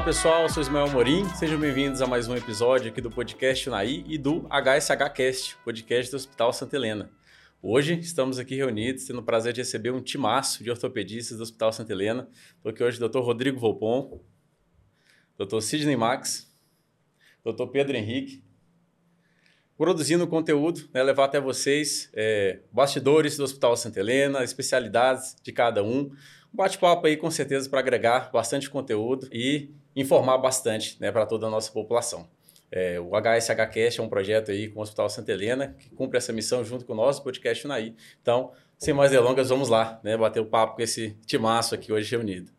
Olá 0.00 0.06
pessoal, 0.06 0.42
eu 0.44 0.48
sou 0.48 0.62
Ismael 0.62 0.88
Morim, 0.88 1.28
sejam 1.34 1.60
bem-vindos 1.60 2.00
a 2.00 2.06
mais 2.06 2.26
um 2.26 2.34
episódio 2.34 2.90
aqui 2.90 3.02
do 3.02 3.10
podcast 3.10 3.68
Unaí 3.68 4.02
e 4.08 4.16
do 4.16 4.48
HSHcast, 4.48 5.58
podcast 5.62 6.10
do 6.10 6.16
Hospital 6.16 6.54
Santa 6.54 6.74
Helena. 6.74 7.10
Hoje 7.62 8.00
estamos 8.00 8.38
aqui 8.38 8.56
reunidos, 8.56 9.04
tendo 9.04 9.18
o 9.18 9.22
prazer 9.22 9.52
de 9.52 9.60
receber 9.60 9.90
um 9.90 10.00
timaço 10.00 10.64
de 10.64 10.70
ortopedistas 10.70 11.36
do 11.36 11.42
Hospital 11.42 11.70
Santa 11.74 11.92
Helena. 11.92 12.26
Estou 12.56 12.72
aqui 12.72 12.82
hoje 12.82 12.98
com 12.98 13.04
o 13.04 13.08
Dr. 13.10 13.18
Rodrigo 13.18 13.60
Volpon, 13.60 14.22
Dr. 15.36 15.60
Sidney 15.60 15.96
Max, 15.96 16.50
Dr. 17.44 17.66
Pedro 17.70 17.94
Henrique, 17.94 18.42
produzindo 19.76 20.26
conteúdo, 20.26 20.88
né, 20.94 21.02
levar 21.02 21.26
até 21.26 21.38
vocês 21.38 22.08
é, 22.14 22.60
bastidores 22.72 23.36
do 23.36 23.44
Hospital 23.44 23.76
Santa 23.76 24.00
Helena, 24.00 24.42
especialidades 24.42 25.36
de 25.42 25.52
cada 25.52 25.84
um. 25.84 26.10
Um 26.52 26.56
bate-papo 26.56 27.06
aí 27.06 27.18
com 27.18 27.30
certeza 27.30 27.68
para 27.68 27.80
agregar 27.80 28.30
bastante 28.32 28.70
conteúdo 28.70 29.28
e 29.30 29.78
informar 29.94 30.38
bastante 30.38 30.96
né, 31.00 31.10
para 31.10 31.26
toda 31.26 31.46
a 31.46 31.50
nossa 31.50 31.70
população. 31.72 32.28
É, 32.70 33.00
o 33.00 33.10
HSHcast 33.16 33.98
é 33.98 34.02
um 34.02 34.08
projeto 34.08 34.52
aí 34.52 34.68
com 34.68 34.78
o 34.78 34.82
Hospital 34.82 35.10
Santa 35.10 35.32
Helena 35.32 35.74
que 35.76 35.90
cumpre 35.90 36.18
essa 36.18 36.32
missão 36.32 36.64
junto 36.64 36.84
com 36.84 36.92
o 36.92 36.96
nosso 36.96 37.22
podcast 37.22 37.66
Unaí. 37.66 37.96
Então, 38.22 38.52
sem 38.78 38.94
mais 38.94 39.10
delongas, 39.10 39.48
vamos 39.48 39.68
lá, 39.68 40.00
né, 40.04 40.16
bater 40.16 40.40
o 40.40 40.46
papo 40.46 40.76
com 40.76 40.82
esse 40.82 41.16
timaço 41.26 41.74
aqui 41.74 41.92
hoje 41.92 42.10
reunido. 42.10 42.52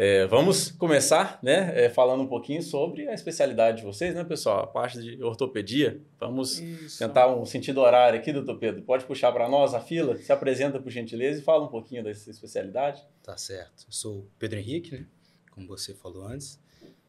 É, 0.00 0.28
vamos 0.28 0.70
começar, 0.70 1.40
né, 1.42 1.72
é, 1.74 1.90
falando 1.90 2.22
um 2.22 2.26
pouquinho 2.28 2.62
sobre 2.62 3.08
a 3.08 3.12
especialidade 3.12 3.78
de 3.78 3.82
vocês, 3.82 4.14
né, 4.14 4.22
pessoal? 4.22 4.60
A 4.60 4.66
parte 4.68 5.00
de 5.00 5.20
ortopedia. 5.24 6.00
Vamos 6.20 6.60
Isso. 6.60 7.00
tentar 7.00 7.26
um 7.34 7.44
sentido 7.44 7.80
horário 7.80 8.16
aqui, 8.16 8.32
doutor 8.32 8.60
Pedro. 8.60 8.82
Pode 8.82 9.04
puxar 9.04 9.32
para 9.32 9.48
nós 9.48 9.74
a 9.74 9.80
fila? 9.80 10.16
Se 10.16 10.32
apresenta, 10.32 10.78
por 10.78 10.88
gentileza, 10.90 11.40
e 11.40 11.42
fala 11.42 11.64
um 11.64 11.68
pouquinho 11.68 12.04
dessa 12.04 12.30
especialidade. 12.30 13.04
Tá 13.24 13.36
certo. 13.36 13.86
Eu 13.88 13.92
sou 13.92 14.28
Pedro 14.38 14.60
Henrique, 14.60 14.92
né, 14.92 15.06
como 15.50 15.66
você 15.66 15.92
falou 15.94 16.24
antes. 16.24 16.60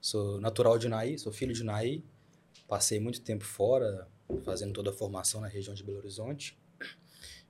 Sou 0.02 0.40
natural 0.40 0.78
de 0.78 0.88
Naí, 0.88 1.18
sou 1.18 1.32
filho 1.32 1.54
de 1.54 1.64
Naí. 1.64 2.04
Passei 2.68 3.00
muito 3.00 3.22
tempo 3.22 3.44
fora, 3.44 4.08
fazendo 4.44 4.74
toda 4.74 4.92
a 4.92 4.94
formação 4.94 5.42
na 5.42 5.48
região 5.48 5.74
de 5.74 5.84
Belo 5.84 5.98
Horizonte. 5.98 6.58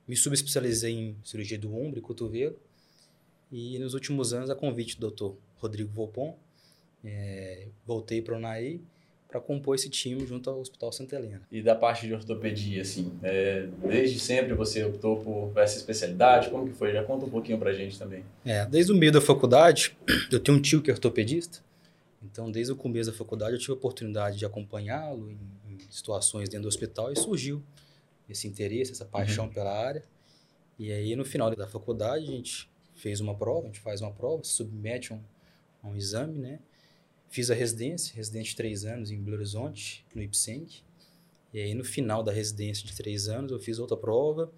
Me 0.08 0.16
subespecializei 0.16 0.92
em 0.92 1.16
cirurgia 1.22 1.58
do 1.58 1.74
ombro 1.76 1.98
e 1.98 2.02
cotovelo. 2.02 2.58
E 3.52 3.78
nos 3.78 3.94
últimos 3.94 4.32
anos, 4.32 4.50
a 4.50 4.54
convite 4.54 4.98
do 4.98 5.10
Dr. 5.10 5.32
Rodrigo 5.56 5.92
Volpon, 5.92 6.36
é, 7.04 7.68
voltei 7.86 8.20
para 8.22 8.36
o 8.36 8.40
Naí 8.40 8.80
para 9.30 9.40
compor 9.40 9.76
esse 9.76 9.88
time 9.88 10.26
junto 10.26 10.50
ao 10.50 10.60
Hospital 10.60 10.92
Santa 10.92 11.16
Helena. 11.16 11.42
E 11.52 11.62
da 11.62 11.74
parte 11.74 12.06
de 12.06 12.12
ortopedia, 12.12 12.82
assim, 12.82 13.12
é, 13.22 13.68
desde 13.86 14.18
sempre 14.18 14.54
você 14.54 14.82
optou 14.82 15.18
por 15.18 15.52
essa 15.56 15.76
especialidade? 15.76 16.50
Como 16.50 16.66
que 16.66 16.74
foi? 16.74 16.92
Já 16.92 17.04
conta 17.04 17.26
um 17.26 17.30
pouquinho 17.30 17.56
para 17.56 17.70
a 17.70 17.72
gente 17.72 17.96
também. 17.96 18.24
É, 18.44 18.66
desde 18.66 18.90
o 18.90 18.96
meio 18.96 19.12
da 19.12 19.20
faculdade, 19.20 19.96
eu 20.32 20.40
tenho 20.40 20.58
um 20.58 20.60
tio 20.60 20.82
que 20.82 20.90
é 20.90 20.92
ortopedista, 20.92 21.60
então, 22.22 22.50
desde 22.50 22.72
o 22.72 22.76
começo 22.76 23.10
da 23.10 23.16
faculdade, 23.16 23.54
eu 23.54 23.58
tive 23.58 23.72
a 23.72 23.74
oportunidade 23.76 24.36
de 24.36 24.44
acompanhá-lo 24.44 25.30
em, 25.30 25.38
em, 25.66 25.78
situações 25.90 26.48
dentro 26.48 26.64
do 26.64 26.68
hospital 26.68 27.10
e 27.10 27.16
surgiu 27.16 27.62
esse 28.28 28.46
interesse, 28.46 28.92
essa 28.92 29.06
paixão 29.06 29.46
uhum. 29.46 29.52
pela 29.52 29.72
área. 29.72 30.04
E 30.78 30.92
aí, 30.92 31.16
no 31.16 31.24
final 31.24 31.54
da 31.54 31.66
faculdade, 31.66 32.24
a 32.24 32.30
gente 32.30 32.70
fez 32.94 33.20
uma 33.20 33.34
prova, 33.34 33.64
a 33.64 33.66
gente 33.66 33.80
faz 33.80 34.02
uma 34.02 34.12
prova, 34.12 34.44
se 34.44 34.52
submete 34.52 35.12
a 35.12 35.16
um, 35.16 35.22
a 35.82 35.88
um 35.88 35.96
exame, 35.96 36.38
né? 36.38 36.60
Fiz 37.30 37.50
a 37.50 37.54
residência, 37.54 38.14
residente 38.14 38.50
de 38.50 38.56
três 38.56 38.84
anos 38.84 39.10
em 39.10 39.20
Belo 39.22 39.36
Horizonte, 39.36 40.04
no 40.14 40.22
IPSENC. 40.22 40.82
E 41.54 41.60
aí, 41.60 41.74
no 41.74 41.84
final 41.84 42.22
da 42.22 42.32
residência 42.32 42.86
de 42.86 42.94
três 42.94 43.28
anos, 43.28 43.50
eu 43.50 43.58
fiz 43.58 43.78
outra 43.78 43.96
prova, 43.96 44.52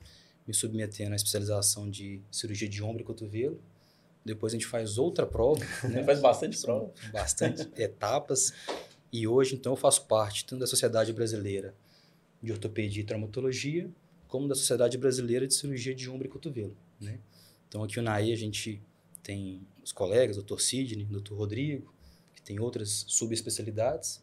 me 0.47 0.53
submetendo 0.53 1.13
à 1.13 1.17
especialização 1.17 1.89
de 1.89 2.21
cirurgia 2.31 2.69
de 2.69 2.83
ombro 2.83 3.03
e 3.03 3.05
cotovelo. 3.05 3.61
Depois 4.25 4.53
a 4.53 4.57
gente 4.57 4.67
faz 4.67 4.99
outra 4.99 5.27
prova. 5.27 5.65
Né? 5.89 6.05
faz 6.05 6.21
bastante 6.21 6.61
prova. 6.61 6.93
Bastante 7.13 7.69
etapas. 7.77 8.53
E 9.13 9.27
hoje, 9.27 9.55
então, 9.55 9.73
eu 9.73 9.77
faço 9.77 10.07
parte 10.07 10.45
tanto 10.45 10.61
da 10.61 10.67
Sociedade 10.67 11.13
Brasileira 11.13 11.75
de 12.43 12.51
Ortopedia 12.51 13.03
e 13.03 13.05
Traumatologia, 13.05 13.91
como 14.27 14.49
da 14.49 14.55
Sociedade 14.55 14.97
Brasileira 14.97 15.47
de 15.47 15.55
Cirurgia 15.55 15.95
de 15.95 16.09
Ombro 16.09 16.27
e 16.27 16.31
Cotovelo. 16.31 16.77
Né? 17.01 17.21
Então, 17.69 17.83
aqui 17.85 17.97
no 17.99 18.03
NAI 18.03 18.33
a 18.33 18.37
gente 18.37 18.83
tem 19.23 19.67
os 19.85 19.93
colegas, 19.93 20.37
o 20.39 20.43
Dr. 20.43 20.59
Sidney, 20.59 21.05
o 21.05 21.21
Dr. 21.21 21.35
Rodrigo, 21.35 21.93
que 22.35 22.43
tem 22.43 22.59
outras 22.59 23.05
subespecialidades. 23.09 24.23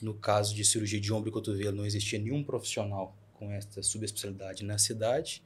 No 0.00 0.14
caso 0.14 0.54
de 0.54 0.64
cirurgia 0.64 1.00
de 1.00 1.12
ombro 1.12 1.30
e 1.30 1.32
cotovelo, 1.32 1.76
não 1.76 1.86
existia 1.86 2.18
nenhum 2.18 2.44
profissional 2.44 3.16
com 3.34 3.50
esta 3.50 3.82
subespecialidade 3.82 4.64
na 4.64 4.78
cidade 4.78 5.42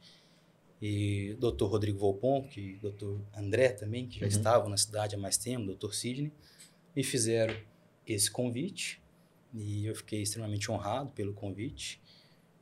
e 0.81 1.35
Dr. 1.39 1.65
Rodrigo 1.65 1.97
Volpon, 1.97 2.43
que 2.43 2.77
Dr. 2.81 3.17
André 3.35 3.69
também, 3.69 4.07
que 4.07 4.19
já 4.19 4.25
uhum. 4.25 4.31
estavam 4.31 4.69
na 4.69 4.77
cidade 4.77 5.15
há 5.15 5.17
mais 5.17 5.37
tempo, 5.37 5.73
Dr. 5.73 5.93
Sidney, 5.93 6.31
me 6.95 7.03
fizeram 7.03 7.55
esse 8.05 8.29
convite 8.29 9.01
e 9.53 9.85
eu 9.85 9.95
fiquei 9.95 10.21
extremamente 10.21 10.69
honrado 10.71 11.11
pelo 11.11 11.33
convite. 11.33 12.01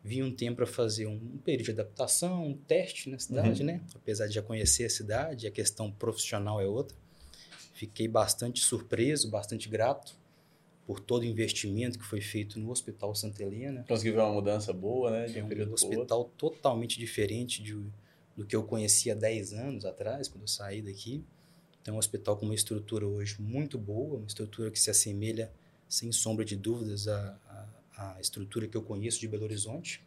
Vim 0.04 0.22
um 0.22 0.36
tempo 0.36 0.58
para 0.58 0.66
fazer 0.66 1.08
um 1.08 1.38
período 1.44 1.66
de 1.66 1.72
adaptação, 1.72 2.46
um 2.46 2.58
teste 2.58 3.10
na 3.10 3.18
cidade, 3.18 3.62
uhum. 3.62 3.68
né? 3.68 3.82
Apesar 3.96 4.28
de 4.28 4.34
já 4.34 4.42
conhecer 4.42 4.86
a 4.86 4.90
cidade, 4.90 5.48
a 5.48 5.52
questão 5.52 5.92
profissional 5.92 6.60
é 6.60 6.68
outra. 6.68 6.98
Fiquei 7.74 8.08
bastante 8.08 8.60
surpreso, 8.60 9.30
bastante 9.30 9.70
grato 9.70 10.16
por 10.86 11.00
todo 11.00 11.24
o 11.24 11.26
investimento 11.26 11.98
que 11.98 12.06
foi 12.06 12.20
feito 12.20 12.60
no 12.60 12.70
Hospital 12.70 13.16
Santa 13.16 13.42
Helena. 13.42 13.86
Conseguiu 13.88 14.16
ver 14.16 14.20
uma 14.20 14.34
mudança 14.34 14.74
boa, 14.74 15.10
né? 15.10 15.26
De 15.26 15.42
um, 15.42 15.70
um 15.70 15.74
hospital 15.74 16.26
totalmente 16.38 17.00
diferente 17.00 17.64
de, 17.64 17.74
do 18.36 18.46
que 18.46 18.56
eu 18.56 18.64
conhecia 18.64 19.16
10 19.16 19.54
anos 19.54 19.86
atrás, 19.86 20.28
quando 20.28 20.44
eu 20.44 20.48
saí 20.48 20.82
daqui. 20.82 21.24
Então, 21.82 21.94
é 21.94 21.96
um 21.96 22.00
hospital 22.00 22.38
com 22.38 22.46
uma 22.46 22.56
estrutura 22.56 23.06
hoje 23.08 23.42
muito 23.42 23.78
boa, 23.78 24.18
uma 24.18 24.28
estrutura 24.28 24.72
que 24.72 24.80
se 24.80 24.90
assemelha, 24.90 25.52
sem 25.88 26.12
sombra 26.12 26.44
de 26.44 26.56
dúvidas, 26.56 27.08
à, 27.08 27.38
à, 27.96 28.16
à 28.16 28.22
estrutura 28.22 28.68
que 28.68 28.76
eu 28.76 28.82
conheço 28.82 29.20
de 29.20 29.28
Belo 29.28 29.44
Horizonte. 29.44 30.02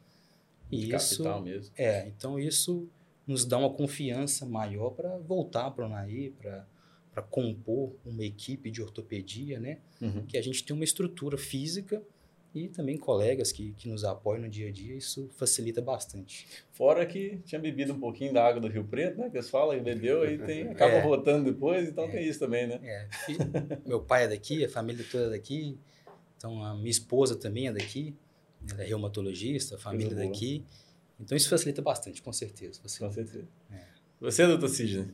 E 0.70 0.78
de 0.78 0.94
isso, 0.94 1.22
capital 1.22 1.42
mesmo. 1.42 1.72
É, 1.76 2.08
então 2.08 2.38
isso 2.38 2.88
nos 3.26 3.44
dá 3.44 3.58
uma 3.58 3.70
confiança 3.70 4.44
maior 4.46 4.90
para 4.90 5.16
voltar 5.18 5.70
para 5.70 5.86
o 5.86 5.88
Naí, 5.88 6.30
para 6.30 6.66
para 7.16 7.22
compor 7.22 7.96
uma 8.04 8.22
equipe 8.22 8.70
de 8.70 8.82
ortopedia, 8.82 9.58
né? 9.58 9.78
Uhum. 10.02 10.26
Que 10.26 10.36
a 10.36 10.42
gente 10.42 10.62
tem 10.62 10.76
uma 10.76 10.84
estrutura 10.84 11.38
física 11.38 12.02
e 12.56 12.68
também 12.68 12.96
colegas 12.96 13.52
que, 13.52 13.72
que 13.72 13.86
nos 13.86 14.02
apoiam 14.02 14.40
no 14.40 14.48
dia 14.48 14.68
a 14.68 14.72
dia, 14.72 14.96
isso 14.96 15.28
facilita 15.36 15.82
bastante. 15.82 16.48
Fora 16.72 17.04
que 17.04 17.38
tinha 17.44 17.60
bebido 17.60 17.92
um 17.92 18.00
pouquinho 18.00 18.32
da 18.32 18.46
água 18.46 18.60
do 18.60 18.66
Rio 18.66 18.82
Preto, 18.82 19.18
né? 19.18 19.28
Que 19.28 19.36
eles 19.36 19.50
falam, 19.50 19.76
e 19.76 19.80
bebeu, 19.80 20.24
e 20.24 20.38
tem, 20.38 20.68
acaba 20.72 20.94
é, 20.94 21.02
voltando 21.02 21.44
depois, 21.52 21.86
então 21.86 22.04
é, 22.04 22.08
tem 22.08 22.26
isso 22.26 22.38
também, 22.38 22.66
né? 22.66 22.80
É, 22.82 23.08
meu 23.86 24.00
pai 24.00 24.24
é 24.24 24.28
daqui, 24.28 24.64
a 24.64 24.70
família 24.70 25.04
toda 25.10 25.26
é 25.26 25.30
daqui, 25.30 25.78
então 26.38 26.64
a 26.64 26.74
minha 26.74 26.90
esposa 26.90 27.36
também 27.36 27.68
é 27.68 27.72
daqui, 27.72 28.14
ela 28.70 28.82
é 28.82 28.86
reumatologista, 28.86 29.76
a 29.76 29.78
família 29.78 30.12
é 30.12 30.26
daqui, 30.26 30.64
então 31.20 31.36
isso 31.36 31.50
facilita 31.50 31.82
bastante, 31.82 32.22
com 32.22 32.32
certeza. 32.32 32.80
Facilita. 32.80 33.06
Com 33.06 33.12
certeza. 33.12 33.48
É. 33.70 33.84
Você, 34.18 34.46
doutor 34.46 34.68
Sidney? 34.70 35.08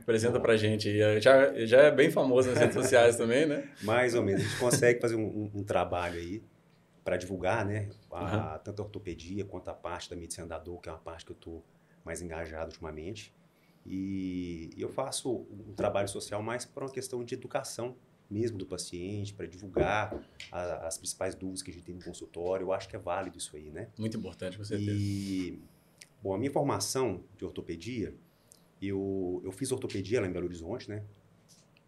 Apresenta 0.00 0.40
pra 0.40 0.56
gente. 0.56 0.98
Já, 1.20 1.64
já 1.64 1.82
é 1.82 1.90
bem 1.90 2.10
famoso 2.10 2.50
nas 2.50 2.58
redes 2.58 2.74
sociais 2.74 3.16
também, 3.16 3.46
né? 3.46 3.68
Mais 3.82 4.14
ou 4.14 4.22
menos. 4.22 4.42
A 4.42 4.44
gente 4.44 4.58
consegue 4.58 5.00
fazer 5.00 5.16
um, 5.16 5.50
um, 5.54 5.62
trabalho 5.62 6.18
aí 6.18 6.42
para 7.04 7.16
divulgar, 7.16 7.64
né? 7.64 7.88
A, 8.10 8.54
uhum. 8.54 8.58
Tanto 8.64 8.82
a 8.82 8.84
ortopedia 8.84 9.44
quanto 9.44 9.68
a 9.68 9.74
parte 9.74 10.08
da 10.08 10.16
medicina 10.16 10.46
da 10.46 10.58
dor, 10.58 10.80
que 10.80 10.88
é 10.88 10.92
uma 10.92 10.98
parte 10.98 11.24
que 11.24 11.32
eu 11.32 11.36
estou 11.36 11.64
mais 12.04 12.22
engajado 12.22 12.66
ultimamente. 12.66 13.34
E, 13.84 14.70
e 14.76 14.80
eu 14.80 14.88
faço 14.88 15.46
um 15.50 15.74
trabalho 15.74 16.08
social 16.08 16.42
mais 16.42 16.64
para 16.64 16.84
uma 16.84 16.92
questão 16.92 17.24
de 17.24 17.34
educação 17.34 17.96
mesmo 18.32 18.56
do 18.56 18.64
paciente, 18.64 19.34
para 19.34 19.46
divulgar 19.46 20.18
a, 20.50 20.86
as 20.86 20.96
principais 20.96 21.34
dúvidas 21.34 21.62
que 21.62 21.70
a 21.70 21.74
gente 21.74 21.84
tem 21.84 21.94
no 21.94 22.02
consultório. 22.02 22.64
Eu 22.64 22.72
acho 22.72 22.88
que 22.88 22.96
é 22.96 22.98
válido 22.98 23.36
isso 23.36 23.54
aí, 23.56 23.70
né? 23.70 23.88
Muito 23.98 24.16
importante, 24.16 24.56
com 24.56 24.64
certeza. 24.64 24.90
E, 24.90 25.60
bom, 26.22 26.34
a 26.34 26.38
minha 26.38 26.50
formação 26.50 27.22
de 27.36 27.44
ortopedia 27.44 28.14
eu, 28.88 29.40
eu 29.44 29.52
fiz 29.52 29.70
ortopedia 29.70 30.20
lá 30.20 30.26
em 30.26 30.32
Belo 30.32 30.46
Horizonte, 30.46 30.88
né? 30.88 31.04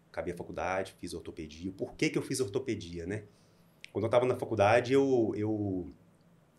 Acabei 0.09 0.33
a 0.33 0.37
faculdade, 0.37 0.95
fiz 0.99 1.13
ortopedia. 1.13 1.71
Por 1.71 1.93
que, 1.93 2.09
que 2.09 2.17
eu 2.17 2.21
fiz 2.21 2.39
ortopedia, 2.39 3.05
né? 3.05 3.23
Quando 3.91 4.05
eu 4.05 4.07
estava 4.07 4.25
na 4.25 4.35
faculdade, 4.35 4.93
eu, 4.93 5.33
eu, 5.35 5.89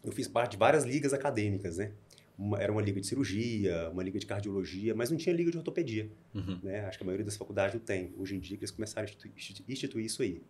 eu 0.04 0.12
fiz 0.12 0.28
parte 0.28 0.52
de 0.52 0.56
várias 0.58 0.84
ligas 0.84 1.14
acadêmicas, 1.14 1.78
né? 1.78 1.92
Uma, 2.38 2.60
era 2.60 2.70
uma 2.70 2.82
liga 2.82 3.00
de 3.00 3.06
cirurgia, 3.06 3.88
uma 3.90 4.02
liga 4.02 4.18
de 4.18 4.26
cardiologia, 4.26 4.94
mas 4.94 5.10
não 5.10 5.16
tinha 5.16 5.34
liga 5.34 5.50
de 5.50 5.56
ortopedia. 5.56 6.10
Uhum. 6.34 6.60
Né? 6.62 6.80
Acho 6.84 6.98
que 6.98 7.04
a 7.04 7.06
maioria 7.06 7.24
das 7.24 7.36
faculdades 7.36 7.74
não 7.74 7.80
tem. 7.80 8.12
Hoje 8.18 8.36
em 8.36 8.38
dia 8.38 8.58
que 8.58 8.64
eles 8.64 8.70
começaram 8.70 9.06
a 9.06 9.10
instituir, 9.34 9.72
instituir 9.72 10.04
isso 10.04 10.22
aí. 10.22 10.42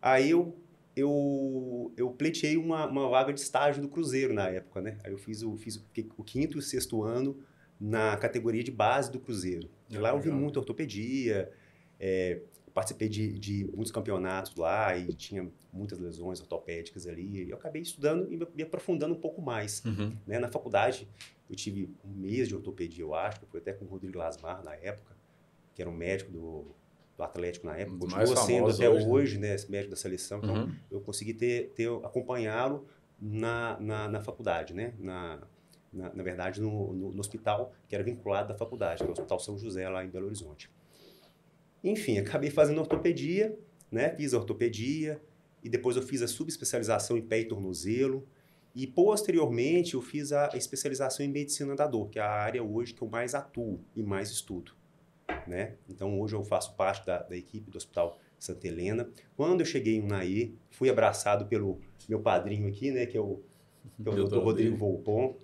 Aí 0.00 0.30
eu, 0.30 0.56
eu, 0.96 1.92
eu 1.94 2.10
pleiteei 2.10 2.56
uma, 2.56 2.86
uma 2.86 3.08
vaga 3.10 3.34
de 3.34 3.40
estágio 3.40 3.82
do 3.82 3.88
Cruzeiro 3.88 4.32
na 4.32 4.48
época, 4.48 4.80
né? 4.80 4.98
Aí 5.04 5.12
eu 5.12 5.18
fiz 5.18 5.42
o, 5.42 5.56
fiz 5.56 5.76
o, 5.76 5.84
o 6.16 6.24
quinto 6.24 6.56
e 6.56 6.60
o 6.60 6.62
sexto 6.62 7.02
ano 7.02 7.38
na 7.84 8.16
categoria 8.16 8.64
de 8.64 8.70
base 8.70 9.12
do 9.12 9.20
Cruzeiro. 9.20 9.68
Lá 9.90 10.08
eu 10.08 10.18
vi 10.18 10.30
muito 10.30 10.58
ortopedia, 10.58 11.52
é, 12.00 12.40
participei 12.72 13.10
de, 13.10 13.38
de, 13.38 13.64
muitos 13.74 13.92
campeonatos 13.92 14.56
lá 14.56 14.96
e 14.96 15.12
tinha 15.12 15.46
muitas 15.70 15.98
lesões 15.98 16.40
ortopédicas 16.40 17.06
ali. 17.06 17.44
E 17.44 17.50
eu 17.50 17.56
acabei 17.56 17.82
estudando 17.82 18.32
e 18.32 18.38
me 18.54 18.62
aprofundando 18.62 19.12
um 19.12 19.20
pouco 19.20 19.42
mais. 19.42 19.84
Uhum. 19.84 20.16
Né? 20.26 20.38
Na 20.38 20.48
faculdade, 20.48 21.06
eu 21.48 21.54
tive 21.54 21.94
um 22.02 22.08
mês 22.08 22.48
de 22.48 22.56
ortopedia, 22.56 23.04
eu 23.04 23.14
acho, 23.14 23.40
que 23.40 23.46
foi 23.46 23.60
até 23.60 23.74
com 23.74 23.84
o 23.84 23.88
Rodrigo 23.88 24.16
Lasmar 24.16 24.64
na 24.64 24.74
época, 24.74 25.14
que 25.74 25.82
era 25.82 25.90
um 25.90 25.94
médico 25.94 26.32
do, 26.32 26.64
do 27.18 27.22
Atlético 27.22 27.66
na 27.66 27.76
época, 27.76 27.98
continua 27.98 28.24
mais 28.24 28.38
sendo 28.40 28.70
até 28.70 28.88
hoje, 28.88 29.06
hoje, 29.06 29.38
né? 29.38 29.48
né, 29.48 29.54
esse 29.56 29.70
médico 29.70 29.90
da 29.90 29.96
seleção. 29.96 30.38
Então, 30.38 30.54
Uhum. 30.54 30.74
eu 30.90 31.00
consegui 31.02 31.34
ter, 31.34 31.68
ter 31.74 31.90
acompanhá-lo 32.02 32.86
na, 33.20 33.78
na, 33.78 34.08
na 34.08 34.20
faculdade, 34.22 34.72
né? 34.72 34.94
Na, 34.98 35.46
na, 35.94 36.12
na 36.12 36.22
verdade, 36.22 36.60
no, 36.60 36.92
no, 36.92 37.12
no 37.12 37.20
hospital 37.20 37.72
que 37.88 37.94
era 37.94 38.04
vinculado 38.04 38.48
da 38.48 38.54
faculdade, 38.54 38.98
que 38.98 39.04
é 39.04 39.08
o 39.08 39.12
Hospital 39.12 39.38
São 39.38 39.56
José, 39.56 39.88
lá 39.88 40.04
em 40.04 40.08
Belo 40.08 40.26
Horizonte. 40.26 40.70
Enfim, 41.82 42.18
acabei 42.18 42.50
fazendo 42.50 42.78
ortopedia, 42.80 43.56
né? 43.90 44.14
Fiz 44.16 44.34
a 44.34 44.38
ortopedia 44.38 45.20
e 45.62 45.68
depois 45.68 45.96
eu 45.96 46.02
fiz 46.02 46.22
a 46.22 46.28
subespecialização 46.28 47.16
em 47.16 47.22
pé 47.22 47.40
e 47.40 47.44
tornozelo. 47.44 48.26
E 48.74 48.86
posteriormente 48.86 49.94
eu 49.94 50.02
fiz 50.02 50.32
a 50.32 50.50
especialização 50.54 51.24
em 51.24 51.28
medicina 51.28 51.76
da 51.76 51.86
dor, 51.86 52.08
que 52.08 52.18
é 52.18 52.22
a 52.22 52.30
área 52.30 52.62
hoje 52.62 52.92
que 52.92 53.02
eu 53.02 53.08
mais 53.08 53.34
atuo 53.34 53.80
e 53.94 54.02
mais 54.02 54.30
estudo. 54.30 54.72
Né? 55.46 55.74
Então 55.88 56.20
hoje 56.20 56.34
eu 56.34 56.42
faço 56.42 56.74
parte 56.74 57.06
da, 57.06 57.22
da 57.22 57.36
equipe 57.36 57.70
do 57.70 57.76
Hospital 57.76 58.18
Santa 58.38 58.66
Helena. 58.66 59.08
Quando 59.36 59.60
eu 59.60 59.66
cheguei 59.66 59.96
em 59.96 60.02
Unaí, 60.02 60.54
fui 60.70 60.90
abraçado 60.90 61.46
pelo 61.46 61.80
meu 62.08 62.20
padrinho 62.20 62.68
aqui, 62.68 62.90
né, 62.90 63.06
que 63.06 63.16
é 63.16 63.20
o, 63.20 63.40
que 64.02 64.08
é 64.08 64.10
o 64.10 64.14
Dr. 64.14 64.20
Rodrigo 64.20 64.44
Rodrigo. 64.44 64.76
Volpon. 64.76 65.36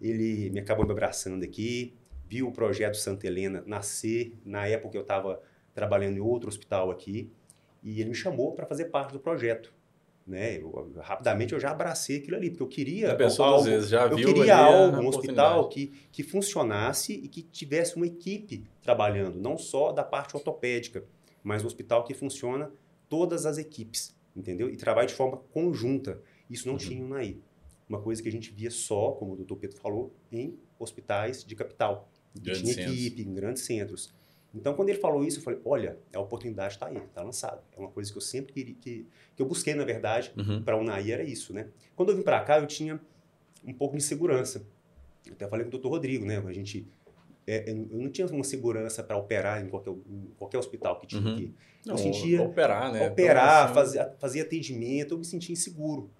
Ele 0.00 0.50
me 0.50 0.60
acabou 0.60 0.84
me 0.86 0.92
abraçando 0.92 1.42
aqui, 1.44 1.94
viu 2.28 2.48
o 2.48 2.52
projeto 2.52 2.96
Santa 2.96 3.26
Helena 3.26 3.62
nascer. 3.66 4.38
Na 4.44 4.66
época 4.66 4.96
eu 4.96 5.02
estava 5.02 5.40
trabalhando 5.74 6.16
em 6.16 6.20
outro 6.20 6.48
hospital 6.48 6.90
aqui 6.90 7.30
e 7.82 8.00
ele 8.00 8.10
me 8.10 8.14
chamou 8.14 8.52
para 8.52 8.66
fazer 8.66 8.86
parte 8.86 9.12
do 9.12 9.20
projeto. 9.20 9.72
Né? 10.26 10.58
Eu, 10.58 10.92
rapidamente 10.98 11.54
eu 11.54 11.60
já 11.60 11.70
abracei 11.70 12.18
aquilo 12.18 12.36
ali, 12.36 12.50
porque 12.50 12.62
eu 12.62 12.68
queria 12.68 13.16
algo, 13.54 13.64
vezes, 13.64 13.92
eu 13.92 14.14
queria 14.14 14.56
algo, 14.58 14.98
um 14.98 15.08
hospital 15.08 15.68
que, 15.70 15.86
que 16.12 16.22
funcionasse 16.22 17.14
e 17.14 17.28
que 17.28 17.40
tivesse 17.42 17.96
uma 17.96 18.06
equipe 18.06 18.66
trabalhando, 18.82 19.40
não 19.40 19.56
só 19.56 19.90
da 19.90 20.04
parte 20.04 20.36
ortopédica, 20.36 21.02
mas 21.42 21.64
um 21.64 21.66
hospital 21.66 22.04
que 22.04 22.12
funciona 22.12 22.70
todas 23.08 23.46
as 23.46 23.56
equipes, 23.56 24.14
entendeu? 24.36 24.68
E 24.68 24.76
trabalha 24.76 25.06
de 25.06 25.14
forma 25.14 25.38
conjunta. 25.50 26.20
Isso 26.50 26.66
não 26.66 26.74
Uhum. 26.74 26.78
tinha 26.78 27.00
em 27.00 27.04
Unaí. 27.04 27.40
Uma 27.88 28.00
coisa 28.00 28.22
que 28.22 28.28
a 28.28 28.32
gente 28.32 28.50
via 28.52 28.70
só, 28.70 29.12
como 29.12 29.32
o 29.32 29.36
doutor 29.36 29.56
Pedro 29.56 29.78
falou, 29.78 30.12
em 30.30 30.58
hospitais 30.78 31.44
de 31.44 31.54
capital. 31.54 32.08
Que 32.34 32.40
Grandes 32.40 32.62
tinha 32.62 32.74
centros. 32.74 32.94
equipe, 32.96 33.22
em 33.22 33.34
grandes 33.34 33.62
centros. 33.64 34.14
Então, 34.54 34.74
quando 34.74 34.88
ele 34.90 34.98
falou 34.98 35.24
isso, 35.24 35.38
eu 35.38 35.42
falei, 35.42 35.60
olha, 35.64 35.98
a 36.14 36.20
oportunidade 36.20 36.74
está 36.74 36.86
aí, 36.86 36.96
está 36.96 37.22
lançada. 37.22 37.62
É 37.76 37.80
uma 37.80 37.88
coisa 37.90 38.10
que 38.10 38.16
eu 38.16 38.22
sempre 38.22 38.52
queria, 38.52 38.74
que, 38.74 39.06
que 39.36 39.42
eu 39.42 39.46
busquei, 39.46 39.74
na 39.74 39.84
verdade, 39.84 40.32
Uhum. 40.36 40.62
para 40.62 40.74
a 40.74 40.78
Unai 40.78 41.10
era 41.10 41.22
isso, 41.22 41.52
né? 41.52 41.68
Quando 41.96 42.10
eu 42.10 42.16
vim 42.16 42.22
para 42.22 42.40
cá, 42.42 42.58
eu 42.58 42.66
tinha 42.66 43.00
um 43.64 43.72
pouco 43.74 43.96
de 43.96 44.02
insegurança. 44.02 44.64
Eu 45.26 45.32
até 45.32 45.46
falei 45.48 45.66
com 45.66 45.76
o 45.76 45.78
Dr. 45.78 45.88
Rodrigo, 45.88 46.24
né? 46.24 46.38
A 46.38 46.52
gente, 46.52 46.86
é, 47.46 47.70
eu 47.70 47.74
não 47.76 48.08
tinha 48.10 48.26
uma 48.28 48.44
segurança 48.44 49.02
para 49.02 49.16
operar 49.16 49.62
em 49.64 49.68
qualquer, 49.68 49.90
em 49.90 50.30
qualquer 50.38 50.58
hospital 50.58 50.98
que 51.00 51.06
tinha 51.06 51.22
Uhum. 51.22 51.34
aqui. 51.34 51.54
Não, 51.84 51.94
eu 51.94 51.98
sentia 51.98 52.42
operar, 52.42 52.92
né? 52.92 53.06
operar, 53.08 53.70
Então, 53.70 53.82
assim, 53.82 53.96
fazer, 53.98 54.16
fazer 54.18 54.40
atendimento, 54.42 55.12
eu 55.14 55.18
me 55.18 55.24
sentia 55.24 55.52
inseguro. 55.52 56.10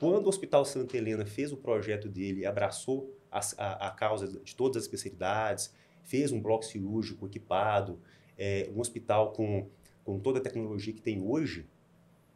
Quando 0.00 0.24
o 0.24 0.28
Hospital 0.30 0.64
Santa 0.64 0.96
Helena 0.96 1.26
fez 1.26 1.52
o 1.52 1.56
projeto 1.58 2.08
dele, 2.08 2.46
abraçou 2.46 3.14
as- 3.30 3.54
a, 3.58 3.88
a 3.88 3.90
causa 3.90 4.26
de 4.42 4.56
todas 4.56 4.78
as 4.78 4.84
especialidades, 4.84 5.72
fez 6.02 6.32
um 6.32 6.40
bloco 6.40 6.64
cirúrgico 6.64 7.26
equipado, 7.26 8.00
é, 8.38 8.68
um 8.74 8.80
hospital 8.80 9.32
com, 9.32 9.68
com 10.02 10.18
toda 10.18 10.38
a 10.38 10.42
tecnologia 10.42 10.94
que 10.94 11.02
tem 11.02 11.20
hoje, 11.22 11.66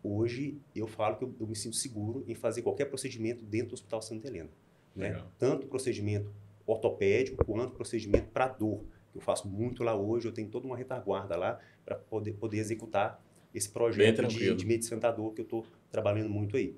hoje 0.02 0.60
eu 0.76 0.86
falo 0.86 1.16
que 1.16 1.24
eu, 1.24 1.34
eu 1.40 1.46
me 1.46 1.56
sinto 1.56 1.76
seguro 1.76 2.22
em 2.28 2.34
fazer 2.34 2.60
qualquer 2.60 2.84
procedimento 2.84 3.42
dentro 3.44 3.68
do 3.68 3.74
Hospital 3.74 4.02
Santa 4.02 4.28
Helena. 4.28 4.50
Né? 4.94 5.08
Tanto 5.38 5.66
procedimento 5.66 6.30
ortopédico 6.66 7.44
quanto 7.44 7.72
procedimento 7.74 8.28
para 8.28 8.48
dor. 8.48 8.84
Eu 9.14 9.20
faço 9.20 9.48
muito 9.48 9.82
lá 9.82 9.94
hoje, 9.94 10.28
eu 10.28 10.32
tenho 10.32 10.48
toda 10.48 10.66
uma 10.66 10.76
retaguarda 10.76 11.36
lá 11.36 11.58
para 11.84 11.96
poder, 11.96 12.32
poder 12.34 12.58
executar 12.58 13.24
esse 13.54 13.68
projeto 13.70 14.16
de, 14.28 14.34
de 14.56 14.66
medicina 14.66 15.00
da 15.00 15.10
dor 15.10 15.32
que 15.32 15.40
eu 15.40 15.44
estou 15.44 15.64
trabalhando 15.90 16.28
muito 16.28 16.56
aí. 16.56 16.76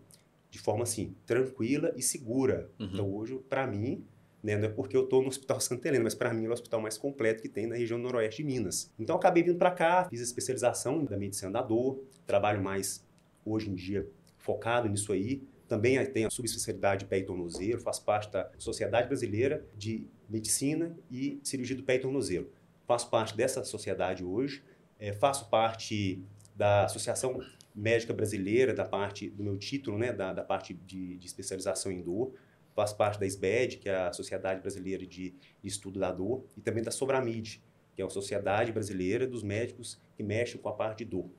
De 0.50 0.58
forma 0.58 0.84
assim, 0.84 1.14
tranquila 1.26 1.92
e 1.96 2.02
segura. 2.02 2.70
Uhum. 2.78 2.90
Então 2.92 3.14
hoje, 3.14 3.38
para 3.48 3.66
mim, 3.66 4.04
né, 4.42 4.56
não 4.56 4.66
é 4.66 4.68
porque 4.68 4.96
eu 4.96 5.04
estou 5.04 5.22
no 5.22 5.28
Hospital 5.28 5.60
Santa 5.60 5.88
Helena, 5.88 6.04
mas 6.04 6.14
para 6.14 6.32
mim 6.32 6.46
é 6.46 6.48
o 6.48 6.52
hospital 6.52 6.80
mais 6.80 6.96
completo 6.96 7.42
que 7.42 7.48
tem 7.48 7.66
na 7.66 7.76
região 7.76 7.98
noroeste 7.98 8.42
de 8.42 8.48
Minas. 8.48 8.92
Então 8.98 9.16
acabei 9.16 9.42
vindo 9.42 9.58
para 9.58 9.70
cá, 9.70 10.06
fiz 10.08 10.20
a 10.20 10.24
especialização 10.24 11.04
da 11.04 11.16
medicina 11.16 11.50
da 11.50 11.62
dor, 11.62 12.02
trabalho 12.26 12.62
mais 12.62 13.04
hoje 13.44 13.70
em 13.70 13.74
dia 13.74 14.08
focado 14.46 14.88
nisso 14.88 15.12
aí. 15.12 15.42
Também 15.66 16.04
tenho 16.12 16.28
a 16.28 16.30
subespecialidade 16.30 17.00
de 17.00 17.06
pé 17.06 17.18
e 17.18 17.24
tornozelo, 17.24 17.80
faço 17.80 18.04
parte 18.04 18.30
da 18.30 18.48
Sociedade 18.56 19.08
Brasileira 19.08 19.66
de 19.76 20.06
Medicina 20.28 20.96
e 21.10 21.40
Cirurgia 21.42 21.76
do 21.76 21.82
Pé 21.82 21.96
e 21.96 21.98
Tornozelo. 21.98 22.48
Faço 22.86 23.10
parte 23.10 23.36
dessa 23.36 23.64
sociedade 23.64 24.24
hoje, 24.24 24.62
eh, 25.00 25.12
faço 25.12 25.50
parte 25.50 26.22
da 26.54 26.84
Associação 26.84 27.40
Médica 27.76 28.12
Brasileira, 28.14 28.72
da 28.72 28.84
parte 28.84 29.28
do 29.28 29.44
meu 29.44 29.58
título, 29.58 29.98
né, 29.98 30.12
da, 30.12 30.32
da 30.32 30.42
parte 30.42 30.72
de, 30.74 31.16
de 31.18 31.26
especialização 31.26 31.92
em 31.92 32.00
dor. 32.02 32.32
Faço 32.74 32.96
parte 32.96 33.20
da 33.20 33.26
SBED, 33.26 33.78
que 33.78 33.88
é 33.88 33.94
a 33.96 34.12
Sociedade 34.12 34.60
Brasileira 34.60 35.06
de, 35.06 35.30
de 35.30 35.68
Estudo 35.68 35.98
da 36.00 36.10
Dor, 36.12 36.44
e 36.56 36.60
também 36.60 36.82
da 36.82 36.90
Sobramid, 36.90 37.62
que 37.94 38.02
é 38.02 38.04
a 38.04 38.08
Sociedade 38.08 38.72
Brasileira 38.72 39.26
dos 39.26 39.42
Médicos 39.42 40.00
que 40.14 40.22
mexem 40.22 40.60
com 40.60 40.68
a 40.68 40.72
parte 40.72 41.04
de 41.04 41.10
dor. 41.10 41.30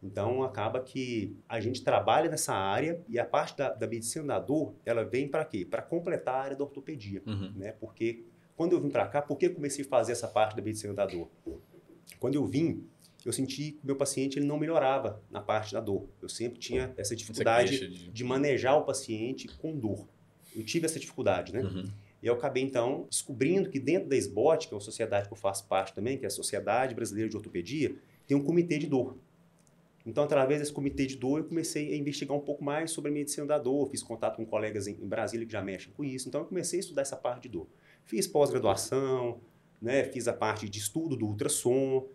Então, 0.00 0.44
acaba 0.44 0.80
que 0.80 1.36
a 1.48 1.58
gente 1.58 1.82
trabalha 1.82 2.30
nessa 2.30 2.54
área 2.54 3.00
e 3.08 3.18
a 3.18 3.24
parte 3.24 3.56
da, 3.56 3.70
da 3.70 3.86
medicina 3.88 4.24
da 4.26 4.38
dor, 4.38 4.74
ela 4.86 5.04
vem 5.04 5.26
para 5.26 5.44
quê? 5.44 5.64
Para 5.64 5.82
completar 5.82 6.34
a 6.36 6.42
área 6.42 6.56
da 6.56 6.62
ortopedia, 6.64 7.20
Uhum. 7.26 7.52
né? 7.56 7.72
Porque 7.72 8.24
quando 8.56 8.72
eu 8.74 8.80
vim 8.80 8.90
para 8.90 9.06
cá, 9.08 9.20
por 9.20 9.36
que 9.36 9.48
comecei 9.48 9.84
a 9.84 9.88
fazer 9.88 10.12
essa 10.12 10.28
parte 10.28 10.54
da 10.56 10.62
medicina 10.62 10.94
da 10.94 11.04
dor? 11.06 11.28
Quando 12.20 12.36
eu 12.36 12.46
vim, 12.46 12.86
eu 13.28 13.32
senti 13.32 13.72
que 13.72 13.80
o 13.84 13.86
meu 13.86 13.96
paciente 13.96 14.38
ele 14.38 14.46
não 14.46 14.58
melhorava 14.58 15.22
na 15.30 15.40
parte 15.40 15.72
da 15.72 15.80
dor. 15.80 16.06
Eu 16.22 16.28
sempre 16.28 16.58
tinha 16.58 16.92
essa 16.96 17.14
dificuldade 17.14 17.78
de- 17.88 18.10
de 18.10 18.24
manejar 18.24 18.76
o 18.76 18.82
paciente 18.84 19.46
com 19.48 19.76
dor. 19.76 20.06
Eu 20.56 20.64
tive 20.64 20.86
essa 20.86 20.98
dificuldade, 20.98 21.52
né? 21.52 21.60
Uhum. 21.62 21.84
E 22.22 22.26
eu 22.26 22.34
acabei, 22.34 22.62
então, 22.62 23.06
descobrindo 23.08 23.68
que 23.70 23.78
dentro 23.78 24.08
da 24.08 24.16
SBOT, 24.16 24.66
que 24.66 24.74
é 24.74 24.76
uma 24.76 24.80
sociedade 24.80 25.28
que 25.28 25.32
eu 25.32 25.36
faço 25.38 25.66
parte 25.68 25.94
também, 25.94 26.18
que 26.18 26.24
é 26.24 26.26
a 26.28 26.30
Sociedade 26.30 26.94
Brasileira 26.94 27.30
de 27.30 27.36
Ortopedia, 27.36 27.94
tem 28.26 28.36
um 28.36 28.42
comitê 28.42 28.76
de 28.78 28.86
dor. 28.88 29.16
Então, 30.06 30.24
através 30.24 30.58
desse 30.60 30.72
comitê 30.72 31.06
de 31.06 31.16
dor, 31.16 31.38
eu 31.40 31.44
comecei 31.44 31.92
a 31.92 31.96
investigar 31.96 32.36
um 32.36 32.40
pouco 32.40 32.64
mais 32.64 32.90
sobre 32.90 33.10
a 33.10 33.14
medicina 33.14 33.46
da 33.46 33.58
dor, 33.58 33.88
fiz 33.90 34.02
contato 34.02 34.36
com 34.36 34.46
colegas 34.46 34.86
em, 34.88 34.92
em 34.92 35.06
Brasília 35.06 35.44
que 35.46 35.52
já 35.52 35.62
mexem 35.62 35.92
com 35.94 36.02
isso, 36.02 36.28
então 36.28 36.40
eu 36.40 36.46
comecei 36.46 36.78
a 36.78 36.80
estudar 36.80 37.02
essa 37.02 37.16
parte 37.16 37.42
de 37.42 37.50
dor. 37.50 37.66
Fiz 38.04 38.26
pós-graduação, 38.26 39.38
né, 39.80 40.04
fiz 40.04 40.26
a 40.26 40.32
parte 40.32 40.68
de 40.68 40.78
estudo 40.78 41.14
do 41.14 41.26
ultrassom, 41.26 42.06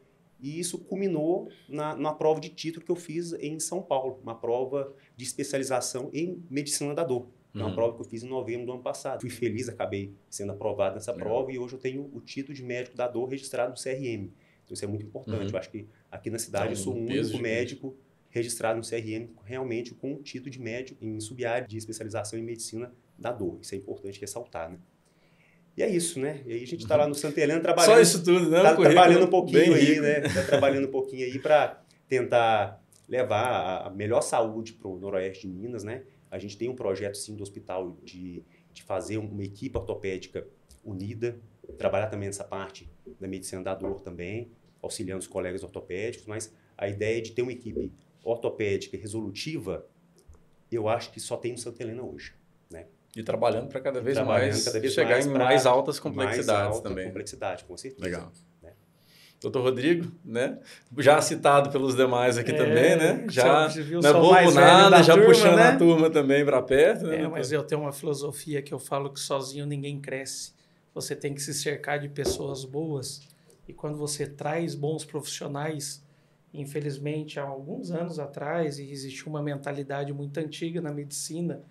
e 0.43 0.59
isso 0.59 0.77
culminou 0.77 1.49
na, 1.67 1.95
na 1.95 2.13
prova 2.13 2.39
de 2.39 2.49
título 2.49 2.85
que 2.85 2.91
eu 2.91 2.95
fiz 2.95 3.31
em 3.33 3.59
São 3.59 3.81
Paulo, 3.81 4.19
uma 4.21 4.35
prova 4.35 4.93
de 5.15 5.23
especialização 5.23 6.09
em 6.13 6.43
medicina 6.49 6.93
da 6.93 7.03
dor. 7.03 7.29
É 7.55 7.59
uma 7.59 7.69
Uhum. 7.69 7.75
prova 7.75 7.95
que 7.95 8.01
eu 8.01 8.05
fiz 8.05 8.23
em 8.23 8.27
novembro 8.27 8.65
do 8.65 8.73
ano 8.73 8.81
passado. 8.81 9.21
Fui 9.21 9.29
feliz, 9.29 9.69
acabei 9.69 10.11
sendo 10.29 10.51
aprovado 10.51 10.95
nessa 10.95 11.11
Legal. 11.11 11.27
prova 11.29 11.51
e 11.51 11.57
hoje 11.59 11.75
eu 11.75 11.79
tenho 11.79 12.09
o 12.13 12.19
título 12.19 12.53
de 12.53 12.63
médico 12.63 12.97
da 12.97 13.07
dor 13.07 13.27
registrado 13.29 13.71
no 13.71 13.77
CRM. 13.77 14.31
Então 14.63 14.73
isso 14.73 14.83
é 14.83 14.87
muito 14.87 15.05
importante. 15.05 15.45
Uhum. 15.45 15.49
Eu 15.53 15.57
acho 15.59 15.69
que 15.71 15.87
aqui 16.11 16.29
na 16.29 16.39
cidade 16.39 16.67
um 16.67 16.71
eu 16.71 16.75
sou 16.75 16.93
o 16.93 16.97
único 16.97 17.37
médico 17.37 17.95
registrado 18.29 18.77
no 18.79 18.83
CRM 18.83 19.29
realmente 19.45 19.93
com 19.93 20.15
o 20.15 20.21
título 20.23 20.49
de 20.49 20.59
médico 20.59 20.97
em 21.05 21.19
subárea 21.19 21.67
de 21.67 21.77
especialização 21.77 22.37
em 22.39 22.41
medicina 22.43 22.91
da 23.17 23.31
dor. 23.31 23.59
Isso 23.61 23.75
é 23.75 23.77
importante 23.77 24.19
ressaltar, 24.19 24.71
né? 24.71 24.79
E 25.75 25.81
é 25.81 25.89
isso, 25.89 26.19
né? 26.19 26.41
E 26.45 26.53
aí 26.53 26.63
a 26.63 26.67
gente 26.67 26.83
está 26.83 26.95
lá 26.95 27.07
no 27.07 27.15
Santa 27.15 27.41
Helena 27.41 27.59
trabalhando 27.59 27.95
Só 27.95 28.01
isso 28.01 28.23
tudo, 28.23 28.49
né? 28.49 28.61
tá 28.61 28.73
Um 28.73 28.75
currículo 28.75 28.93
trabalhando 28.93 29.25
um 29.25 29.29
pouquinho 29.29 29.73
aí, 29.73 29.99
né? 29.99 30.21
Tá 30.21 30.43
trabalhando 30.43 30.87
um 30.87 30.91
pouquinho 30.91 31.25
aí 31.25 31.39
para 31.39 31.81
tentar 32.07 32.83
levar 33.09 33.87
a- 33.87 33.89
melhor 33.89 34.21
saúde 34.21 34.73
para 34.73 34.87
o 34.87 34.97
noroeste 34.99 35.47
de 35.47 35.53
Minas, 35.53 35.83
né? 35.83 36.03
A 36.29 36.37
gente 36.37 36.57
tem 36.57 36.69
um 36.69 36.75
projeto, 36.75 37.15
sim, 37.15 37.35
do 37.35 37.41
hospital 37.43 37.97
de, 38.03 38.43
de 38.71 38.83
fazer 38.83 39.17
uma 39.17 39.43
equipe 39.43 39.75
ortopédica 39.77 40.47
unida, 40.83 41.39
trabalhar 41.77 42.07
também 42.07 42.27
nessa 42.27 42.43
parte 42.43 42.87
da 43.19 43.27
medicina 43.27 43.63
da 43.63 43.73
dor 43.73 44.01
também, 44.01 44.51
auxiliando 44.81 45.21
os 45.21 45.27
colegas 45.27 45.63
ortopédicos, 45.63 46.25
mas 46.27 46.53
a 46.77 46.87
ideia 46.87 47.21
de 47.21 47.31
ter 47.31 47.41
uma 47.41 47.51
equipe 47.51 47.91
ortopédica 48.23 48.97
resolutiva, 48.97 49.85
eu 50.71 50.87
acho 50.87 51.11
que 51.11 51.19
só 51.19 51.35
tem 51.37 51.51
no 51.53 51.57
Santa 51.57 51.81
Helena 51.83 52.03
hoje. 52.03 52.33
E 53.15 53.21
trabalhando 53.21 53.67
para 53.67 53.79
cada 53.79 54.01
vez 54.01 54.17
mais 54.19 54.65
cada 54.65 54.79
vez 54.79 54.93
chegar 54.93 55.11
mais 55.11 55.27
em 55.27 55.29
mais 55.29 55.65
altas 55.65 55.95
Mais 55.95 55.99
complexidades 55.99 56.77
alta 56.77 56.89
também. 56.89 57.05
complexidade, 57.07 57.63
com 57.65 57.77
certeza. 57.77 58.03
Legal. 58.03 58.31
né? 58.61 58.71
Doutor 59.39 59.61
Rodrigo, 59.61 60.11
né? 60.25 60.57
Já 60.97 61.21
citado 61.21 61.69
pelos 61.69 61.95
demais 61.95 62.37
aqui 62.37 62.51
É, 62.51 62.55
também, 62.55 62.95
né? 62.95 63.25
Já 63.29 63.67
não 64.01 64.09
é 64.09 64.13
bobo 64.13 64.31
mais 64.31 64.55
nada, 64.55 64.89
da 64.97 65.03
já 65.03 65.13
turma, 65.13 65.27
puxando 65.27 65.55
né? 65.57 65.67
a 65.69 65.77
turma 65.77 66.09
também 66.09 66.43
para 66.43 66.61
perto, 66.61 67.05
né? 67.05 67.21
É, 67.21 67.27
mas 67.27 67.51
eu 67.51 67.63
tenho 67.63 67.81
uma 67.81 67.91
filosofia 67.91 68.61
que 68.63 68.73
eu 68.73 68.79
falo 68.79 69.11
que 69.11 69.19
sozinho 69.19 69.65
ninguém 69.65 69.99
cresce. 69.99 70.53
Você 70.95 71.15
tem 71.15 71.33
que 71.35 71.41
se 71.41 71.53
cercar 71.53 71.99
de 71.99 72.09
pessoas 72.09 72.65
boas. 72.65 73.21
E 73.67 73.73
quando 73.73 73.97
você 73.97 74.25
traz 74.25 74.73
bons 74.75 75.05
profissionais, 75.05 76.03
infelizmente, 76.53 77.39
há 77.39 77.43
alguns 77.43 77.91
anos 77.91 78.17
atrás, 78.19 78.79
existiu 78.79 79.27
uma 79.27 79.41
mentalidade 79.41 80.11
muito 80.13 80.37
antiga 80.39 80.81
na 80.81 80.91
medicina 80.91 81.61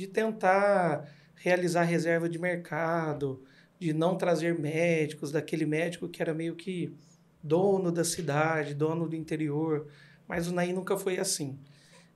de 0.00 0.06
tentar 0.06 1.06
realizar 1.34 1.82
reserva 1.82 2.26
de 2.26 2.38
mercado, 2.38 3.42
de 3.78 3.92
não 3.92 4.16
trazer 4.16 4.58
médicos, 4.58 5.30
daquele 5.30 5.66
médico 5.66 6.08
que 6.08 6.22
era 6.22 6.32
meio 6.32 6.56
que 6.56 6.94
dono 7.42 7.92
da 7.92 8.02
cidade, 8.02 8.74
dono 8.74 9.06
do 9.06 9.14
interior, 9.14 9.86
mas 10.26 10.48
o 10.48 10.54
Naí 10.54 10.72
nunca 10.72 10.96
foi 10.96 11.18
assim. 11.18 11.58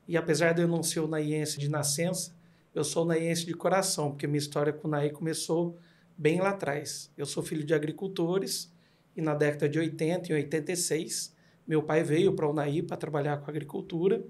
E 0.09 0.17
apesar 0.17 0.55
de 0.55 0.62
eu 0.62 0.69
não 0.69 0.83
ser 0.83 1.00
o 1.00 1.07
naiense 1.07 1.59
de 1.59 1.69
nascença, 1.69 2.35
eu 2.75 2.85
sou 2.85 3.05
naiense 3.05 3.45
de 3.45 3.53
coração, 3.53 4.11
porque 4.11 4.26
minha 4.26 4.38
história 4.38 4.73
com 4.73 4.88
o 4.88 4.91
Naí 4.91 5.11
começou 5.11 5.76
bem 6.17 6.41
lá 6.41 6.50
atrás. 6.50 7.11
Eu 7.19 7.26
sou 7.26 7.43
filho 7.43 7.64
de 7.64 7.75
agricultores 7.75 8.73
e 9.14 9.21
na 9.21 9.35
década 9.35 9.69
de 9.69 9.79
80 9.79 10.33
e 10.33 10.35
86, 10.37 11.35
meu 11.67 11.83
pai 11.83 12.03
veio 12.03 12.35
para 12.35 12.49
o 12.49 12.55
Naí 12.55 12.83
para 12.83 12.97
trabalhar 12.97 13.37
com 13.38 13.50
agricultura. 13.50 14.25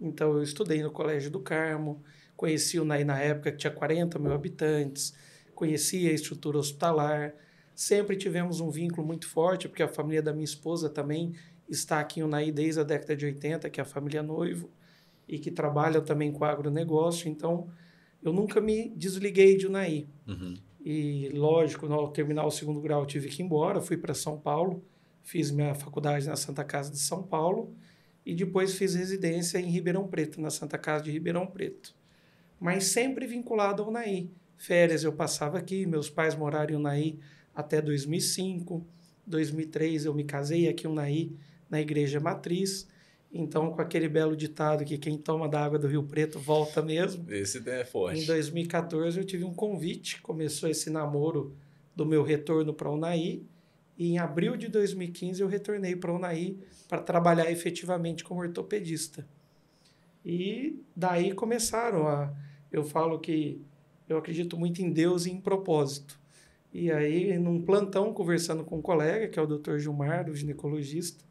Então 0.00 0.32
eu 0.34 0.42
estudei 0.44 0.80
no 0.80 0.92
Colégio 0.92 1.30
do 1.30 1.40
Carmo, 1.40 2.02
conheci 2.40 2.80
o 2.80 2.86
Naí 2.86 3.04
na 3.04 3.20
época 3.20 3.52
que 3.52 3.58
tinha 3.58 3.70
40 3.70 4.18
mil 4.18 4.32
habitantes, 4.32 5.14
conheci 5.54 6.08
a 6.08 6.12
estrutura 6.12 6.56
hospitalar, 6.56 7.34
sempre 7.74 8.16
tivemos 8.16 8.60
um 8.60 8.70
vínculo 8.70 9.06
muito 9.06 9.28
forte, 9.28 9.68
porque 9.68 9.82
a 9.82 9.88
família 9.88 10.22
da 10.22 10.32
minha 10.32 10.46
esposa 10.46 10.88
também 10.88 11.34
está 11.68 12.00
aqui 12.00 12.20
em 12.20 12.22
Unaí 12.22 12.50
desde 12.50 12.80
a 12.80 12.82
década 12.82 13.14
de 13.14 13.26
80, 13.26 13.68
que 13.68 13.78
é 13.78 13.82
a 13.82 13.86
família 13.86 14.22
Noivo, 14.22 14.70
e 15.28 15.38
que 15.38 15.50
trabalha 15.50 16.00
também 16.00 16.32
com 16.32 16.42
agronegócio. 16.42 17.28
Então, 17.28 17.68
eu 18.22 18.32
nunca 18.32 18.58
me 18.58 18.88
desliguei 18.96 19.58
de 19.58 19.66
Unaí. 19.66 20.08
Uhum. 20.26 20.54
E, 20.82 21.28
lógico, 21.34 21.92
ao 21.92 22.08
terminar 22.08 22.46
o 22.46 22.50
segundo 22.50 22.80
grau, 22.80 23.04
tive 23.04 23.28
que 23.28 23.42
ir 23.42 23.44
embora, 23.44 23.82
fui 23.82 23.98
para 23.98 24.14
São 24.14 24.40
Paulo, 24.40 24.82
fiz 25.22 25.50
minha 25.50 25.74
faculdade 25.74 26.26
na 26.26 26.36
Santa 26.36 26.64
Casa 26.64 26.90
de 26.90 26.98
São 26.98 27.22
Paulo, 27.22 27.76
e 28.24 28.34
depois 28.34 28.76
fiz 28.76 28.94
residência 28.94 29.58
em 29.58 29.70
Ribeirão 29.70 30.08
Preto, 30.08 30.40
na 30.40 30.48
Santa 30.48 30.78
Casa 30.78 31.04
de 31.04 31.10
Ribeirão 31.10 31.46
Preto. 31.46 31.99
Mas 32.60 32.84
sempre 32.84 33.26
vinculado 33.26 33.82
ao 33.82 33.88
Unaí 33.88 34.30
férias 34.60 35.04
eu 35.04 35.12
passava 35.12 35.56
aqui, 35.56 35.86
meus 35.86 36.10
pais 36.10 36.36
moraram 36.36 36.74
em 36.74 36.76
Unaí 36.76 37.18
até 37.54 37.80
2005. 37.80 38.86
2003 39.26 40.04
eu 40.04 40.14
me 40.14 40.22
casei 40.22 40.68
aqui 40.68 40.86
em 40.86 40.90
Unaí, 40.90 41.32
na 41.68 41.80
igreja 41.80 42.20
matriz. 42.20 42.86
Então, 43.32 43.72
com 43.72 43.80
aquele 43.80 44.08
belo 44.08 44.36
ditado 44.36 44.84
que 44.84 44.98
quem 44.98 45.16
toma 45.16 45.48
da 45.48 45.64
água 45.64 45.78
do 45.78 45.86
Rio 45.86 46.02
Preto 46.02 46.38
volta 46.38 46.82
mesmo. 46.82 47.24
Esse 47.32 47.66
é 47.70 47.84
forte. 47.84 48.20
Em 48.20 48.26
2014 48.26 49.18
eu 49.18 49.24
tive 49.24 49.44
um 49.44 49.54
convite, 49.54 50.20
começou 50.20 50.68
esse 50.68 50.90
namoro 50.90 51.56
do 51.96 52.04
meu 52.04 52.22
retorno 52.22 52.74
para 52.74 52.90
Unaí. 52.90 53.42
E 53.96 54.08
em 54.08 54.18
abril 54.18 54.56
de 54.56 54.68
2015 54.68 55.40
eu 55.40 55.48
retornei 55.48 55.96
para 55.96 56.12
Unaí 56.12 56.58
para 56.86 57.00
trabalhar 57.00 57.50
efetivamente 57.50 58.24
como 58.24 58.40
ortopedista. 58.40 59.26
E 60.22 60.82
daí 60.94 61.32
começaram 61.32 62.06
a. 62.06 62.30
Eu 62.72 62.84
falo 62.84 63.18
que 63.18 63.60
eu 64.08 64.18
acredito 64.18 64.58
muito 64.58 64.80
em 64.82 64.90
Deus 64.90 65.26
e 65.26 65.30
em 65.30 65.40
propósito. 65.40 66.20
E 66.72 66.90
aí, 66.90 67.36
num 67.38 67.62
plantão, 67.62 68.12
conversando 68.12 68.64
com 68.64 68.78
um 68.78 68.82
colega, 68.82 69.28
que 69.28 69.38
é 69.38 69.42
o 69.42 69.46
Dr. 69.46 69.78
Gilmar, 69.78 70.28
o 70.28 70.34
ginecologista, 70.34 71.24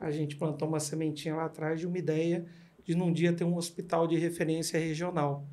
a 0.00 0.10
gente 0.10 0.36
plantou 0.36 0.68
uma 0.68 0.80
sementinha 0.80 1.34
lá 1.34 1.44
atrás 1.46 1.80
de 1.80 1.86
uma 1.86 1.98
ideia 1.98 2.46
de 2.84 2.94
num 2.94 3.12
dia 3.12 3.32
ter 3.32 3.44
um 3.44 3.56
hospital 3.56 4.06
de 4.06 4.16
referência 4.16 4.78
regional. 4.78 5.46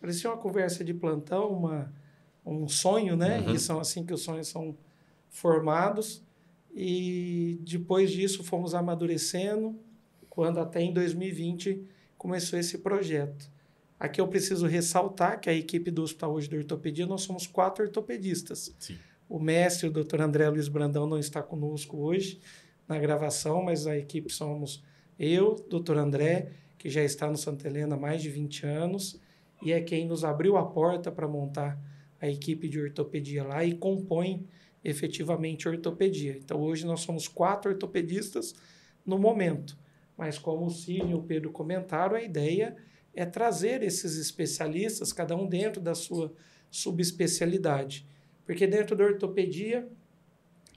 Parecia 0.00 0.28
uma 0.28 0.36
conversa 0.36 0.82
de 0.82 0.92
plantão, 0.92 1.50
uma, 1.50 1.92
um 2.44 2.66
sonho, 2.66 3.16
né? 3.16 3.40
Uhum. 3.40 3.54
E 3.54 3.58
são 3.58 3.78
assim 3.78 4.04
que 4.04 4.12
os 4.12 4.22
sonhos 4.22 4.48
são 4.48 4.76
formados. 5.30 6.22
E 6.74 7.60
depois 7.62 8.10
disso 8.10 8.42
fomos 8.42 8.74
amadurecendo, 8.74 9.78
quando 10.28 10.58
até 10.58 10.80
em 10.80 10.92
2020 10.92 11.86
começou 12.16 12.58
esse 12.58 12.78
projeto. 12.78 13.51
Aqui 14.02 14.20
eu 14.20 14.26
preciso 14.26 14.66
ressaltar 14.66 15.38
que 15.38 15.48
a 15.48 15.54
equipe 15.54 15.88
do 15.88 16.02
Hospital 16.02 16.32
hoje 16.32 16.48
de 16.48 16.56
Ortopedia, 16.56 17.06
nós 17.06 17.22
somos 17.22 17.46
quatro 17.46 17.84
ortopedistas. 17.84 18.74
Sim. 18.76 18.98
O 19.28 19.38
mestre, 19.38 19.86
o 19.86 19.92
Dr. 19.92 20.20
André 20.22 20.48
Luiz 20.48 20.66
Brandão, 20.66 21.06
não 21.06 21.20
está 21.20 21.40
conosco 21.40 21.98
hoje 21.98 22.40
na 22.88 22.98
gravação, 22.98 23.62
mas 23.62 23.86
a 23.86 23.96
equipe 23.96 24.28
somos 24.32 24.82
eu, 25.16 25.54
Dr. 25.70 25.98
André, 25.98 26.50
que 26.76 26.90
já 26.90 27.04
está 27.04 27.30
no 27.30 27.36
Santa 27.36 27.68
Helena 27.68 27.94
há 27.94 27.96
mais 27.96 28.20
de 28.20 28.28
20 28.28 28.66
anos, 28.66 29.20
e 29.62 29.70
é 29.70 29.80
quem 29.80 30.04
nos 30.04 30.24
abriu 30.24 30.56
a 30.56 30.66
porta 30.66 31.12
para 31.12 31.28
montar 31.28 31.78
a 32.20 32.28
equipe 32.28 32.68
de 32.68 32.80
ortopedia 32.80 33.44
lá 33.44 33.64
e 33.64 33.72
compõe 33.72 34.44
efetivamente 34.82 35.68
a 35.68 35.70
ortopedia. 35.70 36.36
Então 36.36 36.60
hoje 36.60 36.84
nós 36.84 37.02
somos 37.02 37.28
quatro 37.28 37.70
ortopedistas 37.70 38.52
no 39.06 39.16
momento, 39.16 39.78
mas 40.18 40.40
como 40.40 40.66
o 40.66 40.70
Cine 40.70 41.12
e 41.12 41.14
o 41.14 41.22
Pedro 41.22 41.52
comentaram, 41.52 42.16
a 42.16 42.22
ideia 42.22 42.76
é 42.76 42.91
é 43.14 43.24
trazer 43.24 43.82
esses 43.82 44.16
especialistas, 44.16 45.12
cada 45.12 45.36
um 45.36 45.46
dentro 45.46 45.80
da 45.80 45.94
sua 45.94 46.32
subespecialidade. 46.70 48.06
Porque 48.44 48.66
dentro 48.66 48.96
da 48.96 49.04
ortopedia 49.04 49.88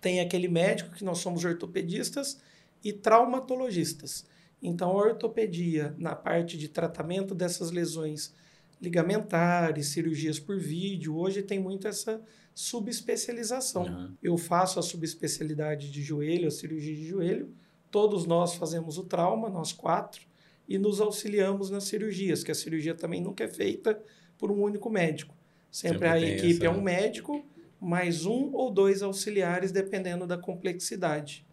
tem 0.02 0.20
aquele 0.20 0.48
médico 0.48 0.92
que 0.92 1.04
nós 1.04 1.20
somos 1.20 1.44
ortopedistas 1.44 2.40
e 2.84 2.94
traumatologistas. 2.94 4.26
Então, 4.62 4.92
a 4.92 5.04
ortopedia, 5.04 5.96
na 5.98 6.16
parte 6.16 6.58
de 6.58 6.68
tratamento 6.68 7.34
dessas 7.34 7.72
lesões 7.72 8.34
ligamentares, 8.82 9.88
cirurgias 9.88 10.40
por 10.40 10.60
vídeo, 10.60 11.18
hoje 11.18 11.42
tem 11.42 11.60
muito 11.60 11.88
essa 11.88 12.22
subespecialização. 12.54 13.84
Uhum. 13.84 14.16
Eu 14.22 14.38
faço 14.38 14.80
a 14.80 14.84
subespecialidade 14.84 15.92
de 15.92 16.02
joelho, 16.02 16.48
a 16.48 16.52
cirurgia 16.52 16.96
de 16.96 17.06
joelho, 17.06 17.54
todos 17.90 18.26
nós 18.26 18.56
fazemos 18.56 18.98
o 18.98 19.04
trauma, 19.04 19.50
nós 19.50 19.72
quatro, 19.72 20.26
e 20.68 20.78
nos 20.78 21.00
auxiliamos 21.00 21.70
nas 21.70 21.86
cirurgias, 21.86 22.44
que 22.44 22.52
a 22.52 22.56
cirurgia 22.56 22.96
também 22.96 23.22
nunca 23.22 23.44
é 23.44 23.48
feita 23.48 24.02
por 24.38 24.52
um 24.52 24.62
único 24.62 24.90
médico. 24.90 25.36
Sempre, 25.72 26.00
Sempre 26.00 26.08
a 26.08 26.20
equipe 26.20 26.66
essa... 26.66 26.66
é 26.66 26.70
um 26.70 26.82
médico, 26.82 27.46
mais 27.80 28.26
um 28.26 28.52
ou 28.54 28.72
dois 28.72 29.02
auxiliares, 29.02 29.72
dependendo 29.72 30.26
da 30.26 30.38
complexidade. 30.38 31.46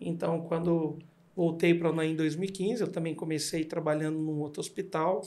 Então, 0.00 0.42
quando 0.42 0.98
voltei 1.34 1.74
para 1.74 1.90
o 1.90 2.02
em 2.02 2.14
2015, 2.14 2.82
eu 2.82 2.88
também 2.88 3.14
comecei 3.14 3.64
trabalhando 3.64 4.18
num 4.18 4.40
outro 4.40 4.60
hospital 4.60 5.22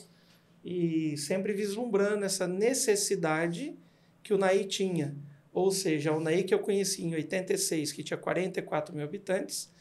e 0.63 1.17
sempre 1.17 1.53
vislumbrando 1.53 2.25
essa 2.25 2.47
necessidade 2.47 3.75
que 4.23 4.33
o 4.33 4.35
UNAI 4.35 4.65
tinha. 4.65 5.15
Ou 5.51 5.71
seja, 5.71 6.11
o 6.11 6.17
UNAI 6.17 6.43
que 6.43 6.53
eu 6.53 6.59
conheci 6.59 7.03
em 7.03 7.13
86, 7.13 7.91
que 7.91 8.03
tinha 8.03 8.17
44 8.17 8.95
mil 8.95 9.03
habitantes, 9.03 9.71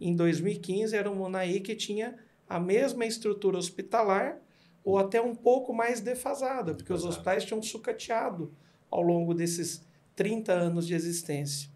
em 0.00 0.14
2015 0.14 0.96
era 0.96 1.10
um 1.10 1.22
UNAI 1.22 1.60
que 1.60 1.74
tinha 1.74 2.16
a 2.48 2.58
mesma 2.58 3.04
estrutura 3.04 3.58
hospitalar 3.58 4.40
ou 4.84 4.98
até 4.98 5.20
um 5.20 5.34
pouco 5.34 5.72
mais 5.72 6.00
defasada, 6.00 6.74
porque 6.74 6.92
os 6.92 7.04
hospitais 7.04 7.44
tinham 7.44 7.62
sucateado 7.62 8.52
ao 8.90 9.02
longo 9.02 9.34
desses 9.34 9.86
30 10.16 10.52
anos 10.52 10.86
de 10.86 10.94
existência. 10.94 11.70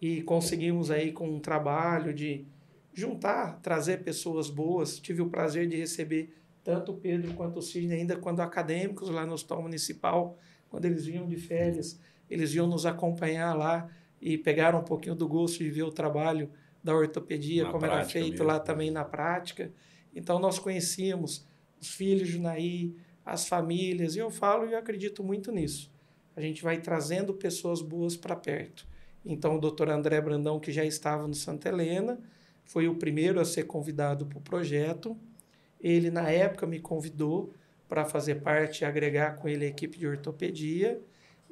E 0.00 0.22
conseguimos 0.22 0.90
aí 0.90 1.10
com 1.10 1.28
um 1.28 1.40
trabalho 1.40 2.14
de 2.14 2.46
juntar, 2.92 3.60
trazer 3.60 4.02
pessoas 4.04 4.48
boas. 4.48 4.98
Tive 4.98 5.22
o 5.22 5.28
prazer 5.28 5.66
de 5.66 5.76
receber 5.76 6.34
tanto 6.62 6.92
o 6.92 6.96
Pedro 6.96 7.34
quanto 7.34 7.58
o 7.58 7.62
Sidney, 7.62 8.00
ainda 8.00 8.16
quando 8.16 8.40
acadêmicos 8.40 9.08
lá 9.08 9.26
no 9.26 9.34
Hospital 9.34 9.62
Municipal, 9.62 10.38
quando 10.68 10.84
eles 10.84 11.06
vinham 11.06 11.26
de 11.26 11.36
férias, 11.36 12.00
eles 12.28 12.54
iam 12.54 12.66
nos 12.66 12.86
acompanhar 12.86 13.54
lá 13.54 13.88
e 14.20 14.38
pegaram 14.38 14.80
um 14.80 14.84
pouquinho 14.84 15.14
do 15.14 15.28
gosto 15.28 15.58
de 15.58 15.70
ver 15.70 15.84
o 15.84 15.90
trabalho 15.90 16.50
da 16.82 16.94
ortopedia, 16.94 17.64
na 17.64 17.70
como 17.70 17.84
era 17.84 18.04
feito 18.04 18.30
mesmo. 18.30 18.46
lá 18.46 18.58
também 18.58 18.90
na 18.90 19.04
prática. 19.04 19.70
Então 20.16 20.38
nós 20.38 20.58
conhecíamos 20.58 21.46
os 21.78 21.90
filhos 21.90 22.28
de 22.28 22.38
Naí, 22.38 22.96
as 23.24 23.46
famílias, 23.46 24.16
e 24.16 24.18
eu 24.18 24.30
falo 24.30 24.66
e 24.66 24.72
eu 24.72 24.78
acredito 24.78 25.22
muito 25.22 25.52
nisso. 25.52 25.92
A 26.34 26.40
gente 26.40 26.62
vai 26.62 26.80
trazendo 26.80 27.34
pessoas 27.34 27.82
boas 27.82 28.16
para 28.16 28.34
perto. 28.34 28.88
Então 29.24 29.56
o 29.56 29.60
doutor 29.60 29.90
André 29.90 30.18
Brandão, 30.22 30.58
que 30.58 30.72
já 30.72 30.84
estava 30.84 31.28
no 31.28 31.34
Santa 31.34 31.68
Helena, 31.68 32.18
foi 32.64 32.88
o 32.88 32.94
primeiro 32.94 33.38
a 33.38 33.44
ser 33.44 33.64
convidado 33.64 34.24
para 34.24 34.38
o 34.38 34.40
projeto. 34.40 35.14
Ele, 35.78 36.10
na 36.10 36.30
época, 36.30 36.66
me 36.66 36.80
convidou 36.80 37.52
para 37.86 38.06
fazer 38.06 38.36
parte 38.36 38.80
e 38.80 38.84
agregar 38.86 39.36
com 39.36 39.48
ele 39.48 39.66
a 39.66 39.68
equipe 39.68 39.98
de 39.98 40.06
ortopedia. 40.06 41.00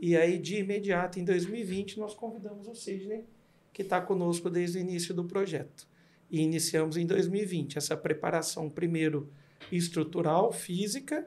E 0.00 0.16
aí, 0.16 0.38
de 0.38 0.56
imediato, 0.56 1.21
em 1.21 1.25
2020, 1.25 1.99
nós 1.99 2.14
convidamos 2.14 2.66
o 2.66 2.75
Sidney, 2.75 3.25
que 3.73 3.83
está 3.83 4.00
conosco 4.00 4.49
desde 4.49 4.78
o 4.78 4.80
início 4.80 5.14
do 5.14 5.25
projeto 5.25 5.87
e 6.35 6.41
iniciamos 6.41 6.97
em 6.97 7.07
2020 7.07 7.79
essa 7.79 7.97
preparação, 7.97 8.69
primeiro 8.69 9.31
estrutural, 9.71 10.50
física 10.50 11.25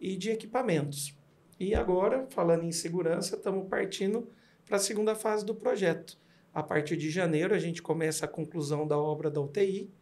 e 0.00 0.16
de 0.16 0.30
equipamentos. 0.30 1.16
E 1.60 1.76
agora, 1.76 2.26
falando 2.30 2.64
em 2.64 2.72
segurança, 2.72 3.36
estamos 3.36 3.68
partindo 3.68 4.28
para 4.66 4.76
a 4.76 4.80
segunda 4.80 5.14
fase 5.14 5.46
do 5.46 5.54
projeto. 5.54 6.18
A 6.52 6.60
partir 6.60 6.96
de 6.96 7.08
janeiro, 7.08 7.54
a 7.54 7.58
gente 7.60 7.80
começa 7.80 8.24
a 8.24 8.28
conclusão 8.28 8.84
da 8.84 8.98
obra 8.98 9.30
da 9.30 9.40
UTI, 9.40 9.92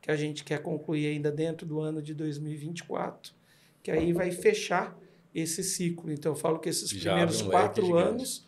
que 0.00 0.10
a 0.10 0.16
gente 0.16 0.44
quer 0.44 0.62
concluir 0.62 1.08
ainda 1.08 1.30
dentro 1.30 1.66
do 1.66 1.78
ano 1.78 2.00
de 2.00 2.14
2024, 2.14 3.34
que 3.82 3.90
aí 3.90 4.14
vai 4.14 4.30
fechar 4.30 4.98
esse 5.34 5.62
ciclo. 5.62 6.10
Então, 6.10 6.32
eu 6.32 6.36
falo 6.36 6.58
que 6.58 6.70
esses 6.70 6.88
Já 6.88 7.10
primeiros 7.10 7.42
quatro 7.42 7.94
anos 7.94 8.46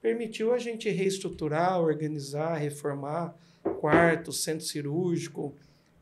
permitiu 0.00 0.54
a 0.54 0.58
gente 0.58 0.88
reestruturar, 0.88 1.78
organizar, 1.78 2.56
reformar, 2.56 3.36
quarto, 3.62 4.32
centro 4.32 4.64
cirúrgico, 4.64 5.54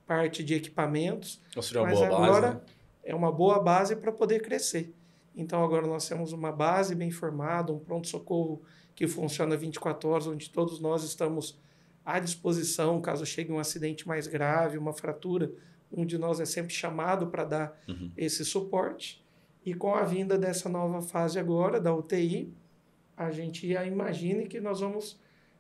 parte 0.07 0.43
de 0.43 0.55
equipamentos. 0.55 1.41
Mas 1.85 1.99
boa 1.99 2.07
agora 2.07 2.41
base, 2.49 2.55
né? 2.57 2.61
é 3.05 3.15
uma 3.15 3.31
boa 3.33 3.59
base 3.61 3.97
para 3.97 4.13
poder 4.13 4.41
crescer. 4.43 4.93
Então 5.37 5.63
agora 5.63 5.87
nós 5.87 6.09
temos 6.09 6.33
uma 6.33 6.51
base 6.51 6.95
bem 6.95 7.11
formada, 7.11 7.73
um 7.73 7.79
pronto-socorro 7.79 8.61
que 8.95 9.07
funciona 9.07 9.57
24 9.57 10.09
horas, 10.09 10.27
onde 10.27 10.51
todos 10.51 10.81
nós 10.81 11.05
estamos 11.05 11.59
à 12.05 12.19
disposição 12.19 13.01
caso 13.01 13.25
chegue 13.27 13.53
um 13.53 13.59
acidente 13.59 14.09
mais 14.09 14.27
grave, 14.27 14.79
uma 14.79 14.93
fratura. 14.93 15.53
Um 15.93 16.05
de 16.05 16.19
nós 16.19 16.41
é 16.41 16.45
sempre 16.45 16.73
chamado 16.75 17.29
para 17.29 17.45
dar 17.45 17.81
Uhum. 17.89 18.11
esse 18.17 18.45
suporte. 18.45 19.25
E 19.65 19.75
com 19.75 19.95
a 19.95 20.03
vinda 20.05 20.37
dessa 20.39 20.69
nova 20.69 21.01
fase 21.03 21.39
agora, 21.39 21.81
da 21.81 21.95
UTI, 21.95 22.53
a 23.17 23.31
gente 23.31 23.71
já 23.73 23.85
imagina 23.85 24.43
que 24.45 24.61
nós 24.61 24.81
vamos 24.81 25.19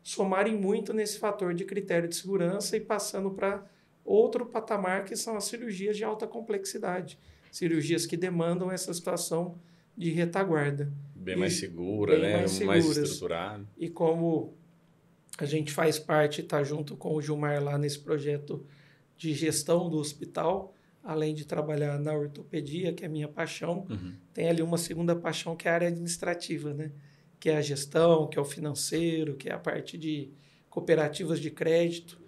somar 0.08 0.46
em 0.46 0.56
muito 0.56 0.92
nesse 0.94 1.18
fator 1.18 1.52
de 1.52 1.64
critério 1.66 2.08
de 2.08 2.16
segurança 2.16 2.76
e 2.76 2.80
passando 2.80 3.30
para 3.30 3.62
outro 4.04 4.46
patamar, 4.46 5.04
que 5.04 5.14
são 5.14 5.36
as 5.36 5.44
cirurgias 5.44 5.96
de 5.98 6.02
alta 6.04 6.26
complexidade. 6.26 7.18
Cirurgias 7.52 8.06
que 8.06 8.16
demandam 8.16 8.72
essa 8.72 8.92
situação 8.94 9.58
de 9.94 10.10
retaguarda. 10.10 10.90
Bem 11.14 11.36
E- 11.36 11.38
mais 11.38 11.54
segura, 11.58 12.12
bem 12.12 12.22
né? 12.22 12.32
mais 12.38 12.58
Mais, 12.60 12.84
seguras. 12.84 13.10
estruturado. 13.10 13.68
E 13.76 13.90
como 13.90 14.54
a 15.36 15.44
gente 15.44 15.70
faz 15.72 15.98
parte, 15.98 16.40
está 16.40 16.62
junto 16.64 16.96
com 16.96 17.14
o 17.14 17.20
Gilmar 17.20 17.62
lá 17.62 17.76
nesse 17.76 17.98
projeto 17.98 18.64
de 19.16 19.34
gestão 19.34 19.90
do 19.90 19.98
hospital, 19.98 20.72
além 21.04 21.34
de 21.34 21.44
trabalhar 21.44 21.98
na 21.98 22.14
ortopedia, 22.14 22.92
que 22.94 23.04
é 23.04 23.06
a 23.08 23.10
minha 23.10 23.28
paixão, 23.28 23.86
Uhum. 23.90 24.14
tem 24.32 24.48
ali 24.48 24.62
uma 24.62 24.78
segunda 24.78 25.14
paixão 25.14 25.54
que 25.54 25.68
é 25.68 25.70
a 25.70 25.74
área 25.74 25.88
administrativa, 25.88 26.72
né? 26.72 26.92
Que 27.38 27.50
é 27.50 27.56
a 27.56 27.62
gestão, 27.62 28.26
que 28.26 28.38
é 28.38 28.42
o 28.42 28.44
financeiro, 28.44 29.36
que 29.36 29.48
é 29.48 29.52
a 29.52 29.58
parte 29.58 29.96
de 29.96 30.30
cooperativas 30.68 31.40
de 31.40 31.50
crédito. 31.50 32.20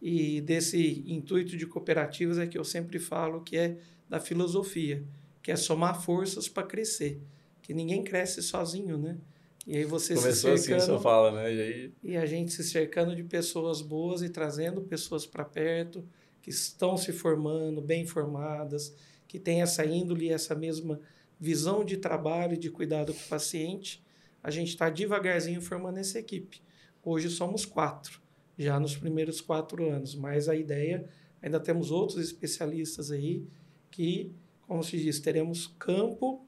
E 0.00 0.40
desse 0.40 1.04
intuito 1.06 1.56
de 1.56 1.66
cooperativas 1.66 2.38
é 2.38 2.46
que 2.46 2.56
eu 2.58 2.64
sempre 2.64 2.98
falo 2.98 3.40
que 3.42 3.56
é 3.56 3.78
da 4.08 4.20
filosofia, 4.20 5.04
que 5.42 5.50
é 5.50 5.56
somar 5.56 6.00
forças 6.00 6.48
para 6.48 6.62
crescer. 6.62 7.20
Que 7.62 7.74
ninguém 7.74 8.02
cresce 8.02 8.42
sozinho, 8.42 8.96
né? 8.96 9.18
E 9.66 9.76
aí 9.76 9.84
você 9.84 10.14
Começou 10.14 10.32
se 10.32 10.54
assim, 10.54 10.64
cercando, 10.68 10.86
só 10.86 11.00
fala, 11.00 11.30
né? 11.30 11.54
E 11.54 11.60
aí, 11.60 11.92
e 12.02 12.16
a 12.16 12.24
gente 12.24 12.52
se 12.52 12.64
cercando 12.64 13.14
de 13.14 13.22
pessoas 13.22 13.82
boas 13.82 14.22
e 14.22 14.30
trazendo 14.30 14.80
pessoas 14.80 15.26
para 15.26 15.44
perto, 15.44 16.02
que 16.40 16.48
estão 16.48 16.96
se 16.96 17.12
formando, 17.12 17.82
bem 17.82 18.06
formadas, 18.06 18.94
que 19.26 19.38
têm 19.38 19.60
essa 19.60 19.84
índole 19.84 20.26
e 20.26 20.32
essa 20.32 20.54
mesma 20.54 20.98
visão 21.38 21.84
de 21.84 21.98
trabalho 21.98 22.54
e 22.54 22.56
de 22.56 22.70
cuidado 22.70 23.12
com 23.12 23.20
o 23.20 23.28
paciente. 23.28 24.02
A 24.48 24.50
gente 24.50 24.68
está 24.68 24.88
devagarzinho 24.88 25.60
formando 25.60 25.98
essa 25.98 26.18
equipe. 26.18 26.62
Hoje 27.04 27.28
somos 27.28 27.66
quatro, 27.66 28.18
já 28.58 28.80
nos 28.80 28.96
primeiros 28.96 29.42
quatro 29.42 29.90
anos, 29.90 30.14
mas 30.14 30.48
a 30.48 30.56
ideia, 30.56 31.06
ainda 31.42 31.60
temos 31.60 31.90
outros 31.90 32.18
especialistas 32.18 33.10
aí 33.10 33.44
que, 33.90 34.32
como 34.66 34.82
se 34.82 34.96
diz, 34.96 35.20
teremos 35.20 35.66
campo 35.78 36.46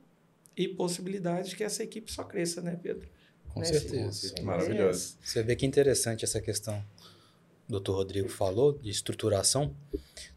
e 0.57 0.67
possibilidade 0.67 1.55
que 1.55 1.63
essa 1.63 1.83
equipe 1.85 2.11
só 2.11 2.25
cresça, 2.25 2.63
né, 2.63 2.75
Pedro? 2.83 3.07
Com 3.51 3.61
Né, 3.61 3.67
certeza. 3.67 4.35
Sim. 4.35 4.45
maravilhoso. 4.45 5.19
Você 5.23 5.43
vê 5.43 5.55
que 5.55 5.67
interessante 5.67 6.25
essa 6.25 6.41
questão 6.41 6.83
que 7.69 7.75
o 7.77 7.79
Dr. 7.79 7.91
Rodrigo 7.93 8.31
falou 8.31 8.73
de 8.79 8.89
estruturação. 8.89 9.77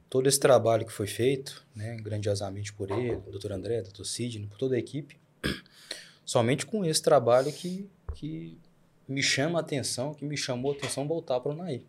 Todo 0.09 0.27
esse 0.27 0.37
trabalho 0.39 0.85
que 0.85 0.91
foi 0.91 1.07
feito, 1.07 1.65
né, 1.73 1.95
grandiosamente 1.95 2.73
por 2.73 2.91
ele, 2.91 3.15
Dr. 3.31 3.53
André, 3.53 3.81
Dr. 3.83 4.03
Sidney, 4.03 4.47
por 4.49 4.57
toda 4.57 4.75
a 4.75 4.79
equipe, 4.79 5.17
somente 6.25 6.65
com 6.65 6.83
esse 6.85 7.01
trabalho 7.01 7.51
que, 7.51 7.89
que 8.15 8.57
me 9.07 9.21
chama 9.21 9.59
a 9.59 9.61
atenção, 9.61 10.13
que 10.13 10.25
me 10.25 10.37
chamou 10.37 10.71
a 10.71 10.75
atenção 10.75 11.07
voltar 11.07 11.39
para 11.39 11.51
o 11.51 11.55
Naí. 11.55 11.85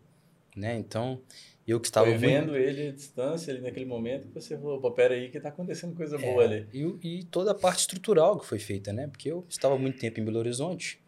Né? 0.55 0.77
Então, 0.77 1.21
eu 1.67 1.79
que 1.79 1.87
estava 1.87 2.05
Foi 2.07 2.17
muito- 2.17 2.27
vendo 2.31 2.55
ele 2.55 2.87
à 2.87 2.91
distância 2.91 3.51
ali 3.53 3.61
naquele 3.61 3.85
momento 3.85 4.27
que 4.27 4.33
você 4.33 4.57
falou, 4.57 4.79
pô, 4.79 4.91
pera 4.91 5.13
aí 5.13 5.29
que 5.29 5.39
tá 5.39 5.49
acontecendo 5.49 5.95
coisa 5.95 6.15
É, 6.15 6.19
boa 6.19 6.43
ali. 6.43 6.67
E, 6.73 7.19
e 7.19 7.23
toda 7.25 7.51
a 7.51 7.55
parte 7.55 7.79
estrutural 7.79 8.39
que 8.39 8.45
foi 8.45 8.59
feita, 8.59 8.93
né? 8.93 9.07
Porque 9.07 9.29
eu 9.29 9.45
estava 9.49 9.77
muito 9.77 9.99
tempo 9.99 10.19
em 10.19 10.23
Belo 10.25 10.39
Horizonte 10.39 11.01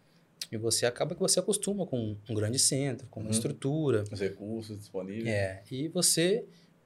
e 0.52 0.56
você 0.58 0.84
acaba 0.84 1.14
que 1.14 1.20
você 1.20 1.38
acostuma 1.40 1.86
com 1.86 2.16
um 2.28 2.34
grande 2.34 2.58
centro, 2.58 3.06
com 3.08 3.20
uma 3.20 3.26
Uhum. 3.26 3.32
estrutura. 3.34 4.04
Os 4.10 4.20
recursos 4.20 4.76
disponíveis. 4.78 5.26
É, 5.28 5.62
e 5.70 5.88
você, 5.88 6.44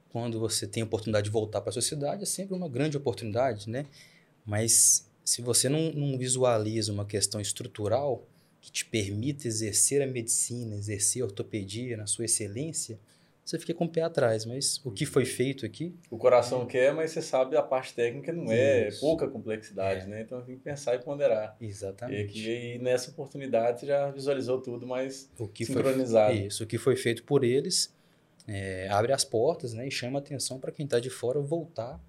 quando 0.09 0.39
você 0.39 0.65
tem 0.67 0.83
a 0.83 0.85
oportunidade 0.85 1.25
de 1.25 1.31
voltar 1.31 1.59
para 1.59 1.69
a 1.69 1.73
sociedade, 1.73 2.23
é 2.23 2.25
sempre 2.25 2.55
uma 2.55 2.69
grande 2.69 2.95
oportunidade, 2.95 3.69
né? 3.69 3.85
Mas 4.45 5.09
se 5.23 5.41
você 5.41 5.69
não, 5.69 5.91
não 5.93 6.17
visualiza 6.17 6.91
uma 6.91 7.05
questão 7.05 7.39
estrutural 7.39 8.27
que 8.61 8.71
te 8.71 8.85
permita 8.85 9.47
exercer 9.47 10.01
a 10.01 10.07
medicina, 10.07 10.75
exercer 10.75 11.21
a 11.21 11.25
ortopedia 11.25 11.97
na 11.97 12.07
sua 12.07 12.25
excelência, 12.25 12.99
você 13.43 13.59
fica 13.59 13.73
com 13.73 13.83
o 13.85 13.89
pé 13.89 14.01
atrás. 14.01 14.45
Mas 14.45 14.79
o 14.85 14.91
que 14.91 15.05
foi 15.05 15.25
feito 15.25 15.65
aqui 15.65 15.93
O 16.09 16.17
coração 16.17 16.65
quer, 16.65 16.93
mas 16.93 17.11
você 17.11 17.21
sabe 17.21 17.57
a 17.57 17.61
parte 17.61 17.93
técnica 17.93 18.31
não 18.31 18.49
é 18.49 18.87
Isso. 18.87 19.01
pouca 19.01 19.27
complexidade, 19.27 20.05
É. 20.05 20.07
né? 20.07 20.21
Então 20.21 20.41
tem 20.41 20.55
que 20.55 20.61
pensar 20.63 20.95
e 20.95 20.99
ponderar. 20.99 21.57
E, 21.59 21.65
Exatamente. 21.65 22.23
aqui, 22.23 22.49
e 22.75 22.79
nessa 22.79 23.11
oportunidade 23.11 23.81
você 23.81 23.85
já 23.87 24.09
visualizou 24.11 24.61
tudo 24.61 24.87
mais 24.87 25.29
o 25.37 25.47
que 25.47 25.65
foi 25.65 25.75
sincronizado. 25.75 26.33
Isso, 26.33 26.63
o 26.63 26.67
que 26.67 26.77
foi 26.77 26.95
feito 26.95 27.23
por 27.23 27.43
eles 27.43 27.93
é, 28.47 28.87
abre 28.89 29.11
as 29.11 29.25
portas 29.25 29.73
né, 29.73 29.87
e 29.87 29.91
chama 29.91 30.19
a 30.19 30.21
atenção 30.21 30.57
para 30.59 30.71
quem 30.71 30.85
está 30.85 30.99
de 30.99 31.09
fora 31.09 31.41
voltar 31.41 31.99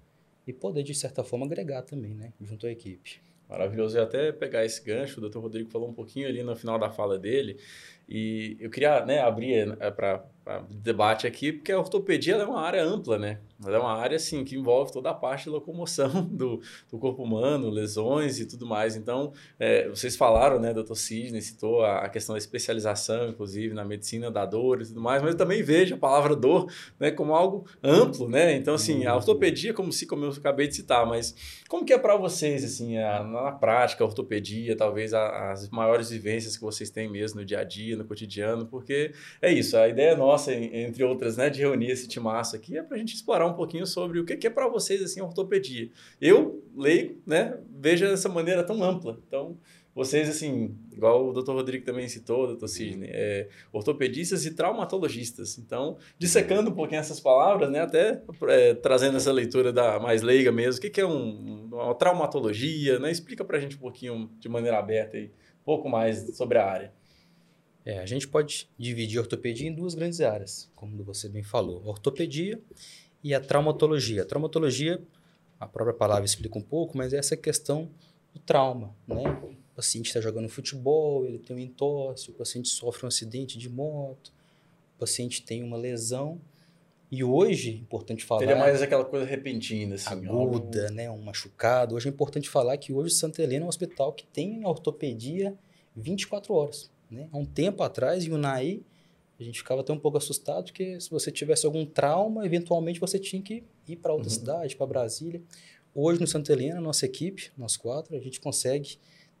e 0.47 0.53
poder, 0.53 0.83
de 0.83 0.93
certa 0.93 1.23
forma, 1.23 1.45
agregar 1.45 1.81
também, 1.81 2.13
né, 2.13 2.33
junto 2.41 2.67
à 2.67 2.71
equipe. 2.71 3.21
Maravilhoso. 3.47 3.97
Ia 3.97 4.03
até 4.03 4.31
pegar 4.31 4.65
esse 4.65 4.83
gancho, 4.83 5.23
o 5.23 5.29
Dr. 5.29 5.39
Rodrigo 5.39 5.69
falou 5.69 5.89
um 5.89 5.93
pouquinho 5.93 6.27
ali 6.27 6.41
no 6.43 6.55
final 6.55 6.79
da 6.79 6.89
fala 6.89 7.17
dele, 7.17 7.59
e 8.07 8.57
eu 8.59 8.69
queria 8.69 9.05
né, 9.05 9.19
abrir 9.19 9.75
para 9.95 10.23
debate 10.69 11.25
aqui, 11.27 11.51
porque 11.51 11.71
a 11.71 11.79
ortopedia 11.79 12.35
é 12.35 12.45
uma 12.45 12.61
área 12.61 12.83
ampla, 12.83 13.17
né? 13.17 13.39
Ela 13.63 13.77
é 13.77 13.79
uma 13.79 13.93
área 13.97 14.17
assim, 14.17 14.43
que 14.43 14.55
envolve 14.57 14.91
toda 14.91 15.09
a 15.09 15.13
parte 15.13 15.45
de 15.45 15.49
locomoção 15.49 16.09
do, 16.29 16.59
do 16.91 16.97
corpo 16.97 17.23
humano, 17.23 17.69
lesões 17.69 18.39
e 18.39 18.45
tudo 18.45 18.65
mais. 18.65 18.95
Então, 18.95 19.31
é, 19.59 19.87
vocês 19.87 20.15
falaram, 20.17 20.59
né, 20.59 20.73
Dr. 20.73 20.93
Sidney 20.95 21.41
citou 21.41 21.81
a, 21.83 21.99
a 21.99 22.09
questão 22.09 22.33
da 22.33 22.39
especialização, 22.39 23.29
inclusive, 23.29 23.73
na 23.73 23.85
medicina 23.85 24.29
da 24.29 24.45
dor 24.45 24.81
e 24.81 24.85
tudo 24.85 24.99
mais, 24.99 25.21
mas 25.21 25.31
eu 25.31 25.37
também 25.37 25.63
vejo 25.63 25.95
a 25.95 25.97
palavra 25.97 26.35
dor 26.35 26.69
né, 26.99 27.11
como 27.11 27.33
algo 27.33 27.65
amplo, 27.83 28.27
né? 28.27 28.55
Então, 28.55 28.73
assim, 28.75 29.05
a 29.05 29.15
ortopedia, 29.15 29.73
como, 29.73 29.91
se, 29.91 30.05
como 30.05 30.25
eu 30.25 30.31
acabei 30.31 30.67
de 30.67 30.75
citar, 30.75 31.05
mas 31.05 31.63
como 31.69 31.85
que 31.85 31.93
é 31.93 31.97
para 31.97 32.15
vocês, 32.17 32.63
assim, 32.63 32.97
a- 32.97 33.23
na 33.23 33.51
prática, 33.53 34.03
a 34.03 34.07
ortopedia, 34.07 34.75
talvez 34.75 35.13
a- 35.13 35.51
as 35.51 35.69
maiores 35.69 36.09
vivências 36.09 36.57
que 36.57 36.63
vocês 36.63 36.89
têm 36.89 37.09
mesmo 37.09 37.39
no 37.39 37.45
dia 37.45 37.59
a 37.59 37.63
dia, 37.63 37.95
no 37.95 38.03
cotidiano, 38.05 38.65
porque 38.65 39.13
é 39.41 39.51
isso, 39.51 39.77
a 39.77 39.87
ideia 39.87 40.15
nossa, 40.15 40.53
en- 40.53 40.75
entre 40.85 41.03
outras, 41.03 41.37
né, 41.37 41.49
de 41.49 41.59
reunir 41.61 41.91
esse 41.91 42.07
timaço 42.07 42.55
aqui, 42.55 42.77
é 42.77 42.83
para 42.83 42.95
a 42.95 42.99
gente 42.99 43.15
explorar 43.15 43.44
um 43.45 43.53
pouquinho 43.53 43.85
sobre 43.85 44.19
o 44.19 44.25
que 44.25 44.47
é 44.47 44.49
para 44.49 44.67
vocês, 44.67 45.01
assim, 45.01 45.19
a 45.19 45.25
ortopedia. 45.25 45.89
Eu, 46.19 46.63
leigo, 46.75 47.21
né, 47.25 47.59
vejo 47.69 48.05
dessa 48.05 48.29
maneira 48.29 48.63
tão 48.63 48.83
ampla, 48.83 49.19
então... 49.27 49.57
Vocês, 49.95 50.27
assim, 50.27 50.77
igual 50.91 51.29
o 51.29 51.31
Dr. 51.31 51.53
Rodrigo 51.53 51.85
também 51.85 52.05
citou, 52.09 52.53
Dr. 52.53 52.67
Sidney, 52.67 53.09
é, 53.13 53.47
ortopedistas 53.71 54.45
e 54.45 54.53
traumatologistas. 54.53 55.57
Então, 55.57 55.97
dissecando 56.19 56.69
um 56.69 56.73
pouquinho 56.73 56.99
essas 56.99 57.21
palavras, 57.21 57.71
né, 57.71 57.79
até 57.79 58.21
é, 58.49 58.73
trazendo 58.73 59.15
essa 59.15 59.31
leitura 59.31 59.71
da 59.71 59.97
mais 59.97 60.21
leiga 60.21 60.51
mesmo, 60.51 60.85
o 60.85 60.91
que, 60.91 60.99
é 60.99 61.05
um, 61.05 61.69
uma 61.71 61.95
traumatologia, 61.95 62.99
né? 62.99 63.09
Explica 63.09 63.45
pra 63.45 63.57
gente 63.57 63.77
um 63.77 63.79
pouquinho 63.79 64.29
de 64.37 64.49
maneira 64.49 64.77
aberta 64.77 65.15
aí, 65.15 65.27
um 65.27 65.63
pouco 65.63 65.87
mais 65.87 66.35
sobre 66.35 66.57
a 66.57 66.65
área. 66.69 66.93
É, 67.85 67.99
a 67.99 68.05
gente 68.05 68.27
pode 68.27 68.67
dividir 68.77 69.19
a 69.19 69.21
ortopedia 69.21 69.69
em 69.69 69.73
duas 69.73 69.95
grandes 69.95 70.19
áreas, 70.19 70.69
como 70.75 71.01
você 71.05 71.29
bem 71.29 71.43
falou, 71.43 71.81
a 71.85 71.87
ortopedia 71.87 72.59
e 73.25 73.33
a 73.33 73.39
traumatologia. 73.39 74.21
A 74.21 74.25
traumatologia, 74.25 75.01
a 75.59 75.65
própria 75.65 75.95
palavra 75.95 76.25
explica 76.25 76.59
um 76.59 76.61
pouco, 76.61 76.95
mas 76.95 77.11
é 77.11 77.17
essa 77.17 77.35
questão 77.35 77.89
do 78.31 78.39
trauma, 78.39 78.95
né? 79.07 79.23
O 79.41 79.75
paciente 79.75 80.05
está 80.05 80.21
jogando 80.21 80.47
futebol, 80.47 81.25
ele 81.25 81.39
tem 81.39 81.55
um 81.55 81.59
entorse, 81.59 82.29
o 82.29 82.33
paciente 82.33 82.69
sofre 82.69 83.03
um 83.03 83.07
acidente 83.07 83.57
de 83.57 83.67
moto, 83.67 84.31
o 84.95 84.99
paciente 84.99 85.41
tem 85.41 85.63
uma 85.63 85.75
lesão. 85.75 86.39
E 87.11 87.23
hoje, 87.23 87.71
importante 87.71 88.23
falar... 88.23 88.41
Seria 88.41 88.55
mais 88.55 88.79
aquela 88.83 89.03
coisa 89.03 89.25
repentina, 89.25 89.95
assim. 89.95 90.13
aguda, 90.13 90.91
né, 90.91 91.09
um 91.09 91.23
machucado. 91.23 91.95
Hoje 91.95 92.07
é 92.07 92.11
importante 92.11 92.47
falar 92.47 92.77
que 92.77 92.93
hoje 92.93 93.15
Santa 93.15 93.41
Helena 93.41 93.63
é 93.63 93.65
um 93.65 93.69
hospital 93.69 94.13
que 94.13 94.27
tem 94.27 94.63
ortopedia 94.63 95.57
24 95.95 96.53
horas. 96.53 96.91
Né? 97.09 97.27
Há 97.31 97.37
um 97.37 97.45
tempo 97.45 97.81
atrás, 97.81 98.23
em 98.23 98.31
Unai, 98.31 98.81
a 99.39 99.43
gente 99.43 99.59
ficava 99.59 99.81
até 99.81 99.91
um 99.91 99.99
pouco 99.99 100.17
assustado, 100.17 100.65
porque 100.65 100.99
se 100.99 101.09
você 101.09 101.31
tivesse 101.31 101.65
algum 101.65 101.85
trauma, 101.85 102.45
eventualmente 102.45 102.99
você 102.99 103.19
tinha 103.19 103.41
que 103.41 103.63
ir 103.87 103.95
para 103.97 104.13
outra 104.13 104.29
Uhum. 104.29 104.33
cidade, 104.35 104.75
para 104.75 104.85
Brasília. 104.85 105.41
Hoje 105.93 106.19
no 106.21 106.27
Santa 106.27 106.51
Helena, 106.53 106.79
nossa 106.81 107.05
equipe, 107.05 107.51
nós 107.57 107.75
quatro, 107.77 108.15
a 108.15 108.19
gente 108.19 108.39
consegue 108.39 108.97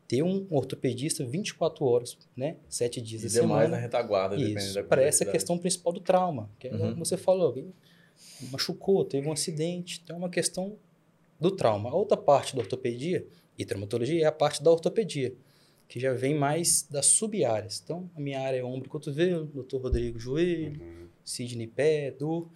ter 0.07 0.21
um 0.23 0.45
ortopedista 0.51 1.25
24 1.25 1.83
horas, 1.85 2.17
né? 2.35 2.57
Sete 2.69 3.01
dias 3.01 3.23
E 3.23 3.25
a 3.25 3.29
demais 3.29 3.49
semana. 3.63 3.67
na 3.69 3.77
retaguarda, 3.81 4.35
Isso, 4.35 4.75
da 4.75 4.83
para 4.83 5.01
essa 5.03 5.25
questão 5.25 5.57
principal 5.57 5.91
do 5.91 5.99
trauma, 5.99 6.49
que 6.59 6.67
é 6.67 6.71
Uhum. 6.71 6.79
como 6.91 7.05
você 7.05 7.17
falou, 7.17 7.47
alguém 7.47 7.73
machucou, 8.51 9.03
teve 9.05 9.27
um 9.27 9.31
acidente, 9.31 10.01
então 10.03 10.15
é 10.15 10.19
uma 10.19 10.29
questão 10.29 10.77
do 11.39 11.51
trauma. 11.51 11.89
A 11.89 11.95
outra 11.95 12.15
parte 12.17 12.53
da 12.55 12.61
ortopedia 12.61 13.25
e 13.57 13.65
traumatologia 13.65 14.23
é 14.23 14.25
a 14.25 14.31
parte 14.31 14.61
da 14.63 14.71
ortopedia, 14.71 15.33
que 15.87 15.99
já 15.99 16.13
vem 16.13 16.35
mais 16.35 16.83
das 16.89 17.05
sub-áreas. 17.07 17.81
Então, 17.83 18.09
a 18.15 18.19
minha 18.19 18.39
área 18.41 18.57
é 18.59 18.63
ombro 18.63 18.87
e 18.87 18.89
cotovelo, 18.89 19.45
Dr. 19.45 19.77
Rodrigo 19.77 20.19
joelho, 20.19 20.81
Uhum. 20.81 21.07
Sidney 21.23 21.67
pé, 21.67 22.11
dor. 22.11 22.49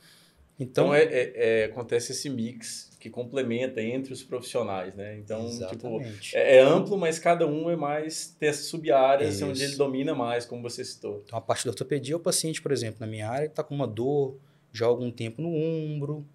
Então, 0.60 0.88
Então, 0.88 0.94
é, 0.94 1.04
é- 1.04 1.34
é- 1.62 1.66
acontece 1.66 2.12
esse 2.12 2.30
mix 2.30 2.92
que 3.00 3.10
complementa 3.10 3.82
entre 3.82 4.12
os 4.12 4.22
profissionais, 4.24 4.94
né? 4.94 5.18
Então, 5.18 5.46
tipo, 5.46 5.56
exatamente. 6.02 6.36
é, 6.36 6.58
é 6.58 6.60
amplo, 6.62 6.98
mas 6.98 7.18
cada 7.18 7.48
um 7.48 7.70
é 7.70 7.78
mais 7.78 8.36
tem 8.38 8.50
essas 8.50 8.66
sub-áreas 8.66 9.42
onde 9.42 9.64
ele 9.64 9.78
domina 9.78 10.14
mais, 10.14 10.46
como 10.46 10.62
você 10.62 10.84
citou. 10.84 11.24
Então, 11.26 11.38
a 11.38 11.42
parte 11.42 11.64
da 11.64 11.70
ortopedia, 11.72 12.18
o 12.18 12.20
paciente, 12.20 12.62
por 12.62 12.74
exemplo, 12.74 12.98
na 13.00 13.08
minha 13.08 13.30
área, 13.30 13.46
está 13.46 13.64
com 13.64 13.74
uma 13.74 13.88
dor 13.88 14.38
já 14.74 14.86
há 14.86 14.90
algum 14.90 15.10
tempo 15.10 15.42
no 15.42 15.54
ombro, 15.56 16.26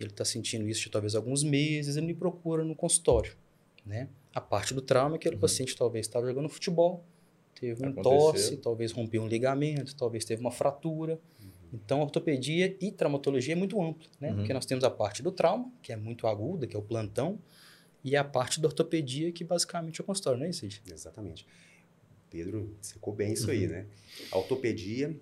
ele 0.00 0.08
está 0.10 0.24
sentindo 0.24 0.66
isso 0.66 0.84
de 0.84 0.90
talvez 0.90 1.14
alguns 1.14 1.42
meses, 1.44 1.96
ele 1.96 2.06
me 2.06 2.14
procura 2.14 2.64
no 2.64 2.74
consultório, 2.74 3.36
né? 3.84 4.08
A 4.38 4.40
parte 4.40 4.72
do 4.72 4.80
trauma, 4.80 5.16
é 5.16 5.18
aquele 5.18 5.34
Uhum. 5.34 5.40
paciente 5.40 5.76
talvez 5.76 6.06
estava 6.06 6.24
jogando 6.24 6.48
futebol, 6.48 7.04
teve 7.58 7.84
um 7.84 7.88
Aconteceu. 7.90 8.18
tosse, 8.18 8.56
talvez 8.58 8.92
rompeu 8.92 9.20
um 9.20 9.26
ligamento, 9.26 9.96
talvez 9.96 10.24
teve 10.24 10.40
uma 10.40 10.52
fratura. 10.52 11.18
Então, 11.72 12.00
a 12.00 12.04
ortopedia 12.04 12.76
e 12.80 12.92
traumatologia 12.92 13.52
é 13.54 13.56
muito 13.56 13.82
amplo, 13.82 14.08
né? 14.20 14.30
Uhum. 14.30 14.36
Porque 14.36 14.52
nós 14.54 14.64
temos 14.64 14.84
a 14.84 14.90
parte 14.90 15.22
do 15.24 15.32
trauma, 15.32 15.70
que 15.82 15.92
é 15.92 15.96
muito 15.96 16.26
aguda, 16.28 16.68
que 16.68 16.76
é 16.76 16.78
o 16.78 16.82
plantão, 16.82 17.40
e 18.04 18.14
a 18.16 18.22
parte 18.22 18.60
da 18.60 18.68
ortopedia, 18.68 19.32
que 19.32 19.42
basicamente 19.42 20.00
é 20.00 20.02
o 20.02 20.06
consultório, 20.06 20.38
não 20.38 20.46
é 20.46 20.50
isso, 20.50 20.60
Cid? 20.60 20.82
Exatamente. 20.90 21.44
Pedro 22.30 22.76
secou 22.80 23.12
bem 23.12 23.32
isso 23.32 23.50
aí, 23.50 23.66
né? 23.66 23.86
A 24.30 24.38
ortopedia, 24.38 25.18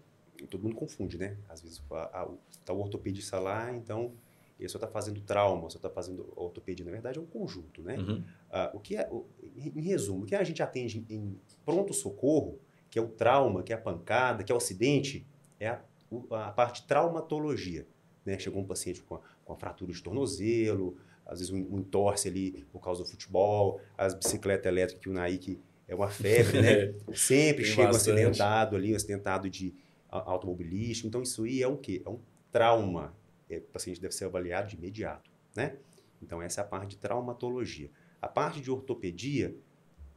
todo 0.50 0.62
mundo 0.62 0.76
confunde, 0.76 1.16
né? 1.16 1.38
Às 1.48 1.62
vezes 1.62 1.82
a, 1.90 1.96
a, 2.22 2.28
tá 2.66 2.72
o 2.74 2.80
ortopedista 2.80 3.38
lá, 3.40 3.72
então 3.72 4.12
ele 4.58 4.68
só 4.68 4.78
está 4.78 4.88
fazendo 4.88 5.20
trauma, 5.20 5.68
só 5.70 5.76
está 5.78 5.90
fazendo 5.90 6.32
ortopedia. 6.36 6.84
Na 6.84 6.90
verdade, 6.92 7.18
é 7.18 7.20
um 7.22 7.26
conjunto, 7.26 7.82
né? 7.82 7.96
Uhum. 7.98 8.24
Ah, 8.50 8.70
o 8.74 8.80
que 8.80 8.96
é, 8.96 9.08
o- 9.10 9.26
em 9.54 9.82
resumo, 9.82 10.22
o 10.22 10.26
que 10.26 10.34
a 10.34 10.42
gente 10.44 10.62
atende 10.62 11.04
em 11.10 11.38
pronto-socorro, 11.64 12.58
que 12.90 12.98
é 12.98 13.02
o 13.02 13.08
trauma, 13.08 13.62
que 13.62 13.72
é 13.72 13.76
a 13.76 13.78
pancada, 13.80 14.42
que 14.42 14.50
é 14.50 14.54
o 14.54 14.58
acidente, 14.58 15.26
é 15.60 15.68
a, 15.68 15.82
o- 16.10 16.26
a 16.34 16.50
parte 16.52 16.86
traumatologia. 16.86 17.86
Né? 18.24 18.38
Chegou 18.38 18.62
um 18.62 18.66
paciente 18.66 19.02
com 19.02 19.16
a, 19.16 19.20
com 19.44 19.52
a 19.52 19.56
fratura 19.56 19.92
de 19.92 20.02
tornozelo, 20.02 20.96
às 21.24 21.40
vezes 21.40 21.52
um, 21.52 21.74
um 21.74 21.78
entorse 21.80 22.28
ali 22.28 22.64
por 22.72 22.80
causa 22.80 23.02
do 23.02 23.08
futebol, 23.08 23.80
as 23.98 24.14
bicicletas 24.14 24.66
elétricas 24.66 25.02
que 25.02 25.08
o 25.10 25.12
Nike 25.12 25.60
é 25.88 25.94
uma 25.94 26.08
febre, 26.08 26.60
né? 26.60 26.94
Sempre 27.14 27.64
Tem 27.64 27.72
chega 27.72 27.88
um 27.88 27.92
bastante. 27.92 28.18
acidentado 28.20 28.76
ali, 28.76 28.92
um 28.92 28.96
acidentado 28.96 29.50
de 29.50 29.74
automobilístico. 30.08 31.08
Então, 31.08 31.22
isso 31.22 31.44
aí 31.44 31.62
é 31.62 31.68
um 31.68 31.76
quê? 31.76 32.02
É 32.04 32.08
um 32.08 32.18
trauma. 32.50 33.14
É, 33.48 33.58
o 33.58 33.62
paciente 33.62 34.00
deve 34.00 34.14
ser 34.14 34.24
avaliado 34.24 34.68
de 34.68 34.76
imediato, 34.76 35.30
né? 35.54 35.76
Então, 36.22 36.42
essa 36.42 36.60
é 36.60 36.64
a 36.64 36.66
parte 36.66 36.90
de 36.90 36.96
traumatologia. 36.98 37.90
A 38.20 38.28
parte 38.28 38.60
de 38.60 38.70
ortopedia 38.70 39.54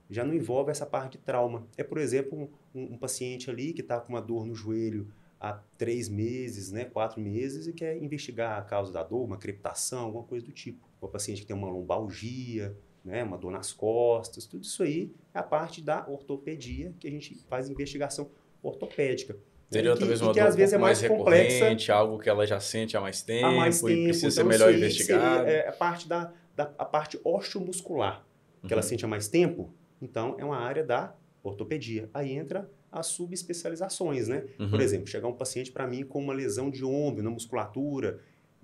já 0.09 0.23
não 0.25 0.33
envolve 0.33 0.71
essa 0.71 0.85
parte 0.85 1.17
de 1.17 1.23
trauma. 1.23 1.67
É, 1.77 1.83
por 1.83 1.97
exemplo, 1.99 2.49
um, 2.73 2.93
um- 2.93 2.97
paciente 2.97 3.49
ali 3.49 3.73
que 3.73 3.81
está 3.81 3.99
com 3.99 4.09
uma 4.13 4.21
dor 4.21 4.45
no 4.45 4.55
joelho 4.55 5.11
há 5.39 5.53
três 5.77 6.09
meses, 6.09 6.71
né, 6.71 6.85
quatro 6.85 7.21
meses, 7.21 7.67
e 7.67 7.73
quer 7.73 7.95
investigar 8.01 8.57
a 8.57 8.61
causa 8.63 8.91
da 8.91 9.03
dor, 9.03 9.23
uma 9.23 9.37
crepitação, 9.37 10.05
alguma 10.05 10.23
coisa 10.23 10.45
do 10.45 10.51
tipo. 10.51 10.87
O 10.99 11.07
paciente 11.07 11.41
que 11.41 11.47
tem 11.47 11.55
uma 11.55 11.69
lombalgia, 11.69 12.75
né, 13.05 13.23
uma 13.23 13.37
dor 13.37 13.51
nas 13.51 13.71
costas, 13.71 14.45
tudo 14.45 14.63
isso 14.63 14.83
aí 14.83 15.13
é 15.33 15.39
a 15.39 15.43
parte 15.43 15.81
da 15.81 16.05
ortopedia, 16.09 16.93
que 16.99 17.07
a 17.07 17.11
gente 17.11 17.35
faz 17.47 17.69
investigação 17.69 18.31
ortopédica. 18.61 19.37
Seria 19.71 19.91
E 19.91 19.93
que- 19.93 19.99
talvez 19.99 20.19
e 20.19 20.23
uma 20.23 20.33
que 20.33 20.39
dor 20.39 20.47
às 20.47 20.53
um 20.55 20.57
vezes 20.57 20.73
é 20.73 20.77
mais 20.77 21.01
mais 21.01 21.11
complexa 21.11 21.53
recorrente, 21.57 21.91
algo 21.91 22.17
que 22.19 22.27
ela 22.29 22.45
já 22.47 22.59
sente 22.59 22.97
há 22.97 23.01
mais 23.01 23.21
tempo, 23.21 23.45
há 23.45 23.51
mais 23.51 23.79
e 23.81 23.85
tempo. 23.85 24.03
precisa 24.05 24.31
ser 24.31 24.39
então 24.41 24.49
melhor 24.49 24.69
isso 24.69 24.75
aí 24.77 24.77
investigado. 24.89 25.43
Seria, 25.45 25.51
é, 25.59 25.67
a 25.67 25.71
parte 25.71 26.07
da, 26.07 26.33
da 26.55 26.63
a 26.77 26.85
parte 26.85 27.19
osteomuscular, 27.23 28.25
que 28.67 28.73
ela 28.73 28.81
Uhum. 28.81 28.87
sente 28.87 29.05
há 29.05 29.07
mais 29.07 29.27
tempo. 29.27 29.71
Então, 30.01 30.35
é 30.39 30.43
uma 30.45 30.57
área 30.57 30.83
da 30.83 31.13
ortopedia. 31.43 32.09
Aí 32.13 32.31
entra 32.31 32.69
as 32.91 33.07
subespecializações, 33.07 34.27
né? 34.27 34.45
Uhum. 34.59 34.69
Por 34.69 34.81
exemplo, 34.81 35.07
chegar 35.07 35.27
um 35.27 35.33
paciente 35.33 35.71
para 35.71 35.85
mim 35.87 36.03
com 36.03 36.19
uma 36.19 36.33
lesão 36.33 36.69
de 36.69 36.83
ombro, 36.83 37.21
na 37.23 37.29
musculatura. 37.29 38.19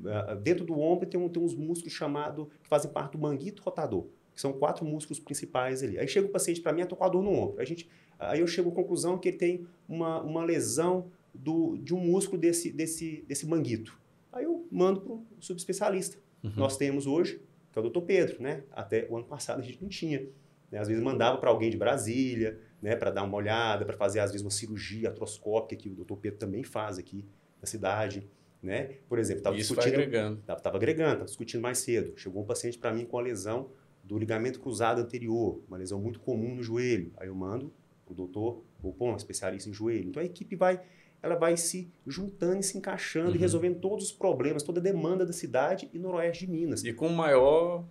ah, 0.05 0.35
dentro 0.35 0.65
do 0.65 0.77
ombro 0.79 1.05
tem, 1.07 1.17
um, 1.19 1.29
tem 1.29 1.41
uns 1.41 1.55
músculos 1.55 1.93
chamados, 1.93 2.47
que 2.61 2.67
fazem 2.67 2.91
parte 2.91 3.13
do 3.13 3.17
manguito 3.17 3.61
rotador, 3.63 4.07
que 4.33 4.41
são 4.41 4.51
quatro 4.51 4.83
músculos 4.83 5.19
principais 5.21 5.81
ali. 5.81 5.97
Aí 5.97 6.05
chega 6.07 6.27
o 6.27 6.29
paciente 6.29 6.59
para 6.59 6.73
mim, 6.73 6.81
eu 6.81 6.87
tô 6.87 6.97
com 6.97 7.05
a 7.05 7.07
dor 7.09 7.23
no 7.23 7.31
ombro. 7.31 7.61
A 7.61 7.63
gente, 7.63 7.87
aí 8.19 8.39
eu 8.39 8.47
chego 8.47 8.69
à 8.69 8.73
conclusão 8.73 9.17
que 9.17 9.29
ele 9.29 9.37
tem 9.37 9.67
uma, 9.87 10.21
uma 10.21 10.43
lesão 10.43 11.11
do, 11.33 11.77
de 11.77 11.93
um 11.93 11.99
músculo 11.99 12.39
desse, 12.39 12.71
desse, 12.71 13.23
desse 13.27 13.45
manguito. 13.45 13.99
Aí 14.31 14.45
eu 14.45 14.67
mando 14.71 15.01
para 15.01 15.13
o 15.13 15.25
subespecialista. 15.39 16.17
Uhum. 16.43 16.53
Nós 16.55 16.77
temos 16.77 17.07
hoje, 17.07 17.41
que 17.71 17.79
é 17.79 17.81
o 17.81 17.89
Dr. 17.89 18.01
Pedro, 18.01 18.41
né? 18.41 18.63
Até 18.71 19.07
o 19.09 19.17
ano 19.17 19.25
passado 19.25 19.59
a 19.59 19.63
gente 19.63 19.81
não 19.81 19.89
tinha. 19.89 20.27
né? 20.71 20.79
Às 20.79 20.87
vezes 20.87 21.01
mandava 21.03 21.37
para 21.37 21.49
alguém 21.49 21.69
de 21.69 21.77
Brasília, 21.77 22.59
né? 22.81 22.95
Para 22.95 23.11
dar 23.11 23.23
uma 23.23 23.35
olhada, 23.35 23.85
para 23.85 23.97
fazer 23.97 24.19
às 24.19 24.31
vezes 24.31 24.45
uma 24.45 24.51
cirurgia 24.51 25.09
artroscópica 25.09 25.75
que 25.75 25.89
o 25.89 25.95
Dr. 25.95 26.15
Pedro 26.15 26.39
também 26.39 26.63
faz 26.63 26.97
aqui 26.97 27.25
na 27.61 27.67
cidade, 27.67 28.27
né? 28.61 28.95
Por 29.07 29.19
exemplo, 29.19 29.39
estava 29.39 29.55
discutindo, 29.55 29.93
agregando. 29.93 30.39
estava 30.39 30.77
agregando, 30.77 31.11
estava 31.11 31.25
discutindo 31.25 31.61
mais 31.61 31.79
cedo. 31.79 32.17
Chegou 32.17 32.43
um 32.43 32.45
paciente 32.45 32.77
para 32.77 32.93
mim 32.93 33.05
com 33.05 33.17
a 33.17 33.21
lesão 33.21 33.69
do 34.03 34.17
ligamento 34.17 34.59
cruzado 34.59 35.01
anterior, 35.01 35.63
uma 35.67 35.77
lesão 35.77 35.99
muito 35.99 36.19
comum 36.19 36.55
no 36.55 36.61
joelho. 36.61 37.11
Aí 37.17 37.27
eu 37.27 37.35
mando 37.35 37.73
o 38.07 38.13
doutor 38.13 38.63
Bopon, 38.79 39.15
especialista 39.15 39.69
em 39.69 39.73
joelho. 39.73 40.09
Então 40.09 40.21
a 40.21 40.25
equipe 40.25 40.55
vai, 40.55 40.79
ela 41.21 41.35
vai 41.35 41.57
se 41.57 41.91
juntando 42.05 42.59
e 42.59 42.63
se 42.63 42.77
encaixando 42.77 43.29
Uhum. 43.29 43.35
e 43.35 43.39
resolvendo 43.39 43.79
todos 43.79 44.05
os 44.05 44.11
problemas, 44.11 44.63
toda 44.63 44.79
a 44.79 44.83
demanda 44.83 45.25
da 45.25 45.33
cidade 45.33 45.89
e 45.93 45.97
noroeste 45.99 46.45
de 46.45 46.51
Minas. 46.51 46.83
E 46.83 46.93
com 46.93 47.09
maior 47.09 47.83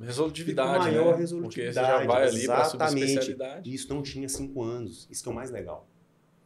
resolutividade, 0.00 0.70
E 0.88 0.90
com 0.90 0.96
maior 0.96 1.12
né? 1.12 1.18
resolutividade, 1.18 1.74
Porque 1.76 1.96
você 2.00 2.06
já 2.06 2.06
vai 2.06 2.28
ali 2.28 2.46
para 2.46 2.60
exatamente. 2.62 3.00
subespecialidade. 3.08 3.74
Isso 3.74 3.92
não 3.94 4.02
tinha 4.02 4.28
cinco 4.28 4.62
anos. 4.62 5.06
Isso 5.10 5.22
que 5.22 5.28
é 5.28 5.32
o 5.32 5.34
mais 5.34 5.50
legal. 5.50 5.86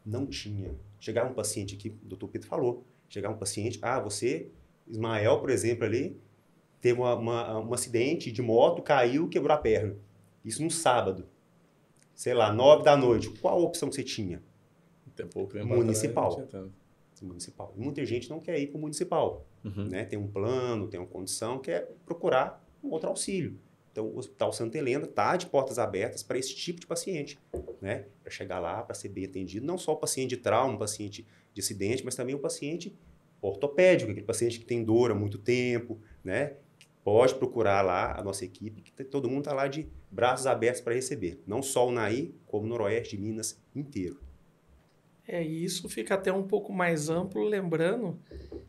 Não 0.05 0.27
tinha. 0.27 0.74
Chegar 0.98 1.24
um 1.31 1.33
paciente 1.35 1.74
aqui, 1.77 1.90
o 1.90 2.07
doutor 2.07 2.29
Pedro 2.29 2.48
falou, 2.48 2.85
chegar 3.09 3.31
um 3.31 3.37
paciente, 3.38 3.79
ah, 3.81 4.00
você, 4.00 4.48
Ismael, 4.88 5.38
por 5.38 5.50
exemplo, 5.50 5.85
ali, 5.85 6.16
teve 6.81 6.98
uma, 7.00 7.14
uma- 7.14 7.59
um 7.61 7.72
acidente 7.72 8.31
de 8.33 8.42
moto, 8.42 8.83
caiu, 8.83 9.29
quebrou 9.29 9.55
a 9.55 9.59
perna. 9.59 9.96
Isso 10.44 10.62
no 10.62 10.70
sábado. 10.70 11.27
Sei 12.14 12.35
lá, 12.35 12.53
nove 12.53 12.85
da 12.85 12.96
noite. 12.96 13.31
Qual 13.40 13.59
a 13.59 13.62
opção 13.62 13.88
que 13.88 13.96
você 13.96 14.05
tinha? 14.05 14.42
Pouco 15.33 15.53
tempo 15.53 15.68
Municipal. 15.68 16.40
atrás. 16.40 16.66
Municipal. 17.22 17.72
E 17.77 17.81
muita 17.81 18.05
gente 18.05 18.29
não 18.29 18.40
quer 18.40 18.59
ir 18.59 18.66
para 18.66 18.77
o 18.77 18.81
municipal. 18.81 19.46
Uhum. 19.64 19.85
né? 19.85 20.05
Tem 20.05 20.18
um 20.18 20.27
plano, 20.27 20.88
tem 20.88 21.00
uma 21.00 21.07
condição, 21.07 21.59
quer 21.59 21.90
procurar 22.05 22.62
um 22.83 22.90
outro 22.90 23.09
auxílio. 23.09 23.59
Então, 23.90 24.07
o 24.07 24.18
Hospital 24.18 24.53
Santa 24.53 24.77
Helena 24.77 25.05
está 25.05 25.37
de 25.37 25.46
portas 25.46 25.79
abertas 25.79 26.22
para 26.22 26.37
esse 26.37 26.55
tipo 26.55 26.81
de 26.81 26.87
paciente, 26.87 27.38
né? 27.81 28.07
Para 28.22 28.31
chegar 28.33 28.59
lá, 28.59 28.83
para 28.83 28.94
ser 28.94 29.09
bem 29.09 29.24
atendido, 29.24 29.64
não 29.64 29.79
só 29.79 29.92
o 29.92 29.96
paciente 29.96 30.31
de 30.31 30.37
trauma, 30.38 30.74
o 30.74 30.79
paciente 30.79 31.24
de 31.55 31.61
acidente, 31.61 32.05
mas 32.05 32.16
também 32.16 32.35
o 32.35 32.40
paciente 32.40 32.92
ortopédico, 33.40 34.11
aquele 34.11 34.27
paciente 34.27 34.59
que 34.59 34.64
tem 34.64 34.83
dor 34.83 35.12
há 35.12 35.14
muito 35.14 35.38
tempo, 35.38 36.00
né? 36.24 36.55
Pode 37.05 37.35
procurar 37.35 37.83
lá 37.83 38.19
a 38.19 38.23
nossa 38.25 38.45
equipe, 38.47 38.81
que 38.81 38.90
tem- 38.90 39.05
todo 39.07 39.29
mundo 39.29 39.40
está 39.40 39.53
lá 39.53 39.69
de 39.69 39.87
braços 40.11 40.47
abertos 40.47 40.81
para 40.81 40.95
receber. 40.95 41.40
Não 41.47 41.62
só 41.62 41.87
o 41.87 41.93
Naí, 41.93 42.35
como 42.47 42.64
o 42.64 42.69
Noroeste 42.69 43.17
de 43.17 43.23
Minas 43.23 43.61
inteiro. 43.77 44.19
É, 45.29 45.43
e 45.43 45.64
isso 45.64 45.88
fica 45.88 46.14
até 46.14 46.33
um 46.33 46.43
pouco 46.43 46.73
mais 46.73 47.09
amplo, 47.11 47.45
lembrando 47.45 48.19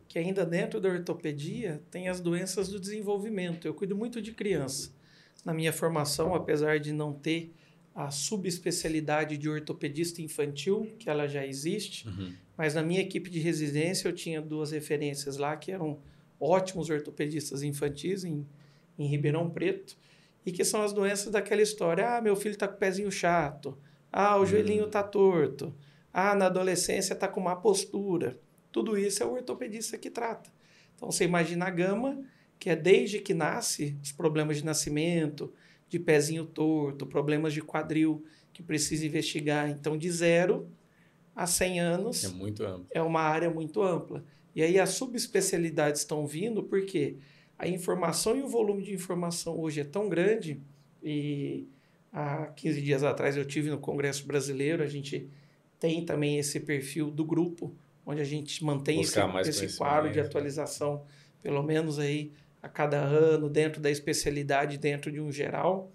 que 0.07 0.19
ainda 0.19 0.45
dentro 0.45 0.79
da 0.79 0.89
ortopedia 0.89 1.81
tem 1.91 2.07
as 2.09 2.19
doenças 2.21 2.67
do 2.69 2.79
desenvolvimento. 2.79 3.65
Eu 3.67 3.73
cuido 3.73 3.95
muito 3.95 4.21
de 4.21 4.31
criança. 4.33 4.93
Na 5.43 5.53
minha 5.53 5.71
formação, 5.73 6.33
apesar 6.35 6.79
de 6.79 6.91
não 6.93 7.13
ter 7.13 7.53
a 7.93 8.09
subespecialidade 8.11 9.37
de 9.37 9.49
ortopedista 9.49 10.21
infantil, 10.21 10.93
que 10.99 11.09
ela 11.09 11.27
já 11.27 11.45
existe, 11.45 12.07
Uhum. 12.07 12.33
mas 12.57 12.73
na 12.73 12.83
minha 12.83 12.99
equipe 13.01 13.29
de 13.29 13.39
residência 13.39 14.07
eu 14.07 14.13
tinha 14.13 14.41
duas 14.41 14.71
referências 14.71 15.37
lá 15.37 15.55
que 15.55 15.71
eram 15.71 15.99
ótimos 16.39 16.89
ortopedistas 16.89 17.63
infantis 17.63 18.23
em, 18.23 18.45
em 18.97 19.07
Ribeirão 19.07 19.49
Preto 19.49 19.97
e 20.45 20.51
que 20.51 20.63
são 20.63 20.81
as 20.81 20.93
doenças 20.93 21.31
daquela 21.31 21.61
história. 21.61 22.17
Ah, 22.17 22.21
meu 22.21 22.35
filho 22.35 22.53
está 22.53 22.67
com 22.67 22.75
o 22.75 22.79
pezinho 22.79 23.11
chato. 23.11 23.77
Ah, 24.11 24.37
o 24.37 24.45
joelhinho 24.45 24.85
está 24.85 25.01
torto. 25.03 25.73
Ah, 26.13 26.35
na 26.35 26.45
adolescência 26.45 27.13
está 27.13 27.27
com 27.27 27.41
má 27.41 27.55
postura. 27.55 28.39
Tudo 28.71 28.97
isso 28.97 29.21
é 29.23 29.25
o 29.25 29.33
ortopedista 29.33 29.97
que 29.97 30.09
trata. 30.09 30.49
Então 30.95 31.11
você 31.11 31.25
imagina 31.25 31.65
a 31.65 31.69
gama, 31.69 32.21
que 32.59 32.69
é 32.69 32.75
desde 32.75 33.19
que 33.19 33.33
nasce 33.33 33.97
os 34.01 34.11
problemas 34.11 34.57
de 34.57 34.65
nascimento, 34.65 35.51
de 35.89 35.99
pezinho 35.99 36.45
torto, 36.45 37.05
problemas 37.05 37.53
de 37.53 37.61
quadril 37.61 38.23
que 38.53 38.63
precisa 38.63 39.05
investigar. 39.05 39.69
Então, 39.69 39.97
de 39.97 40.09
zero 40.09 40.69
a 41.35 41.45
100 41.45 41.79
anos 41.81 42.23
É 42.23 42.29
muito 42.29 42.63
amplo. 42.63 42.87
é 42.91 43.01
uma 43.01 43.21
área 43.21 43.49
muito 43.49 43.81
ampla. 43.83 44.23
E 44.55 44.63
aí 44.63 44.79
as 44.79 44.91
subespecialidades 44.91 46.01
estão 46.01 46.25
vindo 46.25 46.63
porque 46.63 47.17
a 47.59 47.67
informação 47.67 48.37
e 48.37 48.41
o 48.41 48.47
volume 48.47 48.83
de 48.83 48.93
informação 48.93 49.59
hoje 49.59 49.81
é 49.81 49.83
tão 49.83 50.07
grande 50.07 50.61
e 51.03 51.67
há 52.11 52.47
15 52.47 52.81
dias 52.81 53.03
atrás 53.03 53.35
eu 53.35 53.45
tive 53.45 53.69
no 53.69 53.77
Congresso 53.77 54.25
Brasileiro, 54.25 54.81
a 54.81 54.87
gente 54.87 55.29
tem 55.79 56.05
também 56.05 56.39
esse 56.39 56.61
perfil 56.61 57.11
do 57.11 57.25
grupo, 57.25 57.75
onde 58.05 58.21
a 58.21 58.25
gente 58.25 58.63
mantém 58.63 59.01
esse, 59.01 59.11
Buscar 59.11 59.27
mais 59.27 59.47
esse 59.47 59.77
quadro 59.77 60.09
de 60.09 60.19
né? 60.19 60.25
atualização, 60.25 61.03
pelo 61.41 61.61
menos 61.61 61.99
aí 61.99 62.31
a 62.61 62.69
cada 62.69 62.97
ano, 62.97 63.49
dentro 63.49 63.81
da 63.81 63.91
especialidade, 63.91 64.77
dentro 64.77 65.11
de 65.11 65.19
um 65.19 65.31
geral. 65.31 65.91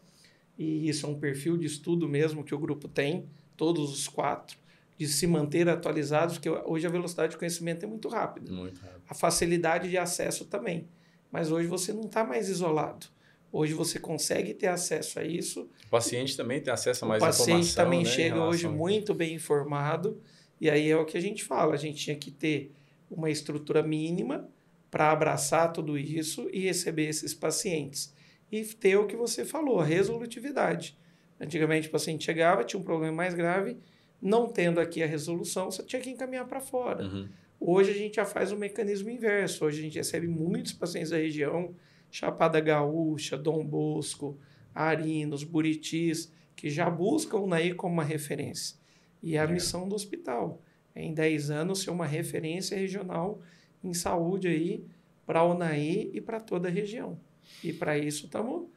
E 0.59 0.89
isso 0.89 1.07
é 1.07 1.09
um 1.09 1.19
perfil 1.19 1.57
de 1.57 1.67
estudo 1.67 2.09
mesmo 2.09 2.45
que 2.45 2.55
o 2.55 2.59
grupo 2.59 2.87
tem, 2.87 3.25
todos 3.57 3.91
os 3.93 4.07
quatro, 4.07 4.59
de 5.07 5.09
se 5.09 5.27
manter 5.27 5.67
atualizados, 5.67 6.35
porque 6.37 6.51
hoje 6.51 6.87
a 6.87 6.91
velocidade 6.91 7.33
de 7.33 7.39
conhecimento 7.39 7.85
é 7.85 7.87
muito 7.89 8.07
rápida. 8.07 8.53
Muito 8.53 8.79
rápido. 8.83 9.03
A 9.09 9.15
facilidade 9.15 9.89
de 9.89 9.97
acesso 9.97 10.45
também. 10.45 10.89
Mas 11.33 11.51
hoje 11.51 11.67
você 11.67 11.91
não 11.91 12.03
está 12.03 12.23
mais 12.23 12.51
isolado. 12.51 13.07
Hoje 13.51 13.73
você 13.73 13.99
consegue 13.99 14.53
ter 14.53 14.67
acesso 14.67 15.19
a 15.19 15.25
isso. 15.25 15.71
O 15.87 15.91
paciente 15.91 16.37
também 16.37 16.61
tem 16.61 16.71
acesso 16.71 17.07
a 17.07 17.09
mais 17.09 17.23
o 17.23 17.27
paciente 17.27 17.49
informação. 17.71 17.85
também 17.85 18.01
né, 18.01 18.11
chega 18.11 18.45
hoje 18.45 18.67
a- 18.67 18.71
muito 18.71 19.15
bem 19.15 19.35
informado. 19.37 20.21
E 20.61 20.69
aí 20.69 20.91
é 20.91 20.97
o 20.97 21.07
que 21.07 21.17
a 21.17 21.21
gente 21.21 21.43
fala. 21.45 21.73
A 21.73 21.79
gente 21.79 22.05
tinha 22.05 22.15
que 22.17 22.31
ter 22.31 22.71
uma 23.11 23.31
estrutura 23.31 23.83
mínima 23.83 24.47
para 24.91 25.11
abraçar 25.11 25.73
tudo 25.73 25.97
isso 25.97 26.47
e 26.53 26.61
receber 26.61 27.09
esses 27.09 27.33
pacientes. 27.33 28.13
E 28.53 28.63
ter 28.65 28.97
o 28.97 29.07
que 29.07 29.17
você 29.17 29.47
falou, 29.47 29.81
a 29.81 29.85
resolutividade. 29.85 30.99
Antigamente 31.41 31.89
o 31.89 31.91
paciente 31.91 32.23
chegava, 32.25 32.63
tinha 32.65 32.79
um 32.79 32.85
problema 32.85 33.17
mais 33.17 33.33
grave, 33.33 33.79
não 34.21 34.49
tendo 34.49 34.81
aqui 34.81 35.03
a 35.03 35.07
resolução, 35.07 35.71
você 35.71 35.83
tinha 35.83 36.01
que 36.01 36.11
encaminhar 36.11 36.47
para 36.47 36.61
fora. 36.61 37.05
Uhum. 37.05 37.29
Hoje 37.59 37.91
a 37.91 37.95
gente 37.95 38.17
já 38.17 38.25
faz 38.25 38.53
o 38.53 38.57
mecanismo 38.57 39.11
inverso. 39.11 39.65
Hoje 39.65 39.81
a 39.81 39.83
gente 39.83 39.97
recebe 39.99 40.27
muitos 40.27 40.73
pacientes 40.73 41.11
da 41.11 41.17
região, 41.17 41.75
Chapada 42.11 42.59
Gaúcha, 42.61 43.37
Dom 43.37 43.65
Bosco, 43.65 44.39
Arinos, 44.75 45.45
Buritis, 45.45 46.33
que 46.57 46.69
já 46.71 46.89
buscam 46.91 47.39
o 47.39 47.45
UNAI 47.45 47.73
como 47.75 47.95
uma 47.95 48.05
referência. 48.05 48.77
E 49.23 49.37
é 49.37 49.41
a 49.41 49.45
É. 49.45 49.47
missão 49.47 49.89
do 49.89 49.95
hospital. 49.95 50.63
É 50.95 51.03
em 51.03 51.15
10 51.15 51.51
anos 51.51 51.83
ser 51.83 51.91
uma 51.91 52.07
referência 52.07 52.77
regional 52.77 53.41
em 53.83 53.95
saúde 53.95 54.49
aí 54.49 54.85
para 55.25 55.41
a 55.41 55.45
UNAI 55.45 56.11
e 56.13 56.21
para 56.21 56.41
toda 56.41 56.69
a 56.69 56.71
região. 56.71 57.19
E 57.63 57.73
para 57.73 57.97
isso 57.99 58.27
estamos 58.27 58.69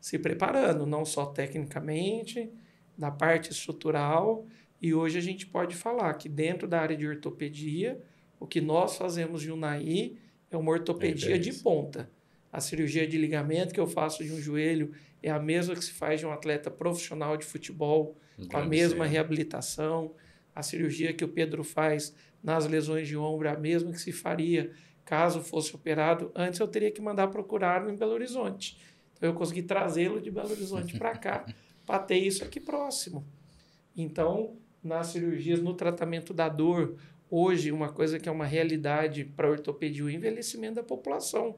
se 0.00 0.18
preparando, 0.18 0.84
não 0.84 1.04
só 1.04 1.26
tecnicamente, 1.26 2.50
na 2.98 3.10
parte 3.10 3.52
estrutural. 3.52 4.44
E 4.82 4.92
hoje 4.92 5.16
a 5.16 5.20
gente 5.20 5.46
pode 5.46 5.76
falar 5.76 6.12
que 6.14 6.28
dentro 6.28 6.66
da 6.66 6.80
área 6.80 6.96
de 6.96 7.06
ortopedia, 7.06 8.02
o 8.40 8.48
que 8.48 8.60
nós 8.60 8.96
fazemos 8.96 9.40
de 9.40 9.52
UNAI 9.52 10.16
é 10.50 10.56
uma 10.56 10.72
ortopedia 10.72 11.38
de 11.38 11.50
Referência. 11.50 11.62
ponta. 11.62 12.10
A 12.52 12.60
cirurgia 12.60 13.06
de 13.06 13.16
ligamento 13.16 13.72
que 13.72 13.78
eu 13.78 13.86
faço 13.86 14.24
de 14.24 14.32
um 14.32 14.40
joelho 14.40 14.90
é 15.22 15.30
a 15.30 15.38
mesma 15.38 15.76
que 15.76 15.84
se 15.84 15.92
faz 15.92 16.18
de 16.18 16.26
um 16.26 16.32
atleta 16.32 16.68
profissional 16.68 17.36
de 17.36 17.44
futebol, 17.44 18.18
com 18.50 18.56
a 18.56 18.66
mesma 18.66 19.06
reabilitação. 19.06 20.16
A 20.52 20.64
cirurgia 20.64 21.12
que 21.12 21.24
o 21.24 21.28
Pedro 21.28 21.62
faz 21.62 22.12
nas 22.42 22.66
lesões 22.66 23.06
de 23.06 23.16
ombro 23.16 23.46
é 23.46 23.52
a 23.52 23.58
mesma 23.58 23.92
que 23.92 24.00
se 24.00 24.10
faria 24.10 24.72
caso 25.04 25.40
fosse 25.40 25.74
operado. 25.76 26.32
Antes 26.34 26.58
eu 26.58 26.66
teria 26.66 26.90
que 26.90 27.00
mandar 27.00 27.28
procurar 27.28 27.88
em 27.88 27.94
Belo 27.94 28.12
Horizonte. 28.12 28.78
Então 29.16 29.30
eu 29.30 29.34
consegui 29.34 29.62
trazê-lo 29.62 30.20
de 30.20 30.30
Belo 30.30 30.50
Horizonte 30.50 30.98
para 30.98 31.16
cá 31.16 31.46
para 31.86 32.00
ter 32.00 32.16
isso 32.16 32.42
aqui 32.42 32.58
próximo. 32.58 33.24
Então, 33.96 34.56
nas 34.82 35.08
cirurgias, 35.08 35.60
no 35.60 35.74
tratamento 35.74 36.32
da 36.34 36.48
dor, 36.48 36.96
hoje 37.30 37.70
uma 37.72 37.88
coisa 37.92 38.18
que 38.18 38.28
é 38.28 38.32
uma 38.32 38.46
realidade 38.46 39.24
para 39.24 39.46
a 39.48 39.50
ortopedia, 39.50 40.04
o 40.04 40.10
envelhecimento 40.10 40.74
da 40.76 40.82
população. 40.82 41.56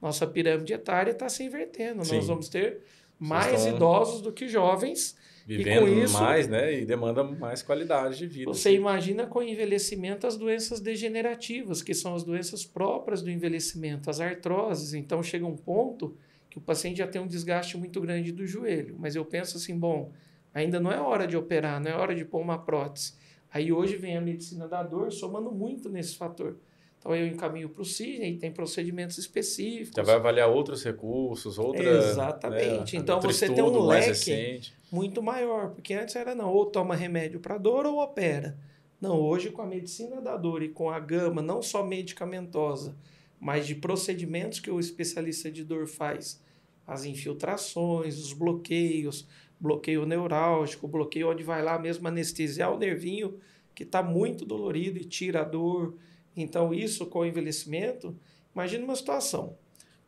Nossa 0.00 0.26
pirâmide 0.26 0.72
etária 0.72 1.12
está 1.12 1.28
se 1.28 1.42
invertendo. 1.44 2.04
Sim. 2.04 2.16
Nós 2.16 2.26
vamos 2.26 2.48
ter 2.48 2.80
mais 3.18 3.66
idosos 3.66 4.20
do 4.20 4.32
que 4.32 4.48
jovens 4.48 5.16
Vivendo 5.46 5.88
isso- 5.88 6.14
mais, 6.14 6.46
né? 6.46 6.72
E 6.80 6.84
demanda 6.84 7.24
mais 7.24 7.62
qualidade 7.62 8.16
de 8.18 8.26
vida. 8.26 8.46
Você 8.52 8.72
imagina 8.72 9.26
com 9.26 9.40
o 9.40 9.42
envelhecimento 9.42 10.26
as 10.26 10.36
doenças 10.36 10.80
degenerativas, 10.80 11.82
que 11.82 11.94
são 11.94 12.14
as 12.14 12.22
doenças 12.22 12.64
próprias 12.64 13.22
do 13.22 13.30
envelhecimento, 13.30 14.08
as 14.08 14.20
artroses. 14.20 14.94
Então 14.94 15.22
chega 15.22 15.44
um 15.46 15.56
ponto 15.56 16.16
que 16.48 16.58
o 16.58 16.60
paciente 16.60 16.98
já 16.98 17.06
tem 17.08 17.20
um 17.20 17.26
desgaste 17.26 17.76
muito 17.76 18.00
grande 18.00 18.30
do 18.30 18.46
joelho. 18.46 18.96
Mas 18.98 19.16
eu 19.16 19.24
penso 19.24 19.56
assim, 19.56 19.76
bom, 19.76 20.12
ainda 20.54 20.80
não 20.80 20.92
é 20.92 21.00
hora 21.00 21.26
de 21.26 21.36
operar, 21.36 21.80
não 21.80 21.90
é 21.90 21.94
hora 21.94 22.14
de 22.14 22.24
pôr 22.24 22.40
uma 22.40 22.58
prótese. 22.58 23.14
Aí 23.52 23.72
hoje 23.72 23.96
vem 23.96 24.16
a 24.16 24.20
medicina 24.20 24.66
da 24.66 24.82
dor 24.82 25.12
somando 25.12 25.50
muito 25.52 25.88
nesse 25.88 26.16
fator. 26.16 26.56
Então 26.98 27.14
eu 27.14 27.26
encaminho 27.26 27.68
para 27.68 27.82
o 27.82 27.84
Sidney, 27.84 28.38
tem 28.38 28.52
procedimentos 28.52 29.18
específicos. 29.18 29.96
Já 29.96 30.02
vai 30.04 30.14
avaliar 30.14 30.48
outros 30.48 30.84
recursos, 30.84 31.58
outra. 31.58 31.82
Exatamente. 31.82 32.94
né, 32.94 33.02
Então 33.02 33.20
você 33.20 33.52
tem 33.52 33.62
um 33.62 33.86
leque 33.86 34.08
recente. 34.08 34.72
muito 34.90 35.20
maior, 35.20 35.70
porque 35.70 35.94
antes 35.94 36.14
era 36.14 36.32
não, 36.32 36.52
ou 36.52 36.66
toma 36.66 36.94
remédio 36.94 37.40
para 37.40 37.58
dor 37.58 37.86
ou 37.86 37.98
opera. 37.98 38.56
Não, 39.00 39.20
hoje 39.20 39.50
com 39.50 39.60
a 39.60 39.66
medicina 39.66 40.20
da 40.20 40.36
dor 40.36 40.62
e 40.62 40.68
com 40.68 40.88
a 40.88 41.00
gama 41.00 41.42
não 41.42 41.60
só 41.60 41.84
medicamentosa, 41.84 42.96
mas 43.40 43.66
de 43.66 43.74
procedimentos 43.74 44.60
que 44.60 44.70
o 44.70 44.78
especialista 44.78 45.50
de 45.50 45.64
dor 45.64 45.88
faz, 45.88 46.40
as 46.86 47.04
infiltrações, 47.04 48.16
os 48.16 48.32
bloqueios, 48.32 49.26
bloqueio 49.62 50.04
neurálgico, 50.04 50.88
bloqueio 50.88 51.30
onde 51.30 51.44
vai 51.44 51.62
lá 51.62 51.78
mesmo 51.78 52.08
anestesiar 52.08 52.74
o 52.74 52.78
nervinho 52.78 53.38
que 53.72 53.84
está 53.84 54.02
muito 54.02 54.44
dolorido 54.44 54.98
e 54.98 55.04
tira 55.04 55.42
a 55.42 55.44
dor. 55.44 55.94
Então 56.36 56.74
isso 56.74 57.06
com 57.06 57.20
o 57.20 57.24
envelhecimento, 57.24 58.18
imagina 58.52 58.84
uma 58.84 58.96
situação, 58.96 59.56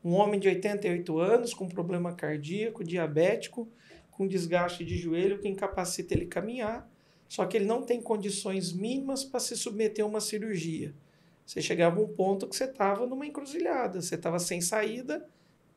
um 0.04 0.14
homem 0.14 0.40
de 0.40 0.48
88 0.48 1.18
anos 1.18 1.54
com 1.54 1.68
problema 1.68 2.12
cardíaco, 2.12 2.82
diabético, 2.82 3.68
com 4.10 4.26
desgaste 4.26 4.84
de 4.84 4.96
joelho 4.96 5.38
que 5.38 5.48
incapacita 5.48 6.14
ele 6.14 6.26
caminhar, 6.26 6.90
só 7.28 7.46
que 7.46 7.56
ele 7.56 7.64
não 7.64 7.82
tem 7.82 8.02
condições 8.02 8.72
mínimas 8.72 9.24
para 9.24 9.40
se 9.40 9.56
submeter 9.56 10.04
a 10.04 10.08
uma 10.08 10.20
cirurgia. 10.20 10.92
Você 11.46 11.62
chegava 11.62 12.00
a 12.00 12.02
um 12.02 12.08
ponto 12.08 12.48
que 12.48 12.56
você 12.56 12.64
estava 12.64 13.06
numa 13.06 13.26
encruzilhada, 13.26 14.00
você 14.02 14.16
estava 14.16 14.38
sem 14.38 14.60
saída, 14.60 15.26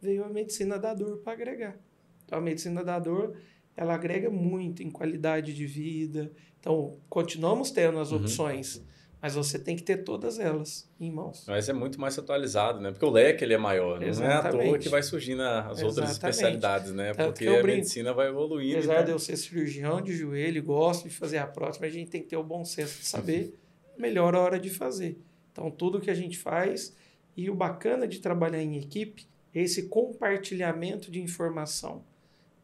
veio 0.02 0.24
a 0.24 0.30
medicina 0.30 0.80
da 0.80 0.94
dor 0.94 1.18
para 1.18 1.34
agregar. 1.34 1.78
Então 2.26 2.38
a 2.40 2.42
medicina 2.42 2.84
da 2.84 3.00
dor, 3.00 3.38
ela 3.78 3.94
agrega 3.94 4.30
muito 4.30 4.82
em 4.84 4.90
qualidade 4.90 5.54
de 5.54 5.66
vida. 5.66 6.32
Então 6.60 6.98
continuamos 7.10 7.72
tendo 7.72 8.00
as 8.00 8.12
Uhum. 8.12 8.18
opções, 8.18 8.84
mas 9.22 9.36
você 9.36 9.58
tem 9.60 9.76
que 9.76 9.84
ter 9.84 9.98
todas 10.04 10.40
elas 10.40 10.90
em 11.00 11.12
mãos. 11.12 11.46
Mas 11.48 11.70
é 11.70 11.74
muito 11.74 12.02
mais 12.02 12.18
atualizado, 12.20 12.82
né? 12.82 12.92
Porque 12.92 13.06
o 13.06 13.10
leque 13.10 13.44
ele 13.44 13.54
é 13.54 13.58
maior. 13.58 14.00
Não 14.00 14.08
é 14.08 14.10
à 14.10 14.14
toa 14.42 14.50
Exatamente. 14.50 14.80
que 14.84 14.90
vai 14.90 15.02
surgindo 15.04 15.42
as 15.44 15.82
outras 15.84 16.10
Exatamente. 16.10 16.12
especialidades, 16.12 16.92
né? 16.94 17.14
Tanto 17.14 17.28
Porque 17.34 17.48
a 17.48 17.64
medicina 17.64 18.14
vai 18.14 18.28
evoluindo. 18.28 18.78
Apesar 18.78 18.96
de 18.98 19.02
então- 19.04 19.14
eu 19.16 19.20
ser 19.20 19.38
cirurgião 19.38 20.02
de 20.02 20.14
joelho, 20.16 20.62
gosto 20.64 21.08
de 21.08 21.16
fazer 21.16 21.38
a 21.38 21.48
prótese, 21.48 21.80
mas 21.80 21.92
a 21.94 21.98
gente 21.98 22.10
tem 22.10 22.22
que 22.22 22.28
ter 22.28 22.38
o 22.38 22.44
bom 22.44 22.66
senso 22.66 23.00
de 23.00 23.06
saber 23.06 23.56
a 23.98 24.02
melhor 24.02 24.36
hora 24.36 24.60
de 24.60 24.70
fazer. 24.70 25.18
Então, 25.52 25.72
tudo 25.72 26.00
que 26.02 26.12
a 26.12 26.14
gente 26.16 26.38
faz, 26.38 26.96
e 27.36 27.50
o 27.50 27.56
bacana 27.56 28.08
de 28.08 28.20
trabalhar 28.20 28.62
em 28.62 28.78
equipe, 28.78 29.28
é 29.54 29.62
esse 29.62 29.88
compartilhamento 29.88 31.10
de 31.10 31.20
informação. 31.22 32.04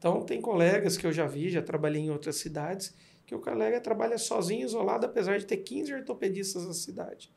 Então, 0.03 0.21
tem 0.21 0.41
colegas 0.41 0.97
que 0.97 1.07
eu 1.07 1.13
já 1.13 1.25
vi, 1.25 1.49
já 1.49 1.61
trabalhei 1.61 2.01
em 2.01 2.09
outras 2.09 2.35
cidades, 2.35 2.93
que 3.25 3.33
o 3.33 3.39
colega 3.39 3.79
trabalha 3.79 4.17
sozinho, 4.17 4.65
isolado, 4.65 5.05
apesar 5.05 5.37
de 5.37 5.45
ter 5.45 5.55
15 5.55 5.93
ortopedistas 5.93 6.67
na 6.67 6.73
cidade. 6.73 7.31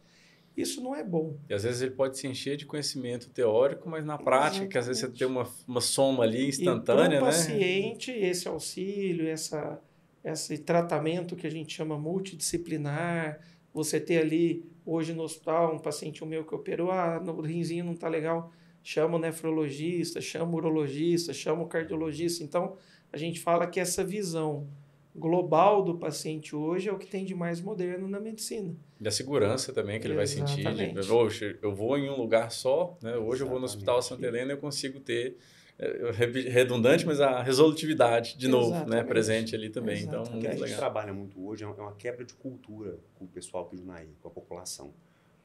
Isso 0.57 0.83
não 0.83 0.92
é 0.92 1.05
bom. 1.05 1.38
E 1.48 1.55
às 1.55 1.62
vezes 1.62 1.81
ele 1.81 1.92
pode 1.92 2.18
se 2.18 2.26
encher 2.26 2.57
de 2.57 2.66
conhecimento 2.66 3.31
teórico, 3.31 3.88
mas 3.88 4.05
na 4.05 4.18
prática, 4.18 4.66
que 4.66 4.76
às 4.76 4.88
vezes 4.88 5.02
você 5.02 5.09
tem 5.09 5.29
uma, 5.29 5.48
uma 5.64 5.81
soma 5.81 6.24
ali 6.24 6.48
instantânea, 6.48 7.05
e 7.05 7.09
para 7.11 7.18
o 7.18 7.20
né? 7.20 7.26
paciente, 7.26 8.11
esse 8.11 8.48
auxílio, 8.48 9.29
essa, 9.29 9.81
esse 10.24 10.59
tratamento 10.59 11.37
que 11.37 11.46
a 11.46 11.50
gente 11.50 11.72
chama 11.72 11.96
multidisciplinar, 11.96 13.38
você 13.72 14.00
ter 14.00 14.18
ali, 14.18 14.68
hoje 14.85 15.12
no 15.12 15.22
hospital, 15.22 15.72
um 15.72 15.79
paciente 15.79 16.24
meu 16.24 16.44
que 16.44 16.55
operou, 16.57 16.90
ah, 16.90 17.20
no 17.24 17.40
rinzinho 17.40 17.85
não 17.85 17.92
está 17.92 18.09
legal, 18.09 18.50
chama 18.87 19.16
o 19.16 19.18
nefrologista, 19.18 20.20
chama 20.20 20.53
o 20.53 20.55
urologista, 20.55 21.33
chama 21.33 21.64
o 21.64 21.66
cardiologista. 21.66 22.44
Então, 22.44 22.77
a 23.12 23.16
gente 23.16 23.40
fala 23.40 23.66
que 23.66 23.81
essa 23.81 24.05
visão 24.05 24.68
global 25.14 25.83
do 25.83 25.99
paciente 25.99 26.55
hoje 26.55 26.88
é 26.88 26.92
o 26.92 26.99
que 26.99 27.07
tem 27.09 27.25
de 27.25 27.35
mais 27.35 27.61
moderno 27.61 28.07
na 28.07 28.20
medicina. 28.20 28.77
E 29.01 29.09
a 29.09 29.11
segurança 29.11 29.72
também 29.72 29.99
que 29.99 30.07
ele 30.07 30.14
vai 30.14 30.27
sentir. 30.29 30.61
Exatamente. 30.61 31.09
Poxa, 31.09 31.59
eu 31.61 31.75
vou 31.75 31.99
em 31.99 32.09
um 32.09 32.16
lugar 32.16 32.53
só, 32.53 32.96
né? 33.03 33.16
Hoje 33.16 33.42
eu 33.42 33.49
vou 33.49 33.59
no 33.59 33.64
Exatamente. 33.64 33.64
Hospital 33.64 34.03
Santa 34.03 34.25
Helena 34.25 34.53
e 34.53 34.55
eu 34.55 34.59
consigo 34.61 35.01
ter 35.01 35.37
é, 35.81 36.12
re- 36.12 36.49
redundante, 36.49 37.05
mas 37.05 37.20
a 37.20 37.42
resolutividade 37.42 38.38
de 38.38 38.46
novo, 38.46 38.70
né? 38.70 38.77
Exatamente. 38.77 39.09
presente 39.09 39.57
ali 39.57 39.68
também. 39.68 40.01
Então, 40.03 40.22
Exatamente. 40.22 40.37
O 40.38 40.40
que 40.40 40.46
a 40.46 40.51
muito 40.51 40.59
gente 40.61 40.64
legal. 40.77 40.79
trabalha 40.79 41.12
muito 41.12 41.44
hoje 41.44 41.64
é 41.64 41.66
uma 41.66 41.92
quebra 41.96 42.25
de 42.25 42.35
cultura 42.35 42.99
com 43.16 43.25
o 43.25 43.29
pessoal 43.29 43.64
aqui 43.66 43.75
do 43.75 43.85
NAI, 43.85 44.07
com 44.22 44.29
a 44.29 44.31
população. 44.31 44.94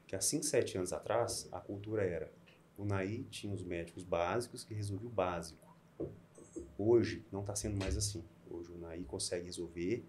Que 0.06 0.14
há 0.14 0.20
5, 0.20 0.44
7 0.44 0.76
anos 0.78 0.92
atrás, 0.92 1.48
a 1.50 1.58
cultura 1.58 2.04
era 2.04 2.30
o 2.76 2.84
NAI 2.84 3.24
tinha 3.30 3.52
os 3.54 3.62
médicos 3.64 4.02
básicos 4.04 4.64
que 4.64 4.74
resolviam 4.74 5.10
o 5.10 5.14
básico. 5.14 5.60
Hoje 6.78 7.24
não 7.30 7.40
está 7.40 7.54
sendo 7.54 7.76
mais 7.78 7.96
assim. 7.96 8.24
Hoje 8.50 8.70
o 8.72 8.78
NAI 8.78 9.02
consegue 9.04 9.46
resolver 9.46 10.04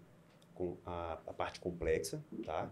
com 0.54 0.76
a, 0.84 1.14
a 1.26 1.32
parte 1.32 1.60
complexa, 1.60 2.24
tá? 2.44 2.70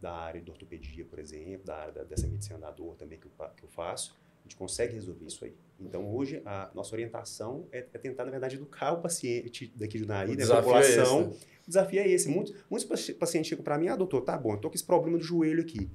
Da 0.00 0.12
área 0.12 0.40
de 0.40 0.50
ortopedia, 0.50 1.04
por 1.04 1.18
exemplo, 1.18 1.64
da 1.66 1.76
área 1.76 1.92
da- 1.92 2.04
dessa 2.04 2.26
medicina 2.26 2.58
da 2.58 2.70
dor 2.70 2.96
também 2.96 3.18
que 3.18 3.26
eu, 3.26 3.30
que 3.56 3.62
eu 3.64 3.68
faço. 3.68 4.14
A 4.40 4.42
gente 4.42 4.56
consegue 4.56 4.94
resolver 4.94 5.24
isso 5.24 5.44
aí. 5.44 5.54
Então, 5.78 6.12
hoje, 6.12 6.42
a 6.44 6.70
nossa 6.74 6.92
orientação 6.94 7.68
é, 7.70 7.86
é 7.92 7.98
tentar, 7.98 8.24
na 8.24 8.30
verdade, 8.32 8.56
educar 8.56 8.92
o 8.92 9.00
paciente 9.00 9.72
daqui 9.76 9.98
do 9.98 10.06
NAI, 10.06 10.26
O 10.26 10.28
da 10.30 10.34
desafio 10.36 10.74
é 10.76 10.80
esse, 10.80 10.96
população, 10.96 11.20
né? 11.30 11.36
o 11.66 11.68
desafio 11.68 12.00
é 12.00 12.08
esse. 12.08 12.28
Muitos, 12.28 12.54
muitos 12.68 12.84
paci- 12.88 13.14
pacientes 13.14 13.48
chegam 13.48 13.62
para 13.62 13.78
mim, 13.78 13.88
ah, 13.88 13.96
doutor, 13.96 14.22
tá 14.22 14.36
bom, 14.36 14.54
eu 14.54 14.58
tô 14.60 14.68
com 14.68 14.74
esse 14.74 14.84
problema 14.84 15.16
do 15.16 15.22
joelho 15.24 15.62
aqui. 15.62 15.88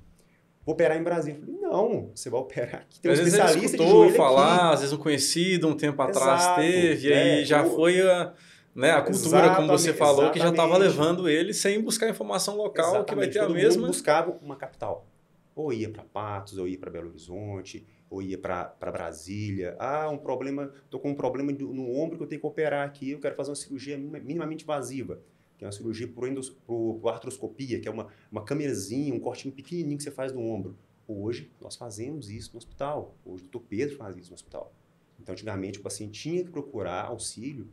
Vou 0.68 0.74
operar 0.74 0.98
em 0.98 1.02
Brasília. 1.04 1.38
Eu 1.40 1.46
falei, 1.46 1.62
não, 1.62 2.12
você 2.14 2.30
vai 2.30 2.42
operar 2.42 2.82
aqui. 2.82 3.00
Tem 3.00 3.10
um 3.10 3.14
às 3.14 3.20
vezes 3.20 3.34
ele 3.36 3.42
especialista 3.44 3.78
de 3.78 3.84
escutou 3.84 4.10
falar, 4.10 4.56
aqui. 4.66 4.74
às 4.74 4.80
vezes 4.82 4.94
um 4.94 4.98
conhecido 4.98 5.68
um 5.70 5.74
tempo 5.78 6.02
atrás 6.02 6.42
Exato, 6.42 6.60
teve, 6.60 7.08
e 7.08 7.14
é, 7.14 7.22
aí 7.38 7.46
já 7.46 7.64
foi 7.64 8.02
a, 8.02 8.34
né, 8.76 8.92
a 8.92 9.02
cultura, 9.02 9.56
como 9.56 9.70
você 9.70 9.92
Exatamente, 9.92 9.98
falou, 9.98 10.30
que 10.32 10.40
já 10.40 10.50
estava 10.50 10.72
exatamente. 10.74 10.90
levando 10.98 11.30
ele 11.30 11.54
sem 11.54 11.82
buscar 11.82 12.10
informação 12.10 12.58
local, 12.58 13.06
que 13.06 13.16
vai 13.16 13.28
Exatamente, 13.28 13.32
ter 13.32 13.40
a 13.40 13.42
todo 13.44 13.54
mundo 13.56 13.64
mesma. 13.64 13.88
buscava 13.88 14.38
uma 14.42 14.58
capital. 14.58 15.08
Ou 15.56 15.72
ia 15.72 15.90
para 15.90 16.04
Patos, 16.04 16.58
ou 16.58 16.68
ia 16.68 16.78
para 16.78 16.92
Belo 16.92 17.08
Horizonte, 17.08 17.88
ou 18.10 18.22
ia 18.22 18.38
para 18.38 18.76
Brasília. 18.92 19.74
Ah, 19.80 20.10
um 20.10 20.18
problema, 20.18 20.70
tô 20.90 21.00
com 21.00 21.12
um 21.12 21.16
problema 21.16 21.50
no 21.54 21.96
ombro 21.98 22.18
que 22.18 22.24
eu 22.24 22.28
tenho 22.28 22.42
que 22.42 22.46
operar 22.48 22.86
aqui, 22.86 23.12
eu 23.12 23.20
quero 23.22 23.36
fazer 23.38 23.52
uma 23.52 23.56
cirurgia 23.56 23.98
minima- 23.98 24.20
minimamente 24.20 24.66
invasiva, 24.66 25.22
que 25.58 25.64
é 25.64 25.68
uma 25.68 25.72
cirurgia 25.72 26.08
por, 26.08 26.28
endos, 26.28 26.50
por, 26.50 27.00
por 27.02 27.10
artroscopia, 27.10 27.80
que 27.80 27.88
é 27.88 27.92
uma, 27.92 28.08
uma 28.32 28.44
câmerazinha, 28.44 29.14
um 29.14 29.20
cortinho 29.20 29.54
pequenininho 29.54 29.98
que 29.98 30.04
você 30.04 30.12
faz 30.12 30.32
no 30.32 30.42
ombro. 30.42 30.78
Hoje, 31.08 31.52
nós 31.60 31.76
fazemos 31.76 32.30
isso 32.30 32.52
no 32.54 32.58
hospital. 32.58 33.16
Hoje, 33.26 33.44
o 33.44 33.48
doutor 33.48 33.68
Pedro 33.68 33.96
faz 33.96 34.16
isso 34.18 34.30
no 34.30 34.36
hospital. 34.36 34.74
Então, 35.20 35.34
antigamente, 35.34 35.80
o 35.80 35.82
paciente 35.82 36.22
tinha 36.22 36.44
que 36.44 36.52
procurar 36.52 37.06
auxílio 37.06 37.68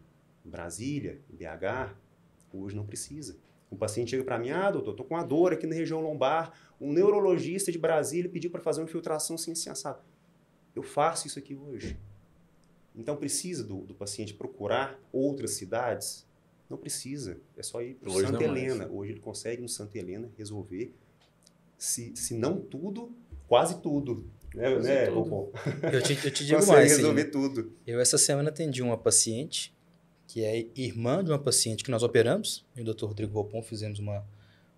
em 0.45 0.49
Brasília, 0.49 1.21
em 1.31 1.37
BH. 1.37 1.95
Hoje 2.53 2.75
não 2.75 2.87
precisa. 2.87 3.37
O 3.71 3.77
paciente 3.77 4.11
chega 4.11 4.23
para 4.23 4.39
mim, 4.39 4.51
ah, 4.51 4.71
doutor, 4.71 4.93
estou 4.93 5.05
com 5.05 5.15
uma 5.15 5.25
dor 5.25 5.53
aqui 5.53 5.67
na 5.67 5.75
região 5.75 6.01
lombar. 6.01 6.53
Um 6.81 6.93
neurologista 6.93 7.73
de 7.73 7.79
Brasília 7.79 8.31
pediu 8.31 8.51
para 8.51 8.61
fazer 8.61 8.81
uma 8.81 8.89
infiltração 8.89 9.37
sem 9.37 9.53
assim, 9.53 9.69
assado. 9.69 10.03
Eu 10.75 10.83
faço 10.83 11.27
isso 11.27 11.39
aqui 11.39 11.55
hoje. 11.55 11.99
Então, 12.95 13.17
precisa 13.17 13.65
do, 13.65 13.79
do 13.81 13.95
paciente 13.95 14.33
procurar 14.33 14.99
outras 15.13 15.53
cidades? 15.53 16.25
Não 16.69 16.79
precisa. 16.79 17.39
É 17.57 17.63
só 17.63 17.83
ir 17.83 17.95
para 17.95 18.13
Santa 18.13 18.33
mais. 18.33 18.43
Helena. 18.43 18.89
Hoje 18.89 19.13
ele 19.13 19.21
consegue 19.21 19.63
no 19.63 19.69
Santa 19.69 19.99
Helena 19.99 20.31
resolver, 20.37 20.93
se, 21.77 22.15
se 22.17 22.35
não 22.35 22.61
tudo, 22.61 23.15
quase 23.47 23.81
tudo. 23.81 24.27
Né, 24.55 24.79
né 24.79 25.07
tudo. 25.07 25.53
Eu 25.93 26.03
te, 26.03 26.13
eu 26.25 26.31
te 26.31 26.45
digo 26.45 26.61
Consegue 26.61 26.77
mais, 26.77 26.97
resolver 26.97 27.31
Celina. 27.31 27.49
tudo. 27.49 27.73
Eu 27.87 28.01
essa 28.01 28.17
semana 28.17 28.49
atendi 28.49 28.83
uma 28.83 28.97
paciente 28.97 29.75
que 30.27 30.43
é 30.43 30.67
irmã 30.75 31.23
de 31.23 31.31
uma 31.31 31.39
paciente 31.39 31.85
que 31.85 31.91
nós 31.91 32.03
operamos. 32.03 32.65
E 32.75 32.81
o 32.81 32.85
Dr. 32.85 33.07
Rodrigo 33.07 33.33
Vopon 33.33 33.63
fizemos 33.63 33.99
uma, 33.99 34.25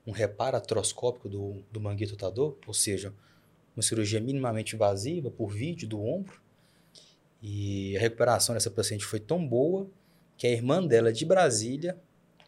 um 0.07 0.11
reparo 0.11 0.57
atroscópico 0.57 1.29
do, 1.29 1.63
do 1.71 1.81
manguito 1.81 2.13
rotador, 2.13 2.57
ou 2.67 2.75
seja, 2.75 3.15
uma 3.77 3.83
cirurgia 3.83 4.21
minimamente 4.21 4.75
invasiva 4.75 5.31
por 5.31 5.49
vídeo 5.49 5.87
do 5.89 6.03
ombro. 6.03 6.41
E 7.43 7.97
a 7.97 8.01
recuperação 8.01 8.55
dessa 8.55 8.71
paciente 8.71 9.05
foi 9.05 9.21
tão 9.21 9.47
boa 9.47 9.89
que 10.37 10.47
a 10.47 10.51
irmã 10.51 10.85
dela 10.87 11.13
de 11.13 11.25
Brasília 11.25 11.97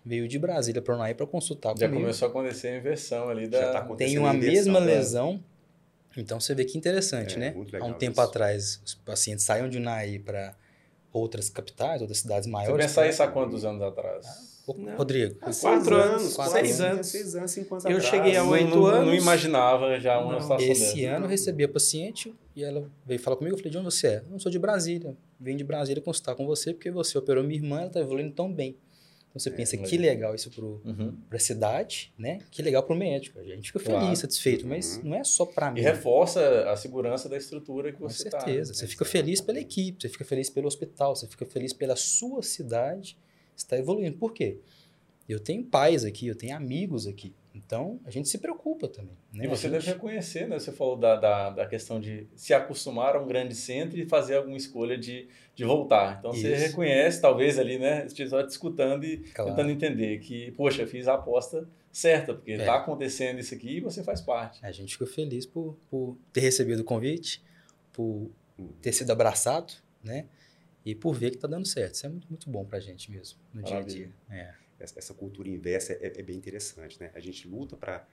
veio 0.05 0.27
de 0.29 0.38
Brasília 0.38 0.81
para 0.81 0.94
o 0.94 0.96
Unaí 0.96 1.14
para 1.14 1.27
consultar 1.27 1.74
Já 1.77 1.87
comigo. 1.87 2.01
começou 2.03 2.27
a 2.27 2.31
acontecer 2.31 2.68
a 2.68 2.77
inversão 2.79 3.29
ali 3.29 3.44
Já 3.44 3.61
da. 3.66 3.72
tá 3.72 3.79
acontecendo 3.81 4.09
Tem 4.14 4.18
uma 4.18 4.33
mesma 4.33 4.79
lesão. 4.79 5.42
Então 6.16 6.40
você 6.40 6.55
vê 6.55 6.64
que 6.64 6.77
interessante, 6.77 7.35
É, 7.35 7.38
né? 7.38 7.55
Há 7.81 7.85
um 7.85 7.92
tempo 7.92 8.12
isso. 8.12 8.20
atrás, 8.22 8.81
os 8.85 8.94
pacientes 8.94 9.44
saíam 9.44 9.68
de 9.68 9.79
Unaí 9.79 10.18
para 10.18 10.57
outras 11.12 11.48
capitais, 11.48 12.01
outras 12.01 12.18
cidades 12.18 12.46
Você 12.46 12.51
maiores. 12.53 12.87
pensar 12.87 13.09
isso 13.09 13.22
há 13.22 13.29
quantos 13.29 13.64
anos 13.64 13.83
atrás? 13.83 14.27
Ô, 14.27 14.58
Não. 14.77 14.97
Rodrigo, 14.97 15.37
Há 15.41 15.53
Quatro 15.53 15.97
anos, 15.97 16.35
quatro 16.35 16.53
seis 16.53 16.81
anos, 16.81 16.93
anos. 16.95 17.07
Seis 17.07 17.35
anos, 17.37 17.51
cinco 17.51 17.75
anos 17.75 17.85
Eu 17.85 17.91
atrás. 17.99 18.05
cheguei 18.07 18.37
a 18.37 18.45
oito 18.45 18.77
não, 18.77 18.87
anos. 18.87 19.07
Não 19.07 19.15
imaginava 19.15 19.99
já 20.01 20.19
uma 20.21 20.33
Não. 20.33 20.41
situação 20.41 20.67
esse 20.67 20.97
dessa. 20.97 21.17
ano 21.17 21.27
eu 21.27 21.31
recebi 21.31 21.65
a 21.65 21.69
paciente 21.69 22.35
e 22.57 22.65
ela 22.65 22.91
veio 23.07 23.21
falar 23.21 23.37
comigo. 23.37 23.55
Eu 23.55 23.59
falei, 23.59 23.71
de 23.71 23.79
onde 23.79 23.85
você 23.85 24.07
é? 24.09 24.17
Eu 24.19 24.31
não 24.31 24.39
sou 24.39 24.51
de 24.51 24.59
Brasília. 24.59 25.17
Vim 25.41 25.57
de 25.57 25.65
Brasília 25.65 26.03
consultar 26.03 26.35
com 26.35 26.47
você 26.47 26.75
porque 26.75 26.91
você 26.91 27.17
operou 27.17 27.45
minha 27.45 27.59
irmã, 27.59 27.79
ela 27.79 27.87
está 27.87 28.01
evoluindo 28.01 28.33
tão 28.35 28.53
bem. 28.53 28.77
Então 29.31 29.39
você 29.39 29.51
pensa, 29.51 29.77
que 29.77 29.99
legal 29.99 30.35
isso 30.35 30.51
Uhum. 30.87 31.15
para 31.29 31.37
a 31.37 31.41
cidade, 31.41 32.11
né? 32.19 32.39
Que 32.51 32.63
legal 32.63 32.83
para 32.83 32.95
o 32.95 32.99
médico. 32.99 33.39
A 33.39 33.43
gente 33.45 33.67
fica 33.67 33.79
feliz, 33.79 33.99
Claro. 34.01 34.17
satisfeito, 34.17 34.67
mas 34.67 34.97
Uhum. 34.97 35.11
não 35.11 35.17
é 35.19 35.23
só 35.23 35.45
para 35.45 35.71
mim. 35.71 35.81
E 35.81 35.83
reforça 35.83 36.41
a 36.71 36.75
segurança 36.77 37.29
da 37.29 37.37
estrutura 37.37 37.93
que 37.93 37.99
Com 37.99 38.09
você 38.09 38.27
está. 38.27 38.41
certeza. 38.41 38.73
Você 38.73 38.87
fica 38.87 39.05
feliz 39.05 39.43
pela 39.43 39.61
equipe, 39.61 40.01
você 40.01 40.09
fica 40.09 40.25
feliz 40.25 40.49
pelo 40.49 40.67
hospital, 40.67 41.15
você 41.15 41.27
fica 41.27 41.45
feliz 41.45 41.75
pela 41.75 41.95
sua 41.95 42.43
cidade 42.43 43.19
está 43.59 43.77
evoluindo. 43.79 44.16
Por 44.16 44.33
quê? 44.33 44.59
Eu 45.29 45.38
tenho 45.40 45.62
pais 45.64 46.05
aqui, 46.05 46.27
eu 46.27 46.35
tenho 46.35 46.57
amigos 46.57 47.07
aqui. 47.07 47.35
Então, 47.55 47.99
a 48.05 48.11
gente 48.11 48.29
se 48.29 48.38
preocupa 48.38 48.87
também. 48.88 49.16
Né? 49.33 49.44
E 49.44 49.49
você 49.49 49.66
A 49.66 49.71
deve 49.71 49.85
gente- 49.85 49.94
reconhecer, 49.94 50.47
né? 50.49 50.59
Você 50.59 50.71
falou 50.73 50.97
da, 50.97 51.16
da, 51.16 51.51
da 51.51 51.66
questão 51.66 52.01
de 52.01 52.27
se 52.37 52.55
acostumar 52.55 53.16
a 53.16 53.21
um 53.21 53.27
grande 53.27 53.55
centro 53.55 53.99
e 53.99 54.07
fazer 54.07 54.37
alguma 54.37 54.57
escolha 54.57 54.97
de, 54.97 55.29
de 55.57 55.64
voltar. 55.64 56.18
Então 56.18 56.33
você 56.33 56.55
Isso. 56.55 56.66
reconhece, 56.68 57.21
talvez 57.21 57.59
ali, 57.59 57.79
né? 57.79 58.07
Estiver 58.07 58.44
te 58.47 58.51
escutando 58.51 59.05
e 59.05 59.18
Claro. 59.35 59.51
tentando 59.51 59.71
entender 59.71 60.21
que, 60.21 60.53
poxa, 60.53 60.87
fiz 60.87 61.09
a 61.09 61.14
aposta 61.14 61.68
certa, 61.90 62.33
porque 62.33 62.53
É. 62.53 62.57
está 62.59 62.77
acontecendo 62.77 63.40
isso 63.40 63.53
aqui 63.55 63.79
e 63.79 63.81
você 63.81 64.05
faz 64.05 64.21
parte. 64.21 64.64
A 64.64 64.71
gente 64.71 64.92
ficou 64.92 65.07
feliz 65.09 65.44
por, 65.44 65.77
por 65.90 66.16
ter 66.33 66.40
recebido 66.40 66.81
o 66.81 66.85
convite, 66.85 67.42
por 67.92 68.31
ter 68.81 68.92
sido 68.92 69.11
abraçado, 69.11 69.73
né? 70.03 70.27
E 70.85 70.95
por 70.95 71.14
ver 71.14 71.31
que 71.31 71.37
está 71.37 71.49
dando 71.49 71.67
certo. 71.67 71.95
Isso 71.95 72.07
é 72.07 72.09
muito, 72.09 72.29
muito 72.29 72.49
bom 72.51 72.64
para 72.64 72.79
a 72.79 72.81
gente 72.81 73.11
mesmo, 73.11 73.38
no 73.53 73.62
dia 73.62 73.79
a 73.79 73.83
dia. 73.83 74.12
É. 74.31 74.55
Essa, 74.79 74.99
essa 74.99 75.14
cultura 75.14 75.49
inversa 75.49 75.93
é, 75.95 76.12
é 76.17 76.23
bem 76.23 76.37
interessante, 76.37 76.99
né? 77.01 77.11
A 77.14 77.21
gente 77.21 77.47
luta 77.49 77.77
para 77.77 78.07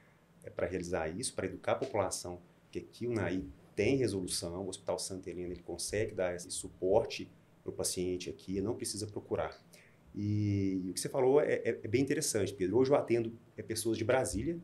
para 0.55 0.67
realizar 0.67 1.07
isso, 1.09 1.33
para 1.33 1.47
educar 1.47 1.71
a 1.71 1.75
população, 1.75 2.39
que 2.71 2.79
aqui 2.79 3.07
o 3.07 3.11
NAI 3.13 3.43
tem 3.75 3.97
resolução, 3.97 4.63
o 4.63 4.69
Hospital 4.69 4.99
Santa 4.99 5.29
Helena 5.29 5.53
ele 5.53 5.63
consegue 5.63 6.13
dar 6.13 6.35
esse 6.35 6.51
suporte 6.51 7.29
para 7.63 7.71
o 7.71 7.73
paciente 7.73 8.29
aqui, 8.29 8.61
não 8.61 8.75
precisa 8.75 9.07
procurar. 9.07 9.59
E, 10.13 10.85
o 10.89 10.93
que 10.93 10.99
você 10.99 11.09
falou 11.09 11.41
é, 11.41 11.55
é- 11.55 11.79
é 11.83 11.87
bem 11.87 12.01
interessante, 12.01 12.53
Pedro. 12.53 12.77
Hoje 12.77 12.91
eu 12.91 12.95
atendo 12.95 13.33
é, 13.57 13.63
pessoas 13.63 13.97
de 13.97 14.03
Brasília, 14.05 14.57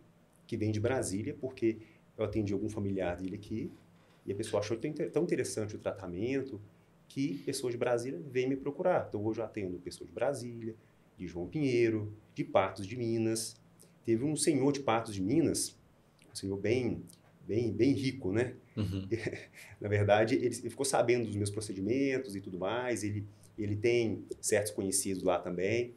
que 0.48 0.56
vêm 0.56 0.72
de 0.72 0.80
Brasília, 0.80 1.36
porque 1.40 1.80
eu 2.18 2.24
atendi 2.24 2.54
algum 2.54 2.70
familiar 2.70 3.18
dele 3.18 3.36
aqui, 3.36 3.72
e 4.26 4.32
a 4.32 4.36
pessoa 4.36 4.62
achou 4.62 4.78
tão 4.78 5.24
interessante 5.24 5.76
o 5.76 5.80
tratamento, 5.80 6.62
que 7.13 7.39
pessoas 7.39 7.74
de 7.74 7.78
Brasília 7.78 8.21
vêm 8.26 8.47
me 8.47 8.56
procurar. 8.56 9.06
Então 9.10 9.26
hoje 9.26 9.41
eu 9.41 9.45
atendo 9.45 9.78
pessoas 9.80 10.08
de 10.08 10.15
Brasília, 10.15 10.74
de 11.17 11.28
João 11.28 11.45
Pinheiro, 11.45 12.13
de 12.34 12.41
Patos 12.41 12.88
de 12.88 12.95
Minas. 12.95 13.58
Teve 14.06 14.24
um 14.24 14.34
senhor 14.38 14.71
de 14.71 14.80
Patos 14.80 15.13
de 15.13 15.21
Minas, 15.21 15.78
um 16.32 16.36
senhor 16.36 16.58
bem, 16.58 17.04
bem, 17.45 17.69
bem 17.69 17.91
rico, 17.91 18.32
né? 18.32 18.56
Uhum. 18.78 19.10
Na 19.82 19.89
verdade, 19.89 20.36
ele, 20.36 20.45
ele 20.45 20.69
ficou 20.69 20.86
sabendo 20.86 21.26
dos 21.26 21.36
meus 21.36 21.50
procedimentos 21.50 22.34
e 22.34 22.39
tudo 22.39 22.58
mais. 22.58 23.04
Ele, 23.04 23.28
ele 23.58 23.76
tem 23.76 24.24
certos 24.39 24.71
conhecidos 24.71 25.21
lá 25.21 25.38
também. 25.38 25.93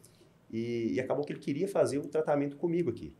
E, 0.50 0.94
e 0.94 1.00
acabou 1.00 1.24
que 1.24 1.32
ele 1.32 1.40
queria 1.40 1.68
fazer 1.68 1.98
um 1.98 2.08
tratamento 2.08 2.56
comigo 2.56 2.90
aqui. 2.90 3.12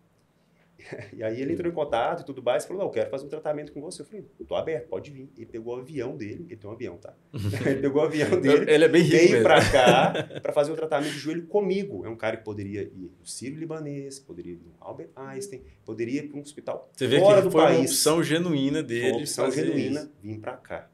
E 1.13 1.23
aí 1.23 1.41
ele 1.41 1.53
entrou 1.53 1.71
em 1.71 1.75
contato 1.75 2.23
e 2.23 2.25
tudo 2.25 2.43
mais 2.43 2.65
e 2.65 2.67
falou, 2.69 2.83
não, 2.83 2.89
eu 2.89 2.93
quero 2.93 3.11
fazer 3.11 3.25
um 3.27 3.29
tratamento 3.29 3.73
com 3.73 3.81
você. 3.81 4.03
Eu 4.03 4.07
falei, 4.07 4.25
tô 4.47 4.55
aberto, 4.55 4.89
pode 4.89 5.11
vir. 5.11 5.29
Ele 5.37 5.47
pegou 5.47 5.77
o 5.77 5.81
avião 5.81 6.17
dele, 6.17 6.45
ele 6.49 6.57
tem 6.57 6.69
um 6.69 6.73
avião, 6.73 6.97
tá? 6.97 7.15
ele 7.67 7.81
pegou 7.81 8.03
o 8.03 8.05
avião 8.05 8.41
dele, 8.41 8.71
Ele 8.71 8.85
é 8.85 8.89
bem 8.89 9.03
rico 9.03 9.17
veio 9.17 9.43
pra 9.43 9.71
cá 9.71 10.13
para 10.43 10.53
fazer 10.53 10.73
o 10.73 10.77
tratamento 10.77 11.13
de 11.13 11.19
joelho 11.19 11.47
comigo. 11.47 12.05
É 12.05 12.09
um 12.09 12.17
cara 12.17 12.37
que 12.37 12.45
poderia 12.45 12.83
ir 12.83 13.13
no 13.19 13.27
Sírio 13.27 13.59
Libanês, 13.59 14.19
poderia 14.19 14.53
ir 14.55 14.57
no 14.65 14.75
Albert 14.81 15.11
Einstein, 15.17 15.63
poderia 15.85 16.21
ir 16.23 16.29
para 16.29 16.39
um 16.39 16.43
hospital 16.43 16.91
Você 16.93 17.07
vê 17.07 17.21
fora 17.21 17.39
que 17.39 17.45
do 17.45 17.51
foi 17.51 17.61
uma 17.61 17.67
país. 17.69 17.91
opção 17.91 18.23
genuína 18.23 18.79
Foi 18.79 18.83
dele. 18.89 19.11
uma 19.13 19.19
opção 19.21 19.51
genuína 19.51 20.01
isso. 20.01 20.13
vir 20.23 20.39
para 20.41 20.57
cá. 20.57 20.91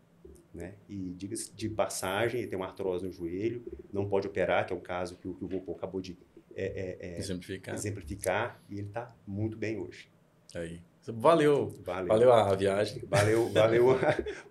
Né? 0.52 0.74
E 0.88 1.14
diga-se 1.16 1.54
de 1.54 1.68
passagem, 1.68 2.40
ele 2.40 2.48
tem 2.48 2.56
uma 2.58 2.66
artrose 2.66 3.06
no 3.06 3.12
joelho, 3.12 3.62
não 3.92 4.08
pode 4.08 4.26
operar, 4.26 4.66
que 4.66 4.72
é 4.72 4.76
um 4.76 4.80
caso 4.80 5.16
que 5.16 5.28
o, 5.28 5.34
que 5.34 5.44
o 5.44 5.72
acabou 5.72 6.00
de 6.00 6.18
é, 6.54 6.64
é, 6.64 7.14
é, 7.14 7.18
Exemplificar. 7.18 7.74
exemplificar, 7.74 8.62
e 8.68 8.78
ele 8.78 8.86
está 8.88 9.14
muito 9.26 9.56
bem 9.56 9.78
hoje. 9.78 10.08
Aí. 10.54 10.80
Valeu. 11.06 11.68
Valeu. 11.84 12.08
Valeu 12.08 12.32
a 12.32 12.54
viagem. 12.54 13.02
Valeu, 13.08 13.48
valeu 13.50 13.86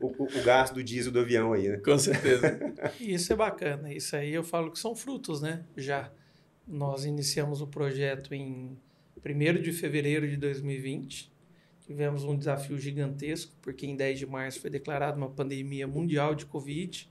o, 0.01 0.07
o- 0.07 0.23
o 0.23 0.43
gasto 0.43 0.73
do 0.73 0.83
diesel 0.83 1.11
do 1.11 1.19
avião 1.19 1.53
aí, 1.53 1.69
né? 1.69 1.77
Com 1.77 1.97
certeza. 1.97 2.59
Isso 2.99 3.31
é 3.31 3.35
bacana. 3.35 3.93
Isso 3.93 4.15
aí 4.15 4.33
eu 4.33 4.43
falo 4.43 4.71
que 4.71 4.79
são 4.79 4.95
frutos, 4.95 5.41
né? 5.41 5.63
Já. 5.77 6.11
Nós 6.67 7.05
iniciamos 7.05 7.61
o 7.61 7.67
projeto 7.67 8.33
em 8.33 8.77
1 9.25 9.61
de 9.61 9.71
fevereiro 9.71 10.27
de 10.27 10.37
2020. 10.37 11.31
Tivemos 11.85 12.23
um 12.23 12.35
desafio 12.37 12.77
gigantesco, 12.77 13.55
porque 13.61 13.85
em 13.85 13.95
10 13.95 14.19
de 14.19 14.25
março 14.25 14.59
foi 14.59 14.69
declarada 14.69 15.17
uma 15.17 15.29
pandemia 15.29 15.87
mundial 15.87 16.35
de 16.35 16.45
Covid. 16.45 17.09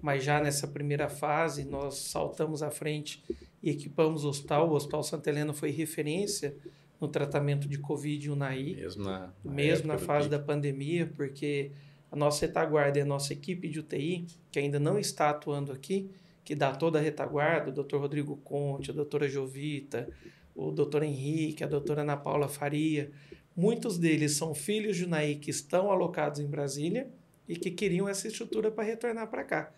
Mas 0.00 0.24
já 0.24 0.40
nessa 0.40 0.66
primeira 0.66 1.08
fase, 1.08 1.64
nós 1.64 1.96
saltamos 1.98 2.62
à 2.62 2.70
frente 2.70 3.22
e 3.62 3.70
equipamos 3.70 4.24
o 4.24 4.28
hospital. 4.28 4.70
O 4.70 4.74
Hospital 4.74 5.02
Santa 5.02 5.30
Helena 5.30 5.52
foi 5.52 5.70
referência 5.70 6.56
no 7.00 7.08
tratamento 7.08 7.68
de 7.68 7.78
Covid 7.78 8.26
e 8.26 8.30
UNAI 8.30 8.76
Mesmo 8.76 9.04
na, 9.04 9.32
na 9.44 9.52
mesmo 9.52 9.88
na 9.88 9.98
fase 9.98 10.28
da 10.28 10.38
pandemia, 10.38 11.10
porque 11.16 11.72
a 12.10 12.16
nossa 12.16 12.46
retaguarda 12.46 12.98
e 12.98 13.02
a 13.02 13.04
nossa 13.04 13.32
equipe 13.32 13.68
de 13.68 13.80
UTI, 13.80 14.26
que 14.50 14.58
ainda 14.58 14.78
não 14.78 14.98
está 14.98 15.30
atuando 15.30 15.72
aqui, 15.72 16.10
que 16.44 16.54
dá 16.54 16.72
toda 16.72 16.98
a 16.98 17.02
retaguarda, 17.02 17.70
o 17.70 17.84
Dr. 17.84 17.96
Rodrigo 17.96 18.36
Conte, 18.36 18.90
a 18.90 18.94
doutora 18.94 19.28
Jovita, 19.28 20.08
o 20.54 20.70
Dr. 20.70 21.02
Henrique, 21.02 21.64
a 21.64 21.66
doutora 21.66 22.02
Ana 22.02 22.16
Paula 22.16 22.48
Faria, 22.48 23.10
muitos 23.56 23.98
deles 23.98 24.32
são 24.32 24.54
filhos 24.54 24.96
de 24.96 25.04
UNAI 25.04 25.36
que 25.36 25.50
estão 25.50 25.90
alocados 25.90 26.38
em 26.38 26.46
Brasília 26.46 27.08
e 27.48 27.56
que 27.56 27.70
queriam 27.70 28.08
essa 28.08 28.28
estrutura 28.28 28.70
para 28.70 28.84
retornar 28.84 29.28
para 29.28 29.44
cá. 29.44 29.72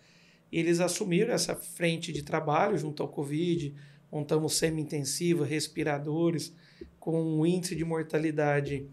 E 0.51 0.59
eles 0.59 0.79
assumiram 0.79 1.33
essa 1.33 1.55
frente 1.55 2.11
de 2.11 2.23
trabalho 2.23 2.77
junto 2.77 3.03
ao 3.03 3.09
Covid, 3.09 3.73
montamos 4.11 4.55
semi-intensiva, 4.55 5.45
respiradores, 5.45 6.53
com 6.99 7.21
um 7.21 7.45
índice 7.45 7.75
de 7.75 7.83
mortalidade 7.83 8.87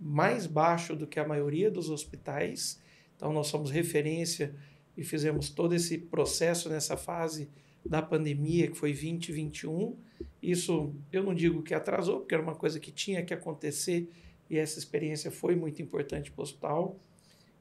mais 0.00 0.46
baixo 0.46 0.96
do 0.96 1.06
que 1.06 1.20
a 1.20 1.26
maioria 1.26 1.70
dos 1.70 1.90
hospitais. 1.90 2.80
Então, 3.16 3.32
nós 3.32 3.48
somos 3.48 3.70
referência 3.70 4.54
e 4.96 5.04
fizemos 5.04 5.50
todo 5.50 5.74
esse 5.74 5.98
processo 5.98 6.68
nessa 6.68 6.96
fase 6.96 7.50
da 7.84 8.00
pandemia, 8.00 8.68
que 8.68 8.76
foi 8.76 8.92
2021. 8.92 9.96
Isso 10.42 10.94
eu 11.12 11.22
não 11.22 11.34
digo 11.34 11.62
que 11.62 11.74
atrasou, 11.74 12.20
porque 12.20 12.34
era 12.34 12.42
uma 12.42 12.54
coisa 12.54 12.80
que 12.80 12.90
tinha 12.90 13.22
que 13.24 13.34
acontecer 13.34 14.08
e 14.48 14.58
essa 14.58 14.78
experiência 14.78 15.30
foi 15.30 15.54
muito 15.54 15.80
importante 15.80 16.30
para 16.30 16.40
o 16.40 16.42
hospital. 16.42 16.98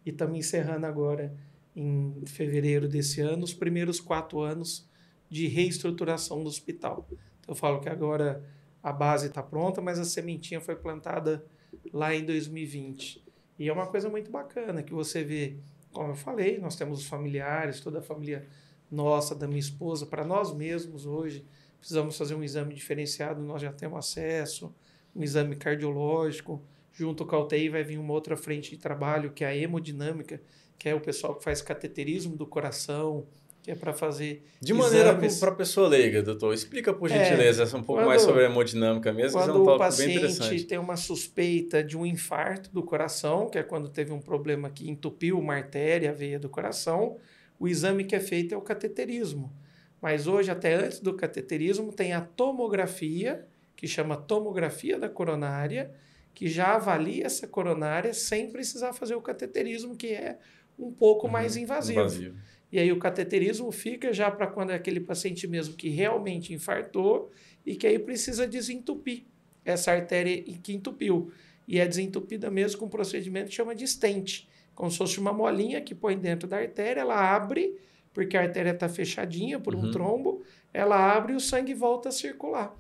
E 0.06 0.10
estamos 0.10 0.38
encerrando 0.38 0.86
agora, 0.86 1.36
em 1.80 2.26
fevereiro 2.26 2.90
desse 2.90 3.22
ano, 3.22 3.44
os 3.44 3.54
primeiros 3.54 4.02
quatro 4.02 4.42
anos 4.42 4.88
de 5.30 5.48
reestruturação 5.48 6.44
do 6.44 6.50
hospital. 6.50 7.08
Então, 7.40 7.54
eu 7.54 7.56
falo 7.56 7.80
que 7.80 7.88
agora 7.88 8.44
a 8.84 8.92
base 8.92 9.28
está 9.28 9.42
pronta, 9.42 9.82
mas 9.82 9.98
a 9.98 10.04
sementinha 10.04 10.60
foi 10.60 10.76
plantada 10.76 11.46
lá 11.94 12.14
em 12.14 12.26
2020. 12.26 13.24
E 13.58 13.70
é 13.70 13.74
uma 13.74 13.88
coisa 13.88 14.10
muito 14.10 14.30
bacana 14.30 14.84
que 14.84 14.94
você 14.94 15.24
vê, 15.24 15.58
como 15.92 16.10
eu 16.10 16.16
falei, 16.16 16.58
nós 16.58 16.76
temos 16.76 17.00
os 17.00 17.06
familiares, 17.06 17.80
toda 17.80 18.00
a 18.00 18.02
família 18.02 18.46
nossa, 18.92 19.34
da 19.34 19.48
minha 19.48 19.60
esposa, 19.60 20.06
para 20.06 20.26
nós 20.26 20.54
mesmos 20.54 21.06
hoje, 21.06 21.46
precisamos 21.78 22.18
fazer 22.18 22.36
um 22.36 22.44
exame 22.44 22.74
diferenciado, 22.74 23.42
nós 23.42 23.62
já 23.62 23.72
temos 23.72 24.00
acesso, 24.00 24.74
um 25.16 25.24
exame 25.24 25.56
cardiológico, 25.56 26.62
junto 26.92 27.26
com 27.26 27.36
a 27.36 27.40
UTI 27.40 27.70
vai 27.70 27.84
vir 27.84 27.98
uma 27.98 28.14
outra 28.14 28.36
frente 28.36 28.72
de 28.72 28.78
trabalho, 28.78 29.32
que 29.32 29.44
é 29.44 29.48
a 29.48 29.56
hemodinâmica, 29.56 30.42
que 30.80 30.88
é 30.88 30.96
o 30.96 31.02
pessoal 31.02 31.36
que 31.36 31.44
faz 31.44 31.62
cateterismo 31.62 32.38
do 32.38 32.48
coração, 32.48 33.28
que 33.62 33.70
é 33.70 33.76
para 33.76 33.92
fazer. 33.92 34.44
De 34.62 34.74
maneira 34.74 35.14
para 35.14 35.50
a 35.52 35.56
pessoa 35.56 35.90
leiga, 35.90 36.24
doutor, 36.24 36.54
explica 36.54 36.94
por 36.94 37.12
é, 37.12 37.26
gentileza 37.26 37.64
é, 37.64 37.66
um 37.68 37.84
pouco 37.84 38.02
quando, 38.02 38.08
mais 38.08 38.22
sobre 38.22 38.46
a 38.46 38.50
hemodinâmica 38.50 39.12
mesmo. 39.12 39.38
Quando 39.38 39.52
é 39.52 39.60
um 39.60 39.76
o 39.76 39.78
paciente 39.78 40.64
tem 40.64 40.78
uma 40.78 40.96
suspeita 40.96 41.84
de 41.84 41.98
um 41.98 42.06
infarto 42.06 42.72
do 42.72 42.82
coração, 42.82 43.50
que 43.50 43.58
é 43.58 43.64
quando 43.64 43.90
teve 43.90 44.14
um 44.14 44.22
problema 44.22 44.70
que 44.70 44.90
entupiu 44.90 45.38
uma 45.38 45.56
artéria, 45.56 46.12
a 46.12 46.14
veia 46.14 46.40
do 46.40 46.48
coração, 46.48 47.18
o 47.60 47.68
exame 47.68 48.06
que 48.06 48.16
é 48.16 48.20
feito 48.22 48.56
é 48.56 48.58
o 48.58 48.62
cateterismo. 48.62 49.54
Mas 50.02 50.28
hoje, 50.28 50.50
até 50.50 50.76
antes 50.76 51.02
do 51.02 51.14
cateterismo, 51.14 51.92
tem 51.92 52.14
a 52.14 52.22
tomografia, 52.22 53.46
que 53.76 53.86
chama 53.86 54.16
tomografia 54.16 54.98
da 54.98 55.10
coronária, 55.10 55.94
que 56.34 56.48
já 56.48 56.76
avalia 56.76 57.26
essa 57.26 57.46
coronária 57.46 58.14
sem 58.14 58.50
precisar 58.50 58.94
fazer 58.94 59.16
o 59.16 59.22
cateterismo, 59.22 59.98
que 59.98 60.08
é 60.08 60.40
um 60.80 60.92
pouco 60.92 61.28
uhum, 61.28 61.34
mais 61.34 61.58
invasivo. 61.58 62.00
invasivo. 62.00 62.38
E 62.72 62.80
aí 62.80 62.92
o 62.92 63.00
cateterismo 63.00 63.72
fica 63.72 64.14
já 64.14 64.30
para 64.30 64.48
quando 64.48 64.72
é 64.72 64.76
aquele 64.76 65.00
paciente 65.00 65.48
mesmo 65.48 65.76
que 65.76 65.90
realmente 65.90 66.54
infartou 66.54 67.32
e 67.66 67.76
que 67.76 67.88
aí 67.88 67.98
precisa 67.98 68.48
desentupir 68.48 69.24
essa 69.66 69.92
artéria 69.92 70.42
que 70.62 70.74
entupiu. 70.74 71.32
E 71.68 71.80
é 71.80 71.88
desentupida 71.88 72.50
mesmo 72.50 72.80
com 72.80 72.86
um 72.86 72.90
procedimento 72.90 73.50
que 73.50 73.56
chama 73.56 73.76
de 73.76 73.88
stent, 73.88 74.48
como 74.74 74.90
se 74.90 74.98
fosse 74.98 75.20
uma 75.20 75.34
molinha 75.34 75.82
que 75.82 75.94
põe 75.94 76.18
dentro 76.18 76.48
da 76.48 76.58
artéria, 76.58 77.02
ela 77.02 77.36
abre, 77.36 77.78
porque 78.14 78.38
a 78.38 78.42
artéria 78.42 78.72
está 78.72 78.88
fechadinha 78.88 79.60
por 79.60 79.76
um 79.76 79.86
uhum. 79.86 79.92
trombo, 79.92 80.44
ela 80.74 81.14
abre 81.16 81.34
e 81.34 81.36
o 81.36 81.40
sangue 81.40 81.74
volta 81.74 82.10
a 82.10 82.12
circular. 82.12 82.76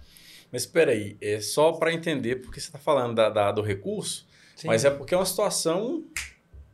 Mas 0.52 0.64
espera 0.64 0.91
aí, 0.91 1.18
é 1.22 1.39
só 1.39 1.74
para 1.74 1.93
entender 1.93 2.38
porque 2.38 2.60
você 2.60 2.68
está 2.68 2.80
falando 2.80 3.16
da, 3.16 3.30
da, 3.30 3.52
do 3.52 3.62
recurso, 3.62 4.28
Sim. 4.56 4.68
mas 4.68 4.86
é 4.86 4.89
porque 4.89 5.14
é 5.14 5.18
uma 5.18 5.26
situação 5.26 6.04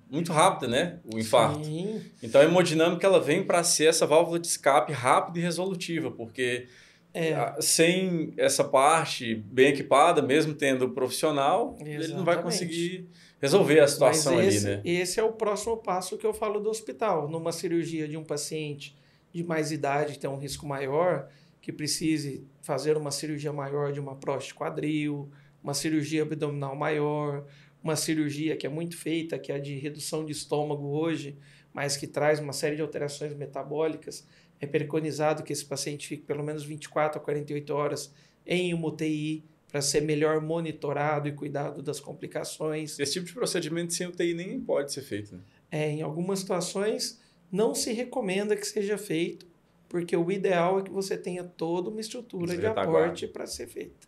muito 0.09 0.31
rápida, 0.31 0.67
né? 0.67 0.99
O 1.11 1.17
infarto. 1.17 1.63
Sim. 1.63 2.01
Então 2.21 2.41
a 2.41 2.43
hemodinâmica 2.43 3.05
ela 3.05 3.19
vem 3.19 3.43
para 3.43 3.63
ser 3.63 3.85
essa 3.85 4.05
válvula 4.05 4.39
de 4.39 4.47
escape 4.47 4.93
rápida 4.93 5.39
e 5.39 5.41
resolutiva, 5.41 6.11
porque 6.11 6.67
é. 7.13 7.55
sem 7.59 8.33
essa 8.37 8.63
parte 8.63 9.35
bem 9.35 9.69
equipada, 9.69 10.21
mesmo 10.21 10.53
tendo 10.53 10.89
profissional, 10.89 11.75
Exatamente. 11.75 12.03
ele 12.03 12.13
não 12.13 12.25
vai 12.25 12.41
conseguir 12.41 13.09
resolver 13.41 13.79
a 13.79 13.87
situação 13.87 14.41
esse, 14.41 14.67
ali, 14.67 14.77
né? 14.77 14.81
Esse 14.83 15.19
é 15.19 15.23
o 15.23 15.31
próximo 15.31 15.77
passo 15.77 16.17
que 16.17 16.25
eu 16.25 16.33
falo 16.33 16.59
do 16.59 16.69
hospital. 16.69 17.29
Numa 17.29 17.51
cirurgia 17.51 18.07
de 18.07 18.17
um 18.17 18.23
paciente 18.23 18.95
de 19.33 19.43
mais 19.43 19.71
idade, 19.71 20.13
que 20.13 20.19
tem 20.19 20.29
um 20.29 20.37
risco 20.37 20.65
maior, 20.65 21.29
que 21.61 21.71
precise 21.71 22.45
fazer 22.61 22.97
uma 22.97 23.11
cirurgia 23.11 23.51
maior 23.51 23.91
de 23.91 23.99
uma 23.99 24.15
próstata 24.15 24.59
quadril, 24.59 25.29
uma 25.63 25.73
cirurgia 25.73 26.21
abdominal 26.21 26.75
maior, 26.75 27.45
uma 27.85 27.95
cirurgia 27.95 28.57
que 28.57 28.65
é 28.65 28.69
muito 28.69 28.97
feita, 28.97 29.37
que 29.37 29.51
é 29.51 29.55
a 29.55 29.59
de 29.59 29.77
redução 29.77 30.25
de 30.25 30.31
estômago 30.31 30.87
hoje, 30.87 31.37
mas 31.71 31.95
que 31.95 32.07
traz 32.07 32.39
uma 32.39 32.51
série 32.51 32.75
de 32.75 32.81
alterações 32.81 33.35
metabólicas. 33.35 34.27
É 34.59 34.65
preconizado 34.65 35.43
que 35.43 35.53
esse 35.53 35.63
paciente 35.63 36.07
fique 36.07 36.23
pelo 36.23 36.43
menos 36.43 36.63
24 36.65 37.19
a 37.19 37.23
48 37.23 37.69
horas 37.71 38.11
em 38.43 38.73
uma 38.73 38.87
UTI 38.87 39.43
para 39.67 39.81
ser 39.81 40.01
melhor 40.01 40.41
monitorado 40.41 41.27
e 41.27 41.33
cuidado 41.33 41.83
das 41.83 41.99
complicações. 41.99 42.97
Esse 42.97 43.13
tipo 43.13 43.27
de 43.27 43.33
procedimento 43.33 43.93
sem 43.93 44.07
UTI 44.07 44.33
nem 44.33 44.59
pode 44.59 44.91
ser 44.91 45.03
feito. 45.03 45.35
Né? 45.35 45.41
É, 45.69 45.91
em 45.91 46.01
algumas 46.01 46.39
situações 46.39 47.21
não 47.51 47.75
se 47.75 47.93
recomenda 47.93 48.55
que 48.55 48.65
seja 48.65 48.97
feito, 48.97 49.45
porque 49.87 50.17
o 50.17 50.31
ideal 50.31 50.79
é 50.79 50.81
que 50.81 50.91
você 50.91 51.15
tenha 51.15 51.43
toda 51.43 51.91
uma 51.91 52.01
estrutura 52.01 52.57
de 52.57 52.65
aporte 52.65 53.27
para 53.27 53.45
ser 53.45 53.67
feita. 53.67 54.07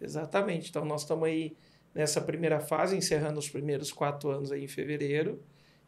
Exatamente. 0.00 0.70
Então, 0.70 0.84
nós 0.84 1.00
estamos 1.00 1.26
aí 1.26 1.56
nessa 1.96 2.20
primeira 2.20 2.60
fase, 2.60 2.94
encerrando 2.94 3.38
os 3.38 3.48
primeiros 3.48 3.90
quatro 3.90 4.28
anos 4.28 4.52
aí 4.52 4.62
em 4.62 4.68
fevereiro 4.68 5.42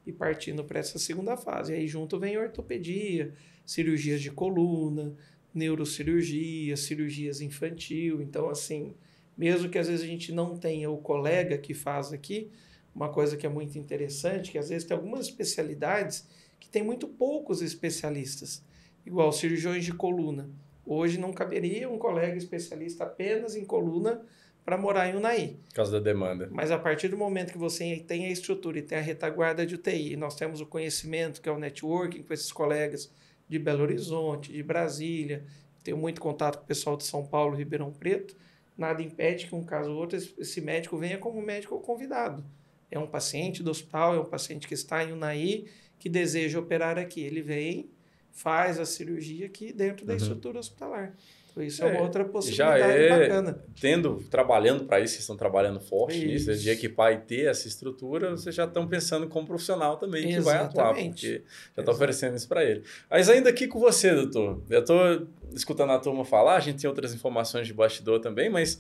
e 0.06 0.11
partindo 0.11 0.64
para 0.64 0.78
essa 0.78 0.98
segunda 0.98 1.36
fase. 1.36 1.74
Aí 1.74 1.86
junto 1.86 2.18
vem 2.18 2.38
ortopedia, 2.38 3.34
cirurgias 3.66 4.22
de 4.22 4.30
coluna, 4.30 5.14
neurocirurgia, 5.52 6.78
cirurgias 6.78 7.42
infantil. 7.42 8.22
Então, 8.22 8.48
assim, 8.48 8.94
mesmo 9.36 9.68
que 9.68 9.78
às 9.78 9.86
vezes 9.86 10.02
a 10.02 10.09
gente 10.09 10.32
não 10.32 10.56
tenha 10.56 10.90
o 10.90 10.96
colega 10.96 11.59
que 11.59 11.74
faz 11.74 12.11
aqui, 12.11 12.50
uma 12.94 13.11
coisa 13.11 13.36
que 13.36 13.44
é 13.44 13.50
muito 13.50 13.78
interessante, 13.78 14.50
que 14.50 14.56
às 14.56 14.70
vezes 14.70 14.88
tem 14.88 14.96
algumas 14.96 15.26
especialidades 15.26 16.26
que 16.59 16.70
tem 16.70 16.82
muito 16.82 17.06
poucos 17.06 17.61
especialistas 17.61 18.64
igual 19.04 19.30
cirurgiões 19.30 19.84
de 19.84 19.92
coluna. 19.92 20.48
Hoje 20.86 21.20
não 21.20 21.34
caberia 21.34 21.86
um 21.86 21.98
colega 21.98 22.38
especialista 22.38 23.04
apenas 23.04 23.54
em 23.54 23.64
coluna 23.66 24.22
para 24.69 24.77
morar 24.77 25.09
em 25.09 25.16
Unai. 25.16 25.57
Por 25.66 25.77
causa 25.77 25.93
da 25.93 25.99
demanda. 25.99 26.47
Mas 26.53 26.71
a 26.71 26.79
partir 26.79 27.09
do 27.09 27.16
momento 27.16 27.53
que 27.53 27.57
você 27.57 28.05
tem 28.07 28.27
a 28.27 28.31
estrutura 28.31 28.79
e 28.79 28.83
tem 28.83 28.99
a 28.99 29.01
retaguarda 29.01 29.64
de 29.64 29.77
UTI, 29.77 30.14
nós 30.14 30.35
temos 30.35 30.61
o 30.61 30.66
conhecimento, 30.66 31.41
que 31.41 31.49
é 31.49 31.53
o 31.53 31.59
networking 31.59 32.23
com 32.23 32.35
esses 32.35 32.53
colegas 32.53 33.11
de 33.49 33.59
Belo 33.59 33.83
Horizonte, 33.83 34.53
de 34.53 34.62
Brasília, 34.62 35.43
tenho 35.83 35.97
muito 35.97 36.21
contato 36.21 36.59
com 36.59 36.64
o 36.64 36.66
pessoal 36.66 36.99
de 36.99 37.05
São 37.05 37.25
Paulo, 37.25 37.57
Ribeirão 37.57 37.91
Preto, 37.91 38.37
nada 38.77 39.03
impede 39.03 39.47
que 39.47 39.55
um 39.55 39.64
caso 39.64 39.91
ou 39.91 39.97
outro 39.97 40.19
esse 40.19 40.61
médico 40.61 40.99
venha 40.99 41.16
como 41.16 41.41
médico 41.41 41.81
convidado. 41.81 42.45
É 42.91 42.99
um 42.99 43.07
paciente 43.07 43.62
do 43.62 43.71
hospital, 43.71 44.16
é 44.16 44.21
um 44.21 44.27
paciente 44.27 44.69
que 44.69 44.75
está 44.75 45.03
em 45.03 45.12
Unai, 45.12 45.64
que 45.99 46.11
deseja 46.11 46.59
operar 46.59 46.99
aqui. 46.99 47.23
Ele 47.23 47.41
vem, 47.41 47.89
faz 48.31 48.79
a 48.79 48.85
cirurgia 48.85 49.47
aqui 49.47 49.73
dentro 49.73 50.05
da 50.05 50.12
uhum. 50.12 50.19
estrutura 50.19 50.59
hospitalar. 50.59 51.14
Isso 51.62 51.84
é, 51.84 51.88
é 51.88 51.92
uma 51.92 52.02
outra 52.02 52.24
possibilidade 52.24 52.80
já 52.80 52.88
é, 52.88 53.09
bacana. 53.09 53.64
Tendo, 53.80 54.22
trabalhando 54.30 54.84
para 54.84 55.00
isso, 55.00 55.14
vocês 55.14 55.22
estão 55.22 55.36
trabalhando 55.36 55.80
forte 55.80 56.16
isso. 56.16 56.50
nisso, 56.50 56.62
de 56.62 56.70
equipar 56.70 57.12
e 57.12 57.18
ter 57.18 57.46
essa 57.46 57.66
estrutura, 57.68 58.30
vocês 58.30 58.54
já 58.54 58.64
estão 58.64 58.86
pensando 58.86 59.28
como 59.28 59.46
profissional 59.46 59.96
também 59.96 60.26
que 60.26 60.40
vai 60.40 60.56
atuar, 60.56 60.94
porque 60.94 61.42
já 61.76 61.82
está 61.82 61.92
oferecendo 61.92 62.36
isso 62.36 62.48
para 62.48 62.64
ele. 62.64 62.82
Mas 63.11 63.28
ainda 63.28 63.50
aqui 63.50 63.66
com 63.66 63.78
você, 63.78 64.14
doutor, 64.14 64.62
eu 64.68 64.80
estou 64.80 65.26
escutando 65.54 65.92
a 65.92 65.98
turma 65.98 66.24
falar, 66.24 66.56
a 66.56 66.61
gente 66.61 66.80
tem 66.80 66.88
outras 66.88 67.14
informações 67.14 67.66
de 67.66 67.74
bastidor 67.74 68.20
também, 68.20 68.48
mas 68.48 68.78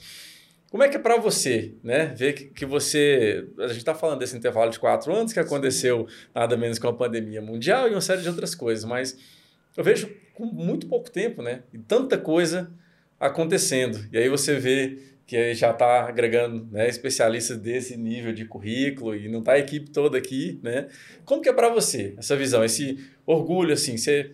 como 0.70 0.82
é 0.82 0.88
que 0.88 0.96
é 0.96 1.00
para 1.00 1.16
você, 1.16 1.74
né? 1.82 2.06
Ver 2.14 2.34
que, 2.34 2.44
que 2.44 2.66
você. 2.66 3.48
A 3.58 3.68
gente 3.68 3.78
está 3.78 3.94
falando 3.94 4.18
desse 4.18 4.36
intervalo 4.36 4.70
de 4.70 4.78
quatro 4.78 5.14
anos 5.14 5.32
que 5.32 5.40
aconteceu 5.40 6.06
nada 6.34 6.56
menos 6.56 6.78
que 6.78 6.86
uma 6.86 6.96
pandemia 6.96 7.40
mundial 7.40 7.88
e 7.88 7.92
uma 7.92 8.02
série 8.02 8.20
de 8.20 8.28
outras 8.28 8.54
coisas, 8.54 8.84
mas 8.84 9.16
eu 9.76 9.82
vejo 9.82 10.14
com 10.38 10.46
muito 10.46 10.86
pouco 10.86 11.10
tempo, 11.10 11.42
né? 11.42 11.64
E 11.72 11.78
tanta 11.78 12.16
coisa 12.16 12.70
acontecendo. 13.18 13.98
E 14.12 14.16
aí 14.16 14.28
você 14.28 14.54
vê 14.54 14.98
que 15.26 15.52
já 15.52 15.72
está 15.72 16.08
agregando 16.08 16.68
né, 16.70 16.88
especialistas 16.88 17.58
desse 17.58 17.96
nível 17.96 18.32
de 18.32 18.44
currículo 18.44 19.16
e 19.16 19.28
não 19.28 19.40
está 19.40 19.52
a 19.54 19.58
equipe 19.58 19.90
toda 19.90 20.16
aqui, 20.16 20.60
né? 20.62 20.86
Como 21.24 21.42
que 21.42 21.48
é 21.48 21.52
para 21.52 21.68
você 21.68 22.14
essa 22.16 22.36
visão, 22.36 22.64
esse 22.64 23.04
orgulho, 23.26 23.74
assim, 23.74 23.96
você... 23.96 24.30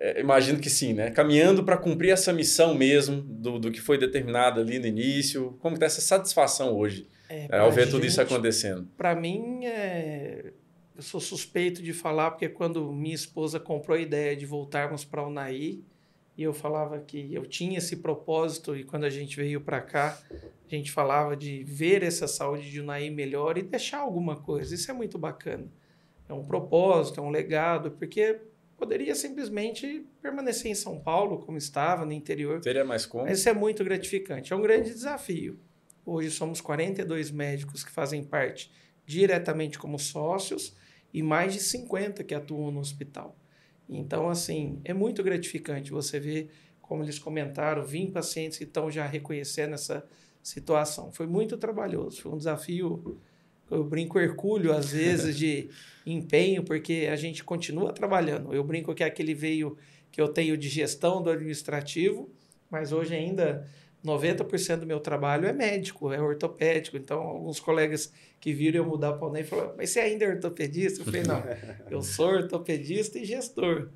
É, 0.00 0.20
imagino 0.20 0.58
que 0.58 0.68
sim, 0.68 0.94
né? 0.94 1.10
Caminhando 1.10 1.62
para 1.62 1.76
cumprir 1.76 2.10
essa 2.10 2.32
missão 2.32 2.74
mesmo 2.74 3.20
do, 3.20 3.58
do 3.58 3.70
que 3.70 3.80
foi 3.80 3.96
determinado 3.96 4.60
ali 4.60 4.80
no 4.80 4.86
início. 4.86 5.56
Como 5.60 5.74
está 5.74 5.86
essa 5.86 6.00
satisfação 6.00 6.76
hoje 6.76 7.06
é, 7.28 7.46
é 7.48 7.58
ao 7.58 7.70
ver 7.70 7.82
gente, 7.82 7.92
tudo 7.92 8.06
isso 8.06 8.20
acontecendo? 8.20 8.88
Para 8.96 9.14
mim, 9.14 9.64
é, 9.64 10.51
eu 11.02 11.06
sou 11.06 11.20
suspeito 11.20 11.82
de 11.82 11.92
falar, 11.92 12.30
porque 12.30 12.48
quando 12.48 12.92
minha 12.92 13.14
esposa 13.14 13.58
comprou 13.58 13.96
a 13.96 14.00
ideia 14.00 14.36
de 14.36 14.46
voltarmos 14.46 15.04
para 15.04 15.22
o 15.22 15.26
Unaí, 15.26 15.84
e 16.36 16.44
eu 16.44 16.54
falava 16.54 16.98
que 17.00 17.34
eu 17.34 17.44
tinha 17.44 17.78
esse 17.78 17.96
propósito, 17.96 18.76
e 18.76 18.84
quando 18.84 19.04
a 19.04 19.10
gente 19.10 19.36
veio 19.36 19.60
para 19.60 19.80
cá, 19.80 20.16
a 20.30 20.74
gente 20.74 20.92
falava 20.92 21.36
de 21.36 21.64
ver 21.64 22.02
essa 22.04 22.28
saúde 22.28 22.70
de 22.70 22.80
Unaí 22.80 23.10
melhor 23.10 23.58
e 23.58 23.62
deixar 23.62 23.98
alguma 23.98 24.36
coisa. 24.36 24.74
Isso 24.74 24.90
é 24.90 24.94
muito 24.94 25.18
bacana. 25.18 25.66
É 26.28 26.32
um 26.32 26.44
propósito, 26.44 27.20
é 27.20 27.22
um 27.22 27.30
legado, 27.30 27.90
porque 27.90 28.40
poderia 28.78 29.14
simplesmente 29.14 30.06
permanecer 30.22 30.70
em 30.70 30.74
São 30.74 31.00
Paulo, 31.00 31.40
como 31.40 31.58
estava, 31.58 32.06
no 32.06 32.12
interior. 32.12 32.62
Seria 32.62 32.84
mais. 32.84 33.08
Mas 33.12 33.40
isso 33.40 33.48
é 33.48 33.52
muito 33.52 33.82
gratificante. 33.84 34.52
É 34.52 34.56
um 34.56 34.62
grande 34.62 34.90
desafio. 34.90 35.58
Hoje 36.06 36.30
somos 36.30 36.60
42 36.60 37.30
médicos 37.30 37.84
que 37.84 37.90
fazem 37.90 38.22
parte 38.22 38.70
diretamente 39.04 39.78
como 39.78 39.98
sócios 39.98 40.74
e 41.12 41.22
mais 41.22 41.52
de 41.52 41.60
50 41.60 42.24
que 42.24 42.34
atuam 42.34 42.70
no 42.70 42.80
hospital. 42.80 43.36
Então, 43.88 44.28
assim, 44.28 44.80
é 44.84 44.94
muito 44.94 45.22
gratificante 45.22 45.90
você 45.90 46.18
ver, 46.18 46.50
como 46.80 47.02
eles 47.02 47.18
comentaram, 47.18 47.84
20 47.84 48.12
pacientes 48.12 48.58
que 48.58 48.64
estão 48.64 48.90
já 48.90 49.06
reconhecendo 49.06 49.74
essa 49.74 50.04
situação. 50.42 51.12
Foi 51.12 51.26
muito 51.26 51.56
trabalhoso, 51.56 52.22
foi 52.22 52.32
um 52.32 52.38
desafio, 52.38 53.18
eu 53.70 53.84
brinco 53.84 54.18
hercúleo 54.18 54.72
às 54.72 54.92
vezes 54.92 55.36
de 55.36 55.68
empenho, 56.06 56.64
porque 56.64 57.08
a 57.10 57.16
gente 57.16 57.44
continua 57.44 57.92
trabalhando. 57.92 58.52
Eu 58.52 58.64
brinco 58.64 58.94
que 58.94 59.02
é 59.02 59.06
aquele 59.06 59.34
veio 59.34 59.76
que 60.10 60.20
eu 60.20 60.28
tenho 60.28 60.56
de 60.56 60.68
gestão 60.68 61.22
do 61.22 61.30
administrativo, 61.30 62.30
mas 62.70 62.92
hoje 62.92 63.14
ainda 63.14 63.68
90% 64.04 64.80
do 64.80 64.86
meu 64.86 64.98
trabalho 64.98 65.46
é 65.46 65.52
médico, 65.52 66.12
é 66.12 66.20
ortopédico. 66.20 66.96
Então, 66.96 67.20
alguns 67.20 67.60
colegas 67.60 68.12
que 68.40 68.52
viram 68.52 68.78
eu 68.78 68.86
mudar 68.86 69.12
para 69.12 69.28
o 69.28 69.32
NEM 69.32 69.44
falaram, 69.44 69.74
mas 69.76 69.90
você 69.90 70.00
ainda 70.00 70.24
é 70.24 70.28
ortopedista? 70.28 71.00
Eu 71.00 71.04
falei, 71.04 71.22
não, 71.22 71.42
eu 71.88 72.02
sou 72.02 72.26
ortopedista 72.26 73.18
e 73.18 73.24
gestor. 73.24 73.90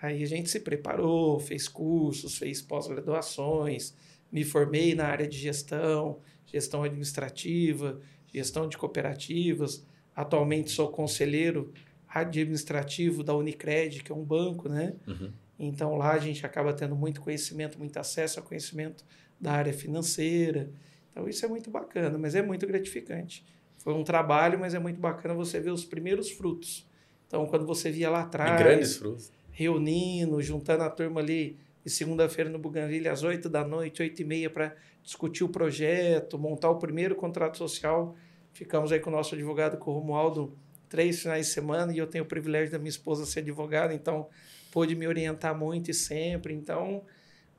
Aí 0.00 0.22
a 0.22 0.26
gente 0.26 0.50
se 0.50 0.60
preparou, 0.60 1.40
fez 1.40 1.66
cursos, 1.66 2.36
fez 2.36 2.60
pós-graduações, 2.60 3.94
me 4.30 4.44
formei 4.44 4.94
na 4.94 5.06
área 5.06 5.26
de 5.26 5.38
gestão, 5.38 6.20
gestão 6.44 6.82
administrativa, 6.82 7.98
gestão 8.26 8.68
de 8.68 8.76
cooperativas. 8.76 9.86
Atualmente 10.14 10.70
sou 10.70 10.88
conselheiro 10.88 11.72
administrativo 12.06 13.22
da 13.24 13.34
Unicred, 13.34 14.02
que 14.02 14.12
é 14.12 14.14
um 14.14 14.24
banco, 14.24 14.68
né? 14.68 14.94
Uhum. 15.06 15.32
Então 15.58 15.96
lá 15.96 16.12
a 16.12 16.18
gente 16.18 16.44
acaba 16.44 16.74
tendo 16.74 16.94
muito 16.94 17.22
conhecimento, 17.22 17.78
muito 17.78 17.96
acesso 17.96 18.38
a 18.38 18.42
conhecimento 18.42 19.04
da 19.40 19.52
área 19.52 19.72
financeira. 19.72 20.70
Então 21.10 21.28
isso 21.28 21.44
é 21.44 21.48
muito 21.48 21.70
bacana, 21.70 22.18
mas 22.18 22.34
é 22.34 22.42
muito 22.42 22.66
gratificante. 22.66 23.44
Foi 23.78 23.94
um 23.94 24.04
trabalho, 24.04 24.58
mas 24.58 24.74
é 24.74 24.78
muito 24.78 25.00
bacana 25.00 25.34
você 25.34 25.60
ver 25.60 25.70
os 25.70 25.84
primeiros 25.84 26.30
frutos. 26.30 26.86
Então 27.26 27.46
quando 27.46 27.66
você 27.66 27.90
via 27.90 28.10
lá 28.10 28.22
atrás, 28.22 28.60
e 28.60 28.64
grandes 28.64 28.96
frutos, 28.96 29.32
reunindo, 29.50 30.40
juntando 30.42 30.82
a 30.82 30.90
turma 30.90 31.20
ali 31.20 31.58
de 31.84 31.90
segunda-feira 31.90 32.50
no 32.50 32.58
Buganville 32.58 33.08
às 33.08 33.22
8 33.22 33.48
da 33.48 33.64
noite, 33.64 34.02
8 34.02 34.20
e 34.20 34.24
meia 34.24 34.50
para 34.50 34.74
discutir 35.02 35.44
o 35.44 35.48
projeto, 35.48 36.38
montar 36.38 36.70
o 36.70 36.78
primeiro 36.78 37.14
contrato 37.14 37.56
social. 37.56 38.16
Ficamos 38.52 38.90
aí 38.90 38.98
com 38.98 39.08
o 39.08 39.12
nosso 39.12 39.34
advogado, 39.34 39.78
com 39.78 39.92
o 39.92 39.94
Romualdo, 39.94 40.56
três 40.88 41.20
finais 41.20 41.46
de 41.46 41.52
semana 41.52 41.92
e 41.92 41.98
eu 41.98 42.06
tenho 42.06 42.24
o 42.24 42.26
privilégio 42.26 42.72
da 42.72 42.78
minha 42.78 42.88
esposa 42.88 43.24
ser 43.24 43.40
advogada, 43.40 43.94
então 43.94 44.28
pôde 44.72 44.94
me 44.94 45.06
orientar 45.06 45.56
muito 45.56 45.90
e 45.90 45.94
sempre. 45.94 46.54
Então, 46.54 47.04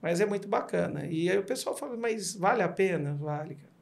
mas 0.01 0.21
é 0.21 0.25
muito 0.25 0.47
bacana. 0.47 1.05
E 1.05 1.29
aí 1.29 1.37
o 1.37 1.43
pessoal 1.43 1.75
fala, 1.75 1.97
mas 1.97 2.35
vale 2.35 2.61
a 2.61 2.69
pena? 2.69 3.15
Vale, 3.15 3.55
cara. 3.55 3.77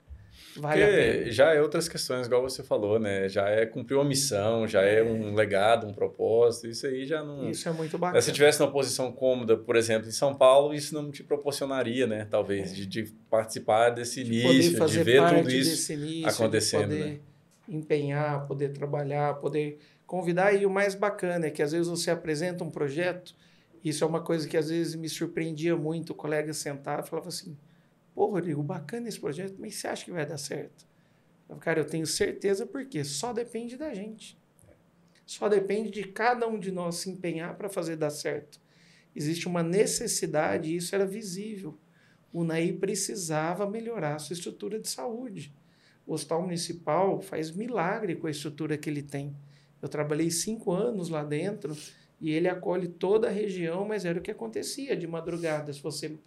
Vale 0.58 0.82
Porque 0.82 0.94
a 0.96 1.14
pena. 1.20 1.32
já 1.32 1.54
é 1.54 1.62
outras 1.62 1.90
questões, 1.90 2.28
igual 2.28 2.42
você 2.42 2.64
falou, 2.64 2.98
né? 2.98 3.28
Já 3.28 3.50
é 3.50 3.66
cumprir 3.66 3.96
uma 3.96 4.06
missão, 4.06 4.66
já 4.66 4.82
é, 4.82 5.00
é 5.00 5.04
um 5.04 5.34
legado, 5.34 5.86
um 5.86 5.94
propósito. 5.94 6.68
Isso 6.68 6.88
aí 6.88 7.06
já 7.06 7.22
não. 7.24 7.50
Isso 7.50 7.68
é 7.68 7.72
muito 7.74 7.98
bacana. 7.98 8.22
Se 8.22 8.32
tivesse 8.32 8.60
numa 8.62 8.72
posição 8.72 9.12
cômoda, 9.12 9.58
por 9.58 9.76
exemplo, 9.76 10.08
em 10.08 10.14
São 10.14 10.34
Paulo, 10.34 10.74
isso 10.74 10.94
não 10.94 11.12
te 11.12 11.24
proporcionaria, 11.24 12.08
né? 12.08 12.26
Talvez, 12.30 12.72
é. 12.72 12.76
de, 12.76 12.86
de, 12.86 13.04
participar 13.30 13.90
desse 13.90 14.24
de 14.24 14.40
início, 14.40 14.86
de 14.86 15.04
ver 15.04 15.28
tudo 15.28 15.52
isso 15.52 15.92
início, 15.92 16.28
acontecendo. 16.28 16.90
De 16.90 16.98
poder 16.98 17.12
né? 17.12 17.20
empenhar, 17.68 18.48
poder 18.48 18.70
trabalhar, 18.70 19.34
poder 19.36 19.78
convidar. 20.08 20.54
E 20.54 20.66
o 20.66 20.70
mais 20.70 20.96
bacana 20.96 21.48
é 21.48 21.50
que 21.50 21.62
às 21.62 21.74
vezes 21.74 21.88
você 21.88 22.12
apresenta 22.12 22.64
um 22.64 22.70
projeto 22.70 23.36
isso 23.90 24.04
é 24.04 24.08
uma 24.08 24.22
coisa 24.22 24.48
que 24.48 24.58
às 24.58 24.70
vezes 24.70 24.96
me 24.96 25.08
surpreendia 25.08 25.78
muito. 25.78 26.10
O 26.10 26.16
colega 26.16 26.54
sentava 26.54 27.06
e 27.06 27.08
falava 27.08 27.30
assim: 27.30 27.56
Pô, 28.16 28.26
Rodrigo, 28.26 28.64
bacana 28.64 29.08
esse 29.08 29.20
projeto, 29.20 29.56
mas 29.60 29.76
você 29.76 29.88
acha 29.88 30.06
que 30.06 30.12
vai 30.12 30.26
dar 30.26 30.40
certo? 30.40 30.88
Eu, 31.48 31.58
cara, 31.58 31.80
eu 31.80 31.86
tenho 31.86 32.08
certeza 32.08 32.66
porque 32.66 33.04
só 33.04 33.32
depende 33.32 33.78
da 33.78 33.94
gente. 33.94 34.40
Só 35.24 35.48
depende 35.48 35.92
de 35.92 36.04
cada 36.04 36.48
um 36.48 36.58
de 36.58 36.72
nós 36.72 36.96
se 36.96 37.12
empenhar 37.12 37.56
para 37.56 37.70
fazer 37.70 37.96
dar 37.96 38.10
certo. 38.10 38.60
Existe 39.16 39.48
uma 39.48 39.62
necessidade, 39.62 40.72
e 40.72 40.78
isso 40.78 40.96
era 40.96 41.06
visível. 41.06 41.78
O 42.34 42.44
NAI 42.44 42.74
precisava 42.74 43.70
melhorar 43.70 44.16
a 44.16 44.20
sua 44.20 44.34
estrutura 44.34 44.80
de 44.80 44.90
saúde. 44.90 45.54
O 46.06 46.14
Hospital 46.14 46.42
Municipal 46.42 47.22
faz 47.22 47.52
milagre 47.52 48.16
com 48.16 48.28
a 48.28 48.32
estrutura 48.32 48.78
que 48.78 48.90
ele 48.90 49.02
tem. 49.02 49.36
Eu 49.82 49.88
trabalhei 49.88 50.30
cinco 50.32 50.72
anos 50.72 51.10
lá 51.10 51.24
dentro 51.24 51.76
e 52.20 52.32
ele 52.32 52.48
acolhe 52.48 52.88
toda 52.88 53.28
a 53.28 53.32
região, 53.32 53.86
mas 53.86 54.06
era 54.06 54.20
o 54.20 54.22
que 54.22 54.32
acontecia 54.32 54.96
de 54.96 55.06
madrugada. 55.08 55.72
Se 55.74 55.82
você 55.82 56.18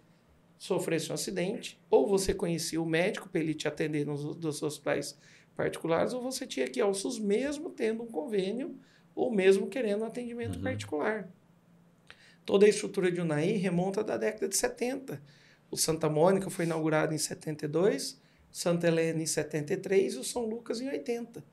sofresse 0.57 1.11
um 1.11 1.15
acidente, 1.15 1.79
ou 1.89 2.07
você 2.07 2.33
conhecia 2.33 2.81
o 2.81 2.85
médico 2.85 3.29
para 3.29 3.41
ele 3.41 3.53
te 3.53 3.67
atender 3.67 4.05
nos 4.05 4.35
dos 4.35 4.61
hospitais 4.61 5.17
particulares, 5.55 6.13
ou 6.13 6.21
você 6.21 6.45
tinha 6.45 6.67
que 6.67 6.79
ir 6.79 6.83
ao 6.83 6.93
SUS 6.93 7.17
mesmo 7.19 7.69
tendo 7.69 8.03
um 8.03 8.07
convênio, 8.07 8.77
ou 9.15 9.31
mesmo 9.31 9.67
querendo 9.67 10.03
um 10.03 10.05
atendimento 10.05 10.57
uhum. 10.57 10.63
particular. 10.63 11.29
Toda 12.45 12.65
a 12.65 12.69
estrutura 12.69 13.11
de 13.11 13.21
Unai 13.21 13.51
remonta 13.51 14.03
da 14.03 14.17
década 14.17 14.47
de 14.47 14.57
70. 14.57 15.21
O 15.69 15.77
Santa 15.77 16.09
Mônica 16.09 16.49
foi 16.49 16.65
inaugurado 16.65 17.13
em 17.13 17.17
72, 17.17 18.19
Santa 18.51 18.87
Helena 18.87 19.21
em 19.21 19.25
73 19.25 20.15
e 20.15 20.17
o 20.17 20.23
São 20.23 20.45
Lucas 20.45 20.81
em 20.81 20.89
80. 20.89 21.43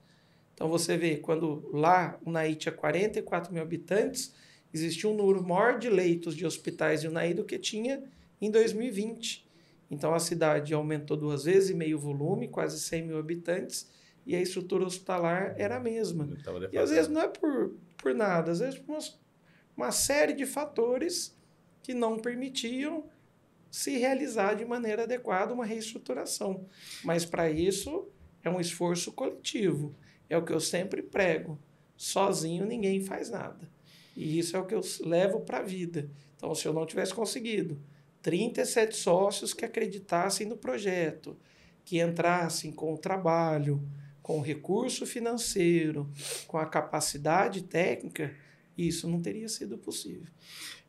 Então 0.56 0.70
você 0.70 0.96
vê, 0.96 1.18
quando 1.18 1.68
lá 1.70 2.18
o 2.24 2.30
Naí 2.30 2.56
tinha 2.56 2.72
44 2.72 3.52
mil 3.52 3.62
habitantes, 3.62 4.34
existia 4.72 5.08
um 5.08 5.14
número 5.14 5.46
maior 5.46 5.78
de 5.78 5.90
leitos 5.90 6.34
de 6.34 6.46
hospitais 6.46 7.02
de 7.02 7.08
Unaí 7.08 7.34
do 7.34 7.44
que 7.44 7.58
tinha 7.58 8.02
em 8.40 8.50
2020. 8.50 9.46
Então 9.90 10.14
a 10.14 10.18
cidade 10.18 10.72
aumentou 10.72 11.14
duas 11.14 11.44
vezes 11.44 11.68
e 11.68 11.74
meio 11.74 11.98
volume, 11.98 12.48
quase 12.48 12.80
100 12.80 13.02
mil 13.02 13.18
habitantes, 13.18 13.86
e 14.24 14.34
a 14.34 14.40
estrutura 14.40 14.82
hospitalar 14.82 15.54
era 15.58 15.76
a 15.76 15.80
mesma. 15.80 16.26
E 16.72 16.78
às 16.78 16.88
vezes 16.88 17.08
não 17.08 17.20
é 17.20 17.28
por, 17.28 17.74
por 17.98 18.14
nada, 18.14 18.50
às 18.50 18.60
vezes 18.60 18.78
por 18.78 18.92
uma, 18.92 19.04
uma 19.76 19.92
série 19.92 20.32
de 20.32 20.46
fatores 20.46 21.36
que 21.82 21.92
não 21.92 22.18
permitiam 22.18 23.04
se 23.70 23.98
realizar 23.98 24.54
de 24.54 24.64
maneira 24.64 25.02
adequada 25.02 25.52
uma 25.52 25.66
reestruturação. 25.66 26.66
Mas 27.04 27.26
para 27.26 27.50
isso 27.50 28.08
é 28.42 28.48
um 28.48 28.58
esforço 28.58 29.12
coletivo. 29.12 29.94
É 30.28 30.36
o 30.36 30.44
que 30.44 30.52
eu 30.52 30.60
sempre 30.60 31.02
prego. 31.02 31.58
Sozinho 31.96 32.66
ninguém 32.66 33.00
faz 33.00 33.30
nada. 33.30 33.68
E 34.16 34.38
isso 34.38 34.56
é 34.56 34.60
o 34.60 34.66
que 34.66 34.74
eu 34.74 34.80
levo 35.04 35.40
para 35.40 35.58
a 35.58 35.62
vida. 35.62 36.10
Então, 36.36 36.54
se 36.54 36.66
eu 36.66 36.72
não 36.72 36.86
tivesse 36.86 37.14
conseguido 37.14 37.78
37 38.22 38.96
sócios 38.96 39.54
que 39.54 39.64
acreditassem 39.64 40.46
no 40.46 40.56
projeto, 40.56 41.36
que 41.84 42.00
entrassem 42.00 42.72
com 42.72 42.92
o 42.92 42.98
trabalho, 42.98 43.80
com 44.22 44.38
o 44.38 44.42
recurso 44.42 45.06
financeiro, 45.06 46.10
com 46.48 46.58
a 46.58 46.66
capacidade 46.66 47.62
técnica, 47.62 48.34
isso 48.76 49.08
não 49.08 49.20
teria 49.20 49.48
sido 49.48 49.78
possível. 49.78 50.26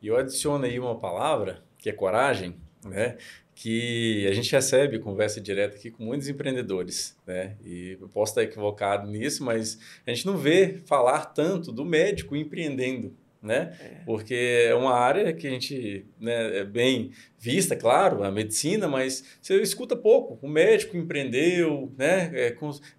E 0.02 0.08
eu 0.08 0.18
adiciono 0.18 0.66
aí 0.66 0.80
uma 0.80 1.00
palavra, 1.00 1.64
que 1.78 1.90
é 1.90 1.94
coragem, 1.94 2.56
né? 2.84 3.18
Que 3.60 4.28
a 4.28 4.34
gente 4.34 4.52
recebe 4.52 5.00
conversa 5.00 5.42
direta 5.42 5.76
aqui 5.76 5.90
com 5.90 6.04
muitos 6.04 6.30
empreendedores, 6.30 7.18
né? 7.26 7.58
E 7.66 7.98
eu 8.00 8.08
posso 8.08 8.34
estar 8.34 8.44
equivocado 8.44 9.10
nisso, 9.10 9.44
mas 9.44 9.80
a 10.06 10.14
gente 10.14 10.28
não 10.28 10.38
vê 10.38 10.80
falar 10.86 11.26
tanto 11.26 11.72
do 11.72 11.84
médico 11.84 12.36
empreendendo, 12.36 13.16
né? 13.48 13.76
É. 13.80 14.04
Porque 14.06 14.66
é 14.68 14.76
uma 14.76 14.94
área 14.94 15.34
que 15.34 15.48
a 15.48 15.50
gente 15.50 16.06
né, 16.20 16.60
é 16.60 16.64
bem 16.64 17.12
vista, 17.40 17.76
claro, 17.76 18.24
a 18.24 18.32
medicina, 18.32 18.88
mas 18.88 19.24
você 19.42 19.62
escuta 19.62 19.96
pouco. 19.96 20.38
O 20.42 20.50
médico 20.50 20.98
empreendeu, 20.98 21.92
né? 21.98 22.30
É, 22.34 22.56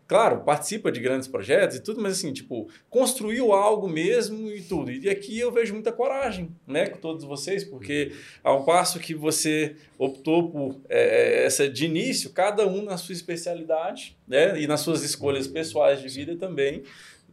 claro, 0.07 0.41
participa 0.41 0.91
de 0.91 1.01
grandes 1.01 1.29
projetos 1.29 1.77
e 1.77 1.83
tudo, 1.83 2.01
mas 2.01 2.13
assim, 2.15 2.33
tipo, 2.33 2.69
construiu 2.89 3.53
algo 3.53 3.89
mesmo 3.89 4.51
e 4.51 4.63
tudo. 4.63 4.91
E 4.91 5.11
aqui 5.11 5.39
eu 5.39 5.53
vejo 5.53 5.75
muita 5.75 5.93
coragem, 5.93 6.57
né, 6.67 6.87
com 6.87 6.99
todos 6.99 7.25
vocês, 7.25 7.63
porque 7.63 8.13
ao 8.43 8.65
passo 8.65 8.99
que 8.99 9.15
você 9.15 9.77
optou 9.99 10.51
por 10.51 10.81
é, 10.89 11.43
é 11.43 11.45
essa 11.45 11.69
de 11.69 11.85
início, 11.85 12.31
cada 12.31 12.67
um 12.67 12.83
na 12.83 12.97
sua 12.97 13.13
especialidade, 13.13 14.17
né? 14.27 14.59
E 14.61 14.67
nas 14.67 14.81
suas 14.81 15.03
escolhas 15.03 15.47
pessoais 15.47 16.01
de 16.01 16.09
vida 16.09 16.37
também 16.37 16.85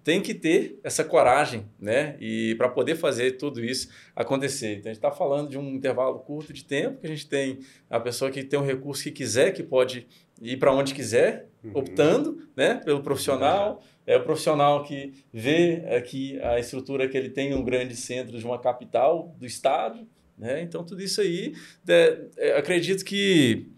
tem 0.05 0.21
que 0.21 0.35
ter 0.35 0.79
essa 0.83 1.03
coragem, 1.03 1.65
né? 1.79 2.15
E 2.19 2.53
para 2.59 2.69
poder 2.69 2.95
fazer 2.95 3.31
tudo 3.31 3.65
isso 3.65 3.89
acontecer. 4.15 4.73
Então 4.73 4.91
a 4.91 4.93
gente 4.93 5.03
está 5.03 5.11
falando 5.11 5.49
de 5.49 5.57
um 5.57 5.67
intervalo 5.73 6.19
curto 6.19 6.53
de 6.53 6.63
tempo 6.63 6.99
que 6.99 7.07
a 7.07 7.09
gente 7.09 7.27
tem 7.27 7.57
a 7.89 7.99
pessoa 7.99 8.29
que 8.29 8.43
tem 8.43 8.59
um 8.59 8.63
recurso 8.63 9.01
que 9.01 9.09
quiser, 9.09 9.51
que 9.51 9.63
pode 9.63 10.05
ir 10.39 10.57
para 10.57 10.71
onde 10.71 10.93
quiser, 10.93 11.49
uhum. 11.63 11.71
optando, 11.73 12.47
né? 12.55 12.75
Pelo 12.85 13.01
profissional. 13.01 13.83
É 14.05 14.15
o 14.15 14.23
profissional 14.23 14.83
que 14.83 15.11
vê 15.33 15.83
aqui 15.97 16.39
a 16.43 16.59
estrutura 16.59 17.09
que 17.09 17.17
ele 17.17 17.29
tem 17.29 17.55
um 17.55 17.63
grande 17.63 17.95
centro 17.95 18.37
de 18.37 18.45
uma 18.45 18.59
capital 18.59 19.35
do 19.39 19.45
estado, 19.47 20.07
né? 20.37 20.61
Então 20.61 20.83
tudo 20.83 21.01
isso 21.01 21.19
aí, 21.19 21.55
é, 21.87 22.21
é, 22.37 22.57
acredito 22.59 23.03
que 23.03 23.71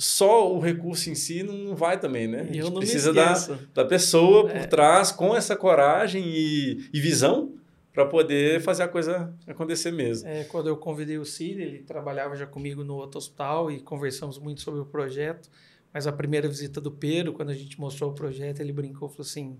só 0.00 0.50
o 0.50 0.58
recurso 0.58 1.10
em 1.10 1.14
si 1.14 1.42
não 1.42 1.76
vai 1.76 2.00
também, 2.00 2.26
né? 2.26 2.46
A 2.48 2.52
gente 2.52 2.72
precisa 2.72 3.12
da, 3.12 3.34
da 3.74 3.84
pessoa 3.84 4.50
é. 4.50 4.60
por 4.60 4.66
trás 4.68 5.12
com 5.12 5.36
essa 5.36 5.54
coragem 5.54 6.24
e, 6.26 6.88
e 6.92 7.00
visão 7.00 7.54
para 7.92 8.06
poder 8.06 8.62
fazer 8.62 8.84
a 8.84 8.88
coisa 8.88 9.34
acontecer 9.46 9.90
mesmo. 9.90 10.26
É, 10.26 10.44
quando 10.44 10.68
eu 10.68 10.76
convidei 10.76 11.18
o 11.18 11.24
Cílio, 11.24 11.62
ele 11.62 11.80
trabalhava 11.80 12.34
já 12.34 12.46
comigo 12.46 12.82
no 12.82 12.94
outro 12.94 13.18
hospital 13.18 13.70
e 13.70 13.78
conversamos 13.78 14.38
muito 14.38 14.62
sobre 14.62 14.80
o 14.80 14.86
projeto. 14.86 15.50
Mas 15.92 16.06
a 16.06 16.12
primeira 16.12 16.48
visita 16.48 16.80
do 16.80 16.90
Pedro, 16.90 17.34
quando 17.34 17.50
a 17.50 17.54
gente 17.54 17.78
mostrou 17.78 18.10
o 18.10 18.14
projeto, 18.14 18.60
ele 18.60 18.72
brincou 18.72 19.08
e 19.08 19.10
falou 19.10 19.26
assim: 19.26 19.58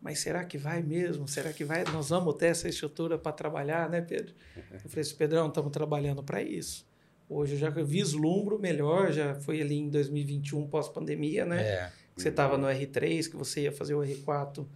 mas 0.00 0.20
será 0.20 0.42
que 0.44 0.56
vai 0.56 0.82
mesmo? 0.82 1.28
Será 1.28 1.52
que 1.52 1.64
vai? 1.64 1.84
Nós 1.92 2.08
vamos 2.08 2.34
ter 2.36 2.46
essa 2.46 2.66
estrutura 2.66 3.18
para 3.18 3.32
trabalhar, 3.32 3.90
né, 3.90 4.00
Pedro? 4.00 4.34
Eu 4.72 4.88
falei 4.88 5.02
assim, 5.02 5.16
Pedrão, 5.16 5.48
estamos 5.48 5.70
trabalhando 5.70 6.22
para 6.22 6.42
isso. 6.42 6.88
Hoje 7.32 7.54
eu 7.54 7.58
já 7.58 7.70
vislumbro 7.70 8.58
melhor, 8.58 9.12
já 9.12 9.36
foi 9.36 9.60
ali 9.60 9.76
em 9.76 9.88
2021, 9.88 10.66
pós-pandemia, 10.66 11.46
né? 11.46 11.62
É. 11.62 11.92
Que 12.12 12.22
você 12.22 12.28
estava 12.28 12.58
no 12.58 12.66
R3, 12.66 13.30
que 13.30 13.36
você 13.36 13.62
ia 13.62 13.72
fazer 13.72 13.94
o 13.94 14.00
R4 14.00 14.66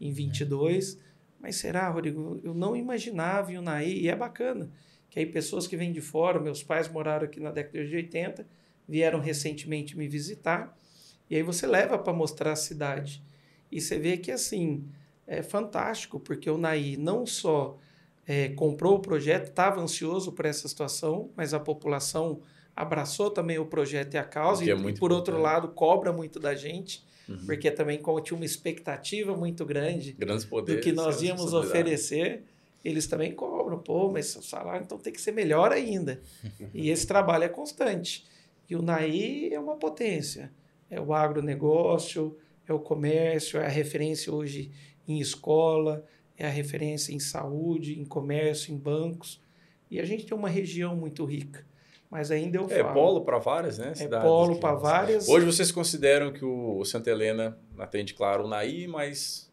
em 0.00 0.12
22. 0.12 0.96
Mas 1.40 1.56
será, 1.56 1.88
Rodrigo? 1.90 2.40
Eu 2.44 2.54
não 2.54 2.76
imaginava 2.76 3.52
em 3.52 3.58
Unai, 3.58 3.88
e 3.88 4.08
é 4.08 4.14
bacana, 4.14 4.70
que 5.10 5.18
aí 5.18 5.26
pessoas 5.26 5.66
que 5.66 5.76
vêm 5.76 5.90
de 5.90 6.00
fora, 6.00 6.38
meus 6.38 6.62
pais 6.62 6.88
moraram 6.88 7.24
aqui 7.24 7.40
na 7.40 7.50
década 7.50 7.84
de 7.84 7.96
80, 7.96 8.46
vieram 8.88 9.18
recentemente 9.18 9.98
me 9.98 10.06
visitar, 10.06 10.78
e 11.28 11.34
aí 11.34 11.42
você 11.42 11.66
leva 11.66 11.98
para 11.98 12.12
mostrar 12.12 12.52
a 12.52 12.56
cidade. 12.56 13.24
E 13.72 13.80
você 13.80 13.98
vê 13.98 14.16
que, 14.18 14.30
assim, 14.30 14.86
é 15.26 15.42
fantástico, 15.42 16.20
porque 16.20 16.48
o 16.48 16.56
Naí 16.56 16.96
não 16.96 17.26
só 17.26 17.76
é, 18.26 18.48
comprou 18.50 18.96
o 18.96 19.00
projeto, 19.00 19.48
estava 19.48 19.80
ansioso 19.80 20.32
por 20.32 20.44
essa 20.46 20.66
situação, 20.68 21.30
mas 21.36 21.52
a 21.52 21.60
população 21.60 22.40
abraçou 22.74 23.30
também 23.30 23.58
o 23.58 23.66
projeto 23.66 24.14
e 24.14 24.18
a 24.18 24.24
causa, 24.24 24.64
é 24.64 24.68
e, 24.68 24.74
muito 24.74 24.98
por 24.98 25.12
outro 25.12 25.40
lado, 25.40 25.68
cobra 25.68 26.12
muito 26.12 26.40
da 26.40 26.54
gente, 26.54 27.04
Uhum. 27.26 27.46
porque 27.46 27.70
também 27.70 28.02
tinha 28.22 28.36
uma 28.36 28.44
expectativa 28.44 29.34
muito 29.34 29.64
grande 29.64 30.12
Grandes 30.12 30.44
do 30.44 30.50
poderes. 30.50 30.84
que 30.84 30.92
nós 30.92 31.22
íamos 31.22 31.54
oferecer, 31.54 32.44
eles 32.84 33.06
também 33.06 33.32
cobram, 33.32 33.78
pô, 33.78 34.10
mas 34.10 34.36
o 34.36 34.42
salário 34.42 34.84
então 34.84 34.98
tem 34.98 35.10
que 35.10 35.20
ser 35.20 35.32
melhor 35.32 35.72
ainda. 35.72 36.20
e 36.74 36.90
esse 36.90 37.06
trabalho 37.06 37.44
é 37.44 37.48
constante. 37.48 38.26
E 38.68 38.76
o 38.76 38.82
NAI 38.82 39.48
é 39.52 39.58
uma 39.58 39.76
potência. 39.76 40.52
É 40.90 41.00
o 41.00 41.14
agronegócio, 41.14 42.36
é 42.68 42.72
o 42.74 42.78
comércio, 42.78 43.58
é 43.58 43.64
a 43.64 43.70
referência 43.70 44.32
hoje 44.32 44.70
em 45.08 45.18
escola, 45.18 46.04
é 46.38 46.46
a 46.46 46.50
referência 46.50 47.12
em 47.12 47.18
saúde, 47.18 47.98
em 47.98 48.04
comércio, 48.04 48.72
em 48.72 48.76
bancos. 48.76 49.40
E 49.90 50.00
a 50.00 50.04
gente 50.04 50.26
tem 50.26 50.36
uma 50.36 50.48
região 50.48 50.96
muito 50.96 51.24
rica. 51.24 51.64
Mas 52.10 52.30
ainda 52.30 52.58
eu 52.58 52.66
É 52.70 52.82
falo. 52.82 52.94
polo 52.94 53.20
para 53.24 53.38
várias, 53.38 53.78
né? 53.78 53.92
É 53.98 54.06
polo 54.06 54.56
para 54.58 54.74
várias. 54.74 55.28
Hoje 55.28 55.46
vocês 55.46 55.72
consideram 55.72 56.32
que 56.32 56.44
o 56.44 56.84
Santa 56.84 57.10
Helena 57.10 57.58
atende, 57.78 58.14
claro, 58.14 58.44
o 58.44 58.48
Naí, 58.48 58.86
mas 58.86 59.50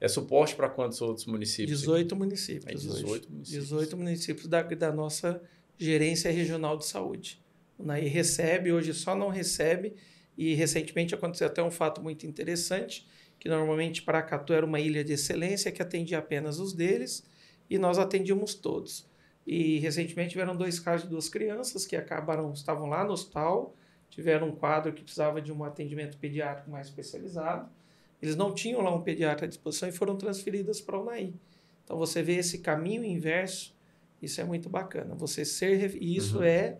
é 0.00 0.06
suporte 0.06 0.54
para 0.54 0.68
quantos 0.68 1.00
outros 1.00 1.26
municípios? 1.26 1.80
18 1.80 2.14
municípios. 2.14 2.84
É, 2.84 2.88
hoje. 2.88 3.02
18 3.02 3.30
municípios. 3.32 3.48
18 3.68 3.96
municípios 3.96 4.46
da, 4.46 4.62
da 4.62 4.92
nossa 4.92 5.42
gerência 5.78 6.30
regional 6.30 6.76
de 6.76 6.86
saúde. 6.86 7.42
O 7.76 7.84
NAI 7.84 8.06
recebe, 8.06 8.72
hoje 8.72 8.94
só 8.94 9.16
não 9.16 9.28
recebe, 9.28 9.94
e 10.38 10.54
recentemente 10.54 11.14
aconteceu 11.14 11.46
até 11.46 11.62
um 11.62 11.70
fato 11.70 12.00
muito 12.02 12.26
interessante, 12.26 13.06
que 13.38 13.48
normalmente 13.48 14.02
Paracatu 14.02 14.52
era 14.52 14.64
uma 14.64 14.80
ilha 14.80 15.04
de 15.04 15.12
excelência 15.12 15.70
que 15.72 15.82
atendia 15.82 16.18
apenas 16.18 16.58
os 16.58 16.72
deles, 16.72 17.26
e 17.68 17.78
nós 17.78 17.98
atendíamos 17.98 18.54
todos. 18.54 19.06
E 19.46 19.78
recentemente 19.78 20.30
tiveram 20.30 20.56
dois 20.56 20.80
casos 20.80 21.02
de 21.04 21.10
duas 21.10 21.28
crianças 21.28 21.84
que 21.86 21.96
acabaram, 21.96 22.52
estavam 22.52 22.86
lá 22.88 23.04
no 23.04 23.12
hospital, 23.12 23.74
tiveram 24.08 24.48
um 24.48 24.54
quadro 24.54 24.92
que 24.92 25.02
precisava 25.02 25.40
de 25.42 25.52
um 25.52 25.64
atendimento 25.64 26.16
pediátrico 26.18 26.70
mais 26.70 26.86
especializado. 26.86 27.68
Eles 28.22 28.36
não 28.36 28.54
tinham 28.54 28.80
lá 28.80 28.94
um 28.94 29.02
pediatra 29.02 29.44
à 29.44 29.48
disposição 29.48 29.88
e 29.88 29.92
foram 29.92 30.16
transferidas 30.16 30.80
para 30.80 30.96
o 30.98 31.02
UNAI. 31.02 31.34
Então 31.84 31.98
você 31.98 32.22
vê 32.22 32.36
esse 32.36 32.58
caminho 32.58 33.04
inverso, 33.04 33.74
isso 34.22 34.40
é 34.40 34.44
muito 34.44 34.70
bacana. 34.70 35.14
Você 35.16 35.44
ser. 35.44 35.94
E 36.00 36.16
isso 36.16 36.38
Uhum. 36.38 36.44
é. 36.44 36.78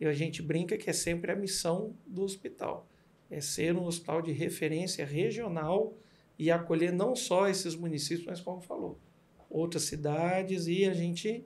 E 0.00 0.06
a 0.06 0.12
gente 0.12 0.42
brinca 0.42 0.76
que 0.76 0.88
é 0.90 0.92
sempre 0.92 1.32
a 1.32 1.36
missão 1.36 1.94
do 2.06 2.22
hospital. 2.22 2.86
É 3.30 3.40
ser 3.40 3.74
um 3.76 3.84
hospital 3.84 4.22
de 4.22 4.32
referência 4.32 5.04
regional 5.04 5.94
e 6.38 6.50
acolher 6.50 6.92
não 6.92 7.14
só 7.16 7.48
esses 7.48 7.74
municípios, 7.74 8.26
mas 8.26 8.40
como 8.40 8.60
falou, 8.60 8.98
outras 9.50 9.84
cidades 9.84 10.66
e 10.66 10.84
a 10.84 10.92
gente 10.92 11.44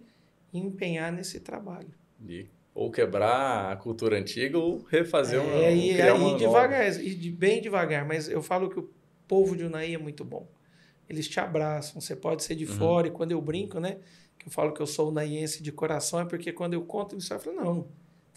empenhar 0.52 1.12
nesse 1.12 1.40
trabalho. 1.40 1.90
E- 2.26 2.46
ou 2.74 2.90
quebrar 2.92 3.72
a 3.72 3.76
cultura 3.76 4.16
antiga 4.18 4.56
ou 4.58 4.82
refazer 4.84 5.40
uma. 5.40 5.50
é, 5.62 5.74
e 5.74 5.92
criar 5.94 6.14
aí 6.14 6.18
uma 6.20 6.30
nova. 6.30 6.38
devagar, 6.38 7.00
e 7.04 7.14
de- 7.14 7.30
bem 7.30 7.60
devagar, 7.60 8.06
mas 8.06 8.28
eu 8.28 8.40
falo 8.42 8.70
que 8.70 8.78
o 8.78 8.88
povo 9.26 9.56
de 9.56 9.64
Unai 9.64 9.94
é 9.94 9.98
muito 9.98 10.24
bom. 10.24 10.46
Eles 11.08 11.26
te 11.28 11.40
abraçam, 11.40 12.00
você 12.00 12.14
pode 12.14 12.44
ser 12.44 12.54
de 12.54 12.64
Uhum. 12.66 12.70
fora, 12.72 13.08
e 13.08 13.10
quando 13.10 13.32
eu 13.32 13.40
brinco, 13.40 13.80
né, 13.80 13.98
que 14.38 14.46
eu 14.46 14.52
falo 14.52 14.72
que 14.72 14.80
eu 14.80 14.86
sou 14.86 15.08
unaiense 15.08 15.62
de 15.62 15.72
coração, 15.72 16.20
é 16.20 16.24
porque 16.24 16.52
quando 16.52 16.74
eu 16.74 16.82
conto 16.84 17.16
isso, 17.16 17.32
eu 17.34 17.40
falo, 17.40 17.56
não, 17.56 17.88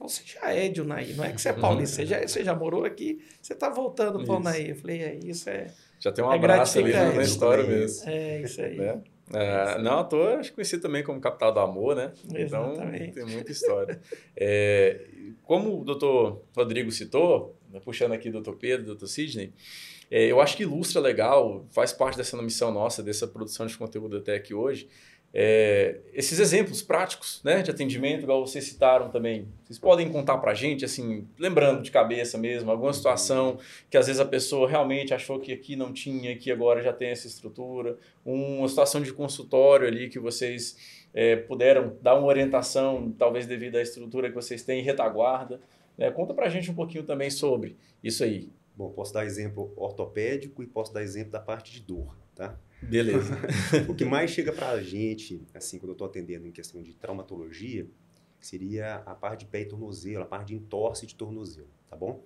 então 0.01 0.09
você 0.09 0.23
já 0.25 0.51
é 0.53 0.67
de 0.67 0.81
Unai, 0.81 1.13
não 1.15 1.23
é 1.23 1.31
que 1.31 1.39
você 1.39 1.49
é 1.49 1.53
paulista, 1.53 1.97
você, 1.97 2.05
já, 2.07 2.17
é- 2.17 2.27
você 2.27 2.43
já 2.43 2.55
morou 2.55 2.83
aqui, 2.85 3.19
você 3.41 3.53
está 3.53 3.69
voltando 3.69 4.25
para. 4.25 4.35
Unai. 4.35 4.71
Eu 4.71 4.75
falei, 4.75 5.01
é, 5.03 5.15
isso 5.23 5.47
é, 5.49 5.67
Já 5.99 6.11
tem 6.11 6.25
um 6.25 6.31
É 6.31 6.35
abraço 6.35 6.79
ali 6.79 6.91
na 6.91 7.21
história 7.21 7.63
mesmo. 7.63 8.09
é 8.09 8.41
isso 8.41 8.61
aí. 8.61 8.77
né? 8.77 9.01
É, 9.33 9.77
não 9.81 9.99
à 9.99 10.03
toa, 10.03 10.37
acho 10.39 10.51
conhecido 10.53 10.81
também 10.81 11.03
como 11.03 11.21
capital 11.21 11.53
do 11.53 11.59
amor, 11.61 11.95
né? 11.95 12.11
Exatamente. 12.33 13.11
Então, 13.11 13.25
tem 13.25 13.33
muita 13.35 13.51
história. 13.51 14.01
É, 14.35 15.05
como 15.43 15.81
o 15.81 15.85
doutor 15.85 16.43
Rodrigo 16.55 16.91
citou, 16.91 17.55
né, 17.71 17.79
puxando 17.79 18.11
aqui 18.11 18.27
o 18.29 18.31
doutor 18.33 18.55
Pedro, 18.57 18.87
doutor 18.87 19.07
Sidney, 19.07 19.53
é, 20.09 20.25
eu 20.25 20.41
acho 20.41 20.57
que 20.57 20.63
ilustra 20.63 20.99
legal, 20.99 21.65
faz 21.71 21.93
parte 21.93 22.17
dessa 22.17 22.35
missão 22.41 22.71
nossa, 22.73 23.01
dessa 23.01 23.25
produção 23.25 23.65
de 23.65 23.77
conteúdo 23.77 24.17
até 24.17 24.35
aqui 24.35 24.53
hoje, 24.53 24.89
é, 25.33 25.97
esses 26.13 26.39
exemplos 26.39 26.81
práticos 26.81 27.41
né, 27.43 27.61
de 27.61 27.71
atendimento, 27.71 28.23
igual 28.23 28.45
vocês 28.45 28.65
citaram 28.65 29.09
também. 29.09 29.47
Vocês 29.63 29.79
podem 29.79 30.09
contar 30.11 30.37
pra 30.39 30.53
gente, 30.53 30.83
assim, 30.83 31.25
lembrando 31.39 31.81
de 31.81 31.89
cabeça 31.89 32.37
mesmo, 32.37 32.69
alguma 32.69 32.91
situação 32.91 33.57
que 33.89 33.97
às 33.97 34.07
vezes 34.07 34.19
a 34.19 34.25
pessoa 34.25 34.69
realmente 34.69 35.13
achou 35.13 35.39
que 35.39 35.53
aqui 35.53 35.75
não 35.75 35.93
tinha, 35.93 36.35
que 36.35 36.51
agora 36.51 36.81
já 36.81 36.91
tem 36.91 37.09
essa 37.09 37.27
estrutura, 37.27 37.97
uma 38.25 38.67
situação 38.67 39.01
de 39.01 39.13
consultório 39.13 39.87
ali 39.87 40.09
que 40.09 40.19
vocês 40.19 41.01
é, 41.13 41.37
puderam 41.37 41.95
dar 42.01 42.15
uma 42.15 42.27
orientação, 42.27 43.13
talvez 43.17 43.45
devido 43.45 43.77
à 43.77 43.81
estrutura 43.81 44.27
que 44.27 44.35
vocês 44.35 44.63
têm 44.63 44.81
em 44.81 44.83
retaguarda. 44.83 45.61
Né? 45.97 46.11
Conta 46.11 46.33
pra 46.33 46.49
gente 46.49 46.69
um 46.69 46.75
pouquinho 46.75 47.03
também 47.03 47.29
sobre 47.29 47.77
isso 48.03 48.23
aí. 48.23 48.49
Bom, 48.75 48.89
posso 48.89 49.13
dar 49.13 49.25
exemplo 49.25 49.71
ortopédico 49.77 50.61
e 50.61 50.67
posso 50.67 50.93
dar 50.93 51.03
exemplo 51.03 51.31
da 51.31 51.39
parte 51.39 51.71
de 51.71 51.81
dor, 51.81 52.17
tá? 52.35 52.57
Beleza. 52.81 53.37
O 53.87 53.95
que 53.95 54.03
mais 54.05 54.31
chega 54.31 54.51
para 54.51 54.71
a 54.71 54.81
gente, 54.81 55.41
assim, 55.53 55.77
quando 55.79 55.89
eu 55.89 55.93
estou 55.93 56.07
atendendo 56.07 56.47
em 56.47 56.51
questão 56.51 56.81
de 56.81 56.93
traumatologia, 56.93 57.87
seria 58.39 58.95
a 59.05 59.13
parte 59.13 59.41
de 59.41 59.51
pé 59.51 59.61
e 59.61 59.65
tornozelo, 59.65 60.23
a 60.23 60.25
parte 60.25 60.47
de 60.47 60.55
entorse 60.55 61.05
de 61.05 61.15
tornozelo, 61.15 61.69
tá 61.89 61.95
bom? 61.95 62.23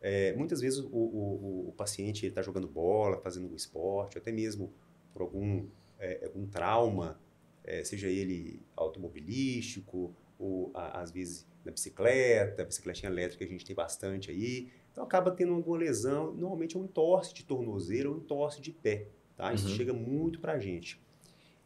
É, 0.00 0.32
muitas 0.34 0.60
vezes 0.60 0.80
o, 0.80 0.88
o, 0.90 1.68
o 1.68 1.72
paciente 1.76 2.26
está 2.26 2.42
jogando 2.42 2.66
bola, 2.66 3.18
fazendo 3.20 3.50
um 3.50 3.54
esporte, 3.54 4.18
até 4.18 4.32
mesmo 4.32 4.72
por 5.12 5.22
algum, 5.22 5.66
é, 5.98 6.24
algum 6.24 6.46
trauma, 6.46 7.20
é, 7.62 7.84
seja 7.84 8.08
ele 8.08 8.60
automobilístico 8.74 10.14
ou 10.38 10.70
a- 10.74 11.00
às 11.00 11.10
vezes 11.12 11.46
na 11.64 11.70
bicicleta, 11.70 12.64
bicicletinha 12.64 13.10
elétrica 13.10 13.44
a 13.44 13.48
gente 13.48 13.64
tem 13.64 13.76
bastante 13.76 14.30
aí, 14.30 14.68
então 14.90 15.04
acaba 15.04 15.30
tendo 15.30 15.54
alguma 15.54 15.78
lesão, 15.78 16.32
normalmente 16.34 16.76
é 16.76 16.80
um 16.80 16.84
entorse 16.84 17.32
de 17.32 17.44
tornozelo 17.44 18.10
ou 18.10 18.16
um 18.16 18.20
entorse 18.20 18.60
de 18.60 18.72
pé, 18.72 19.06
tá? 19.36 19.52
Isso 19.52 19.68
Uhum. 19.68 19.74
chega 19.74 19.92
muito 19.92 20.40
pra 20.40 20.58
gente. 20.58 21.00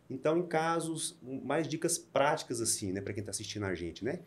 Então, 0.09 0.39
em 0.39 0.47
casos, 0.47 1.19
mais 1.23 1.67
dicas 1.67 1.99
práticas 1.99 2.61
assim, 2.61 2.93
né, 2.93 3.01
para 3.01 3.13
quem 3.13 3.21
está 3.23 3.31
assistindo 3.31 3.65
a 3.65 3.75
gente, 3.75 4.05
né? 4.05 4.21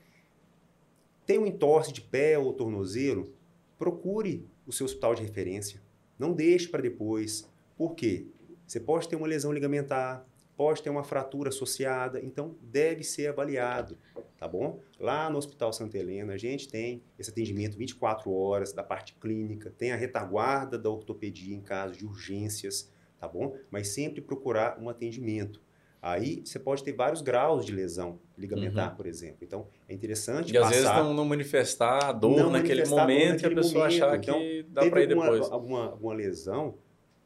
Tem 1.26 1.38
um 1.40 1.46
entorse 1.46 1.94
de 1.94 2.02
pé 2.02 2.38
ou 2.38 2.54
tornozelo, 2.54 3.34
procure 3.78 4.48
o 4.66 4.74
seu 4.74 4.86
hospital 4.86 5.16
de 5.16 5.22
referência. 5.22 5.82
Não 6.18 6.34
deixe 6.34 6.68
para 6.68 6.82
depois. 6.82 7.48
Por 7.78 7.96
quê? 7.96 8.28
Você 8.68 8.80
pode 8.80 9.08
ter 9.08 9.16
uma 9.16 9.28
lesão 9.28 9.54
ligamentar, 9.54 10.26
pode 10.58 10.84
ter 10.84 10.90
uma 10.90 11.04
fratura 11.04 11.50
associada, 11.50 12.20
então 12.22 12.56
deve 12.62 13.04
ser 13.04 13.28
avaliado, 13.28 13.98
tá 14.38 14.46
bom? 14.48 14.82
Lá 15.00 15.30
no 15.30 15.38
Hospital 15.38 15.72
Santa 15.72 15.98
Helena, 15.98 16.34
a 16.34 16.38
gente 16.38 16.68
tem 16.68 17.02
esse 17.18 17.30
atendimento 17.30 17.78
24 17.78 18.30
horas 18.32 18.74
da 18.74 18.84
parte 18.84 19.14
clínica, 19.14 19.72
tem 19.78 19.94
a 19.94 19.96
retaguarda 19.96 20.78
da 20.78 20.90
ortopedia 20.90 21.56
em 21.56 21.62
caso 21.62 21.96
de 21.96 22.06
urgências, 22.06 22.92
tá 23.20 23.28
bom? 23.28 23.56
Mas 23.70 23.90
sempre 23.90 24.22
procurar 24.22 24.80
um 24.80 24.90
atendimento. 24.90 25.62
Aí 26.02 26.42
você 26.46 26.58
pode 26.58 26.82
ter 26.82 26.94
vários 26.94 27.22
graus 27.22 27.66
de 27.66 27.74
lesão 27.74 28.20
ligamentar, 28.38 28.96
por 28.96 29.06
exemplo. 29.06 29.40
Então 29.42 29.68
é 29.88 29.94
interessante 29.94 30.54
E 30.54 30.58
às 30.58 30.64
passar. 30.64 30.76
vezes 30.76 30.96
não, 30.96 31.14
não 31.14 31.26
manifestar 31.26 32.06
a 32.06 32.12
dor 32.14 32.38
Não 32.38 32.50
naquele 32.50 32.76
manifestar 32.86 33.02
momento 33.02 33.22
e 33.22 33.28
a 33.28 33.34
naquele 33.34 33.56
pessoa 33.56 33.84
momento. 33.86 34.04
achar 34.04 34.18
Então, 34.18 34.40
que 34.40 34.64
dá 34.70 34.90
para 34.90 35.02
ir 35.04 35.10
alguma, 35.12 35.26
depois. 35.32 35.52
alguma, 35.52 35.86
alguma 35.88 36.14
lesão, 36.14 36.78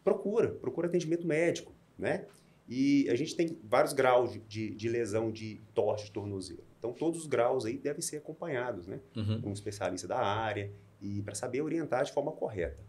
procura, 0.04 0.50
procura 0.50 0.88
atendimento 0.88 1.28
médico, 1.28 1.72
né? 1.98 2.26
E 2.68 3.08
a 3.10 3.16
gente 3.16 3.36
tem 3.36 3.60
vários 3.64 3.94
graus 3.94 4.32
de, 4.34 4.40
de, 4.40 4.74
de 4.74 4.90
lesão 4.90 5.32
de 5.32 5.62
torte 5.76 6.06
de 6.06 6.12
tornozelo. 6.12 6.64
Então, 6.80 6.94
todos 6.94 7.20
os 7.22 7.28
graus 7.28 7.66
aí 7.66 7.78
devem 7.78 8.02
ser 8.02 8.18
acompanhados, 8.18 8.88
né? 8.88 9.00
Uhum. 9.16 9.40
Com 9.42 9.50
um 9.50 9.54
especialista 9.54 10.08
da 10.08 10.18
área 10.18 10.72
e 11.00 11.22
para 11.22 11.36
saber 11.36 11.62
orientar 11.62 12.04
de 12.06 12.12
forma 12.12 12.32
correta, 12.32 12.80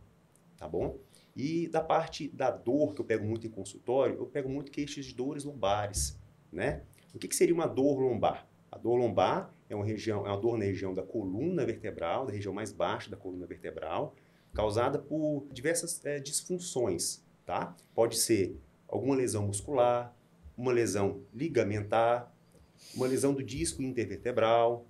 tá 0.57 0.67
bom? 0.67 0.97
E 1.37 1.69
da 1.69 1.81
parte 1.81 2.29
da 2.29 2.51
dor, 2.51 2.95
que 2.95 3.01
eu 3.01 3.05
pego 3.05 3.25
muito 3.25 3.47
em 3.47 3.51
consultório, 3.51 4.17
eu 4.17 4.27
pego 4.27 4.49
muito 4.49 4.71
queixas 4.71 5.05
de 5.05 5.15
dores 5.15 5.45
lombares, 5.45 6.19
né? 6.53 6.83
O 7.13 7.19
que, 7.19 7.27
que 7.27 7.35
seria 7.35 7.55
uma 7.55 7.67
dor 7.67 7.99
lombar? 7.99 8.47
A 8.71 8.79
dor 8.79 8.97
lombar 8.97 9.53
é 9.69 9.75
uma, 9.75 9.85
região, 9.85 10.27
é 10.27 10.31
uma 10.31 10.37
dor 10.37 10.59
na 10.59 10.65
região 10.65 10.95
da 10.95 11.03
coluna 11.03 11.65
vertebral, 11.65 12.27
da 12.27 12.33
região 12.33 12.55
mais 12.55 12.73
baixa 12.73 13.11
da 13.11 13.17
coluna 13.17 13.47
vertebral, 13.47 14.15
causada 14.53 14.99
por 14.99 15.47
diversas 15.53 16.05
eh, 16.05 16.21
disfunções, 16.21 17.25
tá? 17.45 17.77
Pode 17.95 18.17
ser 18.17 18.57
alguma 18.89 19.17
lesão 19.17 19.47
muscular, 19.47 20.15
uma 20.57 20.73
lesão 20.73 21.23
ligamentar, 21.33 22.33
uma 22.95 23.07
lesão 23.07 23.35
do 23.35 23.43
disco 23.43 23.83
intervertebral 23.83 24.87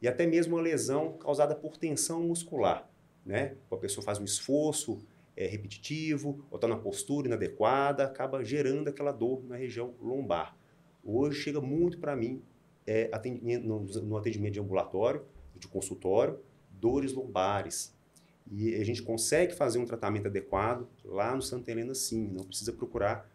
e 0.00 0.06
até 0.06 0.26
mesmo 0.26 0.56
uma 0.56 0.62
lesão 0.62 1.14
causada 1.14 1.54
por 1.54 1.76
tensão 1.76 2.22
muscular, 2.22 2.88
né? 3.24 3.56
A 3.70 3.76
pessoa 3.76 4.04
faz 4.04 4.18
um 4.18 4.24
esforço 4.24 5.00
é, 5.40 5.46
repetitivo 5.46 6.44
ou 6.50 6.56
está 6.56 6.68
na 6.68 6.76
postura 6.76 7.26
inadequada, 7.26 8.04
acaba 8.04 8.44
gerando 8.44 8.88
aquela 8.88 9.10
dor 9.10 9.42
na 9.42 9.56
região 9.56 9.94
lombar. 9.98 10.54
Hoje 11.02 11.40
chega 11.40 11.62
muito 11.62 11.98
para 11.98 12.14
mim 12.14 12.42
é, 12.86 13.08
atendimento, 13.10 13.66
no, 13.66 13.80
no 14.02 14.16
atendimento 14.18 14.52
de 14.52 14.60
ambulatório, 14.60 15.24
de 15.56 15.66
consultório, 15.66 16.38
dores 16.70 17.14
lombares. 17.14 17.96
E 18.52 18.74
a 18.74 18.84
gente 18.84 19.02
consegue 19.02 19.54
fazer 19.54 19.78
um 19.78 19.86
tratamento 19.86 20.26
adequado 20.26 20.86
lá 21.02 21.34
no 21.34 21.40
Santa 21.40 21.70
Helena, 21.70 21.94
sim. 21.94 22.28
Não 22.28 22.44
precisa 22.44 22.74
procurar 22.74 23.29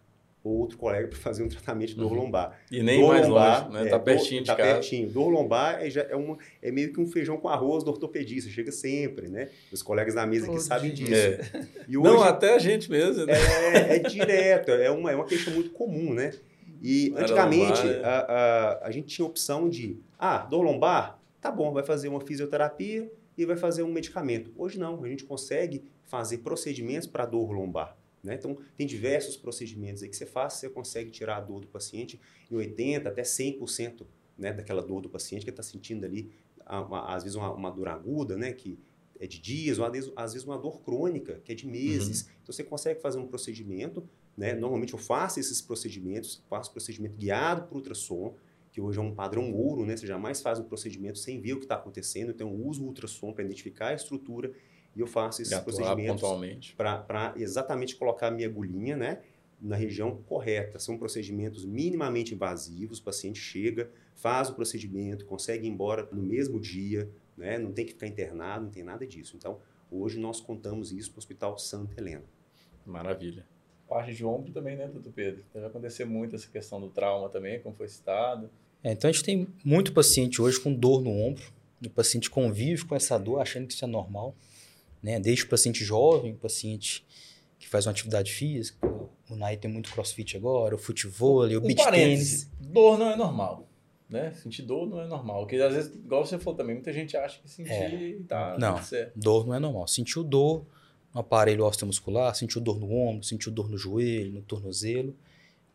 outro 0.49 0.77
colega 0.77 1.07
para 1.07 1.17
fazer 1.17 1.43
um 1.43 1.47
tratamento 1.47 1.89
de 1.89 1.95
dor 1.95 2.11
uhum. 2.11 2.23
lombar. 2.23 2.59
E 2.71 2.83
nem 2.83 2.99
dor 2.99 3.09
mais 3.09 3.27
lombar, 3.27 3.67
longe, 3.67 3.83
né? 3.83 3.89
Tá 3.89 3.95
é, 3.95 3.99
pertinho 3.99 4.39
dor, 4.39 4.43
de 4.43 4.47
tá 4.47 4.55
casa. 4.55 4.71
pertinho. 4.73 5.09
Dor 5.09 5.29
lombar 5.29 5.83
é, 5.83 5.89
já, 5.89 6.01
é, 6.01 6.15
uma, 6.15 6.37
é 6.61 6.71
meio 6.71 6.93
que 6.93 6.99
um 6.99 7.07
feijão 7.07 7.37
com 7.37 7.47
arroz 7.47 7.83
do 7.83 7.91
ortopedista, 7.91 8.49
chega 8.49 8.71
sempre, 8.71 9.27
né? 9.27 9.49
Os 9.71 9.81
colegas 9.81 10.15
da 10.15 10.25
mesa 10.25 10.51
aqui 10.51 10.61
sabem 10.61 10.93
disso. 10.93 11.13
É. 11.13 11.39
E 11.87 11.97
hoje, 11.97 12.09
Não, 12.09 12.23
até 12.23 12.53
a 12.53 12.59
gente 12.59 12.89
mesmo, 12.89 13.25
né? 13.25 13.33
É, 13.73 13.95
é 13.95 13.99
direto, 13.99 14.71
é 14.71 14.91
uma, 14.91 15.11
é 15.11 15.15
uma 15.15 15.25
queixa 15.25 15.51
muito 15.51 15.71
comum, 15.71 16.13
né? 16.13 16.33
E 16.81 17.13
antigamente 17.15 17.81
lombar, 17.81 18.01
é. 18.01 18.03
a, 18.03 18.19
a, 18.19 18.87
a 18.87 18.91
gente 18.91 19.07
tinha 19.07 19.25
a 19.25 19.29
opção 19.29 19.69
de, 19.69 19.99
ah, 20.19 20.39
dor 20.39 20.61
lombar, 20.61 21.19
tá 21.41 21.51
bom, 21.51 21.71
vai 21.71 21.83
fazer 21.83 22.07
uma 22.07 22.21
fisioterapia 22.21 23.11
e 23.37 23.45
vai 23.45 23.57
fazer 23.57 23.83
um 23.83 23.91
medicamento. 23.91 24.51
Hoje 24.57 24.79
não, 24.79 25.03
a 25.03 25.07
gente 25.07 25.23
consegue 25.23 25.83
fazer 26.05 26.39
procedimentos 26.39 27.07
para 27.07 27.25
dor 27.25 27.51
lombar. 27.51 27.95
Né? 28.25 28.35
Então, 28.35 28.57
tem 28.75 28.87
diversos 28.87 29.37
procedimentos 29.37 30.01
aí 30.01 30.09
que 30.09 30.15
você 30.15 30.25
faz, 30.25 30.53
você 30.53 30.69
consegue 30.69 31.11
tirar 31.11 31.37
a 31.37 31.41
dor 31.41 31.61
do 31.61 31.67
paciente 31.67 32.19
em 32.49 32.55
80% 32.55 33.05
até 33.05 33.21
100% 33.21 34.05
né, 34.37 34.51
daquela 34.51 34.81
dor 34.81 35.01
do 35.01 35.09
paciente 35.09 35.43
que 35.43 35.49
está 35.49 35.63
sentindo 35.63 36.05
ali, 36.05 36.31
às 36.65 37.23
vezes, 37.23 37.35
uma, 37.35 37.53
uma, 37.53 37.69
dor 37.69 37.87
aguda, 37.87 38.35
né, 38.35 38.51
que 38.51 38.77
é 39.19 39.27
de 39.27 39.39
dias, 39.39 39.77
ou 39.77 39.85
às 39.85 39.91
vezes, 39.91 40.11
às 40.15 40.33
vezes 40.33 40.47
uma 40.47 40.57
dor 40.57 40.81
crônica, 40.81 41.39
que 41.43 41.51
é 41.51 41.55
de 41.55 41.67
meses. 41.67 42.21
Uhum. 42.23 42.27
Então, 42.41 42.53
você 42.53 42.63
consegue 42.63 42.99
fazer 42.99 43.19
um 43.19 43.27
procedimento. 43.27 44.03
Né? 44.35 44.53
Normalmente, 44.53 44.93
eu 44.93 44.99
faço 44.99 45.39
esses 45.39 45.61
procedimentos, 45.61 46.43
faço 46.49 46.71
procedimento 46.71 47.15
guiado 47.15 47.67
por 47.67 47.77
ultrassom, 47.77 48.35
que 48.71 48.81
hoje 48.81 48.99
é 48.99 49.01
um 49.01 49.15
padrão 49.15 49.53
ouro, 49.53 49.85
né? 49.85 49.95
Você 49.95 50.05
jamais 50.05 50.41
faz 50.41 50.59
um 50.59 50.65
procedimento 50.65 51.17
sem 51.17 51.39
ver 51.39 51.53
o 51.53 51.59
que 51.59 51.63
está 51.63 51.75
acontecendo. 51.75 52.31
Então, 52.31 52.49
eu 52.49 52.67
uso 52.67 52.83
o 52.83 52.87
ultrassom 52.87 53.31
para 53.31 53.45
identificar 53.45 53.87
a 53.87 53.93
estrutura 53.93 54.51
e 54.95 55.01
eu 55.01 55.07
faço 55.07 55.41
esses 55.41 55.57
procedimentos 55.59 56.23
para 56.77 57.33
exatamente 57.35 57.95
colocar 57.95 58.27
a 58.27 58.31
minha 58.31 58.47
agulhinha, 58.47 58.95
né? 58.95 59.21
Na 59.61 59.75
região 59.75 60.15
correta. 60.23 60.79
São 60.79 60.97
procedimentos 60.97 61.65
minimamente 61.65 62.33
invasivos. 62.33 62.99
O 62.99 63.03
paciente 63.03 63.39
chega, 63.39 63.91
faz 64.15 64.49
o 64.49 64.53
procedimento, 64.53 65.25
consegue 65.25 65.67
ir 65.67 65.69
embora 65.69 66.07
no 66.11 66.23
mesmo 66.23 66.59
dia, 66.59 67.09
né? 67.35 67.57
Não 67.57 67.73
tem 67.73 67.85
que 67.85 67.91
ficar 67.91 68.07
internado, 68.07 68.65
não 68.65 68.71
tem 68.71 68.83
nada 68.83 69.05
disso. 69.05 69.35
Então, 69.35 69.59
hoje 69.91 70.17
nós 70.17 70.39
contamos 70.39 70.93
isso 70.93 71.11
para 71.11 71.17
o 71.17 71.19
Hospital 71.19 71.57
Santa 71.57 71.99
Helena. 71.99 72.23
Maravilha. 72.85 73.45
Parte 73.87 74.13
de 74.13 74.25
ombro 74.25 74.51
também, 74.51 74.75
né, 74.77 74.87
doutor 74.87 75.11
Pedro? 75.11 75.43
Deve 75.53 75.67
acontecer 75.67 76.05
muito 76.05 76.35
essa 76.35 76.49
questão 76.49 76.79
do 76.79 76.89
trauma 76.89 77.29
também, 77.29 77.59
como 77.59 77.75
foi 77.75 77.87
citado. 77.87 78.49
É, 78.81 78.93
então, 78.93 79.09
a 79.09 79.13
gente 79.13 79.23
tem 79.23 79.47
muito 79.63 79.93
paciente 79.93 80.41
hoje 80.41 80.59
com 80.59 80.73
dor 80.73 81.01
no 81.01 81.11
ombro. 81.11 81.43
O 81.85 81.89
paciente 81.89 82.29
convive 82.29 82.85
com 82.85 82.95
essa 82.95 83.17
dor 83.17 83.41
achando 83.41 83.67
que 83.67 83.73
isso 83.73 83.83
é 83.83 83.87
normal 83.87 84.33
né? 85.05 85.19
Desde 85.19 85.43
o 85.43 85.47
paciente 85.47 85.85
jovem, 85.85 86.33
o 86.33 86.37
paciente 86.37 87.05
que 87.59 87.67
faz 87.69 87.85
uma 87.85 87.91
atividade 87.91 88.33
física, 88.33 88.75
o 89.29 89.35
Nai 89.35 89.55
tem 89.55 89.69
muito 89.69 89.91
crossfit 89.91 90.35
agora, 90.35 90.73
o 90.73 90.79
futebol, 90.79 91.43
o 91.43 91.61
beach 91.61 91.91
tênis. 91.91 92.49
Dor 92.59 92.97
não 92.97 93.11
é 93.11 93.15
normal. 93.15 93.69
Né? 94.09 94.33
Sentir 94.33 94.63
dor 94.63 94.87
não 94.87 94.99
é 94.99 95.07
normal. 95.07 95.41
Porque 95.41 95.57
às 95.57 95.73
vezes, 95.73 95.93
igual 95.93 96.25
você 96.25 96.39
falou 96.39 96.57
também, 96.57 96.75
muita 96.75 96.91
gente 96.91 97.15
acha 97.15 97.39
que 97.39 97.47
sentir 97.47 97.71
é. 97.71 98.17
tá. 98.27 98.57
Não, 98.57 98.79
dor 99.15 99.45
não 99.45 99.53
é 99.53 99.59
normal. 99.59 99.87
Sentiu 99.87 100.23
dor 100.23 100.65
no 101.13 101.21
aparelho 101.21 101.63
osteomuscular, 101.65 102.33
sentiu 102.33 102.59
dor 102.59 102.79
no 102.79 102.91
ombro, 102.91 103.23
sentiu 103.23 103.51
dor 103.51 103.69
no 103.69 103.77
joelho, 103.77 104.33
no 104.33 104.41
tornozelo. 104.41 105.15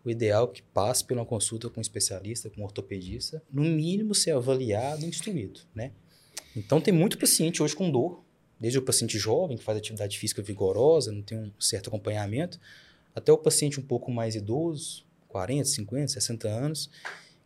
O 0.05 0.11
ideal 0.11 0.49
é 0.51 0.57
que 0.57 0.63
passe 0.63 1.05
por 1.05 1.17
uma 1.17 1.27
consulta 1.27 1.69
com 1.69 1.79
um 1.79 1.83
especialista, 1.83 2.51
com 2.51 2.63
um 2.63 2.65
ortopedista, 2.65 3.43
no 3.53 3.63
mínimo 3.63 4.13
ser 4.13 4.33
avaliado 4.33 5.05
e 5.05 5.09
instruído, 5.09 5.61
né? 5.73 5.93
Então 6.57 6.81
tem 6.81 6.93
muito 6.93 7.19
paciente 7.19 7.63
hoje 7.63 7.77
com 7.77 7.91
dor, 7.91 8.25
desde 8.61 8.79
o 8.79 8.83
paciente 8.83 9.19
jovem, 9.19 9.57
que 9.57 9.65
faz 9.65 9.79
atividade 9.79 10.19
física 10.19 10.43
vigorosa, 10.43 11.11
não 11.11 11.23
tem 11.23 11.39
um 11.39 11.51
certo 11.59 11.89
acompanhamento, 11.89 12.61
até 13.15 13.33
o 13.33 13.39
paciente 13.39 13.81
um 13.81 13.83
pouco 13.83 14.13
mais 14.13 14.35
idoso, 14.35 15.05
40, 15.29 15.65
50, 15.65 16.09
60 16.09 16.49
anos, 16.49 16.91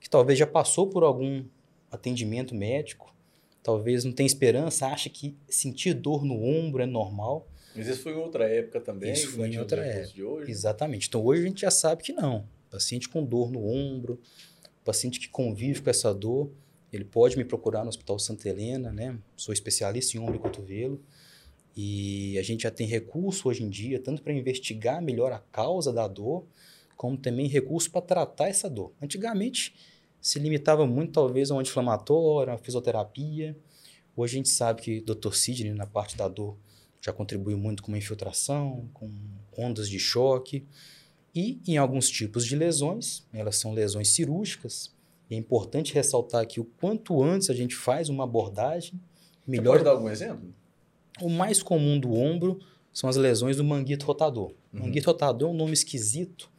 que 0.01 0.11
talvez 0.11 0.39
já 0.39 0.47
passou 0.47 0.89
por 0.89 1.05
algum 1.05 1.45
atendimento 1.91 2.55
médico, 2.55 3.15
talvez 3.62 4.05
não 4.05 4.12
tem 4.12 4.27
esperança, 4.27 4.89
acha 4.89 5.09
que 5.09 5.37
sentir 5.49 5.95
dor 5.95 6.25
no 6.25 6.43
ombro 6.45 6.83
é 6.83 6.87
normal. 6.87 7.49
Mas 7.75 7.87
isso 7.87 8.03
foi 8.03 8.12
em 8.12 8.17
outra 8.17 8.49
época 8.49 8.81
também? 8.81 9.12
Isso 9.12 9.31
foi 9.31 9.49
em 9.49 9.59
outra 9.59 9.85
época. 9.85 10.51
Exatamente. 10.51 11.09
Então 11.09 11.25
hoje 11.25 11.43
a 11.43 11.47
gente 11.47 11.61
já 11.61 11.71
sabe 11.71 12.03
que 12.03 12.12
não. 12.12 12.47
Paciente 12.71 13.09
com 13.09 13.25
dor 13.25 13.51
no 13.51 13.65
ombro, 13.65 14.21
paciente 14.85 15.21
que 15.21 15.29
convive 15.29 15.81
com 15.81 15.91
essa 15.91 16.12
dor, 16.12 16.51
ele 16.97 17.05
pode 17.05 17.36
me 17.36 17.45
procurar 17.45 17.82
no 17.82 17.88
Hospital 17.88 18.18
Santa 18.18 18.49
Helena, 18.49 18.92
né? 18.92 19.18
Sou 19.36 19.53
especialista 19.53 20.16
em 20.16 20.20
ombro 20.20 20.36
e 20.36 20.38
cotovelo. 20.38 21.03
E 21.76 22.38
a 22.38 22.42
gente 22.42 22.62
já 22.62 22.70
tem 22.70 22.86
recurso 22.86 23.49
hoje 23.49 23.64
em 23.64 23.68
dia, 23.68 23.99
tanto 23.99 24.22
para 24.22 24.32
investigar 24.32 25.03
melhor 25.03 25.32
a 25.32 25.40
causa 25.40 25.92
da 25.92 26.07
dor, 26.07 26.47
como 26.97 27.16
também 27.16 27.49
recurso 27.49 27.90
para 27.90 28.01
tratar 28.01 28.49
essa 28.49 28.70
dor. 28.70 28.92
Antigamente 29.03 29.74
se 30.20 30.38
limitava 30.38 30.86
muito, 30.86 31.12
talvez, 31.12 31.51
a 31.51 31.55
um 31.55 31.59
anti-inflamatório, 31.59 32.53
a 32.53 32.59
fisioterapia. 32.59 33.59
Hoje 34.16 34.36
a 34.36 34.38
gente 34.38 34.49
sabe 34.49 34.80
que 34.80 34.99
o 34.99 35.14
Dr. 35.14 35.34
Sidney, 35.34 35.74
na 35.74 35.86
parte 35.86 36.16
da 36.16 36.28
dor, 36.28 36.57
já 37.01 37.12
contribuiu 37.12 37.59
muito 37.59 37.82
com 37.82 37.88
uma 37.88 37.99
infiltração, 37.99 38.88
com 38.95 39.11
ondas 39.59 39.88
de 39.88 39.99
choque. 39.99 40.64
E 41.34 41.61
em 41.66 41.76
alguns 41.76 42.09
tipos 42.09 42.47
de 42.47 42.55
lesões, 42.55 43.26
elas 43.32 43.57
são 43.57 43.72
lesões 43.74 44.11
cirúrgicas, 44.11 44.93
é 45.31 45.35
importante 45.35 45.95
ressaltar 45.95 46.47
que 46.47 46.61
o 46.61 46.64
quanto 46.64 47.22
antes 47.22 47.51
a 47.51 47.55
gente 47.55 47.75
faz 47.75 48.09
uma 48.09 48.25
abordagem, 48.25 49.01
melhor. 49.47 49.64
Você 49.64 49.70
pode 49.70 49.85
dar 49.85 49.91
algum 49.91 50.09
exemplo? 50.09 50.55
O 51.20 51.29
mais 51.29 51.62
comum 51.62 51.99
do 51.99 52.12
ombro 52.12 52.59
são 52.93 53.09
as 53.09 53.16
lesões 53.16 53.57
do 53.57 53.64
manguito 53.64 54.07
rotador. 54.07 54.53
Uhum. 54.72 54.81
Manguito 54.81 55.07
rotador 55.07 55.49
é 55.49 55.53
um 55.53 55.57
nome 55.57 55.72
esquisito 55.72 56.51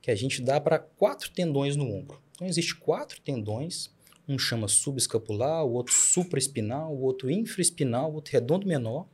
que 0.00 0.10
a 0.10 0.14
gente 0.14 0.42
dá 0.42 0.60
para 0.60 0.78
quatro 0.78 1.30
tendões 1.30 1.76
no 1.76 1.84
ombro. 1.84 2.20
Então, 2.32 2.46
existe 2.46 2.74
quatro 2.74 3.20
tendões, 3.20 3.90
um 4.26 4.38
chama 4.38 4.66
subescapular, 4.68 5.64
o 5.64 5.72
outro 5.72 5.94
supraespinal, 5.94 6.92
o 6.92 7.02
outro 7.02 7.30
infraespinal, 7.30 8.10
o 8.10 8.14
outro 8.14 8.32
redondo 8.32 8.66
menor. 8.66 9.06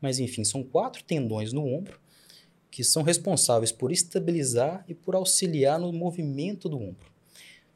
Mas, 0.00 0.18
enfim, 0.18 0.44
são 0.44 0.62
quatro 0.62 1.02
tendões 1.04 1.52
no 1.52 1.66
ombro 1.66 1.98
que 2.70 2.84
são 2.84 3.02
responsáveis 3.02 3.72
por 3.72 3.90
estabilizar 3.90 4.84
e 4.86 4.94
por 4.94 5.14
auxiliar 5.14 5.80
no 5.80 5.90
movimento 5.92 6.68
do 6.68 6.76
ombro. 6.76 7.10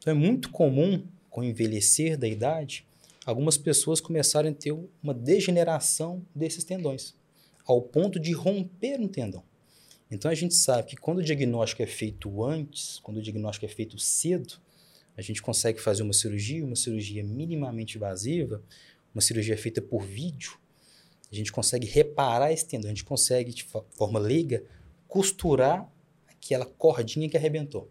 Então 0.01 0.09
é 0.09 0.15
muito 0.15 0.49
comum, 0.49 1.05
com 1.29 1.41
o 1.41 1.43
envelhecer 1.43 2.17
da 2.17 2.27
idade, 2.27 2.87
algumas 3.23 3.55
pessoas 3.55 4.01
começarem 4.01 4.51
a 4.51 4.55
ter 4.55 4.75
uma 5.01 5.13
degeneração 5.13 6.25
desses 6.33 6.63
tendões, 6.63 7.13
ao 7.67 7.79
ponto 7.83 8.19
de 8.19 8.31
romper 8.31 8.99
um 8.99 9.07
tendão. 9.07 9.43
Então 10.09 10.31
a 10.31 10.33
gente 10.33 10.55
sabe 10.55 10.87
que 10.87 10.97
quando 10.97 11.19
o 11.19 11.23
diagnóstico 11.23 11.83
é 11.83 11.85
feito 11.85 12.43
antes, 12.43 12.97
quando 13.03 13.17
o 13.17 13.21
diagnóstico 13.21 13.67
é 13.67 13.69
feito 13.69 13.99
cedo, 13.99 14.55
a 15.15 15.21
gente 15.21 15.39
consegue 15.39 15.79
fazer 15.79 16.01
uma 16.01 16.13
cirurgia, 16.13 16.65
uma 16.65 16.75
cirurgia 16.75 17.23
minimamente 17.23 17.97
invasiva, 17.97 18.59
uma 19.13 19.21
cirurgia 19.21 19.55
feita 19.55 19.83
por 19.83 20.01
vídeo, 20.01 20.57
a 21.31 21.35
gente 21.35 21.51
consegue 21.51 21.85
reparar 21.85 22.51
esse 22.51 22.65
tendão, 22.65 22.87
a 22.89 22.93
gente 22.93 23.05
consegue, 23.05 23.53
de 23.53 23.67
forma 23.91 24.17
leiga, 24.17 24.63
costurar 25.07 25.87
aquela 26.27 26.65
cordinha 26.65 27.29
que 27.29 27.37
arrebentou. 27.37 27.87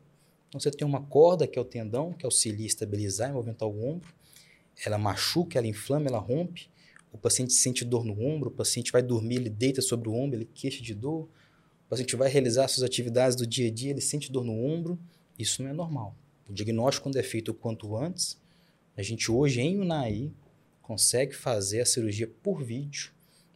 Então 0.50 0.60
você 0.60 0.70
tem 0.70 0.86
uma 0.86 1.00
corda 1.00 1.46
que 1.46 1.56
é 1.56 1.62
o 1.62 1.64
tendão, 1.64 2.12
que 2.12 2.26
auxilia 2.26 2.66
a 2.66 2.66
estabilizar 2.66 3.30
e 3.30 3.32
movimentar 3.32 3.68
o 3.68 3.84
ombro. 3.84 4.12
Ela 4.84 4.98
machuca, 4.98 5.56
ela 5.56 5.66
inflama, 5.66 6.08
ela 6.08 6.18
rompe. 6.18 6.68
O 7.12 7.18
paciente 7.18 7.52
sente 7.52 7.84
dor 7.84 8.04
no 8.04 8.20
ombro, 8.20 8.50
o 8.50 8.52
paciente 8.52 8.90
vai 8.90 9.00
dormir, 9.00 9.36
ele 9.36 9.48
deita 9.48 9.80
sobre 9.80 10.08
o 10.08 10.12
ombro, 10.12 10.36
ele 10.36 10.48
queixa 10.52 10.82
de 10.82 10.92
dor. 10.92 11.28
O 11.86 11.88
paciente 11.88 12.16
vai 12.16 12.28
realizar 12.28 12.66
suas 12.68 12.84
atividades 12.84 13.36
do 13.36 13.46
dia 13.46 13.68
a 13.68 13.70
dia, 13.70 13.90
ele 13.90 14.00
sente 14.00 14.30
dor 14.30 14.44
no 14.44 14.52
ombro. 14.52 14.98
Isso 15.38 15.62
não 15.62 15.70
é 15.70 15.72
normal. 15.72 16.16
O 16.48 16.52
diagnóstico, 16.52 17.04
quando 17.04 17.16
é 17.16 17.22
feito 17.22 17.52
o 17.52 17.54
quanto 17.54 17.96
antes, 17.96 18.36
a 18.96 19.02
gente 19.02 19.30
hoje 19.30 19.60
em 19.60 19.78
UNAI 19.78 20.32
consegue 20.82 21.32
fazer 21.32 21.80
a 21.80 21.86
cirurgia 21.86 22.28
por 22.42 22.62
vídeo, 22.62 23.12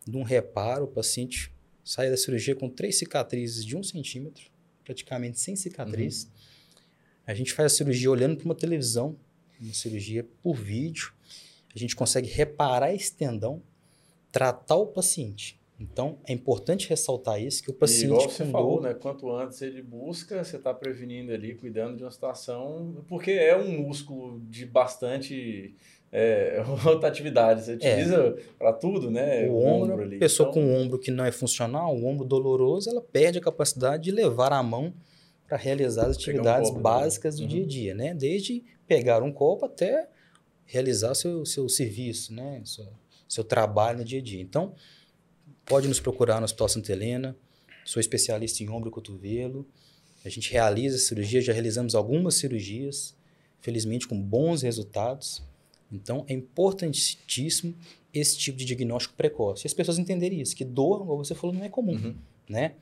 de 0.07 0.17
um 0.17 0.23
reparo, 0.23 0.85
o 0.85 0.89
paciente 0.89 1.53
sai 1.83 2.11
da 2.11 2.17
cirurgia 2.17 2.55
com 2.55 2.69
três 2.69 2.99
cicatrizes 2.99 3.65
de 3.65 3.77
um 3.77 3.83
centímetro, 3.83 4.45
praticamente 4.85 5.41
sem 5.41 5.57
cicatriz. 5.57 6.25
Uhum. 6.25 6.31
A 7.27 7.35
gente 7.35 7.53
faz 7.53 7.73
a 7.73 7.77
cirurgia 7.77 8.11
olhando 8.11 8.37
para 8.37 8.45
uma 8.45 8.55
televisão, 8.55 9.17
uma 9.61 9.73
cirurgia 9.73 10.27
por 10.43 10.55
vídeo. 10.55 11.13
A 11.75 11.79
gente 11.79 11.97
consegue 11.97 12.29
reparar 12.29 12.93
esse 12.95 13.15
tendão, 13.15 13.63
tratar 14.31 14.77
o 14.77 14.87
paciente 14.87 15.59
Então, 15.79 16.19
é 16.27 16.33
importante 16.33 16.89
ressaltar 16.89 17.43
isso, 17.43 17.63
que 17.63 17.71
o 17.71 17.75
E 17.75 17.77
paciente 17.77 18.05
igual 18.05 18.29
você 18.29 18.45
falou, 18.45 18.81
dor... 18.81 18.83
né? 18.83 18.95
Quanto 18.95 19.31
antes 19.31 19.61
ele 19.61 19.83
busca, 19.83 20.45
você 20.45 20.57
está 20.57 20.73
prevenindo 20.73 21.33
ali, 21.33 21.55
cuidando 21.55 21.97
de 21.97 22.05
uma 22.05 22.11
situação, 22.11 23.05
porque 23.09 23.33
é 23.33 23.57
um 23.57 23.83
músculo 23.83 24.41
de 24.49 24.67
bastante 24.67 25.75
é, 26.13 26.63
rotatividade. 26.81 27.65
Você 27.65 27.75
utiliza 27.75 28.37
para 28.57 28.73
tudo, 28.73 29.11
né? 29.11 29.49
O 29.49 29.57
ombro, 29.57 30.03
ali. 30.03 30.19
pessoa 30.19 30.49
Então, 30.49 30.63
com 30.63 30.69
o 30.69 30.77
ombro 30.77 30.99
que 30.99 31.11
não 31.11 31.25
é 31.25 31.33
funcional, 31.33 31.93
o 31.95 32.07
ombro 32.07 32.25
doloroso, 32.25 32.89
ela 32.89 33.01
perde 33.01 33.39
a 33.39 33.43
capacidade 33.43 34.05
de 34.05 34.11
levar 34.13 34.53
a 34.53 34.63
mão 34.63 34.95
para 35.55 35.63
realizar 35.63 36.07
as 36.09 36.17
Pegar 36.17 36.33
um 36.33 36.33
atividades 36.33 36.69
copo, 36.71 36.79
né? 36.79 36.83
básicas 36.83 37.37
do 37.37 37.43
Uhum. 37.43 37.49
dia 37.49 37.63
a 37.63 37.67
dia, 37.67 37.95
né? 37.95 38.15
Desde 38.15 38.65
pegar 38.89 39.23
um 39.23 39.33
copo 39.33 39.65
até 39.67 40.09
realizar 40.67 41.15
seu, 41.15 41.47
seu 41.47 41.69
serviço, 41.69 42.35
né? 42.35 42.61
Seu, 42.65 42.89
seu 43.29 43.45
trabalho 43.45 43.99
no 43.99 44.05
dia 44.05 44.19
a 44.19 44.23
dia. 44.23 44.41
Então, 44.43 44.75
pode 45.65 45.87
nos 45.87 46.01
procurar 46.01 46.41
no 46.41 46.45
Hospital 46.45 46.69
Santa 46.69 46.91
Helena. 46.91 47.37
Sou 47.85 48.01
especialista 48.01 48.63
em 48.65 48.69
ombro 48.69 48.89
e 48.89 48.93
cotovelo. 48.93 49.65
A 50.25 50.29
gente 50.29 50.51
realiza 50.51 50.99
cirurgia, 50.99 51.41
já 51.41 51.53
realizamos 51.53 51.95
algumas 51.95 52.35
cirurgias, 52.35 53.15
felizmente 53.61 54.09
com 54.09 54.21
bons 54.21 54.63
resultados. 54.63 55.41
Então, 55.93 56.25
é 56.27 56.33
importantíssimo 56.33 57.75
esse 58.13 58.37
tipo 58.39 58.59
de 58.59 58.65
diagnóstico 58.65 59.15
precoce. 59.15 59.65
E 59.65 59.69
as 59.69 59.75
pessoas 59.75 59.99
entenderem 59.99 60.41
isso, 60.41 60.57
que 60.57 60.65
dor, 60.65 61.07
como 61.07 61.25
você 61.25 61.35
falou, 61.35 61.55
não 61.55 61.63
é 61.65 61.69
comum, 61.69 61.93
Uhum. 61.95 62.15
né? 62.49 62.75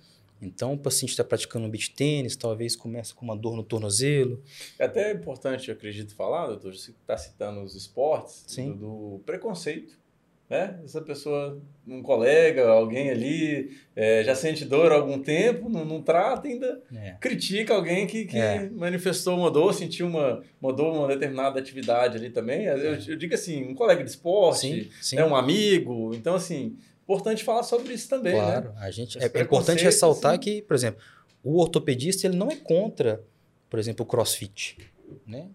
Então, 0.42 0.74
o 0.74 0.78
paciente 0.78 1.10
está 1.10 1.22
praticando 1.22 1.66
um 1.66 1.70
beach 1.70 1.92
tênis, 1.94 2.34
talvez 2.34 2.74
comece 2.74 3.14
com 3.14 3.24
uma 3.24 3.36
dor 3.36 3.56
no 3.56 3.62
tornozelo. 3.62 4.42
É 4.78 4.84
até 4.84 5.12
importante, 5.12 5.68
eu 5.68 5.74
acredito, 5.74 6.14
falar, 6.16 6.48
doutor, 6.48 6.74
você 6.74 6.90
está 6.90 7.16
citando 7.16 7.62
os 7.62 7.76
esportes, 7.76 8.44
do, 8.56 8.74
do 8.74 9.22
preconceito. 9.24 10.02
Né? 10.50 10.78
Essa 10.84 11.00
pessoa, 11.00 11.58
um 11.88 12.02
colega, 12.02 12.68
alguém 12.68 13.08
ali, 13.08 13.70
é, 13.96 14.22
já 14.22 14.34
sente 14.34 14.66
dor 14.66 14.92
há 14.92 14.96
algum 14.96 15.18
tempo, 15.18 15.70
não, 15.70 15.82
não 15.82 16.02
trata, 16.02 16.46
ainda 16.46 16.82
né? 16.90 17.16
critica 17.22 17.72
alguém 17.72 18.06
que, 18.06 18.26
que 18.26 18.36
É. 18.36 18.68
manifestou 18.68 19.38
uma 19.38 19.50
dor, 19.50 19.72
sentiu 19.72 20.06
uma, 20.06 20.42
uma 20.60 20.70
dor, 20.70 20.92
uma 20.94 21.08
determinada 21.08 21.58
atividade 21.58 22.18
ali 22.18 22.28
também. 22.28 22.66
Eu, 22.66 22.76
eu 22.76 23.16
digo 23.16 23.32
assim, 23.32 23.64
um 23.64 23.74
colega 23.74 24.04
de 24.04 24.10
esporte, 24.10 24.58
Sim, 24.60 24.90
sim. 25.00 25.16
é 25.16 25.24
um 25.24 25.34
amigo. 25.34 26.14
Então, 26.14 26.34
assim, 26.34 26.76
importante 27.12 27.44
falar 27.44 27.62
sobre 27.62 27.94
isso 27.94 28.08
também, 28.08 28.34
né? 28.34 28.40
Claro, 28.40 28.74
a 28.76 28.90
gente, 28.90 29.18
é, 29.18 29.30
é 29.32 29.40
importante 29.40 29.82
ressaltar 29.82 30.32
assim. 30.32 30.40
que, 30.40 30.62
por 30.62 30.74
exemplo, 30.74 31.00
o 31.42 31.58
ortopedista 31.58 32.26
ele 32.26 32.36
não 32.36 32.50
é 32.50 32.56
contra, 32.56 33.24
por 33.68 33.78
exemplo, 33.78 34.04
o 34.04 34.08
crossfit. 34.08 34.78
Né? 35.26 35.48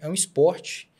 É 0.00 0.08
um 0.08 0.14
esporte. 0.14 0.90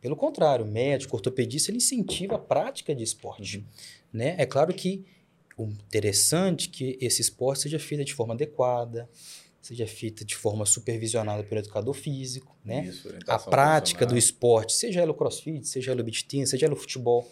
Pelo 0.00 0.16
contrário, 0.16 0.64
o 0.64 0.68
médico, 0.68 1.14
o 1.14 1.18
ortopedista, 1.18 1.70
ele 1.70 1.78
incentiva 1.78 2.36
a 2.36 2.38
prática 2.38 2.94
de 2.94 3.02
esporte. 3.02 3.58
Uhum. 3.58 3.64
Né? 4.12 4.36
É 4.38 4.46
claro 4.46 4.72
que 4.72 5.04
o 5.56 5.64
interessante 5.64 6.68
é 6.68 6.72
que 6.72 6.98
esse 7.00 7.20
esporte 7.20 7.62
seja 7.62 7.80
feito 7.80 8.04
de 8.04 8.14
forma 8.14 8.32
adequada, 8.32 9.10
seja 9.60 9.86
feita 9.86 10.24
de 10.24 10.36
forma 10.36 10.64
supervisionada 10.64 11.42
pelo 11.42 11.60
educador 11.60 11.92
físico, 11.92 12.56
né? 12.64 12.86
Isso, 12.86 13.12
a 13.26 13.38
prática 13.38 14.06
do 14.06 14.16
esporte, 14.16 14.72
seja 14.72 15.00
ela 15.00 15.10
o 15.10 15.14
crossfit, 15.14 15.66
seja 15.66 15.90
ela 15.90 16.00
o 16.00 16.04
beach 16.04 16.24
tennis, 16.24 16.50
seja 16.50 16.66
ela 16.66 16.74
o 16.74 16.76
futebol, 16.76 17.28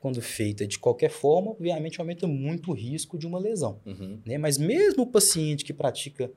quando 0.00 0.22
feita 0.22 0.66
de 0.66 0.78
qualquer 0.78 1.10
forma, 1.10 1.50
obviamente 1.50 2.00
aumenta 2.00 2.26
muito 2.26 2.70
o 2.70 2.74
risco 2.74 3.18
de 3.18 3.26
uma 3.26 3.38
lesão. 3.38 3.80
Uhum. 3.84 4.20
Né? 4.24 4.38
Mas 4.38 4.56
mesmo 4.56 5.02
o 5.02 5.06
paciente 5.06 5.64
que 5.64 5.72
pratica 5.72 6.30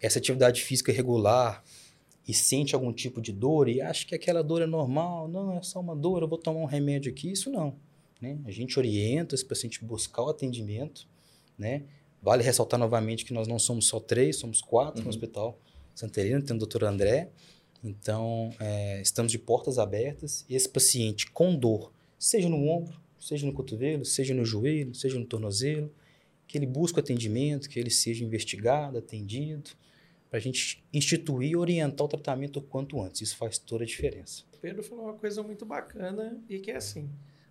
essa 0.00 0.18
atividade 0.18 0.62
física 0.62 0.90
regular 0.90 1.62
e 2.26 2.32
sente 2.32 2.74
algum 2.74 2.92
tipo 2.92 3.20
de 3.20 3.32
dor 3.32 3.68
e 3.68 3.80
acha 3.80 4.06
que 4.06 4.14
aquela 4.14 4.42
dor 4.42 4.62
é 4.62 4.66
normal, 4.66 5.28
não, 5.28 5.58
é 5.58 5.62
só 5.62 5.80
uma 5.80 5.94
dor, 5.94 6.22
eu 6.22 6.28
vou 6.28 6.38
tomar 6.38 6.60
um 6.60 6.64
remédio 6.64 7.10
aqui, 7.10 7.30
isso 7.30 7.50
não. 7.50 7.76
Né? 8.20 8.38
A 8.44 8.50
gente 8.50 8.78
orienta 8.78 9.34
esse 9.34 9.44
paciente 9.44 9.80
a 9.82 9.86
buscar 9.86 10.22
o 10.22 10.28
atendimento. 10.28 11.06
Né? 11.58 11.82
Vale 12.22 12.42
ressaltar 12.42 12.78
novamente 12.78 13.24
que 13.24 13.34
nós 13.34 13.46
não 13.46 13.58
somos 13.58 13.86
só 13.86 14.00
três, 14.00 14.36
somos 14.36 14.60
quatro 14.62 15.00
Uhum. 15.00 15.04
no 15.04 15.10
Hospital 15.10 15.58
Santa 15.94 16.20
Helena, 16.20 16.40
tem 16.40 16.56
o 16.56 16.58
doutor 16.58 16.84
André. 16.84 17.30
Então, 17.84 18.54
é, 18.60 19.02
estamos 19.02 19.30
de 19.32 19.38
portas 19.38 19.78
abertas. 19.78 20.46
Esse 20.48 20.68
paciente 20.68 21.30
com 21.30 21.54
dor, 21.54 21.92
seja 22.18 22.48
no 22.48 22.68
ombro, 22.68 23.01
seja 23.22 23.46
no 23.46 23.52
cotovelo, 23.52 24.04
seja 24.04 24.34
no 24.34 24.44
joelho, 24.44 24.94
seja 24.94 25.18
no 25.18 25.24
tornozelo, 25.24 25.92
que 26.46 26.58
ele 26.58 26.66
busque 26.66 26.98
o 26.98 27.00
atendimento, 27.00 27.68
que 27.68 27.78
ele 27.78 27.90
seja 27.90 28.24
investigado, 28.24 28.98
atendido, 28.98 29.70
para 30.28 30.38
a 30.38 30.42
gente 30.42 30.82
instituir 30.92 31.50
e 31.50 31.56
orientar 31.56 32.04
o 32.04 32.08
tratamento 32.08 32.58
o 32.58 32.62
quanto 32.62 33.00
antes. 33.00 33.20
Isso 33.20 33.36
faz 33.36 33.58
toda 33.58 33.84
a 33.84 33.86
diferença. 33.86 34.44
O 34.54 34.58
Pedro 34.58 34.82
falou 34.82 35.04
uma 35.04 35.14
coisa 35.14 35.42
muito 35.42 35.64
bacana 35.64 36.38
e 36.48 36.58
que 36.58 36.70
é 36.70 36.76
assim: 36.76 37.08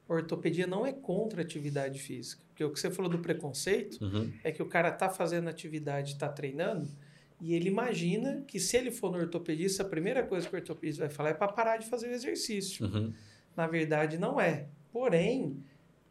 a 0.09 0.13
ortopedia 0.13 0.67
não 0.67 0.85
é 0.85 0.91
contra 0.91 1.41
a 1.41 1.43
atividade 1.43 1.99
física. 1.99 2.41
Porque 2.49 2.63
o 2.63 2.71
que 2.71 2.79
você 2.79 2.91
falou 2.91 3.09
do 3.09 3.19
preconceito 3.19 4.03
Uhum. 4.03 4.31
é 4.43 4.51
que 4.51 4.61
o 4.61 4.65
cara 4.65 4.91
tá 4.91 5.09
fazendo 5.09 5.47
atividade, 5.47 6.17
tá 6.17 6.27
treinando, 6.27 6.87
e 7.39 7.53
ele 7.55 7.69
imagina 7.69 8.43
que 8.47 8.59
se 8.59 8.77
ele 8.77 8.91
for 8.91 9.11
no 9.11 9.17
ortopedista, 9.19 9.81
a 9.83 9.85
primeira 9.85 10.21
coisa 10.23 10.47
que 10.47 10.53
o 10.55 10.59
ortopedista 10.59 11.05
vai 11.05 11.09
falar 11.13 11.29
é 11.29 11.33
para 11.33 11.51
parar 11.51 11.77
de 11.77 11.87
fazer 11.87 12.07
o 12.09 12.11
exercício. 12.11 12.85
Uhum. 12.85 13.13
Na 13.55 13.67
verdade, 13.67 14.17
não 14.19 14.39
é. 14.39 14.67
Porém, 14.91 15.63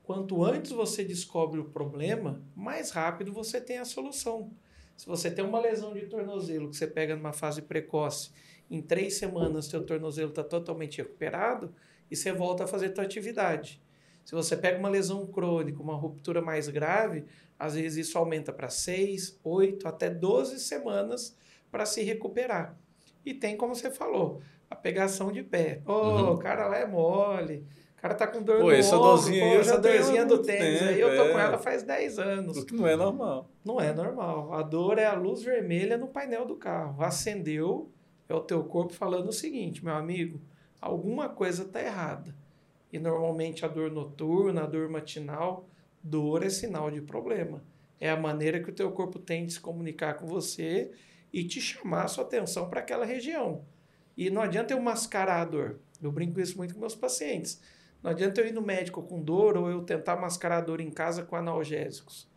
quanto 0.03 0.43
antes 0.45 0.72
você 0.72 1.05
descobre 1.05 1.61
o 1.61 1.64
problema, 1.64 2.43
mais 2.55 2.91
rápido 2.91 3.33
você 3.33 3.61
tem 3.61 3.78
a 3.78 3.85
solução. 3.85 4.51
Se 4.97 5.07
você 5.07 5.31
tem 5.31 5.45
uma 5.45 5.61
lesão 5.61 5.95
de 5.95 6.07
tornozelo 6.07 6.68
que 6.70 6.76
você 6.76 6.87
pega 6.87 7.16
numa 7.16 7.33
fase 7.33 7.62
precoce, 7.62 8.31
em 8.70 8.81
três 8.81 9.14
semanas 9.14 9.66
seu 9.66 9.85
tornozelo 9.85 10.31
está 10.31 10.45
totalmente 10.45 10.99
recuperado 10.99 11.74
e 12.11 12.16
você 12.16 12.33
volta 12.33 12.64
a 12.64 12.66
fazer 12.66 12.95
sua 12.95 13.05
atividade. 13.05 13.81
Se 14.24 14.35
você 14.35 14.57
pega 14.57 14.78
uma 14.78 14.89
lesão 14.89 15.26
crônica, 15.26 15.83
uma 15.83 15.95
ruptura 15.97 16.41
mais 16.41 16.68
grave, 16.68 17.24
às 17.59 17.74
vezes 17.74 18.09
isso 18.09 18.18
aumenta 18.18 18.53
para 18.53 18.68
seis, 18.68 19.39
oito, 19.43 19.89
até 19.89 20.09
12 20.11 20.61
semanas 20.61 21.37
para 21.70 21.85
se 21.87 22.03
recuperar. 22.03 22.78
E 23.24 23.35
tem, 23.35 23.57
como 23.57 23.74
você 23.74 23.91
falou, 23.91 24.41
a 24.68 24.76
pegação 24.76 25.33
de 25.33 25.43
pé. 25.43 25.83
Ô, 25.87 25.93
Uhum. 25.93 26.33
o 26.35 26.39
cara 26.39 26.68
lá 26.68 26.78
é 26.78 26.87
mole. 26.87 27.66
O 28.01 28.03
cara 28.03 28.14
tá 28.14 28.26
com 28.26 28.42
dor 28.42 28.61
Pô, 28.61 28.64
no 28.64 28.70
essa 28.72 28.96
ombro, 28.96 29.09
dorzinha 29.11 29.44
aí 29.44 29.51
pô, 29.51 29.57
eu 29.57 29.61
essa 29.61 29.78
dorzinha 29.78 30.24
do 30.24 30.36
muito 30.36 30.46
tênis 30.46 30.82
aí, 30.82 30.88
tempo, 30.94 31.01
eu 31.01 31.16
tô 31.16 31.32
com 31.32 31.38
é. 31.38 31.44
ela 31.44 31.59
faz 31.59 31.82
10 31.82 32.18
anos. 32.18 32.57
O 32.57 32.64
que 32.64 32.74
não 32.74 32.86
é 32.86 32.96
normal. 32.96 33.51
Não 33.62 33.78
é 33.78 33.92
normal. 33.92 34.55
A 34.55 34.62
dor 34.62 34.98
é 34.98 35.05
a 35.05 35.12
luz 35.12 35.42
vermelha 35.42 35.98
no 35.98 36.09
painel 36.09 36.46
do 36.46 36.57
carro. 36.57 37.05
Acendeu, 37.05 37.90
é 38.26 38.34
o 38.34 38.40
teu 38.40 38.64
corpo 38.64 38.94
falando 38.94 39.28
o 39.28 39.32
seguinte, 39.32 39.84
meu 39.84 39.92
amigo, 39.92 40.40
alguma 40.80 41.28
coisa 41.28 41.66
tá 41.66 41.78
errada. 41.82 42.34
E 42.90 42.98
normalmente 42.98 43.66
a 43.66 43.68
dor 43.68 43.90
noturna, 43.90 44.62
a 44.62 44.66
dor 44.66 44.88
matinal, 44.88 45.68
dor 46.03 46.42
é 46.42 46.48
sinal 46.48 46.90
de 46.90 47.03
problema. 47.03 47.62
É 48.01 48.09
a 48.09 48.16
maneira 48.16 48.62
que 48.62 48.70
o 48.70 48.74
teu 48.74 48.90
corpo 48.92 49.18
tem 49.18 49.44
de 49.44 49.53
se 49.53 49.61
comunicar 49.61 50.14
com 50.14 50.26
você 50.26 50.90
e 51.30 51.44
te 51.44 51.61
chamar 51.61 52.05
a 52.05 52.09
sua 52.09 52.24
atenção 52.24 52.70
para 52.70 52.80
aquela 52.80 53.05
região. 53.05 53.62
E 54.16 54.30
não 54.30 54.40
adianta 54.40 54.72
eu 54.72 54.80
mascarar 54.80 55.42
a 55.42 55.44
dor. 55.44 55.78
Eu 56.03 56.11
brinco 56.11 56.40
isso 56.40 56.57
muito 56.57 56.72
com 56.72 56.80
meus 56.80 56.94
pacientes. 56.94 57.61
Não 58.03 58.11
adianta 58.11 58.40
eu 58.40 58.46
ir 58.46 58.53
no 58.53 58.62
médico 58.62 59.03
com 59.03 59.20
dor 59.20 59.57
ou 59.57 59.70
eu 59.70 59.82
tentar 59.82 60.16
mascarar 60.16 60.59
a 60.59 60.61
dor 60.61 60.80
em 60.80 60.90
casa 60.90 61.22
com 61.22 61.36
analgésicos. 61.36 62.28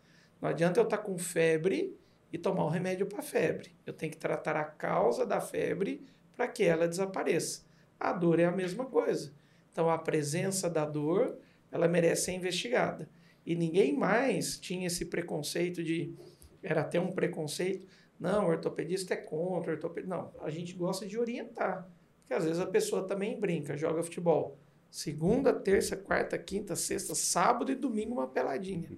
Não 0.41 0.49
adianta 0.49 0.79
eu 0.79 0.83
estar 0.83 0.97
com 0.97 1.17
febre 1.17 1.97
e 2.31 2.37
tomar 2.37 2.65
um 2.65 2.69
remédio 2.69 3.05
para 3.05 3.21
febre. 3.21 3.73
Eu 3.85 3.93
tenho 3.93 4.11
que 4.11 4.17
tratar 4.17 4.55
a 4.55 4.65
causa 4.65 5.25
da 5.25 5.39
febre 5.39 6.05
para 6.35 6.47
que 6.47 6.63
ela 6.63 6.87
desapareça. 6.87 7.63
A 7.99 8.11
dor 8.11 8.39
é 8.39 8.45
a 8.45 8.51
mesma 8.51 8.85
coisa. 8.85 9.33
Então 9.71 9.89
a 9.89 9.97
presença 9.97 10.69
da 10.69 10.85
dor, 10.85 11.37
ela 11.71 11.87
merece 11.87 12.25
ser 12.25 12.33
investigada. 12.33 13.09
E 13.45 13.55
ninguém 13.55 13.95
mais 13.95 14.57
tinha 14.57 14.87
esse 14.87 15.05
preconceito 15.05 15.83
de 15.83 16.13
era 16.61 16.81
até 16.81 16.99
um 16.99 17.11
preconceito, 17.11 17.85
não, 18.19 18.45
o 18.45 18.49
ortopedista 18.49 19.13
é 19.13 19.17
contra, 19.17 19.71
o 19.71 19.75
ortopedista, 19.75 20.15
não, 20.15 20.31
a 20.39 20.49
gente 20.49 20.73
gosta 20.73 21.05
de 21.05 21.19
orientar. 21.19 21.89
Porque 22.21 22.33
às 22.33 22.45
vezes 22.45 22.59
a 22.59 22.65
pessoa 22.65 23.05
também 23.05 23.37
brinca, 23.37 23.75
joga 23.75 24.01
futebol. 24.01 24.57
Segunda, 24.93 25.51
terça, 25.51 25.97
quarta, 25.97 26.37
quinta, 26.37 26.75
sexta, 26.75 27.15
sábado 27.15 27.71
e 27.71 27.75
domingo 27.75 28.13
uma 28.13 28.27
peladinha. 28.27 28.91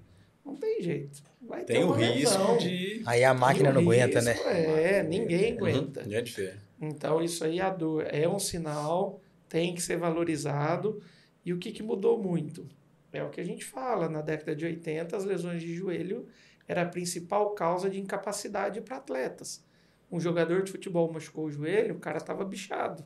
Não 0.44 0.54
tem 0.54 0.82
jeito. 0.82 1.24
Vai 1.42 1.64
ter 1.64 1.76
Tem 1.76 1.86
o 1.86 1.92
risco 1.94 2.38
lesão. 2.38 2.58
de. 2.58 3.02
Aí 3.06 3.24
a 3.24 3.34
máquina 3.34 3.72
não 3.72 3.80
aguenta, 3.80 4.22
né? 4.22 4.34
É, 4.46 5.04
ninguém 5.04 5.54
aguenta. 5.54 6.04
Uhum. 6.04 6.12
É 6.14 6.22
diferente. 6.22 6.60
Então, 6.82 7.24
isso 7.24 7.46
aí, 7.46 7.62
a 7.62 7.70
dor 7.70 8.06
é 8.10 8.28
um 8.28 8.38
sinal, 8.40 9.22
tem 9.48 9.74
que 9.74 9.82
ser 9.82 9.96
valorizado. 9.96 11.02
E 11.46 11.54
o 11.54 11.58
que, 11.58 11.72
que 11.72 11.82
mudou 11.82 12.22
muito? 12.22 12.68
É 13.14 13.24
o 13.24 13.30
que 13.30 13.40
a 13.40 13.46
gente 13.46 13.64
fala, 13.64 14.10
na 14.10 14.20
década 14.20 14.54
de 14.54 14.66
80, 14.66 15.16
as 15.16 15.24
lesões 15.24 15.62
de 15.62 15.74
joelho 15.74 16.28
era 16.68 16.82
a 16.82 16.86
principal 16.86 17.52
causa 17.52 17.90
de 17.90 18.02
incapacidade 18.02 18.82
para 18.82 18.98
atletas. 18.98 19.64
Um 20.12 20.20
jogador 20.20 20.62
de 20.62 20.74
futebol 20.74 21.10
machucou 21.10 21.46
o 21.46 21.52
joelho, 21.52 21.96
o 21.96 22.00
cara 22.00 22.18
estava 22.18 22.44
bichado. 22.44 23.06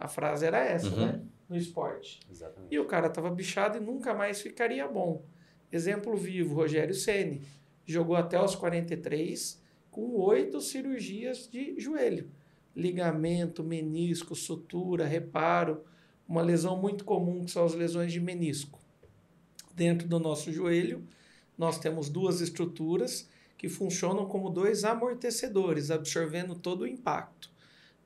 A 0.00 0.08
frase 0.08 0.44
era 0.44 0.58
essa, 0.64 0.88
Uhum. 0.88 1.06
né? 1.06 1.20
No 1.48 1.56
esporte. 1.56 2.20
Exatamente. 2.30 2.74
E 2.74 2.78
o 2.78 2.86
cara 2.86 3.08
estava 3.08 3.30
bichado 3.30 3.78
e 3.78 3.80
nunca 3.80 4.14
mais 4.14 4.40
ficaria 4.40 4.86
bom. 4.88 5.24
Exemplo 5.70 6.16
vivo, 6.16 6.54
Rogério 6.54 6.94
Ceni 6.94 7.42
Jogou 7.86 8.16
até 8.16 8.42
os 8.42 8.54
43 8.54 9.62
com 9.90 10.18
oito 10.20 10.60
cirurgias 10.60 11.48
de 11.50 11.78
joelho. 11.78 12.30
Ligamento, 12.74 13.62
menisco, 13.62 14.34
sutura, 14.34 15.06
reparo. 15.06 15.84
Uma 16.26 16.40
lesão 16.40 16.80
muito 16.80 17.04
comum 17.04 17.44
que 17.44 17.50
são 17.50 17.64
as 17.64 17.74
lesões 17.74 18.12
de 18.12 18.20
menisco. 18.20 18.80
Dentro 19.74 20.08
do 20.08 20.18
nosso 20.18 20.50
joelho, 20.50 21.06
nós 21.58 21.78
temos 21.78 22.08
duas 22.08 22.40
estruturas 22.40 23.28
que 23.58 23.68
funcionam 23.68 24.26
como 24.26 24.50
dois 24.50 24.84
amortecedores, 24.84 25.90
absorvendo 25.90 26.54
todo 26.54 26.82
o 26.82 26.86
impacto. 26.86 27.50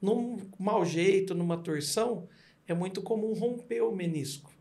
Num 0.03 0.39
mau 0.59 0.84
jeito, 0.84 1.34
numa 1.34 1.57
torção, 1.57 2.28
é 2.68 2.74
muito 2.74 3.02
comum 3.02 3.32
romper 3.32 3.80
o 3.80 3.90
menisco. 3.90 4.52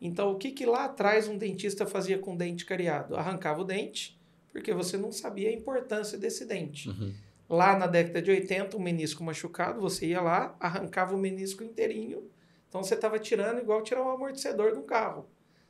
Então, 0.00 0.32
o 0.32 0.36
que, 0.36 0.50
que 0.50 0.66
lá 0.66 0.86
atrás 0.86 1.28
um 1.28 1.38
dentista 1.38 1.86
fazia 1.86 2.18
com 2.18 2.34
o 2.34 2.36
dente 2.36 2.66
cariado? 2.66 3.14
Arrancava 3.14 3.60
o 3.60 3.64
dente, 3.64 4.20
porque 4.50 4.74
você 4.74 4.96
não 4.96 5.12
sabia 5.12 5.48
a 5.48 5.52
importância 5.52 6.18
desse 6.18 6.44
dente. 6.44 6.88
Uhum. 6.88 7.14
Lá 7.48 7.78
na 7.78 7.86
década 7.86 8.20
de 8.20 8.30
80, 8.30 8.76
um 8.76 8.80
menisco 8.82 9.22
machucado, 9.22 9.80
você 9.80 10.06
ia 10.06 10.20
lá, 10.20 10.56
arrancava 10.58 11.14
o 11.14 11.18
menisco 11.18 11.62
inteirinho. 11.62 12.28
Então, 12.68 12.82
você 12.82 12.94
estava 12.94 13.16
tirando 13.18 13.60
igual 13.60 13.80
tirar 13.82 14.02
um 14.02 14.10
amortecedor 14.10 14.72
de 14.72 14.78
um 14.78 14.82
carro. 14.82 15.28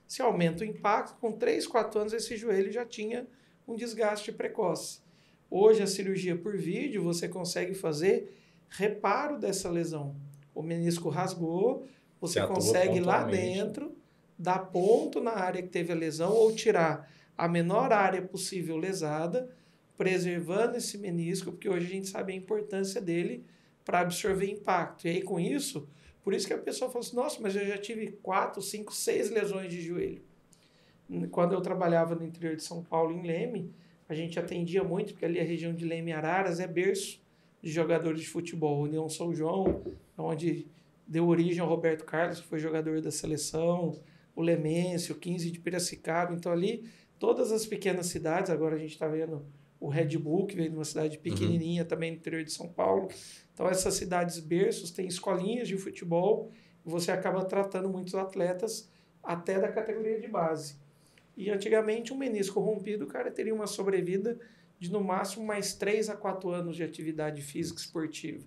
Se 0.09 0.23
aumenta 0.23 0.65
o 0.65 0.67
impacto, 0.67 1.19
com 1.21 1.33
3, 1.33 1.67
4 1.67 2.01
anos 2.01 2.13
esse 2.15 2.35
joelho 2.37 2.73
já 2.73 2.87
tinha 2.87 3.27
um 3.69 3.77
desgaste 3.77 4.33
precoce. 4.33 5.01
Hoje, 5.51 5.83
a 5.83 5.87
cirurgia 5.87 6.37
por 6.37 6.57
vídeo, 6.57 7.03
você 7.03 7.29
consegue 7.29 7.75
fazer 7.75 8.35
reparo 8.71 9.39
dessa 9.39 9.69
lesão. 9.69 10.17
O 10.55 10.63
menisco 10.63 11.09
rasgou, 11.09 11.87
você 12.21 12.45
consegue 12.47 13.01
lá 13.01 13.25
dentro 13.25 13.97
dar 14.39 14.59
ponto 14.59 15.21
na 15.21 15.33
área 15.33 15.63
que 15.63 15.69
teve 15.69 15.93
a 15.93 15.97
lesão 15.97 16.33
ou 16.33 16.53
tirar 16.53 17.11
a 17.37 17.49
menor 17.49 17.93
área 17.93 18.23
possível 18.23 18.77
lesada, 18.77 19.51
preservando 19.97 20.77
esse 20.77 20.99
menisco, 20.99 21.53
porque 21.53 21.69
hoje 21.69 21.87
a 21.87 21.91
gente 21.91 22.09
sabe 22.09 22.33
a 22.33 22.37
importância 22.37 23.01
dele 23.01 23.45
para 23.85 24.01
absorver 24.01 24.51
impacto. 24.51 25.07
E 25.07 25.11
aí, 25.11 25.23
com 25.23 25.41
isso, 25.41 25.89
por 26.23 26.35
isso 26.35 26.47
que 26.47 26.53
a 26.53 26.59
pessoa 26.59 26.91
fala 26.91 27.05
assim: 27.05 27.17
nossa, 27.17 27.41
mas 27.41 27.57
eu 27.57 27.67
já 27.67 27.79
tive 27.79 28.13
quatro, 28.23 28.61
cinco, 28.63 28.95
seis 28.95 29.31
lesões 29.31 29.71
de 29.71 29.81
joelho. 29.81 30.23
Quando 31.31 31.53
eu 31.53 31.61
trabalhava 31.61 32.15
no 32.15 32.25
interior 32.25 32.57
de 32.57 32.63
São 32.63 32.83
Paulo, 32.83 33.13
em 33.13 33.27
Leme, 33.27 33.73
a 34.09 34.15
gente 34.15 34.39
atendia 34.39 34.83
muito, 34.83 35.13
porque 35.13 35.25
ali 35.25 35.41
a 35.41 35.45
região 35.45 35.75
de 35.75 35.85
Leme 35.85 36.13
Araras 36.13 36.61
é 36.61 36.67
berço 36.67 37.21
de 37.61 37.71
jogadores 37.71 38.21
de 38.21 38.29
futebol. 38.29 38.83
União 38.83 39.09
São 39.09 39.35
João, 39.35 39.83
onde 40.17 40.67
deu 41.07 41.27
origem 41.27 41.61
ao 41.61 41.69
Roberto 41.69 42.05
Carlos, 42.05 42.41
que 42.41 42.47
foi 42.47 42.59
jogador 42.59 43.01
da 43.01 43.11
seleção, 43.11 44.01
o 44.35 44.43
Lemêncio, 44.43 45.15
o 45.15 45.19
15 45.19 45.51
de 45.51 45.61
Piracicaba. 45.61 46.35
Então, 46.35 46.51
ali, 46.51 46.89
todas 47.19 47.53
as 47.53 47.67
pequenas 47.67 48.07
cidades, 48.07 48.51
agora 48.51 48.77
a 48.77 48.79
gente 48.79 48.93
está 48.93 49.07
vendo 49.07 49.45
o 49.79 49.89
Red 49.89 50.17
Bull, 50.17 50.47
que 50.47 50.55
veio 50.55 50.71
de 50.71 50.77
uma 50.77 50.85
cidade 50.85 51.19
pequenininha 51.19 51.83
uhum. 51.83 51.89
também 51.89 52.11
no 52.13 52.17
interior 52.17 52.45
de 52.45 52.53
São 52.53 52.69
Paulo. 52.69 53.09
Então, 53.53 53.69
essas 53.69 53.95
cidades 53.95 54.39
berços 54.39 54.91
têm 54.91 55.07
escolinhas 55.07 55.67
de 55.67 55.77
futebol 55.77 56.51
e 56.87 56.89
você 56.89 57.11
acaba 57.11 57.45
tratando 57.45 57.89
muitos 57.89 58.15
atletas 58.15 58.89
até 59.23 59.61
da 59.61 59.69
categoria 59.69 60.21
de 60.21 60.29
base. 60.29 60.77
E 61.37 61.51
antigamente, 61.51 62.13
um 62.13 62.17
menisco 62.17 62.61
rompido, 62.61 63.05
o 63.05 63.09
cara 63.09 63.31
teria 63.31 63.55
uma 63.55 63.67
sobrevida 63.67 64.39
de 64.79 64.91
no 64.91 65.03
máximo 65.03 65.45
mais 65.45 65.75
3 65.75 66.11
a 66.11 66.17
4 66.17 66.51
anos 66.51 66.77
de 66.77 66.83
atividade 66.83 67.41
física 67.43 67.81
esportiva. 67.81 68.45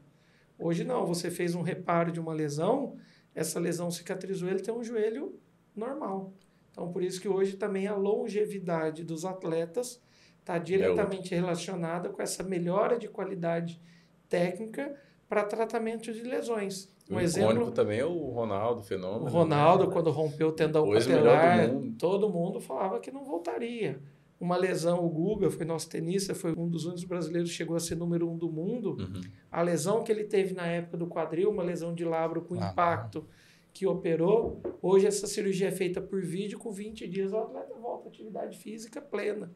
Hoje 0.57 0.83
não, 0.83 1.05
você 1.05 1.29
fez 1.29 1.55
um 1.55 1.61
reparo 1.61 2.11
de 2.11 2.19
uma 2.19 2.33
lesão, 2.33 2.95
essa 3.33 3.59
lesão 3.59 3.91
cicatrizou, 3.91 4.47
ele 4.47 4.61
tem 4.61 4.73
um 4.73 4.83
joelho 4.83 5.37
normal. 5.75 6.33
Então, 6.71 6.91
por 6.91 7.03
isso 7.03 7.21
que 7.21 7.27
hoje 7.27 7.57
também 7.57 7.87
a 7.87 7.95
longevidade 7.95 9.03
dos 9.03 9.25
atletas 9.25 10.01
está 10.39 10.57
diretamente 10.57 11.33
é 11.33 11.37
relacionada 11.37 12.09
com 12.09 12.21
essa 12.21 12.43
melhora 12.43 12.97
de 12.97 13.07
qualidade 13.07 13.81
técnica 14.29 14.95
para 15.27 15.43
tratamento 15.43 16.13
de 16.13 16.21
lesões. 16.21 16.93
Um 17.09 17.17
o 17.17 17.19
exemplo 17.19 17.71
também 17.71 17.99
é 17.99 18.05
o 18.05 18.29
Ronaldo, 18.29 18.81
fenômeno. 18.81 19.25
O 19.25 19.29
Ronaldo, 19.29 19.87
né? 19.87 19.93
quando 19.93 20.11
rompeu 20.11 20.49
o 20.49 20.51
tendão 20.51 20.89
patelar, 20.89 21.69
todo 21.99 22.29
mundo 22.29 22.59
falava 22.59 22.99
que 22.99 23.11
não 23.11 23.23
voltaria. 23.23 23.99
Uma 24.45 24.57
lesão, 24.57 25.03
o 25.03 25.09
Guga 25.09 25.49
foi 25.49 25.65
nosso 25.65 25.89
tenista, 25.89 26.35
foi 26.35 26.53
um 26.55 26.69
dos 26.69 26.85
únicos 26.85 27.03
brasileiros 27.03 27.49
que 27.49 27.57
chegou 27.57 27.75
a 27.75 27.79
ser 27.79 27.95
número 27.95 28.29
um 28.29 28.37
do 28.37 28.47
mundo. 28.47 28.95
Uhum. 28.99 29.21
A 29.51 29.63
lesão 29.63 30.03
que 30.03 30.11
ele 30.11 30.23
teve 30.23 30.53
na 30.53 30.67
época 30.67 30.97
do 30.97 31.07
quadril, 31.07 31.49
uma 31.49 31.63
lesão 31.63 31.95
de 31.95 32.05
labro 32.05 32.43
com 32.43 32.53
ah, 32.53 32.69
impacto, 32.69 33.27
que 33.73 33.87
operou. 33.87 34.61
Hoje 34.83 35.07
essa 35.07 35.25
cirurgia 35.25 35.69
é 35.69 35.71
feita 35.71 35.99
por 35.99 36.21
vídeo, 36.21 36.59
com 36.59 36.71
20 36.71 37.07
dias 37.07 37.33
o 37.33 37.37
atleta 37.37 37.73
volta 37.73 38.07
à 38.07 38.11
atividade 38.11 38.59
física 38.59 39.01
plena. 39.01 39.51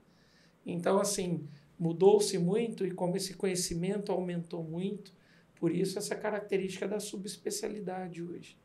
Então, 0.65 0.99
assim, 0.99 1.47
mudou-se 1.77 2.35
muito 2.39 2.83
e 2.83 2.89
como 2.89 3.15
esse 3.15 3.35
conhecimento 3.35 4.11
aumentou 4.11 4.63
muito, 4.63 5.13
por 5.55 5.71
isso 5.71 5.99
essa 5.99 6.15
característica 6.15 6.87
da 6.87 6.99
subespecialidade 6.99 8.23
hoje. 8.23 8.57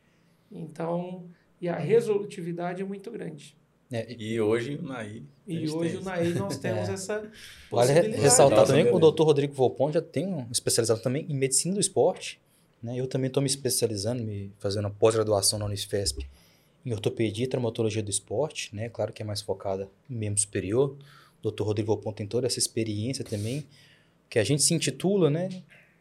Então, 0.50 1.28
e 1.60 1.68
a 1.68 1.76
resolutividade 1.76 2.80
é 2.80 2.84
muito 2.84 3.10
grande. 3.10 3.54
É, 3.96 4.12
e, 4.18 4.40
hoje 4.40 4.76
o 4.76 4.82
NAI. 4.82 5.22
E 5.46 5.68
hoje 5.70 5.96
o 5.98 6.02
NAI 6.02 6.30
nós 6.30 6.58
temos 6.58 6.88
é. 6.88 6.92
essa 6.94 7.30
Vale 7.70 7.92
ressaltar 7.92 8.66
também 8.66 8.84
que 8.84 8.92
o 8.92 8.98
Dr. 8.98 9.22
Rodrigo 9.22 9.54
Volpon 9.54 9.92
já 9.92 10.02
tem 10.02 10.26
um 10.26 10.46
especializado 10.50 11.00
também 11.00 11.26
em 11.28 11.34
medicina 11.34 11.74
do 11.74 11.80
esporte 11.80 12.40
né? 12.84 13.00
Eu 13.00 13.06
também 13.06 13.28
estou 13.28 13.42
me 13.42 13.48
especializando, 13.48 14.22
me 14.22 14.52
fazendo 14.58 14.90
pós-graduação 14.90 15.58
na 15.58 15.64
Unisfesp 15.64 16.28
em 16.84 16.92
ortopedia 16.92 17.46
e 17.46 17.48
traumatologia 17.48 18.02
do 18.02 18.10
esporte, 18.10 18.76
né? 18.76 18.90
Claro 18.90 19.10
que 19.10 19.22
é 19.22 19.24
mais 19.24 19.40
focada 19.40 19.88
em 20.08 20.14
membro 20.14 20.38
superior. 20.38 20.94
O 21.42 21.50
Dr. 21.50 21.62
Rodrigo 21.62 21.96
Ponto 21.96 22.16
tem 22.16 22.26
toda 22.26 22.46
essa 22.46 22.58
experiência 22.58 23.24
também, 23.24 23.64
que 24.28 24.38
a 24.38 24.44
gente 24.44 24.62
se 24.62 24.74
intitula, 24.74 25.30
né? 25.30 25.48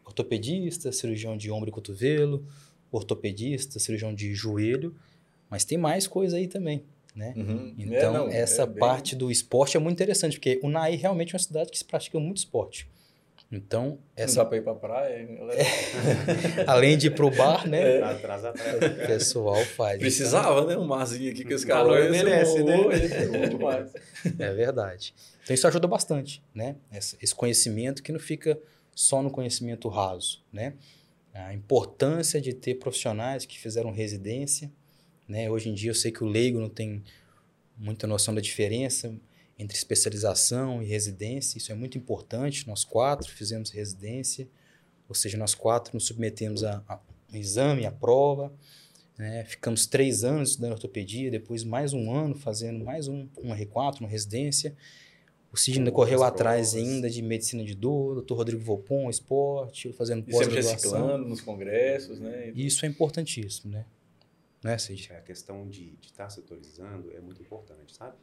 Ortopedista, 0.05 0.91
cirurgião 0.91 1.37
de 1.37 1.49
ombro 1.49 1.69
e 1.69 1.71
cotovelo, 1.71 2.45
ortopedista, 2.91 3.79
cirurgião 3.79 4.13
de 4.13 4.35
joelho, 4.35 4.93
mas 5.49 5.63
tem 5.63 5.77
mais 5.77 6.05
coisa 6.05 6.35
aí 6.35 6.47
também, 6.47 6.83
né? 7.15 7.33
Uhum. 7.35 7.75
Então, 7.77 8.15
é, 8.15 8.17
não, 8.17 8.27
essa 8.29 8.63
é 8.63 8.67
parte 8.67 9.15
bem... 9.15 9.19
do 9.19 9.31
esporte 9.31 9.77
é 9.77 9.79
muito 9.79 9.95
interessante, 9.95 10.37
porque 10.37 10.59
o 10.63 10.69
Naí 10.69 10.95
realmente 10.95 11.33
é 11.33 11.37
uma 11.37 11.43
cidade 11.43 11.71
que 11.71 11.77
se 11.77 11.85
pratica 11.85 12.19
muito 12.19 12.37
esporte. 12.37 12.89
Então, 13.51 13.99
essa. 14.15 14.37
Não 14.37 14.43
dá 14.43 14.49
pra 14.49 14.57
ir 14.57 14.61
pra 14.63 14.73
praia, 14.73 15.21
hein, 15.21 15.37
é. 15.51 16.63
Além 16.65 16.97
de 16.97 17.07
ir 17.07 17.11
pro 17.11 17.29
bar, 17.29 17.67
né? 17.67 17.97
É. 17.97 18.03
Atrás, 18.03 18.43
atrás. 18.43 18.75
O 18.77 19.07
pessoal 19.07 19.63
faz. 19.63 19.99
Precisava, 19.99 20.61
então... 20.61 20.67
né? 20.67 20.77
Um 20.77 20.87
marzinho 20.87 21.31
aqui 21.31 21.45
que 21.45 21.53
os 21.53 21.63
caras 21.63 22.09
merecem, 22.09 22.63
né? 22.63 22.77
É, 24.39 24.43
é 24.43 24.53
verdade. 24.53 25.13
Então, 25.43 25.53
isso 25.53 25.67
ajuda 25.67 25.87
bastante, 25.87 26.41
né? 26.53 26.77
Esse 26.91 27.35
conhecimento 27.35 28.01
que 28.01 28.11
não 28.11 28.19
fica 28.19 28.57
só 28.95 29.21
no 29.21 29.29
conhecimento 29.29 29.87
raso, 29.87 30.43
né? 30.51 30.73
A 31.31 31.53
importância 31.53 32.41
de 32.41 32.53
ter 32.53 32.75
profissionais 32.75 33.45
que 33.45 33.59
fizeram 33.59 33.91
residência, 33.91 34.71
né? 35.27 35.49
Hoje 35.49 35.69
em 35.69 35.73
dia 35.73 35.91
eu 35.91 35.95
sei 35.95 36.11
que 36.11 36.23
o 36.23 36.27
leigo 36.27 36.59
não 36.59 36.69
tem 36.69 37.03
muita 37.77 38.07
noção 38.07 38.33
da 38.33 38.41
diferença, 38.41 39.15
entre 39.57 39.77
especialização 39.77 40.81
e 40.81 40.85
residência. 40.85 41.57
Isso 41.57 41.71
é 41.71 41.75
muito 41.75 41.97
importante. 41.97 42.67
Nós 42.67 42.83
quatro 42.83 43.29
fizemos 43.29 43.69
residência, 43.69 44.47
ou 45.07 45.15
seja, 45.15 45.37
nós 45.37 45.53
quatro 45.53 45.93
nos 45.93 46.05
submetemos 46.05 46.63
a, 46.63 46.83
a 46.87 46.99
um 47.31 47.37
exame, 47.37 47.85
a 47.85 47.91
prova. 47.91 48.53
Né? 49.17 49.43
Ficamos 49.45 49.85
três 49.85 50.23
anos 50.23 50.51
estudando 50.51 50.73
ortopedia, 50.73 51.29
depois 51.29 51.63
mais 51.63 51.93
um 51.93 52.13
ano 52.13 52.35
fazendo 52.35 52.83
mais 52.83 53.07
um, 53.07 53.27
um 53.37 53.53
R4, 53.53 53.99
uma 54.01 54.09
residência. 54.09 54.75
O 55.51 55.57
Sidney 55.57 55.91
correu 55.91 56.23
atrás 56.23 56.71
provas. 56.71 56.89
ainda 56.89 57.09
de 57.09 57.21
medicina 57.21 57.63
de 57.63 57.75
dor, 57.75 58.15
doutor 58.15 58.35
Rodrigo 58.37 58.63
Volpon, 58.63 59.07
esporte, 59.07 59.93
fazendo 59.93 60.23
pós-graduação. 60.23 60.73
reciclando 60.73 61.29
nos 61.29 61.41
congressos, 61.41 62.19
né? 62.19 62.51
Isso 62.55 62.85
é 62.85 62.89
importantíssimo, 62.89 63.71
né? 63.71 63.85
Né, 64.63 64.77
Cid? 64.77 65.11
A 65.13 65.21
questão 65.21 65.67
de 65.67 65.97
estar 66.01 66.25
tá 66.25 66.29
se 66.29 66.39
atualizando 66.39 67.11
é 67.11 67.19
muito 67.19 67.41
importante, 67.41 67.95
sabe? 67.95 68.15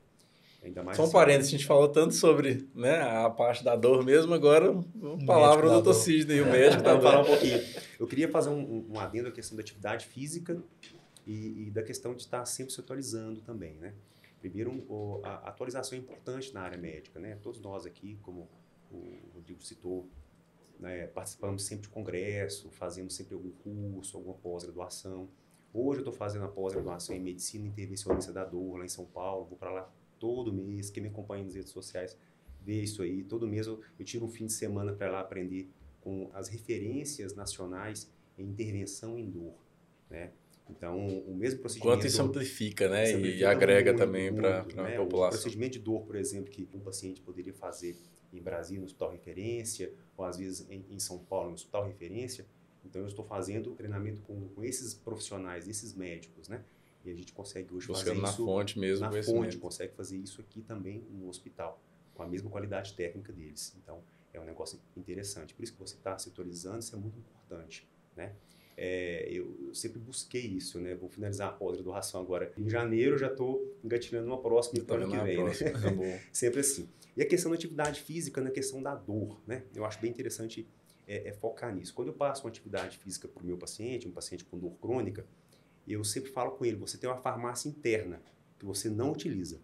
Ainda 0.63 0.83
mais 0.83 0.97
Só 0.97 1.03
um 1.03 1.07
assim. 1.07 1.13
parênteses, 1.13 1.49
a 1.49 1.57
gente 1.57 1.67
falou 1.67 1.89
tanto 1.89 2.15
sobre 2.15 2.69
né, 2.75 3.01
a 3.01 3.31
parte 3.31 3.65
da 3.65 3.75
dor 3.75 4.05
mesmo, 4.05 4.35
agora 4.35 4.71
uma 4.71 5.25
palavra 5.25 5.71
do 5.71 5.81
Dr. 5.81 5.95
Sidney, 5.95 6.41
o 6.43 6.47
médico, 6.47 6.83
tá 6.83 7.01
falar 7.01 7.23
um 7.23 7.25
pouquinho. 7.25 7.59
Eu 7.99 8.07
queria 8.07 8.29
fazer 8.29 8.51
um, 8.51 8.87
um 8.91 8.99
adendo 8.99 9.29
à 9.29 9.33
questão 9.33 9.57
da 9.57 9.63
atividade 9.63 10.07
física 10.07 10.63
e, 11.27 11.67
e, 11.67 11.71
da 11.71 11.83
questão 11.83 12.15
de 12.15 12.23
estar 12.23 12.45
sempre 12.45 12.75
se 12.75 12.81
atualizando 12.81 13.41
também, 13.41 13.75
né? 13.77 13.95
Primeiro, 14.39 14.71
o, 14.89 15.21
a 15.25 15.49
atualização 15.49 15.97
é 15.97 16.01
importante 16.01 16.53
na 16.53 16.61
área 16.61 16.77
médica, 16.77 17.19
né? 17.19 17.39
Todos 17.43 17.61
nós 17.61 17.87
aqui, 17.87 18.19
como 18.23 18.49
o 18.91 19.31
Rodrigo 19.35 19.63
citou, 19.63 20.09
né, 20.79 21.07
participamos 21.09 21.63
sempre 21.63 21.83
de 21.83 21.89
congresso, 21.91 22.71
fazemos 22.71 23.15
sempre 23.15 23.35
algum 23.35 23.51
curso, 23.51 24.17
alguma 24.17 24.35
pós-graduação. 24.35 25.29
Hoje 25.73 25.99
eu 25.99 26.03
estou 26.03 26.13
fazendo 26.13 26.45
a 26.45 26.49
pós-graduação 26.49 27.15
em 27.15 27.21
medicina 27.21 27.67
intervencionista 27.67 28.33
da 28.33 28.45
dor 28.45 28.79
lá 28.79 28.85
em 28.85 28.89
São 28.89 29.07
Paulo, 29.07 29.47
vou 29.47 29.57
para 29.57 29.71
lá 29.71 29.93
todo 30.19 30.53
mês. 30.53 30.91
Quem 30.91 31.03
me 31.03 31.09
acompanha 31.09 31.45
nas 31.45 31.55
redes 31.55 31.71
sociais 31.71 32.17
vê 32.61 32.83
isso 32.83 33.03
aí. 33.03 33.23
Todo 33.23 33.47
mês 33.47 33.67
eu, 33.67 33.81
eu 33.99 34.05
tiro 34.05 34.25
um 34.25 34.29
fim 34.29 34.47
de 34.47 34.53
semana 34.53 34.93
para 34.93 35.11
lá 35.11 35.21
aprender 35.21 35.71
com 36.01 36.31
as 36.33 36.49
referências 36.49 37.35
nacionais 37.35 38.11
em 38.37 38.45
intervenção 38.45 39.19
em 39.19 39.29
dor, 39.29 39.55
né? 40.09 40.33
Então, 40.69 41.05
o 41.27 41.35
mesmo 41.35 41.61
procedimento... 41.61 41.97
Quanto 41.97 42.07
isso 42.07 42.23
amplifica, 42.23 42.89
né? 42.89 43.11
e 43.21 43.45
agrega 43.45 43.91
muito, 43.91 44.05
também 44.05 44.33
para 44.33 44.63
né? 44.63 44.97
a 44.97 45.01
população. 45.01 45.39
O 45.39 45.43
procedimento 45.43 45.73
de 45.73 45.79
dor, 45.81 46.03
por 46.03 46.15
exemplo, 46.15 46.49
que 46.49 46.69
um 46.73 46.79
paciente 46.79 47.21
poderia 47.21 47.53
fazer 47.53 47.97
em 48.33 48.41
Brasília, 48.41 48.79
no 48.79 48.87
hospital 48.87 49.11
referência, 49.11 49.93
ou 50.17 50.25
às 50.25 50.39
vezes 50.39 50.69
em, 50.71 50.85
em 50.89 50.99
São 51.01 51.19
Paulo, 51.19 51.49
no 51.49 51.55
hospital 51.55 51.85
referência. 51.85 52.47
Então, 52.85 53.03
eu 53.03 53.09
estou 53.09 53.25
fazendo 53.25 53.71
treinamento 53.73 54.21
com, 54.23 54.49
com 54.49 54.65
esses 54.65 54.95
profissionais, 54.95 55.69
esses 55.69 55.95
médicos, 55.95 56.49
né? 56.49 56.65
E 57.05 57.11
a 57.11 57.15
gente 57.15 57.33
consegue 57.33 57.75
hoje 57.75 57.87
Buscando 57.87 58.09
fazer 58.09 58.21
na 58.21 58.29
isso 58.29 58.45
fonte 58.45 58.79
mesmo, 58.79 59.11
na 59.11 59.23
fonte, 59.23 59.57
consegue 59.57 59.95
fazer 59.95 60.17
isso 60.19 60.41
aqui 60.41 60.61
também 60.61 61.03
no 61.11 61.29
hospital, 61.29 61.81
com 62.15 62.23
a 62.23 62.27
mesma 62.27 62.51
qualidade 62.51 62.93
técnica 62.95 63.33
deles. 63.33 63.75
Então, 63.83 64.03
é 64.33 64.41
um 64.41 64.45
negócio 64.45 64.79
interessante. 64.97 65.55
Por 65.55 65.63
isso 65.63 65.73
que 65.73 65.79
você 65.79 65.97
está 65.97 66.19
setorizando, 66.19 66.81
isso 66.81 66.95
é 66.95 66.99
muito 66.99 67.19
importante, 67.19 67.89
né? 68.17 68.35
É, 68.77 69.29
eu, 69.31 69.55
eu 69.67 69.75
sempre 69.75 69.99
busquei 69.99 70.41
isso, 70.41 70.81
né? 70.81 70.95
Vou 70.95 71.09
finalizar 71.09 71.49
a 71.49 71.53
pós-graduação 71.53 72.21
agora. 72.21 72.51
Em 72.57 72.69
janeiro 72.69 73.19
já 73.19 73.27
estou 73.27 73.77
engatilhando 73.85 74.27
uma 74.27 74.41
próxima 74.41 74.83
para 74.85 75.03
ano 75.03 75.11
que 75.11 75.17
na 75.17 75.25
vem, 75.25 75.37
né? 75.37 75.43
próxima, 75.43 75.71
tá 75.73 75.91
bom. 75.91 76.19
Sempre 76.33 76.61
assim. 76.61 76.89
E 77.15 77.23
a 77.23 77.27
questão 77.27 77.51
da 77.51 77.57
atividade 77.57 78.01
física 78.01 78.41
na 78.41 78.51
questão 78.51 78.83
da 78.83 78.95
dor, 78.95 79.39
né? 79.47 79.65
Eu 79.75 79.85
acho 79.85 80.01
bem 80.01 80.11
interessante 80.11 80.67
é, 81.11 81.29
é 81.29 81.33
focar 81.33 81.75
nisso. 81.75 81.93
Quando 81.93 82.09
eu 82.09 82.15
passo 82.15 82.45
uma 82.45 82.51
atividade 82.51 82.97
física 82.97 83.27
para 83.27 83.43
o 83.43 83.47
meu 83.47 83.59
paciente, 83.59 84.07
um 84.07 84.13
paciente 84.13 84.45
com 84.45 84.57
dor 84.57 84.77
crônica, 84.81 85.27
eu 85.87 86.05
sempre 86.05 86.31
falo 86.31 86.53
com 86.53 86.65
ele, 86.65 86.77
você 86.77 86.97
tem 86.97 87.11
uma 87.11 87.17
farmácia 87.17 87.69
interna 87.69 88.23
que 88.57 88.65
você 88.65 88.89
não 88.89 89.11
utiliza, 89.11 89.61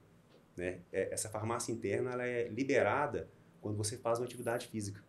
né? 0.56 0.80
É, 0.92 1.12
essa 1.12 1.28
farmácia 1.28 1.70
interna 1.70 2.12
ela 2.12 2.26
é 2.26 2.48
liberada 2.48 3.30
quando 3.60 3.76
você 3.76 3.96
faz 3.96 4.18
uma 4.18 4.24
atividade 4.24 4.66
física. 4.66 5.04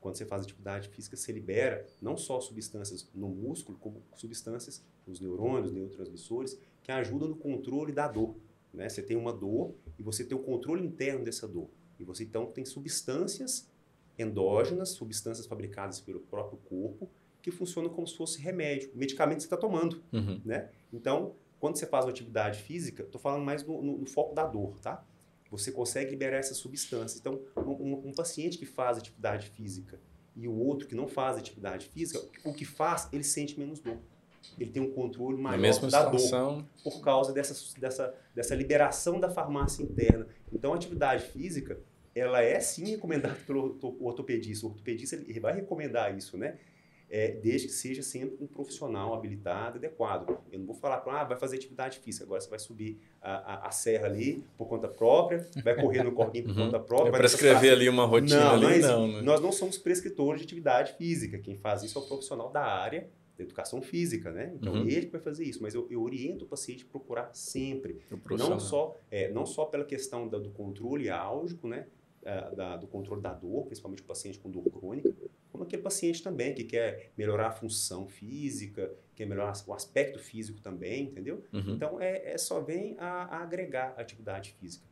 Quando 0.00 0.16
você 0.16 0.24
faz 0.24 0.42
atividade 0.42 0.88
física, 0.88 1.16
você 1.16 1.30
libera 1.30 1.86
não 2.00 2.16
só 2.16 2.40
substâncias 2.40 3.08
no 3.14 3.28
músculo, 3.28 3.78
como 3.78 4.02
substâncias 4.16 4.84
nos 5.06 5.20
neurônios, 5.20 5.72
neurotransmissores, 5.72 6.58
que 6.82 6.90
ajudam 6.90 7.28
no 7.28 7.36
controle 7.36 7.92
da 7.92 8.08
dor. 8.08 8.36
Né? 8.72 8.88
Você 8.88 9.02
tem 9.02 9.16
uma 9.16 9.32
dor 9.32 9.74
e 9.98 10.02
você 10.02 10.24
tem 10.24 10.36
o 10.36 10.42
controle 10.42 10.84
interno 10.84 11.24
dessa 11.24 11.46
dor. 11.46 11.68
E 11.98 12.04
você 12.04 12.24
então 12.24 12.46
tem 12.46 12.64
substâncias 12.64 13.68
endógenas, 14.18 14.90
substâncias 14.90 15.46
fabricadas 15.46 16.00
pelo 16.00 16.20
próprio 16.20 16.58
corpo, 16.58 17.08
que 17.40 17.50
funcionam 17.50 17.90
como 17.90 18.06
se 18.06 18.16
fosse 18.16 18.40
remédio, 18.40 18.90
medicamento 18.94 19.36
que 19.36 19.42
você 19.42 19.46
está 19.46 19.56
tomando. 19.56 20.02
Uhum. 20.12 20.40
Né? 20.44 20.68
Então, 20.92 21.34
quando 21.60 21.76
você 21.76 21.86
faz 21.86 22.04
uma 22.04 22.10
atividade 22.10 22.60
física, 22.60 23.02
estou 23.02 23.20
falando 23.20 23.44
mais 23.44 23.64
no, 23.64 23.82
no, 23.82 23.98
no, 23.98 24.06
foco 24.06 24.34
da 24.34 24.44
dor, 24.44 24.78
tá? 24.80 25.04
Você 25.50 25.72
consegue 25.72 26.10
liberar 26.10 26.38
essas 26.38 26.58
substâncias. 26.58 27.18
Então, 27.18 27.40
um, 27.56 28.08
um, 28.08 28.12
paciente 28.12 28.58
que 28.58 28.66
faz 28.66 28.98
atividade 28.98 29.50
física 29.50 29.98
e 30.36 30.46
o 30.46 30.54
outro 30.54 30.86
que 30.86 30.94
não 30.94 31.08
faz 31.08 31.38
atividade 31.38 31.86
física, 31.86 32.20
o 32.44 32.52
que 32.52 32.64
faz, 32.64 33.08
ele 33.12 33.24
sente 33.24 33.58
menos 33.58 33.80
dor. 33.80 33.98
Ele 34.58 34.70
tem 34.70 34.82
um 34.82 34.92
controle 34.92 35.36
maior 35.36 35.58
mesma 35.58 35.88
da 35.88 36.04
situação, 36.04 36.58
dor 36.58 36.66
por 36.84 37.00
causa 37.00 37.32
dessa, 37.32 37.78
dessa, 37.78 38.14
dessa 38.34 38.54
liberação 38.54 39.18
da 39.18 39.28
farmácia 39.28 39.82
interna. 39.82 40.26
Então, 40.52 40.72
a 40.72 40.76
atividade 40.76 41.24
física, 41.24 41.80
ela 42.18 42.42
é 42.42 42.58
sim 42.60 42.84
recomendada 42.90 43.36
pelo 43.46 43.64
orto- 43.64 43.96
ortopedista. 44.00 44.66
O 44.66 44.70
ortopedista 44.70 45.16
ele 45.16 45.40
vai 45.40 45.54
recomendar 45.54 46.16
isso, 46.16 46.36
né? 46.36 46.58
É, 47.10 47.30
desde 47.30 47.68
que 47.68 47.72
seja 47.72 48.02
sempre 48.02 48.36
um 48.38 48.46
profissional 48.46 49.14
habilitado, 49.14 49.78
adequado. 49.78 50.38
Eu 50.52 50.58
não 50.58 50.66
vou 50.66 50.74
falar 50.74 50.98
para 50.98 51.22
ah, 51.22 51.24
vai 51.24 51.38
fazer 51.38 51.56
atividade 51.56 52.00
física, 52.00 52.26
agora 52.26 52.38
você 52.38 52.50
vai 52.50 52.58
subir 52.58 52.98
a, 53.22 53.32
a, 53.64 53.68
a 53.68 53.70
serra 53.70 54.04
ali 54.06 54.44
por 54.58 54.68
conta 54.68 54.88
própria, 54.88 55.48
vai 55.64 55.74
correr 55.74 56.02
no 56.02 56.12
corguinho 56.12 56.44
por 56.44 56.50
Uhum. 56.58 56.64
conta 56.66 56.78
própria. 56.78 57.08
é 57.08 57.10
vai 57.12 57.20
prescrever 57.20 57.72
ali 57.72 57.88
uma 57.88 58.04
rotina 58.04 58.38
não, 58.40 58.50
ali, 58.52 58.60
não, 58.62 58.70
existe. 58.72 58.88
não, 58.92 59.08
né? 59.08 59.22
Nós 59.22 59.40
não 59.40 59.50
somos 59.52 59.78
prescritores 59.78 60.42
de 60.42 60.46
atividade 60.46 60.92
física. 60.98 61.38
Quem 61.38 61.56
faz 61.56 61.82
isso 61.82 61.98
é 61.98 62.02
o 62.02 62.04
profissional 62.04 62.50
da 62.50 62.62
área 62.62 63.08
da 63.38 63.42
educação 63.44 63.80
física, 63.80 64.30
né? 64.30 64.52
Então, 64.60 64.74
Uhum. 64.74 64.86
ele 64.88 65.06
que 65.06 65.12
vai 65.12 65.20
fazer 65.22 65.44
isso. 65.44 65.62
Mas 65.62 65.72
eu, 65.74 65.86
eu 65.90 66.02
oriento 66.02 66.44
o 66.44 66.48
paciente 66.48 66.84
a 66.86 66.90
procurar 66.92 67.30
sempre. 67.32 68.00
Não 68.36 68.60
só, 68.60 68.94
é, 69.10 69.30
não 69.30 69.46
só 69.46 69.64
pela 69.64 69.84
questão 69.86 70.28
da- 70.28 70.38
do 70.38 70.50
controle 70.50 71.08
álgico, 71.08 71.66
né? 71.68 71.86
Ah, 72.30 72.50
da- 72.54 72.76
do 72.76 72.86
controle 72.86 73.22
da 73.22 73.32
dor, 73.32 73.64
principalmente 73.64 74.02
o 74.02 74.04
paciente 74.04 74.38
com 74.38 74.50
dor 74.50 74.64
crônica, 74.70 75.10
como 75.50 75.64
aquele 75.64 75.80
paciente 75.80 76.22
também 76.22 76.54
que 76.54 76.62
quer 76.62 77.10
melhorar 77.16 77.46
a 77.48 77.52
função 77.52 78.06
física, 78.06 78.92
quer 79.16 79.24
melhorar 79.24 79.54
o 79.66 79.72
aspecto 79.72 80.18
físico 80.18 80.60
também, 80.60 81.04
entendeu? 81.04 81.42
Uhum. 81.52 81.74
Então, 81.74 81.98
é, 81.98 82.32
é 82.32 82.36
só 82.36 82.60
vem 82.60 82.96
a, 82.98 83.06
a 83.36 83.42
agregar 83.42 83.94
a 83.96 84.02
atividade 84.02 84.54
física. 84.60 84.84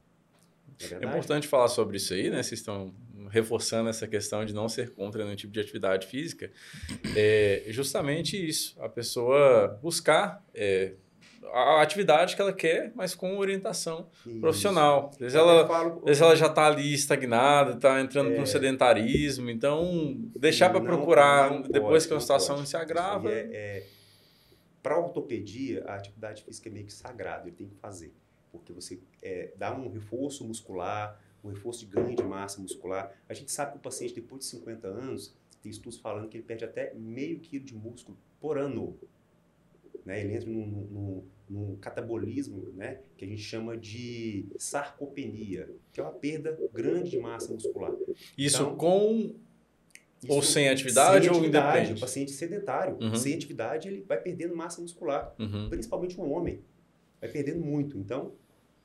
É 0.80 0.95
É 0.95 1.07
importante 1.07 1.47
falar 1.47 1.68
sobre 1.68 1.99
isso 1.99 2.14
aí, 2.14 2.30
né? 2.30 2.43
Vocês 2.43 2.61
estão 2.61 2.95
reforçando 3.28 3.89
essa 3.91 4.07
questão 4.07 4.45
de 4.45 4.55
não 4.55 4.68
ser 4.68 4.93
contra 4.95 5.22
nenhum 5.22 5.37
tipo 5.37 5.53
de 5.53 5.61
atividade 5.61 6.07
física. 6.07 6.51
É 7.14 7.64
justamente 7.68 8.37
isso, 8.37 8.74
a 8.80 8.89
pessoa 8.89 9.78
buscar 9.82 10.43
é, 10.55 10.95
a 11.53 11.80
atividade 11.82 12.34
que 12.36 12.42
ela 12.42 12.53
quer, 12.53 12.92
mas 12.94 13.14
com 13.14 13.38
orientação 13.38 14.09
Isso. 14.26 14.40
profissional. 14.40 15.11
Às 15.12 15.18
vezes 15.18 15.34
ela, 15.34 15.66
falo- 15.66 15.99
às 16.01 16.05
vezes 16.05 16.22
ela 16.22 16.36
já 16.36 16.47
está 16.47 16.66
ali 16.66 16.92
estagnada, 16.92 17.72
está 17.72 18.01
entrando 18.01 18.30
É. 18.32 18.44
sedentarismo, 18.47 19.49
então 19.51 20.16
deixar 20.36 20.70
para 20.70 20.80
procurar 20.80 21.51
não 21.51 21.62
depois 21.62 22.05
pode, 22.05 22.09
que 22.09 22.14
a 22.14 22.20
situação 22.20 22.57
pode. 22.57 22.68
se 22.68 22.76
agrava. 22.76 23.30
É, 23.30 23.40
é, 23.53 23.86
para 24.82 24.99
ortopedia, 24.99 25.84
a 25.86 25.94
atividade 25.94 26.42
física 26.44 26.68
é 26.68 26.72
meio 26.72 26.86
que 26.86 26.92
sagrada, 26.92 27.49
ele 27.49 27.57
tem 27.57 27.68
que 27.68 27.76
fazer. 27.76 28.12
Porque 28.53 28.72
você 28.72 29.01
é, 29.22 29.53
dá 29.57 29.74
um 29.74 29.88
reforço 29.90 30.44
muscular, 30.47 31.20
um 31.42 31.49
reforço 31.49 31.80
de 31.80 31.86
ganho 31.92 32.14
de 32.16 32.22
massa 32.22 32.61
muscular. 32.61 33.12
A 33.28 33.34
gente 33.34 33.51
sabe 33.53 33.72
que 33.72 33.78
o 33.78 33.80
paciente, 33.80 34.14
depois 34.14 34.40
de 34.40 34.47
50 34.47 34.86
anos, 34.88 35.34
tem 35.62 35.70
estudos 35.70 35.99
falando 35.99 36.28
que 36.28 36.36
ele 36.36 36.44
perde 36.44 36.64
até 36.64 36.92
meio 36.94 37.38
quilo 37.40 37.64
de 37.64 37.74
músculo 37.74 38.16
por 38.40 38.57
ano. 38.59 38.97
Né? 40.05 40.20
Ele 40.20 40.34
entra 40.36 40.49
num, 40.49 40.66
num- 40.66 41.24
num 41.49 41.76
catabolismo 41.76 42.72
né? 42.74 43.01
que 43.16 43.24
a 43.24 43.28
gente 43.28 43.42
chama 43.42 43.76
de 43.76 44.47
sarcopenia, 44.59 45.70
que 45.92 46.01
é 46.01 46.03
uma 46.03 46.12
perda 46.12 46.59
grande 46.72 47.11
de 47.11 47.18
massa 47.18 47.53
muscular. 47.53 47.92
Isso 48.36 48.62
Então, 48.62 48.76
com 48.76 49.34
Ou 50.28 50.40
Isso 50.40 50.53
sem 50.53 50.68
atividade 50.68 51.28
ou 51.28 51.36
atividade, 51.36 51.78
independe? 51.78 51.99
O 51.99 52.01
paciente 52.01 52.32
sedentário, 52.32 52.97
Uhum. 53.01 53.14
sem 53.14 53.34
atividade, 53.34 53.86
ele 53.86 54.03
vai 54.03 54.20
perdendo 54.20 54.57
massa 54.57 54.80
muscular, 54.80 55.32
Uhum. 55.38 55.68
principalmente 55.68 56.18
um 56.20 56.32
homem. 56.32 56.61
Vai 57.20 57.30
perdendo 57.30 57.61
muito. 57.61 57.97
Então, 57.99 58.32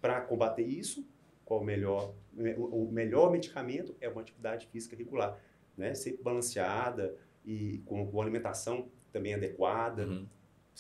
para 0.02 0.20
combater 0.22 0.64
isso, 0.64 1.04
qual 1.46 1.62
o 1.62 1.64
melhor, 1.64 2.14
o 2.58 2.84
o 2.84 2.92
melhor 2.92 3.32
medicamento 3.32 3.96
é 4.02 4.10
uma 4.10 4.22
atividade 4.22 4.68
física 4.68 4.96
regular, 4.96 5.40
né? 5.78 5.96
Sempre 5.96 6.22
balanceada 6.22 7.16
e 7.46 7.82
com, 7.86 8.06
com 8.06 8.22
alimentação 8.22 8.90
também 9.12 9.34
adequada. 9.34 10.06
Uhum. 10.06 10.28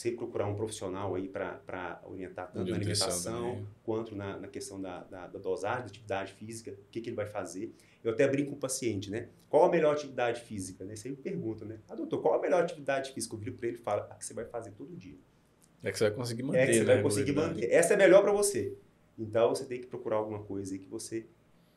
Sempre 0.01 0.17
procurar 0.17 0.47
um 0.47 0.55
profissional 0.55 1.13
aí 1.13 1.27
para 1.27 2.01
orientar 2.05 2.51
tanto 2.51 2.71
na 2.71 2.75
alimentação 2.75 3.51
também. 3.51 3.67
quanto 3.83 4.15
na, 4.15 4.35
na 4.39 4.47
questão 4.47 4.81
da, 4.81 5.03
da, 5.03 5.27
da 5.27 5.37
dosagem 5.37 5.81
da 5.81 5.85
atividade 5.85 6.33
física, 6.33 6.71
o 6.71 6.89
que, 6.89 7.01
que 7.01 7.09
ele 7.09 7.15
vai 7.15 7.27
fazer. 7.27 7.71
Eu 8.03 8.11
até 8.11 8.27
brinco 8.27 8.49
com 8.49 8.55
o 8.55 8.59
paciente, 8.59 9.11
né? 9.11 9.29
Qual 9.47 9.63
a 9.63 9.69
melhor 9.69 9.93
atividade 9.93 10.41
física? 10.41 10.83
Né? 10.85 10.95
Você 10.95 11.07
me 11.07 11.17
pergunta, 11.17 11.65
né? 11.65 11.77
Ah, 11.87 11.93
doutor, 11.93 12.19
qual 12.19 12.33
a 12.33 12.41
melhor 12.41 12.63
atividade 12.63 13.11
física? 13.11 13.35
Eu 13.35 13.39
viro 13.39 13.53
para 13.53 13.67
ele 13.67 13.77
e 13.77 13.79
falo, 13.79 14.01
a 14.09 14.15
que 14.15 14.25
você 14.25 14.33
vai 14.33 14.45
fazer 14.45 14.71
todo 14.71 14.91
dia. 14.97 15.19
É 15.83 15.91
que 15.91 15.99
você 15.99 16.05
vai 16.05 16.13
conseguir 16.13 16.41
manter, 16.41 16.57
é 16.57 16.65
que 16.65 16.73
você 16.73 16.79
né, 16.79 16.93
vai 16.95 17.03
conseguir 17.03 17.31
manter. 17.33 17.71
Essa 17.71 17.93
é 17.93 17.97
melhor 17.97 18.23
para 18.23 18.31
você. 18.31 18.75
Então, 19.19 19.49
você 19.49 19.65
tem 19.65 19.79
que 19.79 19.85
procurar 19.85 20.15
alguma 20.15 20.41
coisa 20.41 20.73
aí 20.73 20.79
que 20.79 20.89
você 20.89 21.27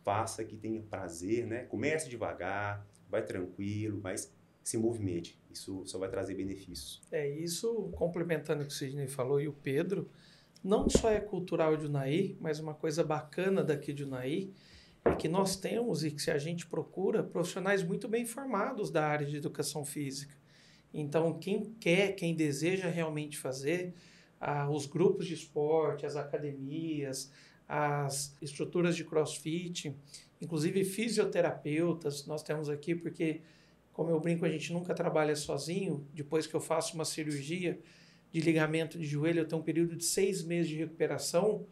faça, 0.03 0.43
que 0.47 0.57
tenha 0.57 0.81
prazer, 0.81 1.47
né? 1.47 1.65
Comece 1.65 2.09
devagar, 2.09 2.87
vai 3.11 3.23
tranquilo, 3.23 4.01
mas 4.03 4.33
se 4.63 4.79
movimente. 4.79 5.39
Isso 5.55 5.87
só 5.87 5.99
vai 5.99 6.09
trazer 6.09 6.35
benefícios. 6.35 7.01
É 7.13 7.29
isso, 7.29 7.89
complementando 7.93 8.65
o 8.65 8.67
que 8.67 8.73
o 8.73 8.77
Sidney 8.77 9.07
falou 9.07 9.41
e 9.41 9.47
o 9.47 9.53
Pedro, 9.53 10.11
não 10.63 10.91
só 10.91 11.11
é 11.11 11.21
cultural 11.21 11.77
de 11.77 11.87
Unai, 11.87 12.37
mas 12.41 12.59
uma 12.59 12.75
coisa 12.75 13.05
bacana 13.05 13.63
daqui 13.63 13.93
de 13.93 14.03
Unai 14.03 14.51
é 15.05 15.15
que 15.15 15.29
nós 15.29 15.55
temos 15.55 16.03
e 16.03 16.11
que 16.11 16.21
se 16.21 16.33
a 16.33 16.39
gente 16.39 16.67
procura 16.67 17.23
profissionais 17.23 17.85
muito 17.85 18.09
bem 18.09 18.27
formados 18.27 18.91
da 18.91 19.07
área 19.07 19.25
de 19.25 19.37
educação 19.37 19.85
física. 19.85 20.35
Então, 20.93 21.39
quem 21.39 21.73
quer, 21.79 22.17
quem 22.17 22.35
deseja 22.35 22.89
realmente 22.89 23.39
fazer, 23.39 23.95
ah, 24.41 24.69
os 24.69 24.87
grupos 24.87 25.27
de 25.27 25.35
esporte, 25.35 26.05
as 26.05 26.17
academias, 26.17 27.31
as 27.69 28.37
estruturas 28.43 28.97
de 28.97 29.05
crossfit, 29.05 29.95
inclusive 30.41 30.85
fisioterapeutas, 30.85 32.27
nós 32.27 32.43
temos 32.43 32.69
aqui 32.69 32.95
porque 32.95 33.41
como 33.95 34.11
eu 34.11 34.21
brinco, 34.21 34.45
a 34.45 34.49
gente 34.51 34.73
nunca 34.73 34.93
trabalha 34.93 35.35
sozinho. 35.37 36.07
Depois 36.13 36.47
que 36.47 36.55
eu 36.55 36.61
faço 36.61 36.95
uma 36.95 37.05
cirurgia 37.05 37.79
de 38.33 38.41
ligamento 38.41 38.99
de 38.99 39.07
joelho, 39.07 39.41
eu 39.41 39.49
tenho 39.49 39.63
um 39.63 39.65
período 39.65 39.97
de 39.97 40.05
seis 40.05 40.43
meses 40.43 40.69
de 40.69 40.77
recuperação, 40.77 41.65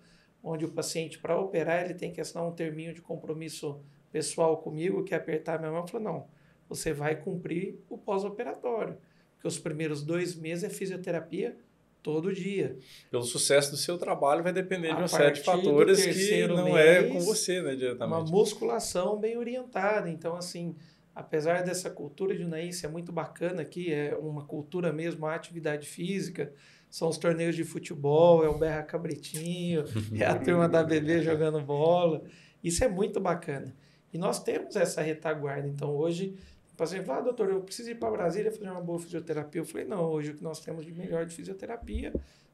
onde 0.43 0.65
o 0.65 0.71
paciente, 0.71 1.19
para 1.19 1.39
operar, 1.39 1.85
ele 1.85 1.95
tem 1.95 2.13
que 2.13 2.21
assinar 2.21 2.47
um 2.47 2.53
terminho 2.53 2.95
de 2.95 3.03
compromisso 3.03 3.81
pessoal 4.13 4.59
comigo, 4.59 5.03
que 5.03 5.13
é 5.15 5.17
apertar 5.17 5.57
a 5.57 5.59
minha 5.59 5.73
mão 5.73 5.85
e 5.85 5.91
falar, 5.91 6.05
não, 6.05 6.27
você 6.69 6.93
vai 6.93 7.17
cumprir 7.17 7.81
o 7.91 7.99
pós-operatório. 7.99 8.97
Porque 9.35 9.49
os 9.49 9.59
primeiros 9.59 10.03
dois 10.05 10.37
meses 10.37 10.63
é 10.63 10.71
fisioterapia 10.71 11.57
todo 12.03 12.33
dia. 12.33 12.79
Pelo 13.11 13.25
sucesso 13.25 13.73
do 13.73 13.77
seu 13.77 13.99
trabalho 13.99 14.45
vai 14.45 14.53
depender 14.53 14.91
A 14.91 14.95
de 14.95 15.01
uma 15.03 15.09
série 15.09 15.33
de 15.33 15.41
fatores 15.43 16.05
que 16.05 16.47
não 16.47 16.79
é 16.79 17.03
mês, 17.03 17.13
com 17.13 17.21
você, 17.21 17.61
né, 17.61 17.71
Uma 17.71 17.77
diretamente. 17.77 18.31
musculação 18.31 19.19
bem 19.19 19.37
orientada. 19.37 20.09
Então, 20.09 20.37
assim, 20.37 20.77
apesar 21.15 21.63
dessa 21.63 21.91
cultura 21.91 22.37
de 22.37 22.45
Unaí 22.45 22.73
ser 22.73 22.89
muito 22.89 23.13
bacana 23.13 23.63
aqui, 23.63 23.93
é 23.93 24.17
uma 24.17 24.45
cultura 24.45 24.93
mesmo, 24.93 25.27
a 25.27 25.35
atividade 25.35 25.87
física, 25.87 26.53
são 26.91 27.09
os 27.09 27.19
torneios 27.19 27.57
de 27.57 27.65
futebol, 27.65 28.45
é 28.45 28.49
o 28.49 28.59
Berra 28.59 28.83
Cabritinho, 28.83 29.85
é 30.19 30.25
a 30.25 30.39
turma 30.39 30.69
da 30.69 30.83
bebê 30.83 31.23
jogando 31.23 31.61
bola. 31.61 32.23
Isso 32.63 32.85
é 32.85 32.89
muito 32.89 33.21
bacana. 33.21 33.75
E 34.13 34.19
nós 34.19 34.43
temos 34.43 34.77
essa 34.77 35.01
retaguarda. 35.01 35.67
Então, 35.67 35.97
hoje, 35.97 36.37
o 36.73 36.77
paciente 36.77 37.07
fala, 37.07 37.21
ah, 37.21 37.23
doutor, 37.23 37.49
eu 37.49 37.61
preciso 37.63 37.91
ir 37.91 37.95
para 37.95 38.11
Brasília 38.11 38.53
fazer 38.53 38.71
uma 38.71 38.81
boa 38.81 38.99
fisioterapia. 38.99 39.61
Eu 39.61 39.65
falei, 39.65 39.87
não, 39.87 40.05
hoje 40.05 40.33
o 40.33 40.35
que 40.35 40.43
nós 40.43 40.61
temos 40.61 40.85
de 40.85 40.93
melhor 40.93 41.25
de 41.25 41.35
fisioterapia 41.35 42.13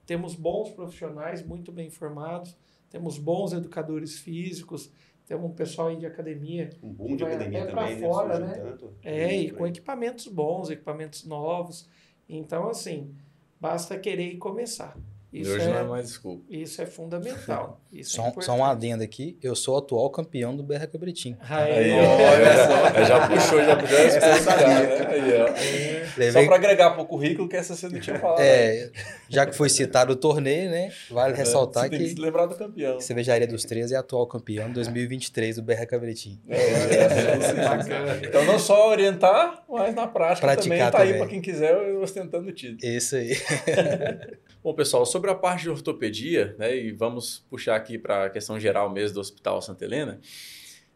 temos 0.08 0.34
bons 0.34 0.70
profissionais, 0.70 1.42
muito 1.42 1.70
bem 1.70 1.90
formados, 1.90 2.56
temos 2.88 3.18
bons 3.18 3.52
educadores 3.52 4.18
físicos, 4.18 4.90
temos 5.28 5.50
um 5.50 5.54
pessoal 5.54 5.88
aí 5.88 5.96
de 5.96 6.06
academia. 6.06 6.70
Um 6.82 6.90
boom 6.90 7.14
de 7.14 7.22
academia 7.22 7.66
também, 7.66 8.00
fora, 8.00 8.38
né? 8.38 8.46
né? 8.46 8.54
Surgiu 8.54 8.72
tanto. 8.78 8.94
É, 9.04 9.36
e 9.36 9.50
com 9.50 9.66
equipamentos 9.66 10.26
bons, 10.26 10.70
equipamentos 10.70 11.24
novos. 11.26 11.86
Então, 12.26 12.66
assim, 12.70 13.14
basta 13.60 13.98
querer 13.98 14.32
e 14.32 14.38
começar. 14.38 14.96
E 15.30 15.42
Isso, 15.42 15.52
hoje 15.52 15.64
é, 15.66 15.68
não 15.68 15.78
é 15.78 15.82
mais 15.82 16.06
desculpa. 16.06 16.42
isso 16.48 16.80
é 16.80 16.86
fundamental. 16.86 17.78
Isso 17.92 18.16
Só, 18.16 18.26
é 18.26 18.32
um- 18.36 18.40
só 18.40 18.52
um 18.54 18.64
adendo 18.64 19.02
aqui, 19.02 19.38
eu 19.42 19.54
sou 19.54 19.74
o 19.74 19.78
atual 19.78 20.08
campeão 20.10 20.54
do 20.56 20.62
BR 20.62 20.86
Cabritim. 20.90 21.36
Aí, 21.40 21.72
Aí, 21.72 21.92
ó, 21.92 22.04
olha 22.04 22.56
só. 22.66 23.04
Já 23.04 23.28
puxou, 23.28 23.62
já 23.64 23.76
puxou 23.76 23.98
esse 23.98 24.18
né? 24.18 25.06
Aí, 25.08 25.42
ó. 25.42 25.46
Só 25.48 26.20
Levei, 26.20 26.46
para 26.46 26.56
agregar 26.56 26.90
pro 26.92 27.04
currículo 27.06 27.46
que 27.48 27.56
essa 27.56 27.74
você 27.76 27.88
não 27.88 28.00
tinha 28.00 28.18
falado. 28.18 28.40
é, 28.40 28.90
já 29.28 29.44
que 29.46 29.54
foi 29.54 29.68
citado 29.68 30.12
o 30.12 30.16
torneio, 30.16 30.70
né? 30.70 30.90
Vale 31.10 31.34
ressaltar 31.34 31.84
É, 31.84 31.86
você 31.86 31.90
tem 31.90 31.98
que 31.98 32.04
que 32.10 32.16
se 32.16 32.20
lembrar 32.20 32.46
do 32.46 32.54
campeão. 32.56 33.00
Cervejaria 33.00 33.46
dos 33.46 33.64
Três 33.64 33.92
é 33.92 33.96
atual 33.96 34.26
campeão 34.26 34.70
2023 34.72 35.56
do 35.56 35.62
BR 35.62 35.86
Cabritim. 35.86 36.40
É, 36.48 36.56
é, 36.56 37.54
Bacana. 37.68 38.20
então 38.22 38.44
não 38.44 38.58
só 38.58 38.88
orientar, 38.90 39.62
mas 39.68 39.94
na 39.94 40.06
prática 40.06 40.46
Praticar 40.46 40.78
também 40.78 40.90
tá 40.90 40.98
aí 41.00 41.06
também. 41.08 41.18
para 41.20 41.28
quem 41.28 41.40
quiser 41.40 41.76
ostentando 41.98 42.48
o 42.48 42.52
título. 42.52 42.78
Isso 42.82 43.16
aí. 43.16 43.36
Bom, 44.60 44.74
pessoal, 44.74 45.06
sobre 45.06 45.30
a 45.30 45.36
parte 45.36 45.62
de 45.62 45.70
ortopedia, 45.70 46.56
né, 46.58 46.76
e 46.76 46.90
vamos 46.90 47.46
puxar 47.48 47.76
aqui 47.76 47.96
para 47.96 48.24
a 48.24 48.30
questão 48.30 48.58
geral 48.58 48.90
mesmo 48.90 49.14
do 49.14 49.20
Hospital 49.20 49.62
Santa 49.62 49.84
Helena, 49.84 50.20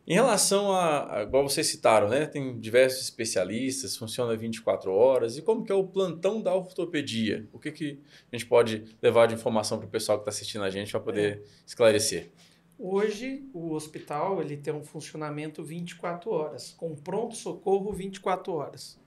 em 0.05 0.14
relação 0.14 0.72
a, 0.72 1.18
a, 1.18 1.22
igual 1.22 1.48
vocês 1.48 1.68
citaram, 1.68 2.09
né, 2.09 2.26
tem 2.26 2.59
diversos 2.59 3.02
especialistas, 3.02 3.97
funciona 3.97 4.36
24 4.36 4.93
horas, 4.93 5.39
e 5.39 5.43
como 5.43 5.62
que 5.62 5.70
é 5.70 5.74
o 5.76 5.86
plantão 5.86 6.43
da 6.43 6.52
ortopedia? 6.52 7.48
O 7.52 7.59
que, 7.60 7.70
que 7.70 8.01
a 8.32 8.36
gente 8.36 8.48
pode 8.48 8.84
levar 9.01 9.26
de 9.26 9.34
informação 9.34 9.78
para 9.78 9.86
o 9.86 9.90
pessoal 9.90 10.18
que 10.18 10.22
está 10.22 10.30
assistindo 10.30 10.64
a 10.64 10.70
gente 10.70 10.90
para 10.90 11.01
poder 11.01 11.44
esclarecer? 11.64 12.32
Hoje, 12.76 13.48
o 13.55 13.74
hospital 13.74 14.43
ele 14.43 14.56
tem 14.56 14.74
um 14.74 14.82
funcionamento 14.82 15.62
24 15.62 16.28
horas, 16.32 16.74
com 16.76 16.97
pronto-socorro 16.97 17.93
24 17.93 18.52
horas. 18.52 19.01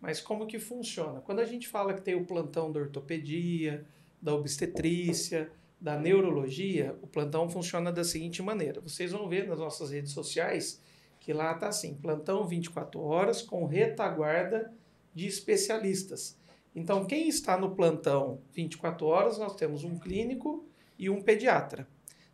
Mas 0.00 0.20
como 0.20 0.46
que 0.46 0.58
funciona? 0.58 1.20
Quando 1.20 1.38
a 1.38 1.44
gente 1.44 1.68
fala 1.68 1.94
que 1.94 2.00
tem 2.00 2.16
o 2.16 2.24
plantão 2.24 2.72
da 2.72 2.80
ortopedia, 2.80 3.86
da 4.20 4.34
obstetrícia, 4.34 5.50
da 5.80 5.96
neurologia, 5.96 6.96
o 7.00 7.06
plantão 7.06 7.48
funciona 7.48 7.90
da 7.90 8.04
seguinte 8.04 8.42
maneira. 8.42 8.80
Vocês 8.80 9.12
vão 9.12 9.28
ver 9.28 9.48
nas 9.48 9.58
nossas 9.58 9.90
redes 9.90 10.12
sociais 10.12 10.82
que 11.18 11.32
lá 11.32 11.52
está 11.52 11.68
assim, 11.68 11.94
plantão 11.94 12.46
24 12.46 13.00
horas 13.00 13.42
com 13.42 13.66
retaguarda 13.66 14.72
de 15.14 15.26
especialistas. 15.26 16.38
Então, 16.74 17.04
quem 17.04 17.28
está 17.28 17.58
no 17.58 17.74
plantão 17.74 18.40
24 18.52 19.06
horas, 19.06 19.38
nós 19.38 19.54
temos 19.54 19.84
um 19.84 19.98
clínico 19.98 20.66
e 20.98 21.10
um 21.10 21.20
pediatra. 21.20 21.88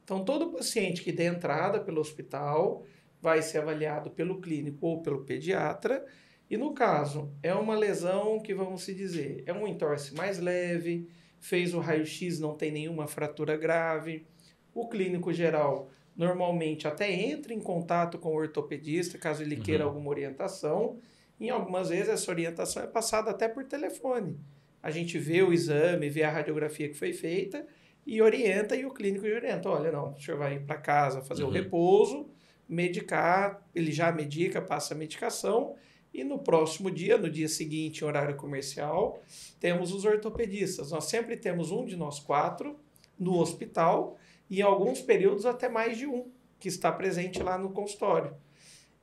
Então, 0.05 0.25
todo 0.25 0.53
paciente 0.53 1.03
que 1.03 1.11
dê 1.11 1.25
entrada 1.25 1.81
pelo 1.81 2.01
hospital 2.01 2.85
vai 3.21 3.43
ser 3.43 3.59
avaliado 3.59 4.11
pelo 4.11 4.41
clínico 4.41 4.87
ou 4.87 5.03
pelo 5.03 5.25
pediatra. 5.25 6.05
E 6.49 6.57
no 6.57 6.73
caso, 6.73 7.33
é 7.43 7.53
uma 7.55 7.77
lesão 7.77 8.39
que, 8.41 8.55
vamos 8.55 8.85
se 8.85 8.95
dizer, 8.95 9.43
é 9.47 9.53
um 9.53 9.67
entorse 9.67 10.15
mais 10.15 10.39
leve, 10.39 11.09
fez 11.49 11.75
o 11.75 11.79
raio-x, 11.81 12.41
não 12.41 12.55
tem 12.57 12.71
nenhuma 12.73 13.07
fratura 13.07 13.57
grave. 13.57 14.27
O 14.75 14.89
clínico 14.89 15.33
geral 15.33 15.89
normalmente 16.17 16.89
até 16.89 17.13
entra 17.13 17.53
em 17.53 17.61
contato 17.61 18.19
com 18.19 18.31
o 18.31 18.37
ortopedista, 18.37 19.19
caso 19.19 19.43
ele 19.43 19.57
queira 19.57 19.85
Uhum. 19.85 19.91
alguma 19.91 20.11
orientação. 20.11 20.99
Em 21.39 21.51
algumas 21.51 21.91
vezes, 21.91 22.09
essa 22.09 22.31
orientação 22.31 22.83
é 22.83 22.87
passada 22.87 23.31
até 23.31 23.47
por 23.49 23.65
telefone. 23.65 24.39
A 24.83 24.91
gente 24.91 25.19
vê 25.19 25.43
o 25.43 25.53
exame, 25.53 26.09
vê 26.09 26.23
a 26.23 26.31
radiografia 26.31 26.89
que 26.89 26.95
foi 26.95 27.13
feita 27.13 27.67
e 28.07 28.23
orienta, 28.23 28.75
e 28.75 28.87
o 28.87 28.91
clínico 28.95 29.27
orienta. 29.27 29.69
Olha, 29.69 29.93
não, 29.93 30.13
o 30.15 30.21
senhor 30.21 30.39
vai 30.39 30.55
ir 30.55 30.61
para 30.65 30.77
casa 30.79 31.21
fazer 31.23 31.43
o 31.45 31.47
Uhum. 31.49 31.53
repouso, 31.53 32.31
medicar, 32.69 33.63
ele 33.75 33.93
já 33.93 34.11
medica, 34.13 34.61
passa 34.63 34.95
a 34.95 34.97
medicação, 34.97 35.75
e 36.17 36.25
no 36.25 36.39
próximo 36.39 36.91
dia, 36.91 37.19
no 37.19 37.29
dia 37.29 37.47
seguinte, 37.47 38.01
em 38.01 38.07
horário 38.07 38.37
comercial, 38.37 39.21
temos 39.61 39.93
os 39.93 40.07
ortopedistas. 40.07 40.91
Nós 40.91 41.05
sempre 41.05 41.37
temos 41.37 41.71
um 41.71 41.85
de 41.85 41.95
nós 41.95 42.19
quatro 42.19 42.75
no 43.19 43.39
hospital, 43.39 44.17
e 44.49 44.61
em 44.61 44.63
alguns 44.63 45.03
períodos 45.03 45.45
até 45.45 45.69
mais 45.69 45.99
de 45.99 46.07
um, 46.07 46.31
que 46.59 46.69
está 46.69 46.91
presente 46.91 47.43
lá 47.43 47.59
no 47.59 47.69
consultório. 47.69 48.35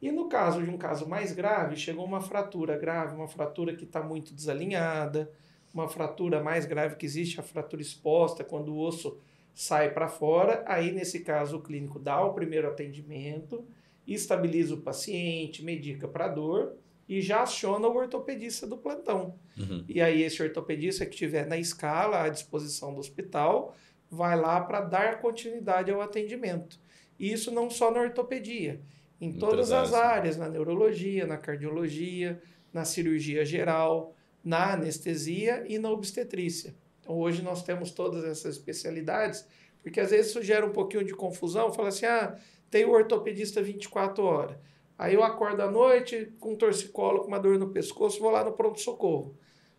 E 0.02 0.12
no 0.12 0.28
caso 0.28 0.64
de 0.64 0.70
um 0.72 0.78
caso 0.78 1.08
mais 1.08 1.32
grave, 1.32 1.76
chegou 1.76 2.04
uma 2.04 2.20
fratura 2.20 2.76
grave, 2.78 3.16
uma 3.16 3.28
fratura 3.28 3.76
que 3.76 3.84
está 3.84 4.02
muito 4.02 4.34
desalinhada, 4.34 5.32
uma 5.72 5.88
fratura 5.88 6.42
mais 6.42 6.66
grave 6.66 6.96
que 6.96 7.06
existe, 7.06 7.40
a 7.40 7.44
fratura 7.44 7.82
exposta, 7.82 8.44
quando 8.44 8.74
o 8.74 8.80
osso 8.80 9.20
sai 9.54 9.92
para 9.92 10.08
fora. 10.08 10.64
Aí, 10.66 10.92
nesse 10.92 11.20
caso, 11.20 11.58
o 11.58 11.62
clínico 11.62 12.00
dá 12.00 12.24
o 12.26 12.34
primeiro 12.34 12.68
atendimento, 12.68 13.64
estabiliza 14.08 14.74
o 14.74 14.82
paciente, 14.82 15.64
medica 15.64 16.08
para 16.08 16.28
dor 16.28 16.76
e 17.18 17.22
já 17.22 17.44
aciona 17.44 17.88
o 17.88 17.96
ortopedista 17.96 18.66
do 18.66 18.76
plantão. 18.76 19.38
Uhum. 19.56 19.86
E 19.88 20.02
aí, 20.02 20.24
esse 20.24 20.42
ortopedista 20.42 21.06
que 21.06 21.14
estiver 21.14 21.46
na 21.46 21.58
escala 21.58 22.24
à 22.24 22.30
disposição 22.30 22.92
do 22.92 23.00
hospital 23.00 23.76
vai 24.10 24.36
lá 24.36 24.60
para 24.62 24.82
dar 24.82 25.22
continuidade 25.22 25.92
ao 25.92 26.02
atendimento. 26.02 26.80
E 27.20 27.32
isso 27.32 27.52
não 27.52 27.70
só 27.70 27.92
na 27.92 28.02
ortopedia, 28.02 28.82
em 29.22 29.34
todas 29.34 29.72
as 29.72 29.94
áreas. 29.94 30.16
áreas, 30.16 30.38
na 30.38 30.50
neurologia, 30.50 31.28
na 31.28 31.38
cardiologia, 31.38 32.42
na 32.74 32.84
cirurgia 32.84 33.46
geral, 33.46 34.16
na 34.44 34.74
anestesia 34.74 35.64
e 35.68 35.78
na 35.78 35.92
obstetrícia. 35.92 36.76
Então, 37.00 37.16
hoje 37.16 37.44
nós 37.44 37.62
temos 37.62 37.92
todas 37.92 38.24
essas 38.24 38.56
especialidades, 38.56 39.46
porque 39.84 40.00
às 40.00 40.10
vezes 40.10 40.32
isso 40.32 40.42
gera 40.42 40.66
um 40.66 40.72
pouquinho 40.72 41.04
de 41.04 41.14
confusão. 41.14 41.72
Fala 41.72 41.90
assim, 41.90 42.08
ah, 42.08 42.36
tem 42.72 42.86
o 42.86 42.92
ortopedista 42.92 43.62
24 43.62 44.24
horas. 44.24 44.58
Aí 45.04 45.16
eu 45.16 45.22
acordo 45.22 45.62
à 45.62 45.70
noite 45.70 46.32
com 46.40 46.54
um 46.54 46.56
torcicolo, 46.56 47.24
com 47.24 47.28
uma 47.28 47.38
dor 47.38 47.60
no 47.60 47.72
pescoço, 47.72 48.22
vou 48.22 48.32
lá 48.32 48.42
no 48.42 48.54
pronto-socorro. 48.54 49.36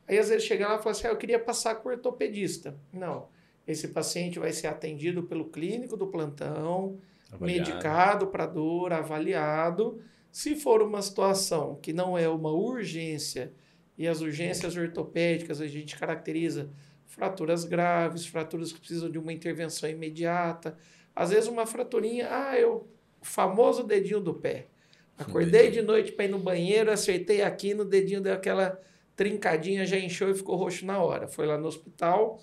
Aí 0.07 0.19
às 0.19 0.29
vezes 0.29 0.45
chega 0.45 0.69
lá 0.69 0.75
e 0.75 0.79
fala 0.81 0.91
assim, 0.91 1.07
ah, 1.07 1.11
eu 1.13 1.17
queria 1.17 1.39
passar 1.39 1.77
com 1.77 1.89
o 1.89 1.93
ortopedista. 1.93 2.77
Não, 2.93 3.29
esse 3.67 3.89
paciente 3.89 4.39
vai 4.39 4.53
ser 4.53 4.67
atendido 4.67 5.23
pelo 5.23 5.47
clínico 5.47 5.97
do 5.97 6.09
plantão, 6.09 6.99
Avaliado. 7.33 7.71
medicado 7.71 8.27
para 8.27 8.45
dor, 8.45 8.93
avaliado. 8.93 9.99
Se 10.31 10.55
for 10.57 10.83
uma 10.83 11.01
situação 11.01 11.79
que 11.81 11.95
não 11.95 12.19
é 12.19 12.29
uma 12.29 12.51
urgência, 12.51 13.51
e 13.97 14.07
as 14.07 14.21
urgências 14.21 14.77
ortopédicas 14.77 15.59
a 15.59 15.67
gente 15.67 15.99
caracteriza 15.99 16.69
fraturas 17.07 17.65
graves, 17.65 18.27
fraturas 18.27 18.75
que 18.75 18.79
precisam 18.79 19.11
de 19.11 19.19
uma 19.19 19.33
intervenção 19.33 19.89
imediata. 19.89 20.77
Às 21.17 21.31
vezes 21.31 21.49
uma 21.49 21.65
fraturinha, 21.65 22.29
ah, 22.31 22.59
eu, 22.59 22.87
o 23.23 23.25
famoso 23.25 23.85
dedinho 23.85 24.21
do 24.21 24.35
pé. 24.35 24.67
Acordei 25.17 25.71
de 25.71 25.81
noite 25.81 26.13
para 26.13 26.25
ir 26.25 26.29
no 26.29 26.39
banheiro, 26.39 26.91
acertei 26.91 27.43
aqui 27.43 27.73
no 27.73 27.85
dedinho, 27.85 28.21
deu 28.21 28.35
aquela 28.35 28.81
trincadinha, 29.15 29.87
já 29.87 29.99
inchou 29.99 30.29
e 30.31 30.35
ficou 30.35 30.57
roxo 30.57 30.85
na 30.85 30.99
hora. 30.99 31.29
Foi 31.29 31.47
lá 31.47 31.57
no 31.57 31.69
hospital. 31.69 32.41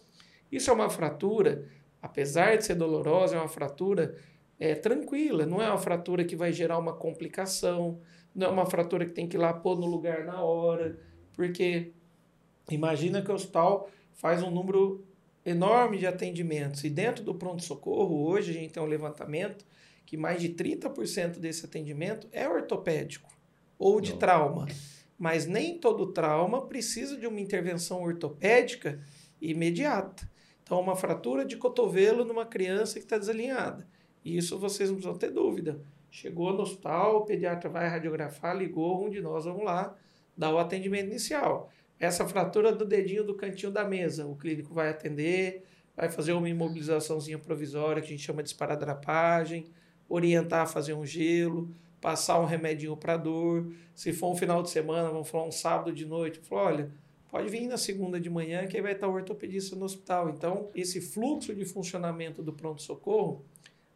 Isso 0.51 0.69
é 0.69 0.73
uma 0.73 0.89
fratura, 0.89 1.67
apesar 2.01 2.57
de 2.57 2.65
ser 2.65 2.75
dolorosa, 2.75 3.35
é 3.35 3.39
uma 3.39 3.47
fratura 3.47 4.15
é, 4.59 4.75
tranquila, 4.75 5.45
não 5.45 5.61
é 5.61 5.67
uma 5.67 5.77
fratura 5.77 6.23
que 6.23 6.35
vai 6.35 6.53
gerar 6.53 6.77
uma 6.77 6.93
complicação, 6.93 7.99
não 8.33 8.47
é 8.47 8.49
uma 8.49 8.65
fratura 8.65 9.05
que 9.05 9.11
tem 9.11 9.27
que 9.27 9.35
ir 9.35 9.39
lá 9.39 9.53
pôr 9.53 9.77
no 9.79 9.87
lugar 9.87 10.23
na 10.23 10.41
hora, 10.41 10.99
porque 11.33 11.91
imagina 12.69 13.21
que 13.21 13.31
o 13.31 13.33
hospital 13.33 13.89
faz 14.13 14.43
um 14.43 14.51
número 14.51 15.03
enorme 15.43 15.97
de 15.97 16.05
atendimentos 16.05 16.83
e 16.83 16.89
dentro 16.89 17.23
do 17.23 17.33
pronto-socorro, 17.33 18.23
hoje 18.27 18.51
a 18.51 18.53
gente 18.53 18.73
tem 18.73 18.83
um 18.83 18.85
levantamento 18.85 19.65
que 20.11 20.17
mais 20.17 20.41
de 20.41 20.49
30% 20.49 21.39
desse 21.39 21.65
atendimento 21.65 22.27
é 22.33 22.45
ortopédico 22.45 23.29
ou 23.79 24.01
de 24.01 24.11
Não. 24.11 24.17
trauma. 24.19 24.67
Mas 25.17 25.45
nem 25.45 25.79
todo 25.79 26.11
trauma 26.11 26.67
precisa 26.67 27.15
de 27.15 27.25
uma 27.25 27.39
intervenção 27.39 28.01
ortopédica 28.03 28.99
imediata. 29.39 30.29
Então, 30.61 30.81
uma 30.81 30.97
fratura 30.97 31.45
de 31.45 31.55
cotovelo 31.55 32.25
numa 32.25 32.45
criança 32.45 32.95
que 32.95 33.05
está 33.05 33.17
desalinhada. 33.17 33.87
Isso 34.25 34.59
vocês 34.59 34.89
não 34.89 34.97
precisam 34.97 35.17
ter 35.17 35.31
dúvida. 35.31 35.79
Chegou 36.09 36.51
no 36.51 36.63
hospital, 36.63 37.19
o 37.19 37.25
pediatra 37.25 37.69
vai 37.69 37.87
radiografar, 37.87 38.53
ligou, 38.57 39.05
um 39.05 39.09
de 39.09 39.21
nós 39.21 39.45
vamos 39.45 39.63
lá, 39.63 39.95
dar 40.35 40.53
o 40.53 40.57
atendimento 40.57 41.07
inicial. 41.07 41.71
Essa 41.97 42.27
fratura 42.27 42.73
do 42.73 42.83
dedinho 42.83 43.23
do 43.23 43.33
cantinho 43.33 43.71
da 43.71 43.85
mesa, 43.85 44.27
o 44.27 44.35
clínico 44.35 44.73
vai 44.73 44.89
atender, 44.89 45.63
vai 45.95 46.11
fazer 46.11 46.33
uma 46.33 46.49
imobilizaçãozinha 46.49 47.39
provisória, 47.39 48.01
que 48.01 48.09
a 48.09 48.11
gente 48.11 48.25
chama 48.25 48.43
de 48.43 48.49
esparadrapagem, 48.49 49.71
orientar 50.11 50.61
a 50.61 50.65
fazer 50.65 50.93
um 50.93 51.05
gelo, 51.05 51.69
passar 51.99 52.39
um 52.39 52.45
remedinho 52.45 52.95
para 52.97 53.17
dor. 53.17 53.71
Se 53.95 54.11
for 54.11 54.31
um 54.31 54.35
final 54.35 54.61
de 54.63 54.69
semana, 54.69 55.09
vamos 55.09 55.29
falar 55.29 55.45
um 55.45 55.51
sábado 55.51 55.91
de 55.93 56.05
noite, 56.05 56.39
falar, 56.39 56.63
olha, 56.63 56.91
pode 57.29 57.47
vir 57.49 57.67
na 57.67 57.77
segunda 57.77 58.19
de 58.19 58.29
manhã 58.29 58.65
que 58.67 58.75
aí 58.75 58.81
vai 58.83 58.93
estar 58.93 59.07
o 59.07 59.13
ortopedista 59.13 59.75
no 59.75 59.85
hospital. 59.85 60.29
Então, 60.29 60.69
esse 60.75 60.99
fluxo 60.99 61.53
de 61.53 61.63
funcionamento 61.65 62.41
do 62.41 62.51
pronto-socorro, 62.53 63.45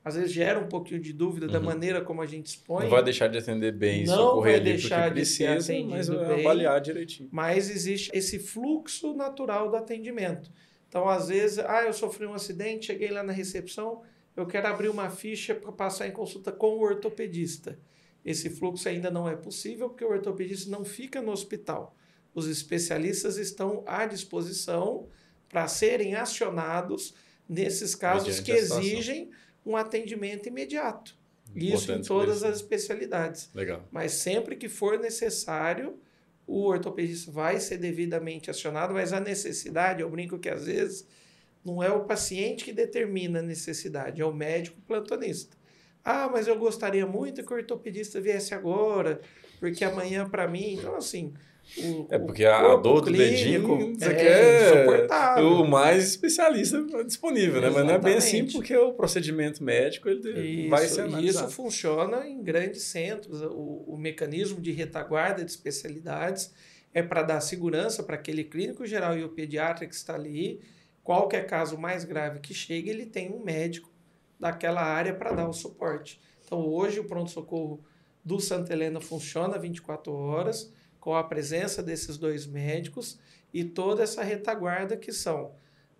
às 0.04 0.14
vezes 0.16 0.32
gera 0.32 0.60
um 0.60 0.68
pouquinho 0.68 1.00
de 1.02 1.12
dúvida 1.12 1.48
da 1.48 1.58
Uhum. 1.58 1.66
maneira 1.66 2.00
como 2.00 2.22
a 2.22 2.28
gente 2.28 2.46
expõe. 2.46 2.84
Não 2.84 2.92
vai 2.92 3.04
deixar 3.04 3.28
de 3.28 3.40
atender 3.40 3.72
bem, 3.72 4.06
Não 4.06 4.16
socorrer 4.16 4.54
vai 4.58 4.62
deixar 4.64 5.06
porque 5.08 5.22
de 5.22 5.26
ser 5.26 5.52
precisa, 5.54 5.74
atendido 5.74 5.90
mas 5.96 6.10
bem. 6.10 6.40
avaliar 6.42 6.80
direitinho. 6.80 7.28
mas 7.32 7.70
existe 7.72 8.12
esse 8.14 8.38
fluxo 8.38 9.16
natural 9.16 9.70
do 9.72 9.76
atendimento. 9.76 10.52
Então, 10.88 11.10
às 11.10 11.28
vezes, 11.30 11.58
ah, 11.60 11.82
eu 11.84 11.92
sofri 11.92 12.26
um 12.28 12.34
acidente, 12.36 12.86
cheguei 12.86 13.10
lá 13.10 13.24
na 13.24 13.34
recepção, 13.34 14.04
eu 14.36 14.46
quero 14.46 14.68
abrir 14.68 14.90
uma 14.90 15.10
ficha 15.10 15.56
para 15.56 15.72
passar 15.72 16.08
em 16.08 16.12
consulta 16.12 16.52
com 16.52 16.76
o 16.76 16.82
ortopedista. 16.82 17.80
Esse 18.24 18.50
fluxo 18.50 18.90
ainda 18.90 19.12
não 19.12 19.30
é 19.30 19.36
possível 19.36 19.90
porque 19.90 20.04
o 20.04 20.10
ortopedista 20.10 20.70
não 20.70 20.84
fica 20.84 21.22
no 21.22 21.32
hospital. 21.32 21.96
Os 22.34 22.48
especialistas 22.48 23.38
estão 23.38 23.84
à 23.86 24.06
disposição 24.06 25.08
para 25.48 25.68
serem 25.68 26.16
acionados 26.16 27.14
nesses 27.48 27.96
casos 27.96 28.40
Mediante 28.40 28.52
que 28.52 28.52
exigem 28.52 29.32
um 29.66 29.78
atendimento 29.78 30.48
imediato. 30.48 31.16
Isso 31.56 31.92
em 31.92 32.02
todas 32.02 32.44
as 32.44 32.58
especialidades. 32.58 33.50
Legal. 33.54 33.88
Mas 33.92 34.14
sempre 34.14 34.56
que 34.56 34.68
for 34.68 35.00
necessário, 35.00 35.98
o 36.46 36.64
ortopedista 36.66 37.32
vai 37.32 37.60
ser 37.60 37.78
devidamente 37.78 38.52
acionado, 38.52 38.94
mas 38.94 39.14
a 39.14 39.20
necessidade, 39.20 40.02
eu 40.02 40.10
brinco 40.10 40.38
que 40.38 40.50
às 40.50 40.66
vezes 40.66 41.08
não 41.66 41.82
é 41.82 41.90
o 41.90 42.06
paciente 42.06 42.64
que 42.64 42.72
determina 42.72 43.40
a 43.40 43.42
necessidade, 43.42 44.22
é 44.22 44.26
o 44.26 44.34
médico 44.34 44.80
plantonista. 44.88 45.58
Ah, 46.04 46.30
mas 46.32 46.48
eu 46.48 46.58
gostaria 46.60 47.08
muito 47.08 47.44
que 47.44 47.52
o 47.52 47.56
ortopedista 47.56 48.22
viesse 48.22 48.54
agora, 48.54 49.20
porque 49.60 49.84
amanhã 49.84 50.30
para 50.30 50.48
mim. 50.48 50.76
Então, 50.76 50.96
assim, 50.96 51.34
o, 51.80 52.08
é 52.12 52.20
porque 52.20 52.46
a 52.46 52.76
dor 52.76 53.02
do 53.02 53.12
dedinho 53.12 53.94
isso 53.94 54.08
aqui 54.08 54.22
é, 54.22 55.08
é 55.38 55.42
o 55.42 55.66
mais 55.68 56.08
especialista 56.10 56.80
disponível, 57.04 57.60
né? 57.60 57.72
Mas 57.72 57.84
não 57.84 57.96
é 57.96 57.98
bem 57.98 58.18
assim 58.18 58.46
porque 58.46 58.78
o 58.78 58.94
procedimento 58.94 59.64
médico 59.64 60.08
ele 60.08 60.62
isso, 60.62 60.70
vai 60.70 60.88
ser 60.88 61.02
analisado. 61.02 61.48
Isso 61.48 61.56
funciona 61.56 62.28
em 62.28 62.42
grandes 62.44 62.84
centros. 62.84 63.42
O, 63.42 63.84
o 63.88 63.98
mecanismo 63.98 64.62
de 64.62 64.72
retaguarda 64.72 65.44
de 65.44 65.50
especialidades 65.50 66.54
é 66.94 67.02
para 67.02 67.24
dar 67.24 67.42
segurança 67.42 68.04
para 68.04 68.16
aquele 68.16 68.44
clínico 68.44 68.86
geral 68.86 69.18
e 69.18 69.24
o 69.24 69.30
pediatra 69.30 69.88
que 69.88 69.96
está 69.96 70.14
ali. 70.14 70.62
Qualquer 71.06 71.46
caso 71.46 71.78
mais 71.78 72.04
grave 72.04 72.40
que 72.40 72.52
chegue, 72.52 72.90
ele 72.90 73.06
tem 73.06 73.32
um 73.32 73.44
médico 73.44 73.94
daquela 74.40 74.82
área 74.82 75.14
para 75.14 75.34
dar 75.34 75.48
o 75.48 75.54
suporte. 75.54 76.20
Então, 76.44 76.68
hoje, 76.68 77.00
o 77.00 77.06
pronto-socorro 77.06 77.86
do 78.24 78.40
Santa 78.40 78.74
Helena 78.74 79.00
funciona 79.00 79.60
24 79.60 80.12
horas 80.12 80.74
com 81.00 81.14
a 81.14 81.24
presença 81.24 81.84
desses 81.84 82.18
dois 82.18 82.48
médicos 82.48 83.20
e 83.54 83.64
toda 83.64 84.02
essa 84.02 84.24
retaguarda 84.24 84.98
que 84.98 85.12
são 85.12 85.54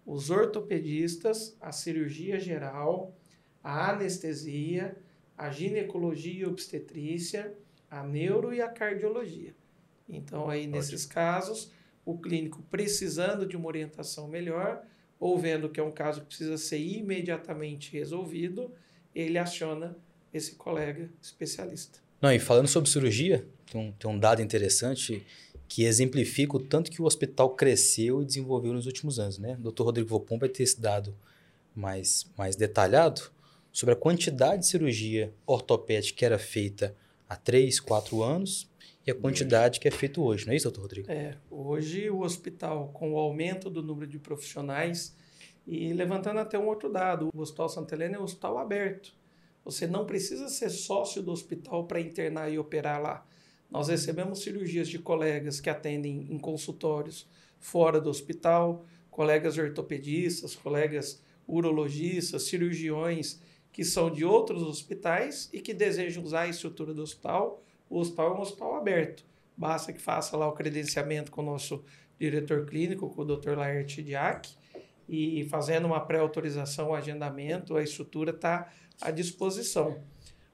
os 0.04 0.32
ortopedistas, 0.32 1.56
a 1.62 1.72
cirurgia 1.72 2.40
geral, 2.40 3.16
a 3.64 3.92
anestesia, 3.92 4.98
a 5.38 5.52
ginecologia 5.52 6.42
e 6.42 6.46
obstetrícia, 6.48 7.56
a 7.92 8.02
neuro 8.02 8.52
e 8.52 8.60
a 8.60 8.70
cardiologia. 8.70 9.56
Então, 10.10 10.50
aí, 10.50 10.66
nesses 10.66 11.06
casos, 11.06 11.72
o 12.04 12.18
clínico 12.18 12.64
precisando 12.72 13.46
de 13.46 13.56
uma 13.56 13.68
orientação 13.68 14.28
melhor, 14.28 14.84
ou 15.26 15.40
vendo 15.40 15.70
que 15.70 15.80
é 15.80 15.84
um 15.84 15.92
caso 15.92 16.22
que 16.22 16.28
precisa 16.28 16.56
ser 16.56 16.78
imediatamente 16.78 17.92
resolvido, 17.92 18.72
ele 19.16 19.40
aciona 19.40 19.98
esse 20.32 20.52
colega 20.54 21.10
especialista. 21.20 21.98
Não, 22.22 22.32
e 22.32 22.38
falando 22.38 22.68
sobre 22.68 22.92
cirurgia, 22.92 23.44
tem 23.72 23.82
um, 23.82 23.92
tem 23.92 24.08
um 24.08 24.20
dado 24.20 24.44
interessante 24.44 25.26
que 25.68 25.84
exemplifica 25.84 26.58
o 26.58 26.60
tanto 26.60 26.92
que 26.92 27.02
o 27.02 27.06
hospital 27.06 27.56
cresceu 27.56 28.22
e 28.22 28.26
desenvolveu 28.26 28.72
nos 28.72 28.86
últimos 28.86 29.18
anos, 29.18 29.40
né? 29.40 29.58
O 29.64 29.72
Dr. 29.72 29.86
Rodrigo 29.86 30.10
Vopon 30.10 30.38
vai 30.38 30.48
ter 30.48 30.62
esse 30.62 30.80
dado 30.80 31.16
mais, 31.76 32.28
mais 32.38 32.56
detalhado 32.56 33.32
sobre 33.72 33.94
a 33.96 33.98
quantidade 33.98 34.62
de 34.62 34.68
cirurgia 34.68 35.34
ortopédica 35.48 36.20
que 36.20 36.24
era 36.26 36.38
feita 36.38 36.96
há 37.28 37.36
3, 37.36 37.80
4 37.80 38.22
anos 38.22 38.70
e 39.06 39.12
a 39.12 39.16
quantidade 39.16 39.80
que 39.80 39.88
é 39.88 39.92
feita 39.92 40.20
hoje, 40.20 40.46
não 40.46 40.54
é 40.54 40.56
isso, 40.56 40.66
doutor 40.66 40.82
Rodrigo? 40.82 41.12
É, 41.12 41.38
hoje 41.50 42.10
o 42.10 42.22
hospital, 42.22 42.90
com 42.94 43.14
o 43.14 43.18
aumento 43.18 43.70
do 43.70 43.84
número 43.84 44.08
de 44.08 44.18
profissionais 44.18 45.16
e 45.68 45.94
levantando 45.94 46.40
até 46.40 46.58
um 46.58 46.68
outro 46.68 46.92
dado, 46.92 47.30
o 47.34 47.42
Hospital 47.42 47.70
Santa 47.70 47.96
Helena 47.96 48.18
é 48.18 48.20
um 48.20 48.24
hospital 48.24 48.58
aberto. 48.58 49.14
Você 49.64 49.88
não 49.88 50.06
precisa 50.06 50.48
ser 50.48 50.70
sócio 50.70 51.24
do 51.24 51.32
hospital 51.32 51.86
para 51.86 52.00
internar 52.00 52.52
e 52.52 52.60
operar 52.60 53.02
lá. 53.02 53.26
Nós 53.70 53.88
recebemos 53.88 54.42
cirurgias 54.44 54.88
de 54.88 55.00
colegas 55.00 55.60
que 55.60 55.70
atendem 55.70 56.28
em 56.30 56.38
consultórios 56.38 57.28
fora 57.60 58.00
do 58.00 58.10
hospital, 58.10 58.86
colegas 59.10 59.58
ortopedistas, 59.58 60.56
colegas 60.56 61.22
urologistas, 61.48 62.44
cirurgiões 62.44 63.42
que 63.72 63.84
são 63.84 64.10
de 64.10 64.24
outros 64.24 64.62
hospitais 64.62 65.50
e 65.52 65.60
que 65.60 65.74
desejam 65.74 66.24
usar 66.24 66.42
a 66.42 66.48
estrutura 66.48 66.94
do 66.94 67.02
hospital. 67.02 67.65
O 67.90 68.00
hospital 68.00 68.36
é 68.36 68.38
um 68.38 68.42
hospital 68.42 68.76
aberto. 68.76 69.26
Basta 69.56 69.94
que 69.94 70.02
faça 70.02 70.36
lá 70.36 70.48
o 70.48 70.54
credenciamento 70.54 71.32
com 71.32 71.42
o 71.42 71.46
nosso 71.46 71.84
diretor 72.20 72.66
clínico, 72.66 73.10
com 73.10 73.22
o 73.22 73.26
Dr. 73.26 73.58
Laerte 73.58 74.04
Diak, 74.04 74.50
e 75.08 75.46
fazendo 75.50 75.86
uma 75.86 76.00
pré-autorização, 76.00 76.90
o 76.90 76.96
agendamento, 76.96 77.78
a 77.78 77.84
estrutura 77.84 78.32
está 78.32 78.72
à 79.00 79.12
disposição. 79.12 80.02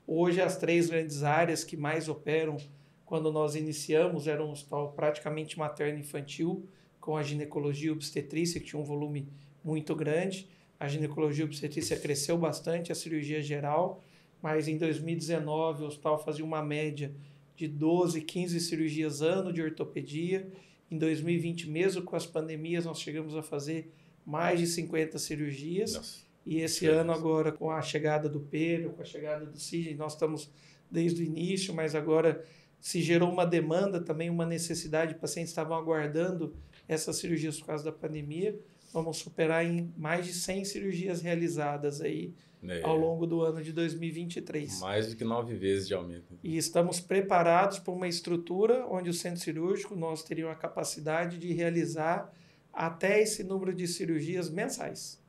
Hoje, 0.06 0.42
as 0.42 0.58
três 0.58 0.90
grandes 0.90 1.24
áreas 1.24 1.64
que 1.64 1.78
mais 1.78 2.10
operam 2.10 2.58
quando 3.06 3.32
nós 3.32 3.56
iniciamos, 3.56 4.28
era 4.28 4.44
um 4.44 4.52
hospital 4.52 4.94
praticamente 4.94 5.58
materno-infantil, 5.58 6.66
com 7.00 7.18
a 7.18 7.24
ginecologia 7.24 7.90
e 7.90 7.92
obstetrícia, 7.92 8.60
que 8.60 8.68
tinha 8.68 8.82
um 8.82 8.86
volume 8.86 9.28
muito 9.64 9.96
grande. 9.96 10.48
A 10.80 10.88
ginecologia 10.88 11.44
e 11.44 11.48
obstetrícia 11.48 11.98
cresceu 12.00 12.38
bastante, 12.38 12.92
a 12.92 12.96
cirurgia 12.96 13.42
geral, 13.42 14.02
mas 14.42 14.68
em 14.68 14.78
2019 14.78 15.84
o 15.84 15.88
hospital 15.88 16.24
fazia 16.24 16.44
uma 16.44 16.64
média 16.64 17.14
de 17.56 17.68
12, 17.68 18.22
15 18.22 18.60
cirurgias 18.60 19.22
ano 19.22 19.54
de 19.54 19.62
ortopedia. 19.62 20.52
Em 20.90 20.98
2020, 20.98 21.70
mesmo 21.70 22.02
com 22.02 22.16
as 22.16 22.26
pandemias, 22.26 22.86
nós 22.86 23.00
chegamos 23.00 23.36
a 23.36 23.44
fazer 23.44 23.94
mais 24.26 24.60
de 24.60 24.68
50 24.68 25.18
cirurgias. 25.20 25.94
Nossa. 25.94 26.32
E 26.46 26.60
esse 26.60 26.88
ano, 26.88 27.12
agora, 27.12 27.52
com 27.52 27.70
a 27.70 27.82
chegada 27.82 28.28
do 28.28 28.40
Pedro, 28.40 28.92
com 28.92 29.02
a 29.02 29.06
chegada 29.06 29.46
do 29.46 29.60
Sidney, 29.60 29.94
nós 29.94 30.14
estamos 30.14 30.50
desde 30.90 31.22
o 31.22 31.26
início, 31.26 31.74
mas 31.74 31.94
agora 31.94 32.44
se 32.80 33.00
gerou 33.00 33.32
uma 33.32 33.46
demanda 33.46 34.02
também, 34.02 34.30
uma 34.30 34.46
necessidade, 34.46 35.16
pacientes 35.16 35.52
estavam 35.52 35.78
aguardando 35.78 36.56
essas 36.88 37.18
cirurgias 37.18 37.60
por 37.60 37.68
causa 37.68 37.84
da 37.84 37.92
pandemia. 37.92 38.60
Vamos 38.94 39.18
superar 39.18 39.66
em 39.66 39.94
mais 39.98 40.26
de 40.26 40.34
100 40.34 40.66
cirurgias 40.66 41.22
realizadas 41.22 42.02
aí 42.02 42.34
é. 42.64 42.82
ao 42.84 42.96
longo 42.96 43.26
do 43.26 43.42
ano 43.42 43.62
de 43.62 43.72
2023. 43.72 44.80
Mais 44.82 45.08
do 45.08 45.16
que 45.16 45.24
nove 45.24 45.56
vezes 45.56 45.88
de 45.88 45.94
aumento. 45.94 46.38
E 46.44 46.58
estamos 46.58 47.00
preparados 47.00 47.80
para 47.80 47.94
uma 47.94 48.08
estrutura 48.08 48.86
onde 48.88 49.10
o 49.10 49.14
centro 49.14 49.40
cirúrgico 49.42 49.96
nós 49.96 50.24
teríamos 50.24 50.54
a 50.54 50.60
capacidade 50.60 51.38
de 51.38 51.54
realizar 51.54 52.32
até 52.72 53.22
esse 53.22 53.44
número 53.44 53.74
de 53.74 53.88
cirurgias 53.88 54.50
mensais 54.50 55.22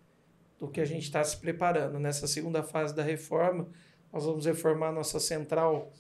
do 0.59 0.69
que 0.69 0.81
a 0.81 0.85
gente 0.85 1.05
está 1.05 1.23
se 1.25 1.37
preparando. 1.37 1.99
Nessa 1.99 2.27
segunda 2.27 2.63
fase 2.63 2.95
da 2.95 3.03
reforma, 3.03 3.69
nós 4.13 4.25
vamos 4.25 4.47
reformar 4.47 4.93
nossa 4.93 5.19
central 5.19 5.93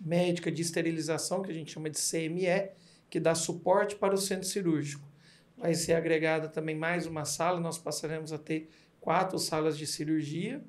médica 0.00 0.50
de 0.50 0.62
esterilização, 0.62 1.42
que 1.42 1.50
a 1.50 1.54
gente 1.54 1.72
chama 1.72 1.90
de 1.90 1.98
CME, 1.98 2.70
que 3.10 3.20
dá 3.20 3.34
suporte 3.34 3.96
para 3.96 4.14
o 4.14 4.18
centro 4.18 4.46
cirúrgico. 4.46 5.07
Vai 5.58 5.74
ser 5.74 5.94
agregada 5.94 6.48
também 6.48 6.76
mais 6.76 7.06
uma 7.06 7.24
sala, 7.24 7.58
nós 7.58 7.78
passaremos 7.78 8.32
a 8.32 8.38
ter 8.38 8.70
quatro 9.00 9.38
salas 9.38 9.76
de 9.76 9.86
cirurgia, 9.86 10.62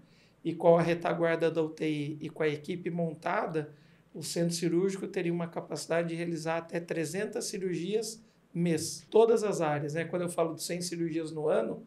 e 0.43 0.53
com 0.53 0.77
a 0.77 0.81
retaguarda 0.81 1.51
da 1.51 1.61
UTI 1.61 2.17
e 2.21 2.29
com 2.29 2.43
a 2.43 2.47
equipe 2.47 2.89
montada, 2.89 3.73
o 4.13 4.23
centro 4.23 4.55
cirúrgico 4.55 5.07
teria 5.07 5.31
uma 5.33 5.47
capacidade 5.47 6.09
de 6.09 6.15
realizar 6.15 6.57
até 6.57 6.79
300 6.79 7.43
cirurgias 7.45 8.23
mês, 8.53 9.05
todas 9.11 9.43
as 9.43 9.61
áreas. 9.61 9.93
Né? 9.93 10.05
Quando 10.05 10.23
eu 10.23 10.29
falo 10.29 10.55
de 10.55 10.63
100 10.63 10.81
cirurgias 10.81 11.31
no 11.31 11.47
ano, 11.47 11.85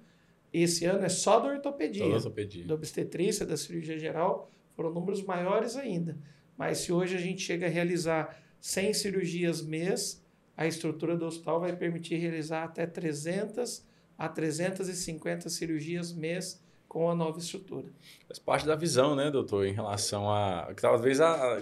esse 0.53 0.85
ano 0.85 1.05
é 1.05 1.09
só 1.09 1.41
da 1.41 1.49
ortopedia, 1.49 2.09
da, 2.09 2.15
ortopedia. 2.15 2.66
da 2.66 2.74
obstetrícia, 2.74 3.45
da 3.45 3.57
cirurgia 3.57 3.99
geral, 3.99 4.53
foram 4.77 4.93
números 4.93 5.23
maiores 5.23 5.77
ainda. 5.77 6.16
Mas 6.57 6.79
se 6.79 6.93
hoje 6.93 7.16
a 7.16 7.20
gente 7.20 7.43
chega 7.43 7.66
a 7.66 7.70
realizar 7.70 8.41
100 8.61 8.95
cirurgias 8.95 9.62
mês, 9.62 10.22
a 10.57 10.66
estrutura 10.66 11.16
do 11.16 11.27
hospital 11.27 11.61
vai 11.61 11.74
permitir 11.74 12.16
realizar 12.16 12.65
até 12.65 12.87
300 12.87 13.85
a 14.19 14.29
350 14.29 15.49
cirurgias 15.49 16.12
mês 16.12 16.62
com 16.87 17.11
a 17.11 17.15
nova 17.15 17.39
estrutura. 17.39 17.89
Faz 18.27 18.39
parte 18.39 18.66
da 18.66 18.77
visão, 18.77 19.16
né, 19.16 19.31
doutor, 19.31 19.66
em 19.66 19.73
relação 19.73 20.31
a. 20.31 20.73
Talvez 20.79 21.20
a, 21.20 21.59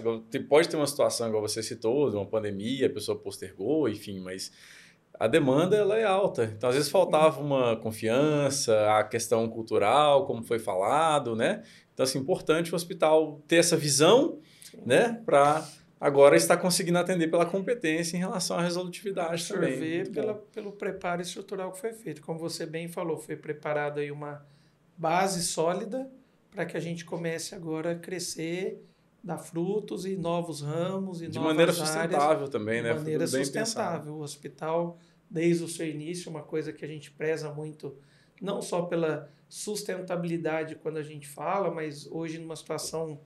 pode 0.49 0.67
ter 0.67 0.75
uma 0.75 0.85
situação, 0.87 1.27
igual 1.27 1.41
você 1.41 1.63
citou, 1.63 2.09
de 2.09 2.17
uma 2.17 2.25
pandemia, 2.25 2.87
a 2.87 2.89
pessoa 2.89 3.17
postergou, 3.17 3.87
enfim, 3.87 4.19
mas 4.19 4.51
a 5.17 5.27
demanda 5.27 5.77
ela 5.77 5.97
é 5.97 6.03
alta. 6.03 6.53
Então, 6.55 6.69
às 6.69 6.75
vezes 6.75 6.91
faltava 6.91 7.39
uma 7.39 7.77
confiança, 7.77 8.97
a 8.97 9.03
questão 9.05 9.47
cultural, 9.49 10.25
como 10.25 10.43
foi 10.43 10.59
falado, 10.59 11.35
né? 11.35 11.63
Então, 11.93 12.03
assim, 12.03 12.19
importante 12.19 12.73
o 12.73 12.75
hospital 12.75 13.41
ter 13.47 13.57
essa 13.57 13.77
visão 13.77 14.39
né? 14.85 15.21
Para 15.25 15.67
agora 16.01 16.35
estar 16.35 16.57
conseguindo 16.57 16.97
atender 16.97 17.29
pela 17.29 17.45
competência 17.45 18.17
em 18.17 18.19
relação 18.19 18.57
à 18.57 18.63
resolutividade 18.63 19.47
também. 19.47 20.03
pela, 20.11 20.33
pelo 20.33 20.71
preparo 20.71 21.21
estrutural 21.21 21.71
que 21.71 21.79
foi 21.79 21.93
feito. 21.93 22.23
Como 22.23 22.39
você 22.39 22.65
bem 22.65 22.87
falou, 22.87 23.17
foi 23.17 23.35
preparado 23.35 23.99
aí 23.99 24.11
uma 24.11 24.43
base 24.97 25.43
sólida 25.43 26.09
para 26.49 26.65
que 26.65 26.75
a 26.75 26.79
gente 26.79 27.05
comece 27.05 27.53
agora 27.53 27.91
a 27.91 27.95
crescer, 27.95 28.83
dar 29.23 29.37
frutos 29.37 30.07
e 30.07 30.17
novos 30.17 30.61
ramos 30.61 31.21
e 31.21 31.27
de 31.27 31.35
novas 31.35 31.51
maneira 31.51 31.71
sustentável 31.71 32.19
áreas, 32.19 32.49
também, 32.49 32.81
né? 32.81 32.93
De 32.93 32.99
maneira 32.99 33.27
sustentável. 33.27 34.15
O 34.15 34.21
hospital, 34.21 34.97
desde 35.29 35.63
o 35.63 35.67
seu 35.67 35.87
início, 35.87 36.31
uma 36.31 36.41
coisa 36.41 36.73
que 36.73 36.83
a 36.83 36.87
gente 36.87 37.11
preza 37.11 37.53
muito 37.53 37.95
não 38.41 38.59
só 38.59 38.81
pela 38.81 39.29
sustentabilidade 39.47 40.75
quando 40.75 40.97
a 40.97 41.03
gente 41.03 41.27
fala, 41.27 41.69
mas 41.69 42.07
hoje 42.07 42.39
numa 42.39 42.55
situação 42.55 43.21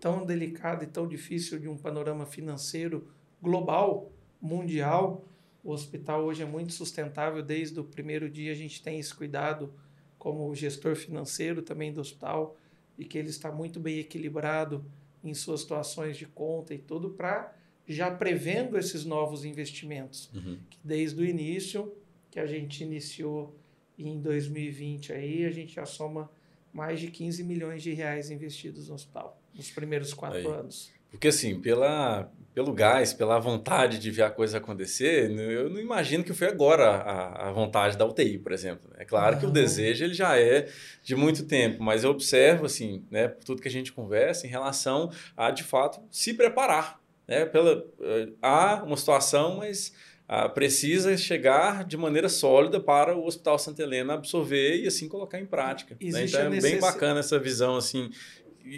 tão 0.00 0.24
delicada 0.24 0.84
e 0.84 0.86
tão 0.86 1.06
difícil 1.06 1.58
de 1.58 1.68
um 1.68 1.76
panorama 1.76 2.26
financeiro 2.26 3.08
global, 3.40 4.12
mundial, 4.40 5.24
o 5.62 5.72
hospital 5.72 6.24
hoje 6.24 6.42
é 6.42 6.46
muito 6.46 6.72
sustentável. 6.72 7.42
Desde 7.42 7.80
o 7.80 7.84
primeiro 7.84 8.30
dia 8.30 8.52
a 8.52 8.54
gente 8.54 8.82
tem 8.82 9.00
esse 9.00 9.12
cuidado 9.12 9.72
como 10.18 10.54
gestor 10.54 10.94
financeiro 10.94 11.60
também 11.60 11.92
do 11.92 12.00
hospital 12.00 12.56
e 12.96 13.04
que 13.04 13.18
ele 13.18 13.30
está 13.30 13.50
muito 13.50 13.80
bem 13.80 13.98
equilibrado 13.98 14.84
em 15.24 15.34
suas 15.34 15.62
situações 15.62 16.16
de 16.16 16.26
conta 16.26 16.72
e 16.72 16.78
tudo 16.78 17.10
para 17.10 17.52
já 17.86 18.10
prevendo 18.10 18.78
esses 18.78 19.04
novos 19.04 19.44
investimentos. 19.44 20.30
Uhum. 20.34 20.58
Que 20.70 20.78
desde 20.82 21.20
o 21.20 21.24
início 21.24 21.92
que 22.30 22.40
a 22.40 22.46
gente 22.46 22.82
iniciou 22.82 23.56
em 23.98 24.20
2020 24.20 25.12
aí, 25.12 25.44
a 25.44 25.50
gente 25.50 25.74
já 25.74 25.86
soma 25.86 26.30
mais 26.76 27.00
de 27.00 27.08
15 27.08 27.42
milhões 27.42 27.82
de 27.82 27.92
reais 27.92 28.30
investidos 28.30 28.88
no 28.88 28.94
hospital 28.94 29.40
nos 29.54 29.70
primeiros 29.70 30.12
quatro 30.12 30.38
aí. 30.38 30.46
anos. 30.46 30.94
Porque 31.10 31.28
assim, 31.28 31.58
pela, 31.60 32.30
pelo 32.52 32.74
gás, 32.74 33.14
pela 33.14 33.38
vontade 33.38 33.98
de 33.98 34.10
ver 34.10 34.22
a 34.22 34.30
coisa 34.30 34.58
acontecer, 34.58 35.30
eu 35.30 35.70
não 35.70 35.80
imagino 35.80 36.22
que 36.22 36.34
foi 36.34 36.48
agora 36.48 36.84
a, 36.84 37.48
a 37.48 37.52
vontade 37.52 37.96
da 37.96 38.04
UTI, 38.04 38.38
por 38.38 38.52
exemplo. 38.52 38.90
É 38.98 39.04
claro 39.04 39.38
que 39.38 39.46
o 39.46 39.50
desejo 39.50 40.04
ele 40.04 40.12
já 40.12 40.38
é 40.38 40.68
de 41.02 41.16
muito 41.16 41.46
tempo, 41.46 41.82
mas 41.82 42.04
eu 42.04 42.10
observo 42.10 42.66
assim, 42.66 43.02
né, 43.10 43.28
por 43.28 43.44
tudo 43.44 43.62
que 43.62 43.68
a 43.68 43.70
gente 43.70 43.92
conversa 43.92 44.46
em 44.46 44.50
relação 44.50 45.10
a 45.34 45.50
de 45.50 45.62
fato 45.62 46.02
se 46.10 46.34
preparar, 46.34 47.00
né, 47.26 47.46
pela 47.46 47.82
eh, 48.02 48.28
há 48.42 48.82
uma 48.84 48.96
situação, 48.96 49.56
mas 49.56 49.94
ah, 50.28 50.48
precisa 50.48 51.16
chegar 51.16 51.84
de 51.84 51.96
maneira 51.96 52.28
sólida 52.28 52.80
para 52.80 53.16
o 53.16 53.26
Hospital 53.26 53.58
Santa 53.58 53.82
Helena 53.82 54.14
absorver 54.14 54.82
e 54.82 54.86
assim 54.86 55.08
colocar 55.08 55.40
em 55.40 55.46
prática. 55.46 55.96
Né? 56.00 56.24
Então 56.24 56.52
é 56.52 56.60
bem 56.60 56.80
bacana 56.80 57.20
essa 57.20 57.38
visão 57.38 57.76
assim 57.76 58.10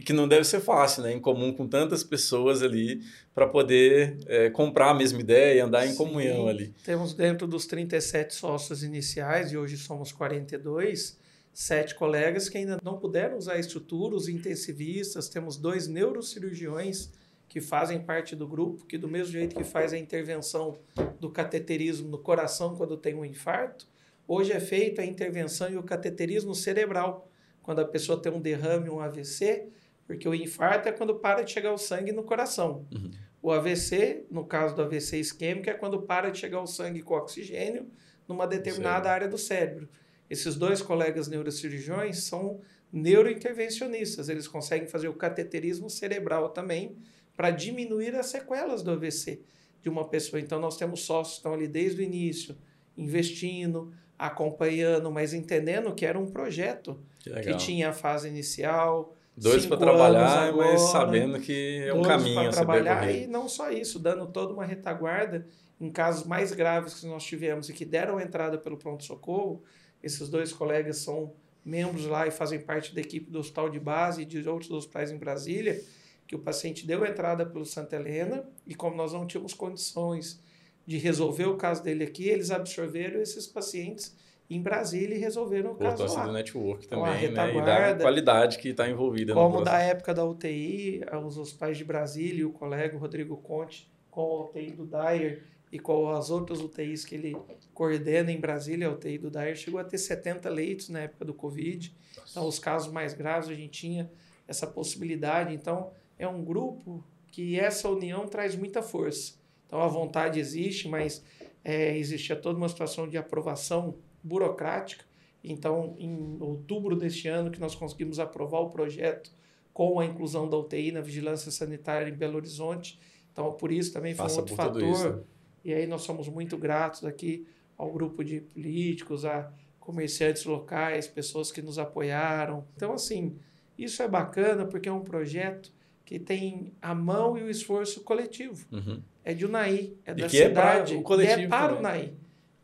que 0.04 0.12
não 0.12 0.28
deve 0.28 0.44
ser 0.44 0.60
fácil, 0.60 1.02
né? 1.02 1.14
Em 1.14 1.20
comum 1.20 1.50
com 1.50 1.66
tantas 1.66 2.04
pessoas 2.04 2.62
ali 2.62 3.00
para 3.34 3.46
poder 3.46 4.18
é, 4.26 4.50
comprar 4.50 4.90
a 4.90 4.94
mesma 4.94 5.20
ideia 5.20 5.54
e 5.56 5.60
andar 5.60 5.86
em 5.86 5.92
Sim, 5.92 5.96
comunhão 5.96 6.46
ali. 6.46 6.74
Temos 6.84 7.14
dentro 7.14 7.46
dos 7.46 7.64
37 7.66 8.34
sócios 8.34 8.82
iniciais, 8.82 9.50
e 9.50 9.56
hoje 9.56 9.78
somos 9.78 10.12
42, 10.12 11.16
sete 11.54 11.94
colegas 11.94 12.48
que 12.50 12.58
ainda 12.58 12.78
não 12.82 12.98
puderam 12.98 13.38
usar 13.38 13.54
a 13.54 13.58
estrutura, 13.58 14.14
os 14.14 14.28
intensivistas, 14.28 15.28
temos 15.28 15.56
dois 15.56 15.88
neurocirurgiões 15.88 17.10
que 17.48 17.60
fazem 17.60 18.00
parte 18.00 18.36
do 18.36 18.46
grupo, 18.46 18.84
que 18.84 18.98
do 18.98 19.08
mesmo 19.08 19.32
jeito 19.32 19.56
que 19.56 19.64
faz 19.64 19.92
a 19.92 19.98
intervenção 19.98 20.78
do 21.18 21.30
cateterismo 21.30 22.08
no 22.08 22.18
coração 22.18 22.76
quando 22.76 22.96
tem 22.96 23.14
um 23.14 23.24
infarto, 23.24 23.86
hoje 24.26 24.52
é 24.52 24.60
feita 24.60 25.00
a 25.00 25.04
intervenção 25.04 25.70
e 25.70 25.76
o 25.76 25.82
cateterismo 25.82 26.54
cerebral. 26.54 27.30
Quando 27.62 27.80
a 27.80 27.84
pessoa 27.84 28.20
tem 28.20 28.30
um 28.30 28.40
derrame, 28.40 28.90
um 28.90 29.00
AVC, 29.00 29.68
porque 30.06 30.28
o 30.28 30.34
infarto 30.34 30.88
é 30.88 30.92
quando 30.92 31.16
para 31.16 31.42
de 31.42 31.50
chegar 31.50 31.72
o 31.72 31.78
sangue 31.78 32.12
no 32.12 32.22
coração. 32.22 32.86
Uhum. 32.92 33.10
O 33.40 33.52
AVC, 33.52 34.26
no 34.30 34.44
caso 34.44 34.74
do 34.74 34.82
AVC 34.82 35.18
isquêmico, 35.18 35.70
é 35.70 35.74
quando 35.74 36.02
para 36.02 36.30
de 36.30 36.38
chegar 36.38 36.60
o 36.60 36.66
sangue 36.66 37.02
com 37.02 37.14
oxigênio 37.14 37.90
numa 38.26 38.46
determinada 38.46 39.10
área 39.10 39.28
do 39.28 39.38
cérebro. 39.38 39.88
Esses 40.28 40.56
dois 40.56 40.82
colegas 40.82 41.28
neurocirurgiões 41.28 42.24
são 42.24 42.60
neurointervencionistas. 42.92 44.28
Eles 44.28 44.48
conseguem 44.48 44.88
fazer 44.88 45.08
o 45.08 45.14
cateterismo 45.14 45.88
cerebral 45.88 46.50
também 46.50 46.96
para 47.38 47.52
diminuir 47.52 48.16
as 48.16 48.26
sequelas 48.26 48.82
do 48.82 48.90
AVC 48.90 49.40
de 49.80 49.88
uma 49.88 50.08
pessoa. 50.08 50.40
Então, 50.40 50.58
nós 50.58 50.76
temos 50.76 51.02
sócios 51.02 51.34
que 51.34 51.38
estão 51.38 51.54
ali 51.54 51.68
desde 51.68 52.00
o 52.00 52.04
início, 52.04 52.58
investindo, 52.96 53.92
acompanhando, 54.18 55.08
mas 55.12 55.32
entendendo 55.32 55.94
que 55.94 56.04
era 56.04 56.18
um 56.18 56.26
projeto 56.26 56.98
que, 57.20 57.30
que 57.30 57.56
tinha 57.56 57.90
a 57.90 57.92
fase 57.92 58.26
inicial, 58.26 59.14
Dois 59.36 59.66
para 59.66 59.76
trabalhar, 59.76 60.48
agora, 60.48 60.72
mas 60.72 60.80
sabendo 60.80 61.38
que 61.38 61.84
é 61.86 61.94
um 61.94 62.02
caminho 62.02 62.48
a 62.48 62.50
trabalhar 62.50 63.08
e 63.08 63.28
não 63.28 63.48
só 63.48 63.70
isso, 63.70 64.00
dando 64.00 64.26
toda 64.26 64.52
uma 64.52 64.64
retaguarda 64.64 65.46
em 65.80 65.92
casos 65.92 66.26
mais 66.26 66.50
graves 66.50 66.94
que 66.94 67.06
nós 67.06 67.22
tivemos 67.22 67.68
e 67.68 67.72
que 67.72 67.84
deram 67.84 68.20
entrada 68.20 68.58
pelo 68.58 68.76
pronto-socorro. 68.76 69.62
Esses 70.02 70.28
dois 70.28 70.52
colegas 70.52 70.96
são 70.96 71.34
membros 71.64 72.04
lá 72.06 72.26
e 72.26 72.32
fazem 72.32 72.58
parte 72.58 72.92
da 72.92 73.00
equipe 73.00 73.30
do 73.30 73.38
hospital 73.38 73.70
de 73.70 73.78
base 73.78 74.22
e 74.22 74.24
de 74.24 74.48
outros 74.48 74.72
hospitais 74.72 75.12
em 75.12 75.16
Brasília, 75.16 75.80
que 76.28 76.36
o 76.36 76.38
paciente 76.38 76.86
deu 76.86 77.06
entrada 77.06 77.44
pelo 77.46 77.64
Santa 77.64 77.96
Helena 77.96 78.46
e 78.66 78.74
como 78.74 78.94
nós 78.94 79.14
não 79.14 79.26
tínhamos 79.26 79.54
condições 79.54 80.38
de 80.86 80.98
resolver 80.98 81.46
o 81.46 81.56
caso 81.56 81.82
dele 81.82 82.04
aqui, 82.04 82.28
eles 82.28 82.50
absorveram 82.50 83.20
esses 83.20 83.46
pacientes 83.46 84.14
em 84.48 84.60
Brasília 84.60 85.16
e 85.16 85.18
resolveram 85.18 85.72
o 85.72 85.74
caso 85.74 86.04
lá. 86.14 86.26
do 86.26 86.32
network 86.32 86.86
também, 86.86 87.32
né? 87.32 87.50
E 87.50 87.64
da 87.64 87.94
qualidade 87.96 88.58
que 88.58 88.68
está 88.68 88.88
envolvida 88.88 89.34
Como 89.34 89.62
da 89.62 89.78
época 89.78 90.14
da 90.14 90.24
UTI, 90.24 91.02
os 91.24 91.38
hospitais 91.38 91.78
de 91.78 91.84
Brasília 91.84 92.42
e 92.42 92.44
o 92.44 92.52
colega 92.52 92.96
Rodrigo 92.96 93.36
Conte, 93.38 93.90
com 94.10 94.20
a 94.20 94.44
UTI 94.44 94.72
do 94.72 94.86
Dyer 94.86 95.44
e 95.72 95.78
com 95.78 96.10
as 96.10 96.30
outras 96.30 96.60
UTIs 96.60 97.04
que 97.04 97.14
ele 97.14 97.36
coordena 97.72 98.30
em 98.30 98.40
Brasília, 98.40 98.88
a 98.88 98.90
UTI 98.90 99.18
do 99.18 99.30
Dyer 99.30 99.56
chegou 99.56 99.80
a 99.80 99.84
ter 99.84 99.98
70 99.98 100.48
leitos 100.50 100.88
na 100.90 101.00
época 101.00 101.24
do 101.24 101.32
Covid. 101.32 101.94
Nossa. 102.16 102.30
Então, 102.30 102.46
os 102.46 102.58
casos 102.58 102.92
mais 102.92 103.14
graves 103.14 103.48
a 103.48 103.54
gente 103.54 103.70
tinha 103.70 104.10
essa 104.46 104.66
possibilidade. 104.66 105.54
Então, 105.54 105.90
é 106.18 106.26
um 106.26 106.44
grupo 106.44 107.04
que 107.30 107.58
essa 107.58 107.88
união 107.88 108.26
traz 108.26 108.56
muita 108.56 108.82
força. 108.82 109.34
Então, 109.66 109.80
a 109.80 109.86
vontade 109.86 110.40
existe, 110.40 110.88
mas 110.88 111.22
é, 111.62 111.96
existia 111.96 112.34
toda 112.34 112.58
uma 112.58 112.68
situação 112.68 113.08
de 113.08 113.16
aprovação 113.16 113.96
burocrática. 114.22 115.04
Então, 115.44 115.94
em 115.98 116.36
outubro 116.40 116.96
deste 116.96 117.28
ano, 117.28 117.50
que 117.50 117.60
nós 117.60 117.74
conseguimos 117.74 118.18
aprovar 118.18 118.60
o 118.60 118.70
projeto 118.70 119.30
com 119.72 120.00
a 120.00 120.04
inclusão 120.04 120.48
da 120.48 120.56
UTI 120.56 120.90
na 120.90 121.00
vigilância 121.00 121.50
sanitária 121.50 122.08
em 122.08 122.14
Belo 122.14 122.36
Horizonte. 122.36 122.98
Então, 123.32 123.52
por 123.52 123.70
isso 123.70 123.92
também 123.92 124.14
foi 124.14 124.24
Passa 124.24 124.36
um 124.36 124.40
outro 124.40 124.56
fator. 124.56 125.24
E 125.64 125.72
aí 125.72 125.86
nós 125.86 126.02
somos 126.02 126.28
muito 126.28 126.56
gratos 126.56 127.04
aqui 127.04 127.46
ao 127.76 127.92
grupo 127.92 128.24
de 128.24 128.40
políticos, 128.40 129.24
a 129.24 129.52
comerciantes 129.78 130.44
locais, 130.44 131.06
pessoas 131.06 131.52
que 131.52 131.62
nos 131.62 131.78
apoiaram. 131.78 132.66
Então, 132.74 132.92
assim, 132.92 133.38
isso 133.78 134.02
é 134.02 134.08
bacana 134.08 134.66
porque 134.66 134.88
é 134.88 134.92
um 134.92 135.02
projeto 135.02 135.72
que 136.08 136.18
tem 136.18 136.72
a 136.80 136.94
mão 136.94 137.36
e 137.36 137.42
o 137.42 137.50
esforço 137.50 138.00
coletivo. 138.00 138.66
Uhum. 138.72 139.02
É 139.22 139.34
de 139.34 139.44
Unai, 139.44 139.92
é 140.06 140.14
da 140.14 140.26
cidade, 140.26 140.96
é 140.96 141.02
para 141.02 141.16
o 141.16 141.20
é 141.20 141.46
para 141.46 141.74
o 141.74 141.78
Unai. 141.80 142.14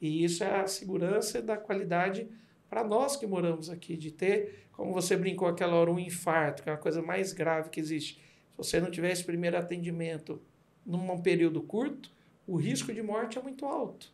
E 0.01 0.25
isso 0.25 0.43
é 0.43 0.61
a 0.63 0.67
segurança 0.67 1.43
da 1.43 1.55
qualidade 1.55 2.27
para 2.71 2.83
nós 2.83 3.17
que 3.17 3.27
moramos 3.27 3.69
aqui, 3.69 3.99
de 3.99 4.11
ter, 4.11 4.65
como 4.73 4.95
você 4.95 5.15
brincou 5.15 5.47
aquela 5.47 5.75
hora, 5.75 5.91
um 5.91 5.99
infarto, 5.99 6.63
que 6.63 6.71
é 6.71 6.73
a 6.73 6.79
coisa 6.79 7.03
mais 7.03 7.35
grave 7.35 7.69
que 7.69 7.79
existe. 7.79 8.15
Se 8.15 8.57
você 8.57 8.81
não 8.81 8.91
tiver 8.91 9.13
esse 9.13 9.25
primeiro 9.25 9.59
atendimento 9.59 10.41
num 10.87 11.21
período 11.21 11.61
curto, 11.61 12.11
o 12.47 12.57
risco 12.57 12.95
de 12.95 13.03
morte 13.03 13.39
é 13.39 13.43
muito 13.43 13.67
alto. 13.67 14.11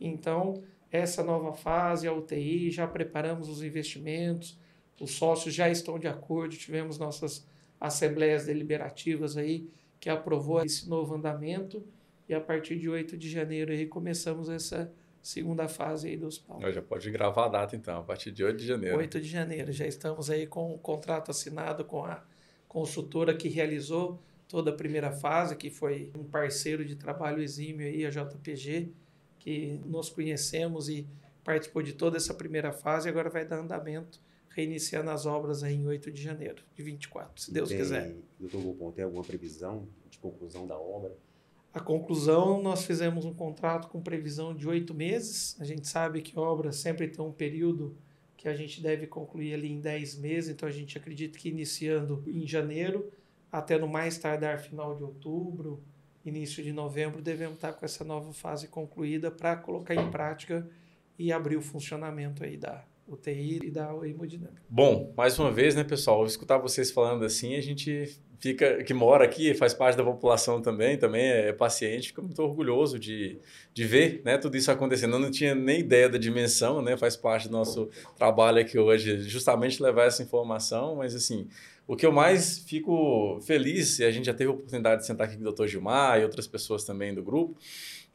Então, 0.00 0.64
essa 0.90 1.22
nova 1.22 1.52
fase, 1.52 2.08
a 2.08 2.12
UTI, 2.12 2.72
já 2.72 2.88
preparamos 2.88 3.48
os 3.48 3.62
investimentos, 3.62 4.58
os 5.00 5.12
sócios 5.12 5.54
já 5.54 5.70
estão 5.70 5.96
de 5.96 6.08
acordo, 6.08 6.56
tivemos 6.56 6.98
nossas 6.98 7.46
assembleias 7.86 8.46
deliberativas 8.46 9.36
aí 9.36 9.68
que 10.00 10.08
aprovou 10.08 10.64
esse 10.64 10.88
novo 10.88 11.14
andamento 11.14 11.84
e 12.26 12.34
a 12.34 12.40
partir 12.40 12.78
de 12.78 12.88
8 12.88 13.16
de 13.16 13.30
janeiro 13.30 13.72
aí 13.72 13.86
começamos 13.86 14.48
essa 14.48 14.90
segunda 15.22 15.68
fase 15.68 16.08
aí 16.08 16.16
do 16.16 16.26
hospital. 16.26 16.72
Já 16.72 16.80
pode 16.80 17.10
gravar 17.10 17.46
a 17.46 17.48
data 17.48 17.76
então, 17.76 17.98
a 17.98 18.02
partir 18.02 18.30
de 18.30 18.42
8 18.42 18.56
de 18.56 18.66
janeiro. 18.66 18.96
8 18.96 19.20
de 19.20 19.28
janeiro, 19.28 19.70
já 19.70 19.86
estamos 19.86 20.30
aí 20.30 20.46
com 20.46 20.74
o 20.74 20.78
contrato 20.78 21.30
assinado 21.30 21.84
com 21.84 22.04
a 22.04 22.22
consultora 22.66 23.34
que 23.34 23.48
realizou 23.48 24.18
toda 24.48 24.70
a 24.70 24.74
primeira 24.74 25.12
fase, 25.12 25.54
que 25.54 25.70
foi 25.70 26.10
um 26.18 26.24
parceiro 26.24 26.84
de 26.84 26.96
trabalho 26.96 27.42
exímio 27.42 27.86
aí, 27.86 28.06
a 28.06 28.10
JPG, 28.10 28.92
que 29.38 29.80
nós 29.84 30.08
conhecemos 30.08 30.88
e 30.88 31.06
participou 31.42 31.82
de 31.82 31.92
toda 31.92 32.16
essa 32.16 32.32
primeira 32.32 32.72
fase 32.72 33.08
e 33.08 33.10
agora 33.10 33.28
vai 33.28 33.44
dar 33.44 33.58
andamento, 33.58 34.20
reiniciando 34.54 35.10
as 35.10 35.26
obras 35.26 35.62
aí 35.64 35.74
em 35.74 35.86
8 35.86 36.12
de 36.12 36.22
janeiro 36.22 36.62
de 36.74 36.82
24, 36.82 37.42
se 37.42 37.52
Deus 37.52 37.68
tem, 37.68 37.78
quiser. 37.78 38.14
Doutor 38.38 38.62
Gopon, 38.62 38.92
tem 38.92 39.04
alguma 39.04 39.24
previsão 39.24 39.88
de 40.08 40.18
conclusão 40.18 40.66
da 40.66 40.78
obra? 40.78 41.12
A 41.72 41.80
conclusão, 41.80 42.62
nós 42.62 42.84
fizemos 42.84 43.24
um 43.24 43.34
contrato 43.34 43.88
com 43.88 44.00
previsão 44.00 44.54
de 44.54 44.68
oito 44.68 44.94
meses. 44.94 45.56
A 45.60 45.64
gente 45.64 45.88
sabe 45.88 46.22
que 46.22 46.38
obra 46.38 46.70
sempre 46.70 47.08
tem 47.08 47.24
um 47.24 47.32
período 47.32 47.96
que 48.36 48.48
a 48.48 48.54
gente 48.54 48.80
deve 48.80 49.08
concluir 49.08 49.54
ali 49.54 49.72
em 49.72 49.80
dez 49.80 50.16
meses, 50.16 50.50
então 50.50 50.68
a 50.68 50.72
gente 50.72 50.96
acredita 50.96 51.36
que 51.36 51.48
iniciando 51.48 52.22
em 52.26 52.46
janeiro, 52.46 53.10
até 53.50 53.76
no 53.76 53.88
mais 53.88 54.18
tardar 54.18 54.60
final 54.60 54.94
de 54.94 55.02
outubro, 55.02 55.82
início 56.24 56.62
de 56.62 56.72
novembro, 56.72 57.20
devemos 57.20 57.56
estar 57.56 57.72
com 57.72 57.84
essa 57.84 58.04
nova 58.04 58.32
fase 58.32 58.68
concluída 58.68 59.30
para 59.30 59.56
colocar 59.56 59.94
em 59.94 60.10
prática 60.10 60.68
e 61.18 61.32
abrir 61.32 61.56
o 61.56 61.62
funcionamento 61.62 62.44
aí 62.44 62.56
da, 62.56 62.84
UTI 63.06 63.60
e 63.64 63.70
da 63.70 63.90
hemodinâmica. 64.04 64.62
Bom, 64.68 65.12
mais 65.16 65.38
uma 65.38 65.50
vez, 65.50 65.74
né, 65.74 65.84
pessoal, 65.84 66.24
escutar 66.26 66.58
vocês 66.58 66.90
falando 66.90 67.24
assim, 67.24 67.54
a 67.56 67.60
gente 67.60 68.18
fica 68.38 68.82
que 68.82 68.92
mora 68.92 69.24
aqui, 69.24 69.54
faz 69.54 69.72
parte 69.72 69.96
da 69.96 70.04
população 70.04 70.60
também, 70.60 70.98
também 70.98 71.24
é 71.24 71.52
paciente, 71.52 72.08
fica 72.08 72.20
muito 72.20 72.42
orgulhoso 72.42 72.98
de, 72.98 73.38
de 73.72 73.84
ver 73.84 74.20
né, 74.24 74.36
tudo 74.36 74.56
isso 74.56 74.70
acontecendo. 74.70 75.14
Eu 75.14 75.18
não 75.18 75.30
tinha 75.30 75.54
nem 75.54 75.80
ideia 75.80 76.08
da 76.08 76.18
dimensão, 76.18 76.82
né, 76.82 76.96
faz 76.96 77.16
parte 77.16 77.48
do 77.48 77.52
nosso 77.52 77.88
trabalho 78.16 78.60
aqui 78.60 78.78
hoje, 78.78 79.22
justamente 79.22 79.82
levar 79.82 80.04
essa 80.04 80.22
informação, 80.22 80.96
mas 80.96 81.14
assim, 81.14 81.48
o 81.86 81.96
que 81.96 82.04
eu 82.04 82.12
mais 82.12 82.58
fico 82.58 83.38
feliz, 83.42 83.98
e 83.98 84.04
a 84.04 84.10
gente 84.10 84.26
já 84.26 84.34
teve 84.34 84.50
a 84.50 84.54
oportunidade 84.54 85.02
de 85.02 85.06
sentar 85.06 85.26
aqui 85.26 85.36
com 85.36 85.46
o 85.46 85.52
Dr. 85.52 85.66
Gilmar 85.66 86.20
e 86.20 86.24
outras 86.24 86.46
pessoas 86.46 86.84
também 86.84 87.14
do 87.14 87.22
grupo, 87.22 87.56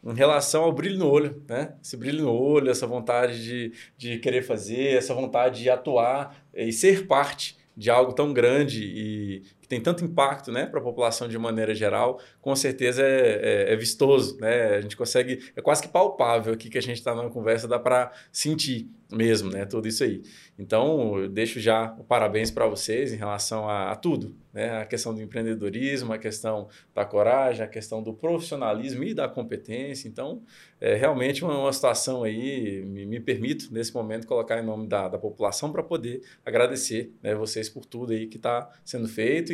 em 0.03 0.13
relação 0.13 0.63
ao 0.63 0.71
brilho 0.71 0.97
no 0.97 1.09
olho, 1.09 1.43
né? 1.47 1.75
Esse 1.83 1.97
brilho 1.97 2.23
no 2.23 2.31
olho, 2.31 2.69
essa 2.69 2.87
vontade 2.87 3.43
de, 3.43 3.73
de 3.97 4.19
querer 4.19 4.41
fazer, 4.41 4.97
essa 4.97 5.13
vontade 5.13 5.61
de 5.61 5.69
atuar 5.69 6.35
e 6.53 6.71
ser 6.71 7.05
parte 7.07 7.57
de 7.75 7.89
algo 7.89 8.13
tão 8.13 8.33
grande 8.33 8.83
e 8.83 9.43
tem 9.69 9.79
tanto 9.79 10.03
impacto 10.03 10.51
né, 10.51 10.65
para 10.65 10.79
a 10.79 10.83
população 10.83 11.27
de 11.27 11.37
maneira 11.37 11.75
geral, 11.75 12.19
com 12.41 12.55
certeza 12.55 13.03
é, 13.03 13.67
é, 13.69 13.73
é, 13.73 13.75
vistoso. 13.75 14.39
Né? 14.39 14.77
A 14.77 14.81
gente 14.81 14.97
consegue, 14.97 15.51
é 15.55 15.61
quase 15.61 15.83
que 15.83 15.87
palpável 15.87 16.51
aqui 16.51 16.69
que 16.69 16.77
a 16.79 16.81
gente 16.81 16.97
está 16.97 17.13
numa 17.13 17.29
conversa, 17.29 17.67
dá 17.67 17.77
para 17.77 18.11
sentir 18.31 18.89
mesmo 19.11 19.51
né, 19.51 19.65
tudo 19.65 19.87
isso 19.87 20.03
aí. 20.03 20.21
Então, 20.57 21.19
eu 21.19 21.29
deixo 21.29 21.59
já 21.59 21.95
o 21.97 22.03
parabéns 22.03 22.51
para 22.51 22.67
vocês 22.67 23.11
em 23.11 23.15
relação 23.15 23.67
a, 23.67 23.91
a 23.91 23.95
tudo. 23.95 24.35
Né? 24.53 24.81
A 24.81 24.85
questão 24.85 25.13
do 25.13 25.21
empreendedorismo, 25.21 26.13
a 26.13 26.17
questão 26.17 26.67
da 26.93 27.05
coragem, 27.05 27.63
a 27.63 27.67
questão 27.67 28.03
do 28.03 28.13
profissionalismo 28.13 29.03
e 29.03 29.13
da 29.13 29.27
competência. 29.27 30.07
Então, 30.07 30.43
é 30.79 30.95
realmente 30.95 31.43
uma, 31.43 31.57
uma 31.57 31.73
situação 31.73 32.23
aí, 32.23 32.83
me, 32.85 33.05
me, 33.05 33.19
permito, 33.19 33.73
nesse 33.73 33.93
momento, 33.93 34.27
colocar 34.27 34.59
em 34.59 34.65
nome 34.65 34.87
da, 34.87 35.07
da 35.07 35.17
população 35.17 35.71
para 35.71 35.81
poder 35.81 36.21
agradecer 36.45 37.11
né, 37.21 37.33
vocês 37.33 37.69
por 37.69 37.85
tudo 37.85 38.13
aí 38.13 38.27
que 38.27 38.37
está 38.37 38.69
sendo 38.83 39.07
feito 39.07 39.53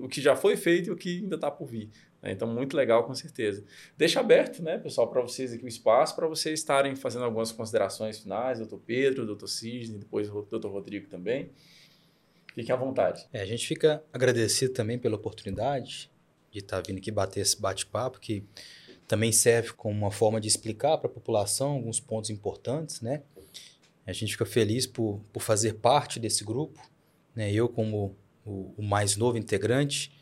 o 0.00 0.08
que 0.08 0.20
já 0.20 0.34
foi 0.36 0.56
feito 0.56 0.88
e 0.88 0.90
o 0.92 0.96
que 0.96 1.22
ainda 1.22 1.36
está 1.36 1.50
por 1.50 1.66
vir. 1.66 1.90
Né? 2.22 2.32
Então, 2.32 2.48
muito 2.48 2.76
legal, 2.76 3.04
com 3.04 3.14
certeza. 3.14 3.64
Deixa 3.96 4.20
aberto, 4.20 4.62
né, 4.62 4.78
pessoal, 4.78 5.08
para 5.08 5.20
vocês 5.20 5.52
aqui 5.52 5.64
o 5.64 5.68
espaço, 5.68 6.16
para 6.16 6.26
vocês 6.26 6.58
estarem 6.58 6.96
fazendo 6.96 7.24
algumas 7.24 7.52
considerações 7.52 8.18
finais, 8.20 8.58
doutor 8.58 8.80
Pedro, 8.84 9.26
doutor 9.26 9.48
Cisne, 9.48 9.98
depois 9.98 10.28
o 10.30 10.42
doutor 10.42 10.70
Rodrigo 10.70 11.08
também. 11.08 11.50
Fiquem 12.54 12.72
à 12.72 12.76
vontade. 12.76 13.26
É, 13.32 13.40
a 13.40 13.44
gente 13.44 13.66
fica 13.66 14.02
agradecido 14.12 14.72
também 14.72 14.98
pela 14.98 15.16
oportunidade 15.16 16.10
de 16.50 16.60
estar 16.60 16.80
tá 16.80 16.82
vindo 16.86 16.98
aqui 16.98 17.10
bater 17.10 17.40
esse 17.40 17.60
bate-papo, 17.60 18.20
que 18.20 18.44
também 19.08 19.32
serve 19.32 19.72
como 19.72 19.98
uma 19.98 20.10
forma 20.10 20.40
de 20.40 20.48
explicar 20.48 20.96
para 20.98 21.10
a 21.10 21.12
população 21.12 21.72
alguns 21.72 22.00
pontos 22.00 22.30
importantes, 22.30 23.00
né? 23.00 23.22
A 24.06 24.12
gente 24.12 24.32
fica 24.32 24.46
feliz 24.46 24.86
por, 24.86 25.20
por 25.32 25.40
fazer 25.40 25.74
parte 25.74 26.20
desse 26.20 26.44
grupo, 26.44 26.80
né? 27.34 27.52
Eu 27.52 27.68
como 27.68 28.16
o, 28.44 28.74
o 28.76 28.82
mais 28.82 29.16
novo 29.16 29.38
integrante, 29.38 30.12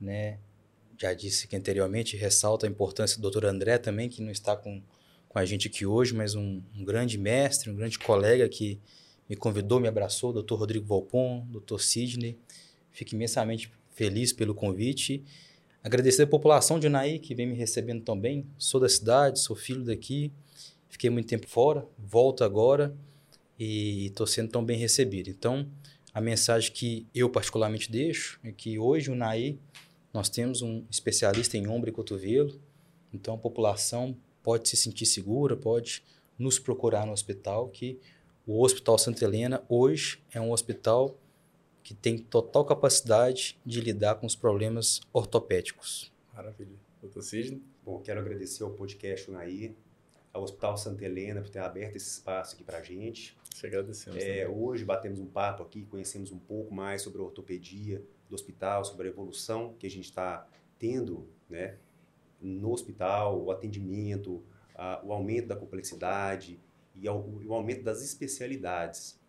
né? 0.00 0.38
já 0.98 1.12
disse 1.12 1.46
que 1.46 1.56
anteriormente, 1.56 2.16
ressalta 2.16 2.66
a 2.66 2.70
importância 2.70 3.20
do 3.20 3.30
Dr. 3.30 3.46
André 3.46 3.78
também, 3.78 4.08
que 4.08 4.22
não 4.22 4.30
está 4.30 4.56
com, 4.56 4.82
com 5.28 5.38
a 5.38 5.44
gente 5.44 5.68
aqui 5.68 5.84
hoje, 5.84 6.14
mas 6.14 6.34
um, 6.34 6.62
um 6.74 6.84
grande 6.84 7.18
mestre, 7.18 7.70
um 7.70 7.74
grande 7.74 7.98
colega 7.98 8.48
que 8.48 8.80
me 9.28 9.36
convidou, 9.36 9.80
me 9.80 9.88
abraçou, 9.88 10.32
Dr. 10.32 10.54
Rodrigo 10.54 10.86
Valpon, 10.86 11.46
Dr. 11.50 11.78
Sidney. 11.78 12.38
Fico 12.92 13.14
imensamente 13.14 13.70
feliz 13.92 14.32
pelo 14.32 14.54
convite. 14.54 15.24
Agradecer 15.82 16.22
a 16.22 16.26
população 16.26 16.78
de 16.78 16.86
Unaí, 16.86 17.18
que 17.18 17.34
vem 17.34 17.46
me 17.46 17.54
recebendo 17.54 18.02
tão 18.02 18.18
bem. 18.18 18.46
Sou 18.56 18.80
da 18.80 18.88
cidade, 18.88 19.40
sou 19.40 19.56
filho 19.56 19.84
daqui, 19.84 20.32
fiquei 20.88 21.10
muito 21.10 21.26
tempo 21.26 21.46
fora, 21.46 21.86
volto 21.98 22.44
agora 22.44 22.94
e 23.58 24.06
estou 24.06 24.26
sendo 24.26 24.50
tão 24.50 24.64
bem 24.64 24.78
recebido. 24.78 25.28
Então, 25.28 25.68
a 26.14 26.20
mensagem 26.20 26.72
que 26.72 27.08
eu 27.12 27.28
particularmente 27.28 27.90
deixo 27.90 28.38
é 28.44 28.52
que 28.52 28.78
hoje 28.78 29.10
o 29.10 29.14
Unaí 29.14 29.58
nós 30.12 30.28
temos 30.28 30.62
um 30.62 30.86
especialista 30.88 31.58
em 31.58 31.66
ombro 31.66 31.90
e 31.90 31.92
cotovelo, 31.92 32.56
então 33.12 33.34
a 33.34 33.38
população 33.38 34.16
pode 34.40 34.68
se 34.68 34.76
sentir 34.76 35.06
segura, 35.06 35.56
pode 35.56 36.04
nos 36.38 36.56
procurar 36.56 37.04
no 37.04 37.12
hospital, 37.12 37.68
que 37.68 37.98
o 38.46 38.62
Hospital 38.62 38.96
Santa 38.96 39.24
Helena 39.24 39.64
hoje 39.68 40.22
é 40.32 40.40
um 40.40 40.52
hospital 40.52 41.18
que 41.82 41.94
tem 41.94 42.16
total 42.16 42.64
capacidade 42.64 43.58
de 43.66 43.80
lidar 43.80 44.14
com 44.14 44.26
os 44.26 44.36
problemas 44.36 45.00
ortopédicos. 45.12 46.12
Maravilha. 46.32 46.78
Doutor 47.00 47.22
Sidney? 47.22 47.60
Bom, 47.84 48.00
quero 48.00 48.20
agradecer 48.20 48.62
ao 48.62 48.70
podcast 48.70 49.28
Unaí, 49.28 49.74
ao 50.32 50.42
Hospital 50.44 50.76
Santa 50.76 51.04
Helena 51.04 51.40
por 51.40 51.50
ter 51.50 51.58
aberto 51.58 51.96
esse 51.96 52.08
espaço 52.08 52.54
aqui 52.54 52.62
para 52.62 52.78
a 52.78 52.82
gente. 52.82 53.36
Te 53.54 53.68
agradecemos. 53.68 54.20
É, 54.20 54.48
hoje 54.48 54.84
batemos 54.84 55.20
um 55.20 55.26
papo 55.26 55.62
aqui, 55.62 55.86
conhecemos 55.86 56.32
um 56.32 56.38
pouco 56.38 56.74
mais 56.74 57.02
sobre 57.02 57.20
a 57.20 57.24
ortopedia, 57.24 58.02
do 58.28 58.34
hospital, 58.34 58.84
sobre 58.84 59.06
a 59.06 59.10
evolução 59.10 59.74
que 59.78 59.86
a 59.86 59.90
gente 59.90 60.06
está 60.06 60.44
tendo 60.76 61.28
né, 61.48 61.78
no 62.40 62.72
hospital, 62.72 63.40
o 63.40 63.52
atendimento, 63.52 64.42
a, 64.74 65.00
o 65.04 65.12
aumento 65.12 65.46
da 65.46 65.54
complexidade 65.54 66.58
e 66.96 67.06
ao, 67.06 67.24
o 67.24 67.54
aumento 67.54 67.84
das 67.84 68.02
especialidades. 68.02 69.20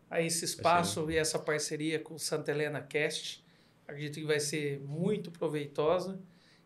a 0.09 0.23
esse 0.23 0.45
espaço 0.45 1.11
e 1.11 1.17
essa 1.17 1.39
parceria 1.39 1.99
com 1.99 2.15
o 2.15 2.19
Santa 2.19 2.51
Helena 2.51 2.81
Cast. 2.81 3.45
Acredito 3.87 4.15
que 4.15 4.25
vai 4.25 4.41
ser 4.41 4.81
muito 4.81 5.31
proveitosa 5.31 6.19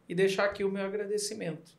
e 0.09 0.15
deixar 0.15 0.45
aqui 0.45 0.63
o 0.63 0.71
meu 0.71 0.85
agradecimento 0.85 1.77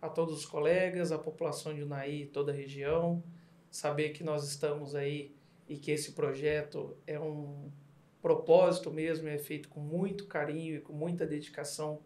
a 0.00 0.08
todos 0.08 0.36
os 0.38 0.44
colegas, 0.44 1.12
a 1.12 1.18
população 1.18 1.72
de 1.72 1.82
Unaí, 1.82 2.26
toda 2.26 2.50
a 2.50 2.54
região, 2.54 3.22
saber 3.70 4.10
que 4.10 4.24
nós 4.24 4.48
estamos 4.48 4.96
aí 4.96 5.32
e 5.68 5.76
que 5.76 5.92
esse 5.92 6.12
projeto 6.12 6.96
é 7.06 7.18
um 7.20 7.70
propósito 8.20 8.90
mesmo, 8.90 9.28
é 9.28 9.38
feito 9.38 9.68
com 9.68 9.80
muito 9.80 10.26
carinho 10.26 10.76
e 10.76 10.80
com 10.80 10.92
muita 10.92 11.24
dedicação 11.24 12.00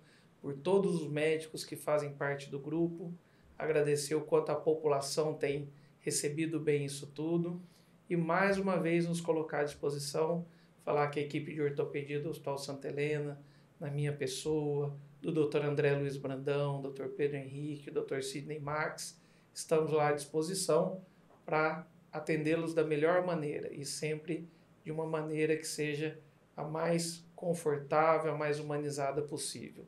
por 0.46 0.54
todos 0.54 1.02
os 1.02 1.08
médicos 1.08 1.64
que 1.64 1.74
fazem 1.74 2.12
parte 2.12 2.48
do 2.48 2.60
grupo, 2.60 3.12
agradecer 3.58 4.14
o 4.14 4.20
quanto 4.20 4.52
a 4.52 4.54
população 4.54 5.34
tem 5.34 5.68
recebido 5.98 6.60
bem 6.60 6.84
isso 6.84 7.08
tudo 7.08 7.60
e 8.08 8.16
mais 8.16 8.56
uma 8.56 8.76
vez 8.76 9.08
nos 9.08 9.20
colocar 9.20 9.62
à 9.62 9.64
disposição, 9.64 10.46
falar 10.84 11.08
que 11.08 11.18
a 11.18 11.22
equipe 11.24 11.52
de 11.52 11.60
ortopedia 11.60 12.20
do 12.20 12.30
Hospital 12.30 12.58
Santa 12.58 12.86
Helena, 12.86 13.42
na 13.80 13.90
minha 13.90 14.12
pessoa, 14.12 14.96
do 15.20 15.32
Dr. 15.32 15.64
André 15.64 15.96
Luiz 15.96 16.16
Brandão, 16.16 16.80
Dr. 16.80 17.06
Pedro 17.16 17.38
Henrique, 17.38 17.90
Dr. 17.90 18.20
Sidney 18.22 18.60
Max, 18.60 19.20
estamos 19.52 19.90
lá 19.90 20.10
à 20.10 20.12
disposição 20.12 21.00
para 21.44 21.84
atendê-los 22.12 22.72
da 22.72 22.84
melhor 22.84 23.26
maneira 23.26 23.74
e 23.74 23.84
sempre 23.84 24.48
de 24.84 24.92
uma 24.92 25.06
maneira 25.06 25.56
que 25.56 25.66
seja 25.66 26.20
a 26.56 26.62
mais 26.62 27.26
confortável, 27.34 28.32
a 28.32 28.38
mais 28.38 28.60
humanizada 28.60 29.22
possível. 29.22 29.84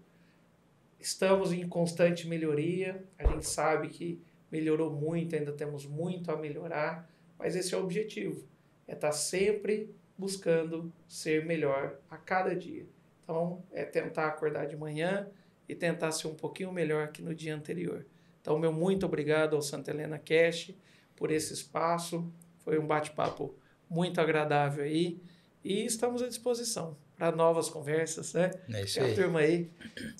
Estamos 0.98 1.52
em 1.52 1.68
constante 1.68 2.26
melhoria, 2.26 3.04
a 3.16 3.26
gente 3.26 3.46
sabe 3.46 3.88
que 3.88 4.20
melhorou 4.50 4.90
muito, 4.92 5.36
ainda 5.36 5.52
temos 5.52 5.86
muito 5.86 6.30
a 6.30 6.36
melhorar, 6.36 7.08
mas 7.38 7.54
esse 7.54 7.74
é 7.74 7.78
o 7.78 7.82
objetivo, 7.82 8.46
é 8.86 8.94
estar 8.94 9.08
tá 9.08 9.12
sempre 9.12 9.94
buscando 10.16 10.92
ser 11.06 11.46
melhor 11.46 11.98
a 12.10 12.16
cada 12.16 12.54
dia. 12.54 12.86
Então, 13.22 13.62
é 13.70 13.84
tentar 13.84 14.26
acordar 14.26 14.66
de 14.66 14.76
manhã 14.76 15.28
e 15.68 15.74
tentar 15.74 16.10
ser 16.10 16.26
um 16.26 16.34
pouquinho 16.34 16.72
melhor 16.72 17.12
que 17.12 17.22
no 17.22 17.34
dia 17.34 17.54
anterior. 17.54 18.04
Então, 18.40 18.58
meu 18.58 18.72
muito 18.72 19.06
obrigado 19.06 19.54
ao 19.54 19.62
Santa 19.62 19.90
Helena 19.90 20.18
Cash 20.18 20.74
por 21.14 21.30
esse 21.30 21.52
espaço. 21.52 22.32
Foi 22.58 22.78
um 22.78 22.86
bate-papo 22.86 23.54
muito 23.88 24.20
agradável 24.20 24.82
aí 24.82 25.20
e 25.62 25.84
estamos 25.84 26.22
à 26.22 26.28
disposição. 26.28 26.96
Para 27.18 27.34
novas 27.34 27.68
conversas, 27.68 28.32
né? 28.32 28.52
É 28.72 28.82
isso 28.84 28.98
E 28.98 29.02
a 29.02 29.06
aí. 29.06 29.14
turma 29.14 29.40
aí 29.40 29.68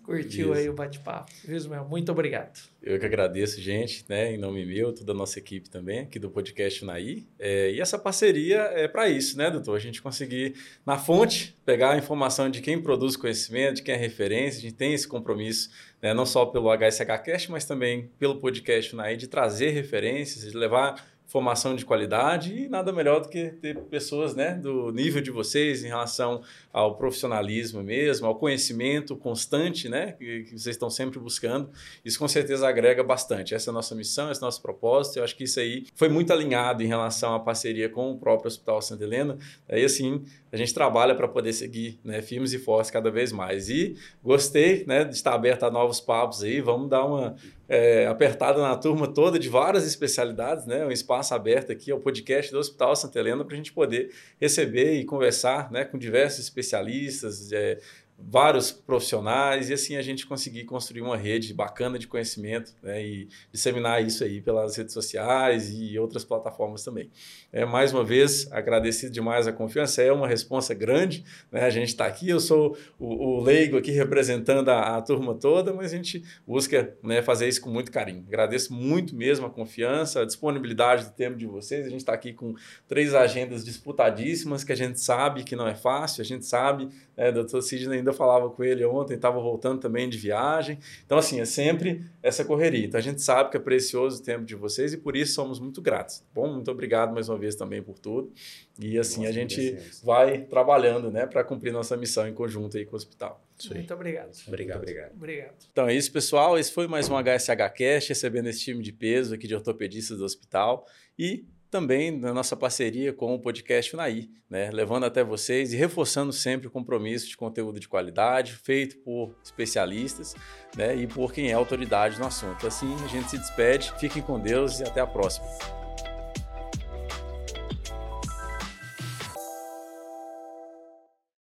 curtiu 0.03 0.51
Isso. 0.51 0.61
aí 0.61 0.69
o 0.69 0.73
bate-papo. 0.73 1.31
Viu, 1.45 1.57
Ismael? 1.57 1.85
Muito 1.85 2.11
obrigado. 2.11 2.59
Eu 2.83 2.99
que 2.99 3.07
agradeço, 3.07 3.61
gente, 3.61 4.05
né, 4.09 4.33
em 4.35 4.39
nome 4.39 4.67
meu, 4.67 4.93
toda 4.93 5.13
a 5.13 5.15
nossa 5.15 5.39
equipe 5.39 5.71
também, 5.71 6.01
aqui 6.01 6.19
do 6.19 6.29
podcast 6.29 6.83
Unaí. 6.83 7.27
É, 7.39 7.71
e 7.71 7.81
essa 7.81 7.99
parceria 7.99 8.59
é 8.75 8.89
para 8.89 9.09
isso, 9.09 9.39
né, 9.39 9.49
doutor? 9.51 9.77
A 9.77 9.79
gente 9.79 10.03
conseguir, 10.03 10.55
na 10.85 10.99
fonte, 10.99 11.57
pegar 11.65 11.93
a 11.93 11.97
informação 11.99 12.51
de 12.51 12.61
quem 12.61 12.81
produz 12.81 13.17
conhecimento, 13.17 13.77
de 13.77 13.83
quem 13.83 13.95
é 13.95 13.99
referência, 13.99 14.59
a 14.59 14.63
gente 14.63 14.75
tem 14.75 14.93
esse 14.93 15.07
compromisso, 15.07 15.71
né, 16.03 16.13
não 16.13 16.27
só 16.27 16.47
pelo 16.47 16.69
HSHcast, 16.73 17.51
mas 17.51 17.65
também 17.65 18.11
pelo 18.19 18.41
podcast 18.41 18.93
Unaí, 18.95 19.17
de 19.17 19.29
trazer 19.29 19.71
referências, 19.71 20.51
de 20.51 20.57
levar 20.57 21.07
formação 21.29 21.77
de 21.77 21.85
qualidade 21.85 22.55
e 22.55 22.69
nada 22.69 22.91
melhor 22.91 23.21
do 23.21 23.29
que 23.29 23.51
ter 23.61 23.79
pessoas 23.83 24.35
né, 24.35 24.55
do 24.55 24.91
nível 24.91 25.21
de 25.21 25.31
vocês 25.31 25.85
em 25.85 25.89
relação 25.89 26.41
ao 26.73 26.97
profissionalismo 26.97 27.83
mesmo, 27.83 28.27
ao 28.27 28.35
conhecimento 28.35 29.15
constante 29.15 29.91
né, 29.91 30.13
que, 30.13 30.45
que 30.45 30.51
vocês 30.53 30.75
estão 30.75 30.89
sempre 30.89 31.19
buscando. 31.19 31.71
Isso 32.03 32.19
com 32.19 32.27
certeza 32.27 32.67
agrega 32.67 33.05
bastante. 33.05 33.55
Essa 33.55 33.69
é 33.69 33.73
a 33.73 33.75
nossa 33.75 33.95
missão, 33.95 34.31
esse 34.31 34.41
é 34.41 34.43
o 34.43 34.47
nosso 34.47 34.63
propósito. 34.63 35.19
Eu 35.19 35.25
acho 35.25 35.37
que 35.37 35.45
isso 35.45 35.61
aí 35.61 35.85
foi 35.95 36.09
muito 36.09 36.33
alinhado 36.33 36.83
em 36.83 36.87
relação 36.87 37.35
à 37.35 37.41
parceria 37.41 37.91
com 37.91 38.11
o 38.11 38.19
próprio 38.19 38.49
Hospital 38.49 38.81
Santa 38.81 39.05
Helena. 39.05 39.37
Aí 39.69 39.85
assim, 39.85 40.25
a 40.51 40.57
gente 40.57 40.73
trabalha 40.73 41.15
para 41.15 41.29
poder 41.29 41.53
seguir 41.53 41.99
né, 42.03 42.23
firmes 42.23 42.53
e 42.53 42.59
fortes 42.59 42.91
cada 42.91 43.11
vez 43.11 43.33
mais. 43.33 43.69
E 43.69 43.97
gostei 44.23 44.85
né, 44.87 45.05
de 45.05 45.15
estar 45.15 45.35
aberto 45.35 45.65
a 45.65 45.71
novos 45.71 46.01
papos 46.01 46.43
aí. 46.43 46.61
Vamos 46.61 46.89
dar 46.89 47.05
uma 47.05 47.37
é, 47.69 48.07
apertada 48.07 48.61
na 48.63 48.77
turma 48.77 49.07
toda 49.07 49.39
de 49.39 49.49
várias 49.49 49.87
especialidades, 49.87 50.65
né? 50.67 50.87
Um 50.87 50.91
espaço 50.91 51.35
aberto 51.35 51.71
aqui 51.71 51.91
ao 51.91 52.01
podcast 52.01 52.51
do 52.51 52.59
Hospital 52.59 52.97
Santa 52.97 53.19
Helena 53.19 53.45
para 53.45 53.55
a 53.55 53.57
gente 53.57 53.73
poder 53.73 54.11
receber 54.41 54.95
e 54.95 55.05
conversar 55.05 55.71
né, 55.71 55.85
com 55.85 55.99
diversos 55.99 56.41
especialistas, 56.41 57.53
é, 57.53 57.79
vários 58.21 58.73
profissionais 58.73 59.71
e 59.71 59.75
assim 59.75 59.97
a 59.97 60.03
gente 60.03 60.27
conseguir 60.27 60.65
construir 60.65 61.03
uma 61.03 61.17
rede 61.17 61.55
bacana 61.55 61.99
de 61.99 62.07
conhecimento 62.09 62.75
né, 62.83 63.01
e 63.05 63.29
disseminar 63.53 64.05
isso 64.05 64.25
aí 64.25 64.41
pelas 64.41 64.77
redes 64.77 64.93
sociais 64.93 65.71
e 65.73 65.97
outras 65.99 66.25
plataformas 66.25 66.83
também. 66.83 67.11
É, 67.53 67.65
mais 67.65 67.93
uma 67.93 68.03
vez, 68.03 68.51
agradecido 68.51 69.13
demais 69.13 69.47
a 69.47 69.53
confiança, 69.53 70.03
é 70.03 70.13
uma 70.13 70.27
responsa 70.27 70.75
grande, 70.75 71.25
né, 71.53 71.63
a 71.63 71.71
gente 71.71 71.89
está 71.89 72.07
aqui, 72.07 72.29
eu 72.29 72.41
sou 72.41 72.77
o, 72.99 73.37
o, 73.37 73.41
leigo 73.41 73.79
aqui 73.79 73.93
representando 73.93 74.69
a, 74.69 74.97
a, 74.97 75.03
turma 75.03 75.35
toda, 75.35 75.73
mas 75.73 75.93
a 75.93 75.97
gente 75.97 76.23
busca 76.47 76.97
né, 77.03 77.23
fazer 77.23 77.47
isso 77.47 77.61
com 77.61 77.71
muito 77.71 77.93
carinho. 77.93 78.25
Agradeço 78.27 78.75
muito 78.75 79.15
mesmo 79.15 79.47
a 79.47 79.51
confiança, 79.51 80.23
a 80.23 80.27
disponibilidade 80.27 81.05
do 81.05 81.13
tempo 81.13 81.37
de 81.37 81.47
vocês, 81.47 81.87
a 81.87 81.91
gente 81.91 82.01
está 82.01 82.15
aqui 82.15 82.33
com 82.33 82.55
três 82.89 83.15
agendas 83.15 83.65
disputadíssimas 83.65 84.65
que 84.65 84.73
a 84.73 84.77
gente 84.77 85.01
sabe 85.01 85.45
que 85.45 85.55
não 85.55 85.69
é 85.69 85.75
fácil, 85.77 86.21
a 86.21 86.25
gente 86.25 86.45
sabe, 86.45 86.89
né, 87.19 87.33
doutor 87.33 87.61
Sidney 87.61 87.99
ainda 87.99 88.13
falava 88.13 88.49
com 88.49 88.63
ele 88.63 88.85
ontem, 88.85 89.15
estava 89.15 89.41
voltando 89.41 89.81
também 89.81 90.09
de 90.09 90.17
viagem. 90.17 90.79
Então, 91.05 91.19
assim, 91.19 91.41
é 91.41 91.45
sempre 91.45 92.05
essa 92.23 92.45
correria. 92.45 92.87
Então, 92.87 92.97
a 92.97 93.03
gente 93.03 93.21
sabe 93.21 93.51
que 93.51 93.57
é 93.57 93.61
precioso 93.61 94.23
o 94.23 94.25
tempo 94.25 94.45
de 94.45 94.55
vocês 94.55 94.93
e 94.93 94.97
por 94.97 95.17
isso 95.17 95.35
somos 95.35 95.59
muito 95.59 95.83
gratos. 95.83 96.21
Tá 96.21 96.27
bom, 96.33 96.53
muito 96.55 96.71
obrigado 96.71 97.13
mais 97.13 97.29
uma 97.29 97.37
vez 97.37 97.57
também 97.57 97.83
por 97.83 97.99
tudo. 97.99 98.33
E 98.79 98.97
assim 98.97 99.23
Nós 99.23 99.31
a 99.31 99.33
gente 99.33 99.77
vai 100.05 100.43
trabalhando, 100.43 101.11
né, 101.11 101.27
para 101.27 101.43
cumprir 101.43 101.73
nossa 101.73 101.97
missão 101.97 102.29
em 102.29 102.33
conjunto 102.33 102.77
aí 102.77 102.87
com 102.87 102.93
o 102.93 102.97
hospital. 102.97 103.45
Muito 103.69 103.93
obrigado. 103.93 104.31
Obrigado. 104.47 104.77
Muito 104.77 104.89
obrigado. 104.89 105.13
Obrigado. 105.17 105.55
Então 105.73 105.89
é 105.89 105.95
isso, 105.97 106.13
pessoal. 106.13 106.57
Esse 106.57 106.71
foi 106.71 106.87
mais 106.87 107.09
um 107.09 107.17
HSH 107.17 107.75
Cast, 107.75 108.11
recebendo 108.11 108.49
esse 108.49 108.61
time 108.61 108.81
de 108.81 108.93
peso 108.93 109.35
aqui 109.35 109.49
de 109.49 109.57
ortopedistas 109.57 110.19
do 110.19 110.25
hospital 110.25 110.87
e 111.19 111.45
também 111.71 112.11
na 112.11 112.33
nossa 112.33 112.57
parceria 112.57 113.13
com 113.13 113.35
o 113.35 113.39
podcast 113.39 113.95
Unaí, 113.95 114.31
né? 114.49 114.71
levando 114.71 115.05
até 115.05 115.23
vocês 115.23 115.73
e 115.73 115.77
reforçando 115.77 116.33
sempre 116.33 116.67
o 116.67 116.71
compromisso 116.71 117.29
de 117.29 117.37
conteúdo 117.37 117.79
de 117.79 117.89
qualidade, 117.89 118.55
feito 118.55 118.99
por 118.99 119.35
especialistas 119.43 120.35
né? 120.77 120.97
e 120.97 121.07
por 121.07 121.33
quem 121.33 121.51
é 121.51 121.53
autoridade 121.53 122.19
no 122.19 122.27
assunto. 122.27 122.67
Assim, 122.67 122.95
a 123.05 123.09
gente 123.09 123.31
se 123.31 123.39
despede, 123.39 123.93
fiquem 123.99 124.23
com 124.23 124.41
Deus 124.41 124.81
e 124.81 124.85
até 124.85 125.01
a 125.01 125.07
próxima. 125.07 125.78